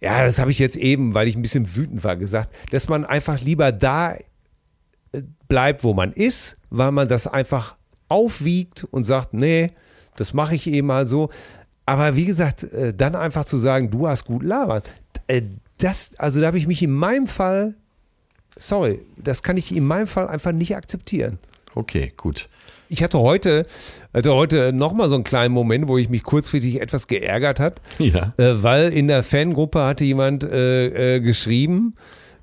ja, 0.00 0.24
das 0.24 0.38
habe 0.38 0.50
ich 0.50 0.58
jetzt 0.58 0.76
eben, 0.76 1.14
weil 1.14 1.28
ich 1.28 1.36
ein 1.36 1.42
bisschen 1.42 1.76
wütend 1.76 2.02
war, 2.04 2.16
gesagt, 2.16 2.54
dass 2.70 2.88
man 2.88 3.04
einfach 3.04 3.40
lieber 3.40 3.72
da 3.72 4.14
äh, 4.14 4.22
bleibt, 5.48 5.84
wo 5.84 5.92
man 5.92 6.12
ist, 6.12 6.56
weil 6.70 6.92
man 6.92 7.08
das 7.08 7.26
einfach 7.26 7.76
aufwiegt 8.08 8.84
und 8.90 9.04
sagt, 9.04 9.34
nee, 9.34 9.72
das 10.16 10.32
mache 10.32 10.54
ich 10.54 10.66
eben 10.66 10.86
mal 10.86 11.06
so. 11.06 11.30
Aber 11.86 12.16
wie 12.16 12.24
gesagt, 12.24 12.62
äh, 12.64 12.94
dann 12.94 13.14
einfach 13.14 13.44
zu 13.44 13.58
sagen, 13.58 13.90
du 13.90 14.08
hast 14.08 14.24
gut 14.24 14.42
labern, 14.42 14.82
äh, 15.26 15.42
das, 15.78 16.12
also 16.18 16.40
da 16.40 16.46
habe 16.46 16.58
ich 16.58 16.66
mich 16.66 16.82
in 16.82 16.92
meinem 16.92 17.26
Fall 17.26 17.74
sorry, 18.56 19.00
das 19.16 19.42
kann 19.42 19.56
ich 19.56 19.74
in 19.74 19.84
meinem 19.86 20.06
Fall 20.06 20.28
einfach 20.28 20.52
nicht 20.52 20.76
akzeptieren. 20.76 21.38
Okay, 21.74 22.12
gut. 22.16 22.48
Ich 22.88 23.02
hatte 23.02 23.18
heute, 23.18 23.66
hatte 24.12 24.34
heute 24.34 24.72
nochmal 24.72 25.08
so 25.08 25.14
einen 25.14 25.24
kleinen 25.24 25.52
Moment, 25.54 25.88
wo 25.88 25.98
ich 25.98 26.08
mich 26.10 26.22
kurzfristig 26.22 26.80
etwas 26.80 27.06
geärgert 27.08 27.58
hat, 27.58 27.80
Ja. 27.98 28.34
äh, 28.36 28.62
weil 28.62 28.92
in 28.92 29.08
der 29.08 29.22
Fangruppe 29.22 29.82
hatte 29.84 30.04
jemand 30.04 30.44
äh, 30.44 31.16
äh, 31.16 31.20
geschrieben, 31.20 31.94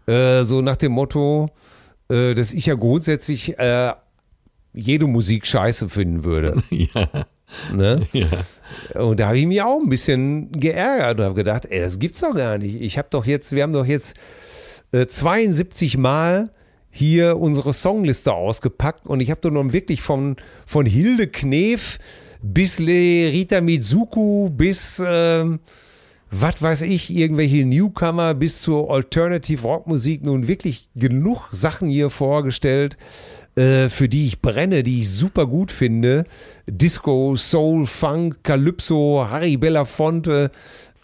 äh, 0.08 0.44
so 0.44 0.62
nach 0.62 0.76
dem 0.78 0.92
Motto, 0.94 1.50
äh, 2.10 2.34
dass 2.34 2.52
ich 2.54 2.66
ja 2.66 2.74
grundsätzlich 2.74 3.58
äh, 3.60 3.94
jede 4.74 5.08
Musik 5.08 5.46
scheiße 5.48 5.88
finden 5.90 6.24
würde. 6.24 6.62
Ja, 6.72 7.26
Ne? 7.74 8.08
ja. 8.14 8.28
Und 9.02 9.20
da 9.20 9.28
habe 9.28 9.38
ich 9.38 9.46
mich 9.46 9.62
auch 9.62 9.80
ein 9.82 9.90
bisschen 9.90 10.54
geärgert 10.54 11.20
und 11.20 11.26
habe 11.26 11.36
gedacht, 11.36 11.66
ey, 11.70 11.82
das 11.82 12.00
gibt's 12.00 12.22
doch 12.22 12.34
gar 12.34 12.58
nicht. 12.58 12.82
Ich 12.82 12.98
habe 12.98 13.10
doch 13.12 13.26
jetzt, 13.26 13.52
wir 13.54 13.64
haben 13.64 13.74
doch 13.74 13.86
jetzt 13.86 14.16
äh, 14.92 15.08
72 15.08 15.98
Mal 15.98 16.52
hier 16.90 17.38
unsere 17.38 17.74
Songliste 17.74 18.34
ausgepackt 18.34 19.06
und 19.08 19.22
ich 19.22 19.32
habe 19.32 19.42
doch 19.42 19.52
noch 19.52 19.72
wirklich 19.72 20.02
von, 20.02 20.36
von 20.66 20.86
Hilde 20.86 21.28
Knef 21.28 22.00
bis 22.42 22.80
Le 22.80 23.32
Rita 23.32 23.62
Mizuku 23.62 24.50
bis 24.50 25.02
ähm, 25.06 25.60
was 26.32 26.62
weiß 26.62 26.82
ich, 26.84 27.14
irgendwelche 27.14 27.66
Newcomer 27.66 28.34
bis 28.34 28.62
zur 28.62 28.90
Alternative 28.90 29.62
Rockmusik 29.64 30.24
nun 30.24 30.48
wirklich 30.48 30.90
genug 30.96 31.50
Sachen 31.52 31.90
hier 31.90 32.10
vorgestellt, 32.10 32.96
äh, 33.56 33.90
für 33.90 34.08
die 34.08 34.28
ich 34.28 34.42
brenne, 34.42 34.82
die 34.82 35.02
ich 35.02 35.10
super 35.10 35.46
gut 35.46 35.72
finde. 35.72 36.24
Disco, 36.68 37.36
Soul, 37.36 37.86
Funk, 37.86 38.44
Calypso, 38.44 39.28
Harry 39.30 39.58
Belafonte. 39.58 40.52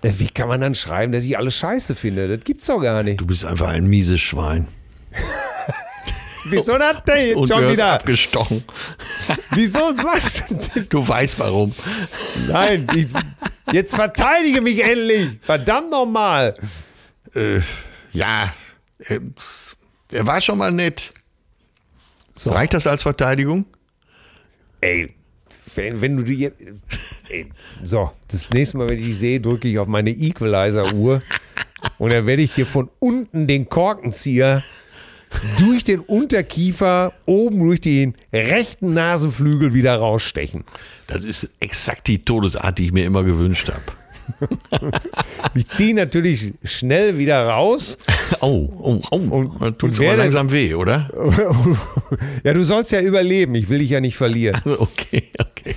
Äh, 0.03 0.13
wie 0.17 0.29
kann 0.29 0.47
man 0.47 0.61
dann 0.61 0.75
schreiben, 0.75 1.11
dass 1.13 1.23
ich 1.23 1.37
alles 1.37 1.55
scheiße 1.55 1.95
finde? 1.95 2.27
Das 2.37 2.43
gibt's 2.45 2.65
doch 2.67 2.79
gar 2.79 3.03
nicht. 3.03 3.19
Du 3.19 3.25
bist 3.25 3.45
einfach 3.45 3.69
ein 3.69 3.87
mieses 3.87 4.21
Schwein. 4.21 4.67
Wieso 6.49 6.77
das 6.77 7.03
denn 7.03 7.27
jetzt 7.27 7.35
Und 7.35 7.47
schon 7.49 7.71
wieder? 7.71 7.93
abgestochen. 7.93 8.63
Wieso 9.51 9.91
sagst 9.91 10.43
du 10.49 10.81
Du 10.81 11.05
weißt 11.07 11.39
warum. 11.39 11.73
Nein, 12.47 12.87
die, 12.87 13.07
jetzt 13.73 13.95
verteidige 13.95 14.61
mich 14.61 14.81
endlich. 14.81 15.39
Verdammt 15.41 15.89
nochmal. 15.91 16.55
Äh, 17.35 17.59
ja, 18.13 18.53
er, 18.99 19.19
er 20.11 20.25
war 20.25 20.39
schon 20.39 20.57
mal 20.57 20.71
nett. 20.71 21.11
So. 22.35 22.51
Reicht 22.51 22.73
das 22.73 22.87
als 22.87 23.03
Verteidigung? 23.03 23.65
Ey, 24.79 25.13
wenn, 25.77 26.01
wenn 26.01 26.17
du 26.17 26.23
die 26.23 26.35
jetzt. 26.35 26.61
So, 27.83 28.11
das 28.27 28.49
nächste 28.49 28.77
Mal, 28.77 28.87
wenn 28.87 28.99
ich 28.99 29.05
dich 29.05 29.17
sehe, 29.17 29.39
drücke 29.39 29.67
ich 29.67 29.79
auf 29.79 29.87
meine 29.87 30.09
Equalizer-Uhr 30.09 31.21
und 31.97 32.13
dann 32.13 32.25
werde 32.25 32.41
ich 32.41 32.53
dir 32.53 32.65
von 32.65 32.89
unten 32.99 33.47
den 33.47 33.69
Korkenzieher 33.69 34.63
durch 35.59 35.83
den 35.83 35.99
Unterkiefer 35.99 37.13
oben 37.25 37.59
durch 37.59 37.81
den 37.81 38.15
rechten 38.31 38.93
Nasenflügel 38.93 39.73
wieder 39.73 39.95
rausstechen. 39.95 40.63
Das 41.07 41.23
ist 41.23 41.49
exakt 41.59 42.07
die 42.07 42.23
Todesart, 42.23 42.77
die 42.79 42.85
ich 42.85 42.93
mir 42.93 43.05
immer 43.05 43.23
gewünscht 43.23 43.69
habe. 43.69 43.83
Ich 45.53 45.67
ziehe 45.67 45.93
natürlich 45.95 46.53
schnell 46.63 47.17
wieder 47.17 47.47
raus. 47.47 47.97
Oh, 48.41 48.69
oh, 48.79 49.01
oh. 49.11 49.15
Und- 49.15 49.61
Und, 49.61 49.79
Tut's 49.79 49.97
und 49.99 50.05
aber 50.05 50.17
langsam 50.17 50.51
weh, 50.51 50.73
oder? 50.73 51.09
Ja, 52.43 52.53
du 52.53 52.63
sollst 52.63 52.91
ja 52.91 53.01
überleben. 53.01 53.55
Ich 53.55 53.69
will 53.69 53.79
dich 53.79 53.89
ja 53.89 53.99
nicht 53.99 54.17
verlieren. 54.17 54.59
Also, 54.63 54.81
okay, 54.81 55.23
okay. 55.39 55.75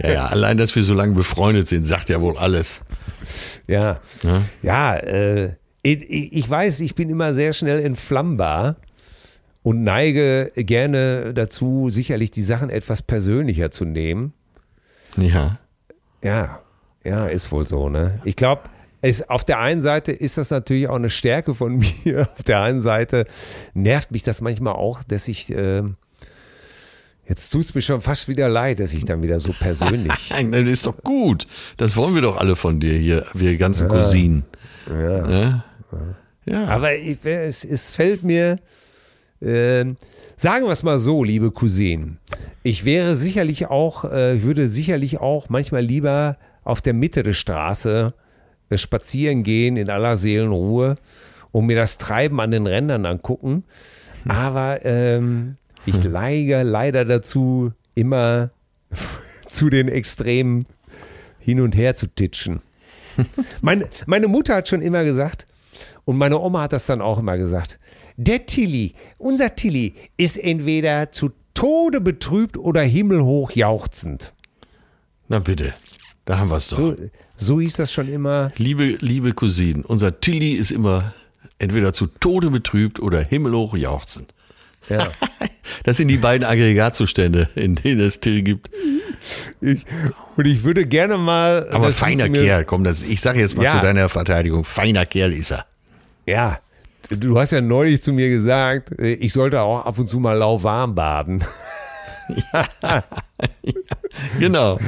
Ja, 0.00 0.10
ja, 0.12 0.26
allein, 0.26 0.56
dass 0.58 0.74
wir 0.74 0.82
so 0.82 0.94
lange 0.94 1.14
befreundet 1.14 1.66
sind, 1.68 1.84
sagt 1.86 2.08
ja 2.08 2.20
wohl 2.20 2.36
alles. 2.38 2.80
Ja, 3.66 4.00
Ja. 4.22 4.42
ja, 4.62 4.96
äh, 4.96 5.54
ich, 5.82 6.02
ich 6.10 6.32
ich 6.32 6.48
weiß, 6.50 6.80
ich 6.80 6.94
bin 6.94 7.10
immer 7.10 7.34
sehr 7.34 7.52
schnell 7.52 7.84
entflammbar 7.84 8.76
und 9.62 9.82
neige 9.84 10.52
gerne 10.56 11.32
dazu, 11.34 11.90
sicherlich 11.90 12.30
die 12.30 12.42
Sachen 12.42 12.70
etwas 12.70 13.02
persönlicher 13.02 13.70
zu 13.70 13.84
nehmen. 13.84 14.32
Ja. 15.16 15.58
Ja, 16.22 16.60
ja, 17.04 17.26
ist 17.26 17.50
wohl 17.52 17.66
so, 17.66 17.88
ne? 17.88 18.20
Ich 18.24 18.36
glaube, 18.36 18.62
es, 19.00 19.28
auf 19.28 19.44
der 19.44 19.58
einen 19.58 19.82
Seite 19.82 20.12
ist 20.12 20.38
das 20.38 20.50
natürlich 20.50 20.88
auch 20.88 20.96
eine 20.96 21.10
Stärke 21.10 21.54
von 21.54 21.76
mir. 22.04 22.28
Auf 22.36 22.42
der 22.44 22.60
einen 22.60 22.80
Seite 22.80 23.26
nervt 23.74 24.12
mich 24.12 24.22
das 24.22 24.40
manchmal 24.40 24.74
auch, 24.74 25.02
dass 25.02 25.28
ich, 25.28 25.50
äh, 25.50 25.82
Jetzt 27.28 27.50
tut 27.50 27.64
es 27.64 27.74
mir 27.74 27.82
schon 27.82 28.00
fast 28.00 28.28
wieder 28.28 28.48
leid, 28.48 28.80
dass 28.80 28.92
ich 28.92 29.04
dann 29.04 29.22
wieder 29.22 29.38
so 29.38 29.52
persönlich. 29.52 30.12
Nein, 30.30 30.50
das 30.50 30.62
ist 30.62 30.86
doch 30.86 31.02
gut. 31.02 31.46
Das 31.76 31.96
wollen 31.96 32.14
wir 32.14 32.22
doch 32.22 32.36
alle 32.36 32.56
von 32.56 32.80
dir 32.80 32.94
hier, 32.94 33.24
wir 33.32 33.56
ganzen 33.56 33.88
Cousinen. 33.88 34.44
ja. 34.88 35.30
Ja? 35.30 35.64
ja. 36.44 36.64
Aber 36.66 36.96
ich, 36.96 37.24
es, 37.24 37.64
es 37.64 37.92
fällt 37.92 38.24
mir, 38.24 38.58
äh, 39.40 39.84
sagen 40.36 40.64
wir 40.66 40.72
es 40.72 40.82
mal 40.82 40.98
so, 40.98 41.22
liebe 41.22 41.52
Cousinen, 41.52 42.18
ich 42.64 42.84
wäre 42.84 43.14
sicherlich 43.14 43.66
auch, 43.68 44.04
äh, 44.04 44.42
würde 44.42 44.66
sicherlich 44.66 45.20
auch 45.20 45.48
manchmal 45.48 45.82
lieber 45.82 46.36
auf 46.64 46.80
der 46.80 46.94
Mitte 46.94 47.22
der 47.22 47.32
Straße 47.32 48.14
spazieren 48.74 49.42
gehen 49.42 49.76
in 49.76 49.90
aller 49.90 50.16
Seelenruhe 50.16 50.96
und 51.50 51.66
mir 51.66 51.76
das 51.76 51.98
Treiben 51.98 52.40
an 52.40 52.50
den 52.50 52.66
Rändern 52.66 53.04
angucken. 53.06 53.64
Aber 54.28 54.84
ähm, 54.84 55.56
ich 55.84 56.02
neige 56.04 56.62
leider 56.62 57.04
dazu, 57.04 57.72
immer 57.94 58.50
zu 59.46 59.68
den 59.68 59.88
Extremen 59.88 60.66
hin 61.38 61.60
und 61.60 61.76
her 61.76 61.94
zu 61.94 62.06
titschen. 62.06 62.60
Meine, 63.60 63.88
meine 64.06 64.26
Mutter 64.26 64.54
hat 64.54 64.68
schon 64.68 64.80
immer 64.80 65.04
gesagt, 65.04 65.46
und 66.04 66.16
meine 66.16 66.38
Oma 66.38 66.62
hat 66.62 66.72
das 66.72 66.86
dann 66.86 67.02
auch 67.02 67.18
immer 67.18 67.36
gesagt, 67.36 67.78
der 68.16 68.46
Tilly, 68.46 68.94
unser 69.18 69.54
Tilly, 69.54 69.94
ist 70.16 70.38
entweder 70.38 71.12
zu 71.12 71.30
Tode 71.54 72.00
betrübt 72.00 72.56
oder 72.56 72.82
himmelhoch 72.82 73.50
jauchzend. 73.52 74.32
Na 75.28 75.38
bitte, 75.40 75.74
da 76.24 76.38
haben 76.38 76.50
wir 76.50 76.56
es 76.56 76.68
doch. 76.68 76.76
So, 76.78 76.96
so 77.36 77.60
hieß 77.60 77.74
das 77.74 77.92
schon 77.92 78.08
immer. 78.08 78.52
Liebe, 78.56 78.96
liebe 79.00 79.32
Cousinen, 79.32 79.84
unser 79.84 80.20
Tilly 80.20 80.52
ist 80.52 80.70
immer 80.70 81.14
entweder 81.58 81.92
zu 81.92 82.06
Tode 82.06 82.50
betrübt 82.50 83.00
oder 83.00 83.20
himmelhoch 83.22 83.76
jauchzend. 83.76 84.32
Ja. 84.88 85.08
Das 85.84 85.96
sind 85.96 86.08
die 86.08 86.16
beiden 86.16 86.44
Aggregatzustände, 86.46 87.48
in 87.54 87.76
denen 87.76 88.00
es 88.00 88.20
Till 88.20 88.42
gibt. 88.42 88.68
Ich, 89.60 89.84
und 90.36 90.46
ich 90.46 90.64
würde 90.64 90.84
gerne 90.86 91.18
mal. 91.18 91.68
Aber 91.70 91.92
feiner 91.92 92.28
Kerl, 92.28 92.64
komm, 92.64 92.84
das, 92.84 93.02
ich 93.02 93.20
sage 93.20 93.38
jetzt 93.40 93.56
mal 93.56 93.64
Ja. 93.64 93.76
zu 93.78 93.80
deiner 93.80 94.08
Verteidigung, 94.08 94.64
feiner 94.64 95.06
Kerl 95.06 95.32
ist 95.32 95.52
er. 95.52 95.66
Ja. 96.26 96.58
Du 97.08 97.38
hast 97.38 97.52
ja 97.52 97.60
neulich 97.60 98.02
zu 98.02 98.12
mir 98.12 98.28
gesagt, 98.28 98.90
ich 99.00 99.32
sollte 99.32 99.62
auch 99.62 99.86
ab 99.86 99.98
und 99.98 100.08
zu 100.08 100.18
mal 100.18 100.36
lauwarm 100.36 100.94
baden. 100.94 101.44
Genau. 104.38 104.78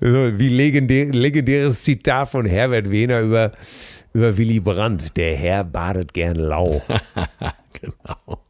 Wie 0.00 0.48
legendär, 0.48 1.06
legendäres 1.06 1.82
Zitat 1.82 2.30
von 2.30 2.46
Herbert 2.46 2.90
Wehner 2.90 3.20
über, 3.20 3.52
über 4.14 4.36
Willy 4.38 4.60
Brandt. 4.60 5.16
Der 5.16 5.36
Herr 5.36 5.64
badet 5.64 6.14
gern 6.14 6.36
lau. 6.36 6.82
genau. 7.80 8.40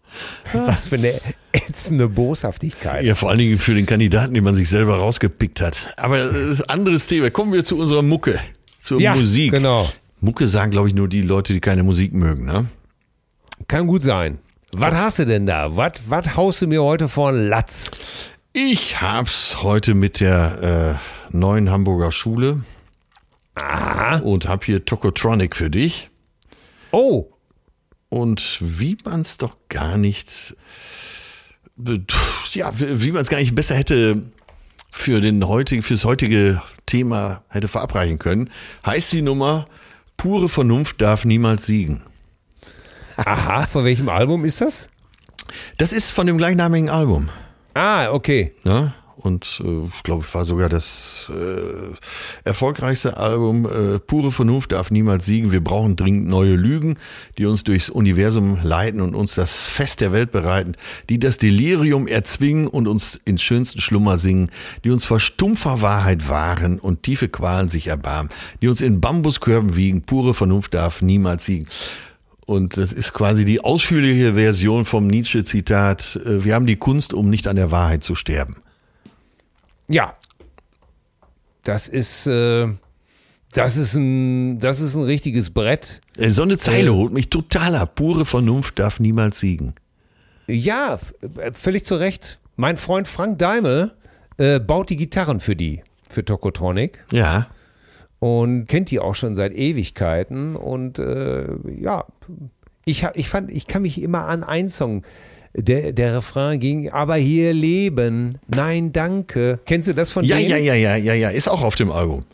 Was 0.52 0.86
für 0.86 0.96
eine 0.96 1.20
ätzende 1.52 2.08
Boshaftigkeit. 2.08 3.04
Ja, 3.04 3.14
vor 3.14 3.30
allen 3.30 3.38
Dingen 3.38 3.58
für 3.58 3.74
den 3.74 3.86
Kandidaten, 3.86 4.34
den 4.34 4.44
man 4.44 4.54
sich 4.54 4.68
selber 4.68 4.96
rausgepickt 4.96 5.60
hat. 5.60 5.94
Aber 5.96 6.18
äh, 6.18 6.56
anderes 6.68 7.06
Thema. 7.06 7.30
Kommen 7.30 7.52
wir 7.52 7.64
zu 7.64 7.78
unserer 7.78 8.02
Mucke, 8.02 8.38
zur 8.82 9.00
Ja, 9.00 9.14
Musik. 9.14 9.52
genau. 9.52 9.88
Mucke 10.20 10.48
sagen, 10.48 10.70
glaube 10.70 10.88
ich, 10.88 10.94
nur 10.94 11.08
die 11.08 11.22
Leute, 11.22 11.52
die 11.54 11.60
keine 11.60 11.82
Musik 11.82 12.12
mögen. 12.12 12.44
Ne? 12.44 12.66
Kann 13.68 13.86
gut 13.86 14.02
sein. 14.02 14.38
Was 14.72 14.94
hast 14.94 15.18
du 15.18 15.26
denn 15.26 15.46
da? 15.46 15.76
Was, 15.76 15.92
was 16.06 16.36
haust 16.36 16.62
du 16.62 16.66
mir 16.66 16.82
heute 16.82 17.08
vor 17.08 17.32
den 17.32 17.48
Latz? 17.48 17.90
Ich 18.52 19.00
hab's 19.00 19.62
heute 19.62 19.94
mit 19.94 20.20
der 20.20 20.98
äh, 21.30 21.36
neuen 21.36 21.70
Hamburger 21.70 22.12
Schule 22.12 22.62
Aha. 23.56 24.18
und 24.18 24.48
hab 24.48 24.64
hier 24.64 24.84
Tokotronic 24.84 25.56
für 25.56 25.70
dich. 25.70 26.10
Oh, 26.92 27.30
Und 28.08 28.58
wie 28.60 28.96
man 29.04 29.20
es 29.22 29.38
doch 29.38 29.56
gar 29.68 29.96
nicht, 29.96 30.56
ja, 32.52 32.72
wie 32.76 33.12
man 33.12 33.22
es 33.22 33.28
gar 33.28 33.38
nicht 33.38 33.54
besser 33.54 33.76
hätte 33.76 34.22
für 34.90 35.20
den 35.20 35.46
heutigen, 35.46 35.82
fürs 35.82 36.04
heutige 36.04 36.62
Thema 36.86 37.44
hätte 37.48 37.68
verabreichen 37.68 38.18
können, 38.18 38.50
heißt 38.84 39.12
die 39.12 39.22
Nummer 39.22 39.68
Pure 40.16 40.48
Vernunft 40.48 41.00
darf 41.00 41.24
niemals 41.24 41.66
siegen. 41.66 42.02
Aha. 43.24 43.66
Von 43.66 43.84
welchem 43.84 44.08
Album 44.08 44.44
ist 44.44 44.60
das? 44.60 44.88
Das 45.78 45.92
ist 45.92 46.10
von 46.10 46.26
dem 46.26 46.38
gleichnamigen 46.38 46.88
Album. 46.88 47.28
Ah, 47.74 48.10
okay. 48.10 48.52
Ne? 48.64 48.92
Und 49.20 49.62
äh, 49.64 49.84
ich 49.84 50.02
glaube, 50.02 50.24
es 50.24 50.34
war 50.34 50.44
sogar 50.44 50.68
das 50.68 51.30
äh, 51.34 52.48
erfolgreichste 52.48 53.18
Album. 53.18 53.66
Äh, 53.66 53.98
Pure 53.98 54.30
Vernunft 54.30 54.72
darf 54.72 54.90
niemals 54.90 55.26
siegen. 55.26 55.52
Wir 55.52 55.62
brauchen 55.62 55.96
dringend 55.96 56.28
neue 56.28 56.54
Lügen, 56.54 56.96
die 57.36 57.44
uns 57.44 57.62
durchs 57.62 57.90
Universum 57.90 58.58
leiten 58.62 59.00
und 59.00 59.14
uns 59.14 59.34
das 59.34 59.66
Fest 59.66 60.00
der 60.00 60.12
Welt 60.12 60.32
bereiten, 60.32 60.72
die 61.10 61.18
das 61.18 61.36
Delirium 61.36 62.06
erzwingen 62.06 62.66
und 62.66 62.88
uns 62.88 63.20
in 63.24 63.38
schönsten 63.38 63.80
Schlummer 63.80 64.16
singen, 64.16 64.50
die 64.84 64.90
uns 64.90 65.04
vor 65.04 65.20
stumpfer 65.20 65.82
Wahrheit 65.82 66.28
wahren 66.28 66.78
und 66.78 67.02
tiefe 67.02 67.28
Qualen 67.28 67.68
sich 67.68 67.88
erbarmen, 67.88 68.30
die 68.62 68.68
uns 68.68 68.80
in 68.80 69.00
Bambuskörben 69.00 69.76
wiegen. 69.76 70.02
Pure 70.02 70.32
Vernunft 70.32 70.72
darf 70.72 71.02
niemals 71.02 71.44
siegen. 71.44 71.66
Und 72.50 72.76
das 72.78 72.92
ist 72.92 73.12
quasi 73.12 73.44
die 73.44 73.60
ausführliche 73.60 74.34
Version 74.34 74.84
vom 74.84 75.06
Nietzsche-Zitat, 75.06 76.16
äh, 76.16 76.42
wir 76.44 76.56
haben 76.56 76.66
die 76.66 76.74
Kunst, 76.74 77.14
um 77.14 77.30
nicht 77.30 77.46
an 77.46 77.54
der 77.54 77.70
Wahrheit 77.70 78.02
zu 78.02 78.16
sterben. 78.16 78.56
Ja. 79.86 80.16
Das 81.62 81.86
ist, 81.86 82.26
äh, 82.26 82.66
das 83.52 83.76
ist 83.76 83.94
ein, 83.94 84.58
das 84.58 84.80
ist 84.80 84.96
ein 84.96 85.04
richtiges 85.04 85.50
Brett. 85.50 86.00
Äh, 86.16 86.30
So 86.30 86.42
eine 86.42 86.58
Zeile 86.58 86.92
holt 86.92 87.12
mich 87.12 87.30
total 87.30 87.76
ab. 87.76 87.94
Pure 87.94 88.24
Vernunft 88.24 88.80
darf 88.80 88.98
niemals 88.98 89.38
siegen. 89.38 89.74
Ja, 90.48 90.98
äh, 91.36 91.52
völlig 91.52 91.86
zu 91.86 91.94
Recht. 91.94 92.40
Mein 92.56 92.78
Freund 92.78 93.06
Frank 93.06 93.38
Daimel 93.38 93.92
äh, 94.38 94.58
baut 94.58 94.90
die 94.90 94.96
Gitarren 94.96 95.38
für 95.38 95.54
die, 95.54 95.84
für 96.08 96.24
Tokotronic. 96.24 96.98
Ja. 97.12 97.46
Und 98.20 98.66
kennt 98.66 98.90
die 98.90 99.00
auch 99.00 99.14
schon 99.16 99.34
seit 99.34 99.52
Ewigkeiten. 99.54 100.54
Und 100.54 100.98
äh, 101.00 101.46
ja, 101.80 102.04
ich, 102.84 103.04
ich 103.14 103.28
fand, 103.28 103.50
ich 103.50 103.66
kann 103.66 103.82
mich 103.82 104.00
immer 104.00 104.26
an 104.28 104.44
einen 104.44 104.68
Song, 104.68 105.02
der, 105.54 105.92
der 105.92 106.16
Refrain 106.16 106.60
ging, 106.60 106.90
aber 106.90 107.16
hier 107.16 107.52
leben, 107.52 108.38
nein, 108.46 108.92
danke. 108.92 109.58
Kennst 109.66 109.88
du 109.88 109.94
das 109.94 110.10
von 110.10 110.24
Ja, 110.24 110.36
denen? 110.36 110.50
ja, 110.50 110.56
ja, 110.56 110.74
ja, 110.74 110.94
ja, 110.96 111.14
ja. 111.14 111.30
Ist 111.30 111.48
auch 111.48 111.62
auf 111.62 111.74
dem 111.74 111.90
Album. 111.90 112.24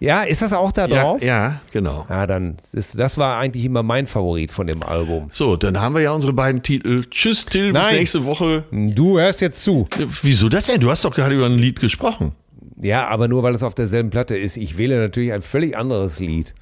Ja, 0.00 0.22
ist 0.22 0.42
das 0.42 0.52
auch 0.52 0.70
da 0.70 0.86
Ja, 0.86 1.02
drauf? 1.02 1.22
ja, 1.22 1.60
genau. 1.72 2.04
Ja, 2.10 2.26
dann 2.26 2.56
ist, 2.72 2.98
das 2.98 3.16
war 3.16 3.38
eigentlich 3.38 3.64
immer 3.64 3.82
mein 3.82 4.06
Favorit 4.06 4.52
von 4.52 4.66
dem 4.66 4.82
Album. 4.82 5.30
So, 5.32 5.56
dann 5.56 5.80
haben 5.80 5.94
wir 5.94 6.02
ja 6.02 6.12
unsere 6.12 6.32
beiden 6.32 6.62
Titel. 6.62 7.04
Tschüss, 7.10 7.46
Till, 7.46 7.72
bis 7.72 7.82
Nein. 7.82 7.96
nächste 7.96 8.24
Woche. 8.24 8.64
Du 8.70 9.18
hörst 9.18 9.40
jetzt 9.40 9.64
zu. 9.64 9.88
Wieso 10.22 10.48
das 10.48 10.66
denn? 10.66 10.80
Du 10.80 10.90
hast 10.90 11.04
doch 11.04 11.14
gerade 11.14 11.34
über 11.34 11.46
ein 11.46 11.58
Lied 11.58 11.80
gesprochen. 11.80 12.32
Ja, 12.80 13.06
aber 13.08 13.28
nur 13.28 13.42
weil 13.42 13.54
es 13.54 13.62
auf 13.62 13.74
derselben 13.74 14.10
Platte 14.10 14.36
ist. 14.36 14.56
Ich 14.56 14.76
wähle 14.76 14.98
natürlich 14.98 15.32
ein 15.32 15.42
völlig 15.42 15.76
anderes 15.76 16.18
Lied. 16.20 16.54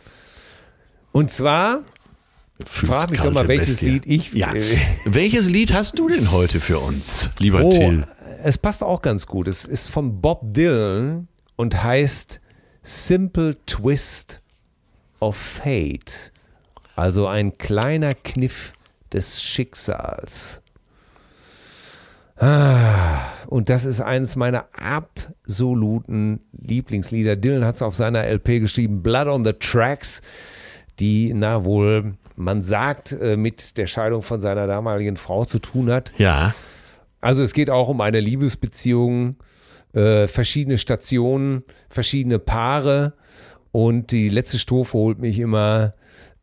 Und 1.13 1.31
zwar, 1.31 1.83
Frag 2.67 3.11
mich 3.11 3.21
doch 3.21 3.33
mal, 3.33 3.49
welches 3.49 3.69
Bestie. 3.81 3.89
Lied 3.91 4.07
ich- 4.07 4.33
Ja. 4.33 4.55
äh, 4.55 4.77
welches 5.05 5.49
Lied 5.49 5.73
hast 5.73 5.99
du 5.99 6.09
denn 6.09 6.31
heute 6.31 6.61
für 6.61 6.79
uns, 6.79 7.31
lieber 7.39 7.63
Oh, 7.65 7.71
Till? 7.71 8.07
es 8.43 8.59
passt 8.59 8.83
auch 8.83 9.03
ganz 9.03 9.27
gut. 9.27 9.49
Es 9.49 9.65
ist 9.65 9.89
von 9.89 10.21
Bob 10.21 10.43
Dylan 10.53 11.29
und 11.57 11.83
heißt 11.83 12.41
Simple 12.83 13.57
Twist 13.67 14.41
of 15.21 15.37
Fate. 15.37 16.33
Also 16.95 17.27
ein 17.27 17.57
kleiner 17.57 18.15
Kniff 18.15 18.73
des 19.13 19.43
Schicksals. 19.43 20.61
Ah, 22.43 23.21
und 23.47 23.69
das 23.69 23.85
ist 23.85 24.01
eines 24.01 24.35
meiner 24.35 24.67
absoluten 24.73 26.41
Lieblingslieder. 26.61 27.37
Dylan 27.37 27.65
hat 27.65 27.77
es 27.77 27.83
auf 27.83 27.95
seiner 27.95 28.27
LP 28.27 28.59
geschrieben, 28.59 29.01
Blood 29.01 29.29
on 29.29 29.45
the 29.45 29.53
Tracks, 29.53 30.23
die, 30.99 31.33
na 31.35 31.65
wohl, 31.65 32.15
man 32.35 32.61
sagt, 32.61 33.13
äh, 33.13 33.37
mit 33.37 33.77
der 33.77 33.87
Scheidung 33.87 34.23
von 34.23 34.41
seiner 34.41 34.67
damaligen 34.67 35.17
Frau 35.17 35.45
zu 35.45 35.61
tun 35.61 35.89
hat. 35.89 36.13
Ja. 36.17 36.53
Also 37.21 37.45
es 37.45 37.53
geht 37.53 37.71
auch 37.71 37.87
um 37.87 38.01
eine 38.01 38.19
Liebesbeziehung, 38.19 39.37
äh, 39.93 40.27
verschiedene 40.27 40.79
Stationen, 40.79 41.63
verschiedene 41.91 42.41
Paare 42.41 43.13
und 43.71 44.11
die 44.11 44.29
letzte 44.29 44.59
Strophe 44.59 44.95
holt 44.95 45.21
mich 45.21 45.39
immer 45.39 45.93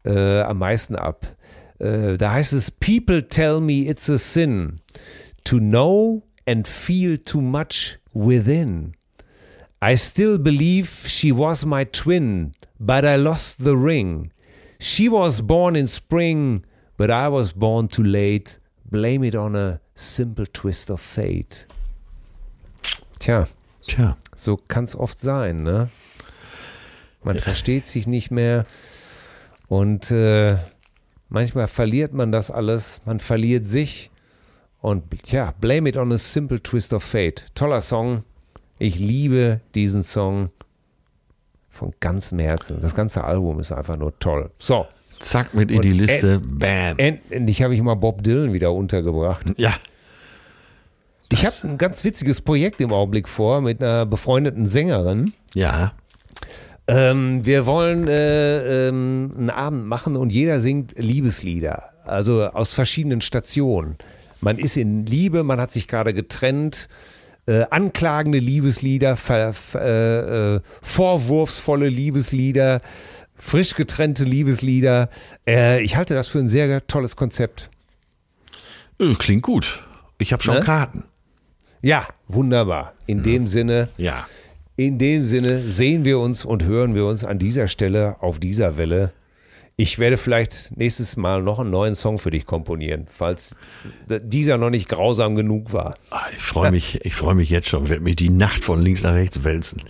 äh, 0.05 0.39
am 0.39 0.59
meisten 0.59 0.95
ab. 0.95 1.27
Äh, 1.77 2.15
da 2.15 2.31
heißt 2.31 2.53
es, 2.53 2.71
People 2.71 3.27
tell 3.27 3.59
me 3.59 3.89
it's 3.89 4.09
a 4.09 4.17
sin 4.17 4.79
to 5.49 5.59
know 5.59 6.21
and 6.45 6.67
feel 6.67 7.17
too 7.17 7.41
much 7.41 7.97
within. 8.13 8.93
I 9.81 9.95
still 9.95 10.37
believe 10.37 11.05
she 11.07 11.31
was 11.31 11.65
my 11.65 11.85
twin, 11.85 12.53
but 12.79 13.03
I 13.03 13.15
lost 13.15 13.63
the 13.63 13.75
ring. 13.75 14.31
She 14.79 15.09
was 15.09 15.41
born 15.41 15.75
in 15.75 15.87
spring, 15.87 16.65
but 16.97 17.09
I 17.09 17.29
was 17.29 17.51
born 17.51 17.87
too 17.87 18.03
late. 18.03 18.59
Blame 18.91 19.23
it 19.23 19.33
on 19.33 19.55
a 19.55 19.81
simple 19.95 20.45
twist 20.45 20.91
of 20.91 21.01
fate. 21.01 21.65
Tja, 23.19 23.47
Tja. 23.81 24.17
so 24.35 24.55
kann 24.55 24.83
es 24.83 24.95
oft 24.95 25.19
sein, 25.19 25.63
ne? 25.63 25.89
Man 27.23 27.39
versteht 27.39 27.87
sich 27.87 28.05
nicht 28.05 28.29
mehr 28.29 28.65
und 29.67 30.11
äh, 30.11 30.57
manchmal 31.27 31.67
verliert 31.67 32.13
man 32.13 32.31
das 32.31 32.51
alles, 32.51 33.01
man 33.05 33.19
verliert 33.19 33.65
sich 33.65 34.11
Und 34.81 35.03
tja, 35.23 35.53
Blame 35.59 35.89
It 35.89 35.97
on 35.97 36.11
a 36.11 36.17
Simple 36.17 36.61
Twist 36.61 36.93
of 36.93 37.03
Fate. 37.03 37.47
Toller 37.53 37.81
Song. 37.81 38.23
Ich 38.77 38.97
liebe 38.97 39.59
diesen 39.75 40.03
Song 40.03 40.49
von 41.69 41.93
ganzem 41.99 42.39
Herzen. 42.39 42.79
Das 42.81 42.95
ganze 42.95 43.23
Album 43.23 43.59
ist 43.59 43.71
einfach 43.71 43.97
nur 43.97 44.17
toll. 44.19 44.51
So, 44.57 44.87
Zack, 45.19 45.53
mit 45.53 45.69
in 45.69 45.81
die 45.81 45.91
Liste. 45.91 46.39
Bam. 46.39 46.97
endlich 46.97 47.61
habe 47.61 47.75
ich 47.75 47.81
mal 47.81 47.95
Bob 47.95 48.23
Dylan 48.23 48.53
wieder 48.53 48.73
untergebracht. 48.73 49.45
Ja. 49.57 49.75
Ich 51.31 51.45
habe 51.45 51.55
ein 51.63 51.77
ganz 51.77 52.03
witziges 52.03 52.41
Projekt 52.41 52.81
im 52.81 52.91
Augenblick 52.91 53.27
vor 53.27 53.61
mit 53.61 53.83
einer 53.83 54.05
befreundeten 54.05 54.65
Sängerin. 54.65 55.33
Ja. 55.53 55.93
Ähm, 56.87 57.45
wir 57.45 57.67
wollen 57.67 58.07
äh, 58.07 58.87
ähm, 58.87 59.33
einen 59.37 59.49
Abend 59.51 59.85
machen 59.85 60.15
und 60.15 60.31
jeder 60.31 60.59
singt 60.59 60.97
Liebeslieder, 60.97 61.91
also 62.03 62.45
aus 62.45 62.73
verschiedenen 62.73 63.21
Stationen. 63.21 63.97
Man 64.41 64.57
ist 64.57 64.77
in 64.77 65.05
Liebe, 65.05 65.43
man 65.43 65.59
hat 65.59 65.71
sich 65.71 65.87
gerade 65.87 66.13
getrennt, 66.13 66.87
äh, 67.45 67.65
anklagende 67.69 68.37
Liebeslieder, 68.39 69.15
ver, 69.15 69.53
äh, 69.75 70.55
äh, 70.55 70.61
vorwurfsvolle 70.81 71.89
Liebeslieder, 71.89 72.81
frisch 73.35 73.75
getrennte 73.75 74.23
Liebeslieder. 74.23 75.09
Äh, 75.47 75.81
ich 75.83 75.95
halte 75.95 76.13
das 76.13 76.27
für 76.27 76.39
ein 76.39 76.47
sehr 76.47 76.85
tolles 76.87 77.15
Konzept. 77.15 77.69
Äh, 78.99 79.13
Klingt 79.15 79.41
gut. 79.43 79.85
Ich 80.19 80.31
habe 80.33 80.43
schon 80.43 80.55
Ne? 80.55 80.61
Karten. 80.61 81.03
Ja, 81.81 82.07
wunderbar. 82.27 82.93
In 83.07 83.23
dem 83.23 83.47
Sinne, 83.47 83.87
Ja. 83.97 84.27
in 84.75 84.97
dem 84.99 85.23
Sinne 85.23 85.67
sehen 85.67 86.03
wir 86.05 86.19
uns 86.19 86.43
und 86.45 86.63
hören 86.63 86.93
wir 86.93 87.05
uns 87.05 87.23
an 87.23 87.39
dieser 87.39 87.67
Stelle 87.69 88.17
auf 88.21 88.39
dieser 88.39 88.75
Welle. 88.77 89.11
Ich 89.81 89.97
werde 89.97 90.17
vielleicht 90.17 90.75
nächstes 90.75 91.15
Mal 91.15 91.41
noch 91.41 91.57
einen 91.59 91.69
neuen 91.71 91.95
Song 91.95 92.17
für 92.17 92.31
dich 92.31 92.45
komponieren, 92.45 93.07
falls 93.09 93.55
dieser 94.09 94.57
noch 94.57 94.69
nicht 94.71 94.89
grausam 94.89 95.37
genug 95.37 95.71
war. 95.71 95.95
Ah, 96.09 96.25
Ich 96.35 96.43
freue 96.43 96.69
mich, 96.69 96.99
ich 97.05 97.15
freue 97.15 97.33
mich 97.33 97.49
jetzt 97.49 97.69
schon. 97.69 97.87
Werde 97.87 98.03
mir 98.03 98.13
die 98.13 98.29
Nacht 98.29 98.65
von 98.65 98.81
links 98.81 99.03
nach 99.03 99.13
rechts 99.13 99.41
wälzen. 99.45 99.81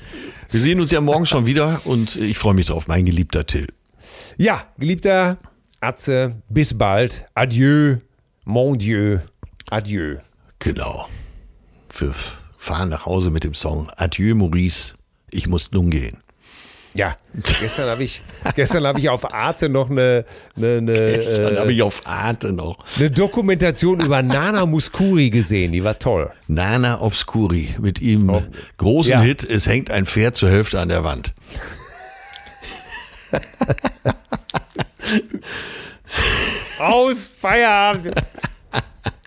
Wir 0.52 0.60
sehen 0.60 0.80
uns 0.80 0.92
ja 0.92 1.02
morgen 1.02 1.26
schon 1.26 1.48
wieder 1.48 1.82
und 1.86 2.16
ich 2.18 2.38
freue 2.38 2.54
mich 2.54 2.68
drauf, 2.68 2.88
mein 2.88 3.04
geliebter 3.04 3.48
Till. 3.48 3.66
Ja, 4.38 4.64
geliebter 4.78 5.40
Atze, 5.80 6.36
bis 6.50 6.78
bald. 6.78 7.26
Adieu, 7.34 7.96
mon 8.46 8.78
Dieu, 8.78 9.18
adieu. 9.72 10.18
Genau. 10.60 11.08
Wir 11.98 12.14
fahren 12.60 12.90
nach 12.90 13.08
Hause 13.08 13.32
mit 13.32 13.44
dem 13.44 13.56
Song 13.56 13.90
Adieu 13.98 14.36
Maurice, 14.36 14.94
ich 15.32 15.48
muss 15.48 15.72
nun 15.72 15.90
gehen. 15.90 16.20
Ja, 16.94 17.18
gestern 17.60 17.88
habe 17.90 18.04
ich, 18.04 18.22
gestern 18.56 18.88
habe 18.88 19.00
ich 19.00 19.10
auf 19.10 19.32
Arte 19.32 19.70
noch 19.70 19.92
eine, 19.92 20.26
eine, 20.56 20.78
eine, 20.78 20.94
Gestern 21.14 21.56
äh, 21.56 21.60
habe 21.60 21.72
ich 21.74 21.82
auf 21.84 22.08
Arte 22.08 22.52
noch 22.52 22.78
eine 22.98 23.12
Dokumentation 23.12 24.00
über 24.00 24.24
Nana 24.24 24.66
Muscuri 24.66 25.30
gesehen, 25.30 25.72
die 25.72 25.84
war 25.84 26.00
toll. 26.00 26.32
Nana 26.48 27.02
Obscuri 27.02 27.76
mit 27.80 28.02
ihm 28.02 28.32
großen 28.78 29.12
Ja. 29.12 29.22
Hit 29.22 29.44
Es 29.44 29.68
hängt 29.68 29.92
ein 29.92 30.08
Pferd 30.08 30.36
zur 30.36 30.50
Hälfte 30.50 30.80
an 30.80 30.90
der 30.90 31.04
Wand. 31.04 31.34
Aus, 36.80 37.32
Feierabend. 37.40 38.16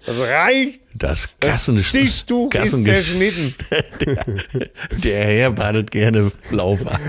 Das 0.04 0.18
reicht. 0.18 0.80
Das 0.94 1.28
Gassen 1.40 1.82
Stichtuch 1.82 2.52
ist 2.54 2.84
zerschnitten. 2.84 3.54
Der 5.04 5.24
Herr 5.24 5.50
badet 5.52 5.90
gerne 5.90 6.30
Blauwarm. 6.50 7.00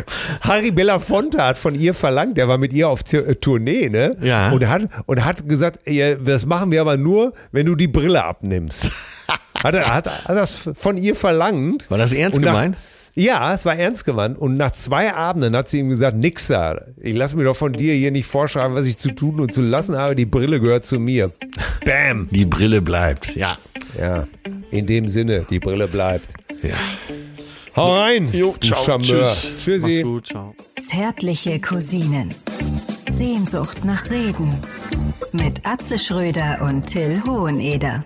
Harry 0.41 0.71
Belafonte 0.71 1.43
hat 1.43 1.57
von 1.57 1.75
ihr 1.75 1.93
verlangt, 1.93 2.37
der 2.37 2.47
war 2.47 2.57
mit 2.57 2.71
ihr 2.71 2.87
auf 2.89 3.01
äh, 3.11 3.35
Tournee, 3.35 3.89
ne? 3.89 4.15
Ja. 4.21 4.51
Und 4.51 4.67
hat, 4.67 4.83
und 5.05 5.25
hat 5.25 5.47
gesagt, 5.49 5.89
ja, 5.89 6.15
das 6.15 6.45
machen 6.45 6.71
wir 6.71 6.81
aber 6.81 6.97
nur, 6.97 7.33
wenn 7.51 7.65
du 7.65 7.75
die 7.75 7.87
Brille 7.87 8.23
abnimmst. 8.23 8.89
hat, 9.63 9.75
er, 9.75 9.93
hat, 9.93 10.07
hat 10.07 10.37
das 10.37 10.69
von 10.73 10.97
ihr 10.97 11.15
verlangt. 11.15 11.89
War 11.89 11.97
das 11.97 12.13
ernst 12.13 12.41
gemeint? 12.41 12.77
Ja, 13.15 13.53
es 13.53 13.63
war 13.65 13.75
ernst 13.77 14.05
gemeint. 14.05 14.37
Und 14.37 14.57
nach 14.57 14.71
zwei 14.71 15.13
Abenden 15.13 15.55
hat 15.55 15.69
sie 15.69 15.79
ihm 15.79 15.89
gesagt, 15.89 16.17
nix 16.17 16.47
da. 16.47 16.81
Ich 16.97 17.15
lasse 17.15 17.35
mir 17.35 17.43
doch 17.43 17.55
von 17.55 17.73
dir 17.73 17.93
hier 17.93 18.11
nicht 18.11 18.25
vorschreiben, 18.25 18.75
was 18.75 18.87
ich 18.87 18.97
zu 18.97 19.11
tun 19.11 19.39
und 19.39 19.53
zu 19.53 19.61
lassen 19.61 19.95
habe. 19.95 20.15
Die 20.15 20.25
Brille 20.25 20.59
gehört 20.59 20.85
zu 20.85 20.99
mir. 20.99 21.31
Bam. 21.85 22.27
Die 22.31 22.45
Brille 22.45 22.81
bleibt. 22.81 23.35
Ja. 23.35 23.57
Ja, 23.99 24.27
in 24.71 24.87
dem 24.87 25.07
Sinne, 25.07 25.45
die 25.49 25.59
Brille 25.59 25.87
bleibt. 25.87 26.33
Ja. 26.63 26.75
Hau 27.75 27.93
rein, 27.95 28.29
Jo, 28.31 28.55
ciao. 28.61 28.83
Charmeur. 28.83 29.25
Tschüss. 29.33 29.51
Tschüssi. 29.63 29.87
Mach's 29.87 30.03
gut. 30.03 30.27
Ciao. 30.27 30.55
Zärtliche 30.81 31.59
Cousinen. 31.59 32.33
Sehnsucht 33.09 33.85
nach 33.85 34.09
Reden. 34.09 34.55
Mit 35.31 35.65
Atze 35.65 35.99
Schröder 35.99 36.61
und 36.61 36.87
Till 36.87 37.21
Hoheneder. 37.27 38.03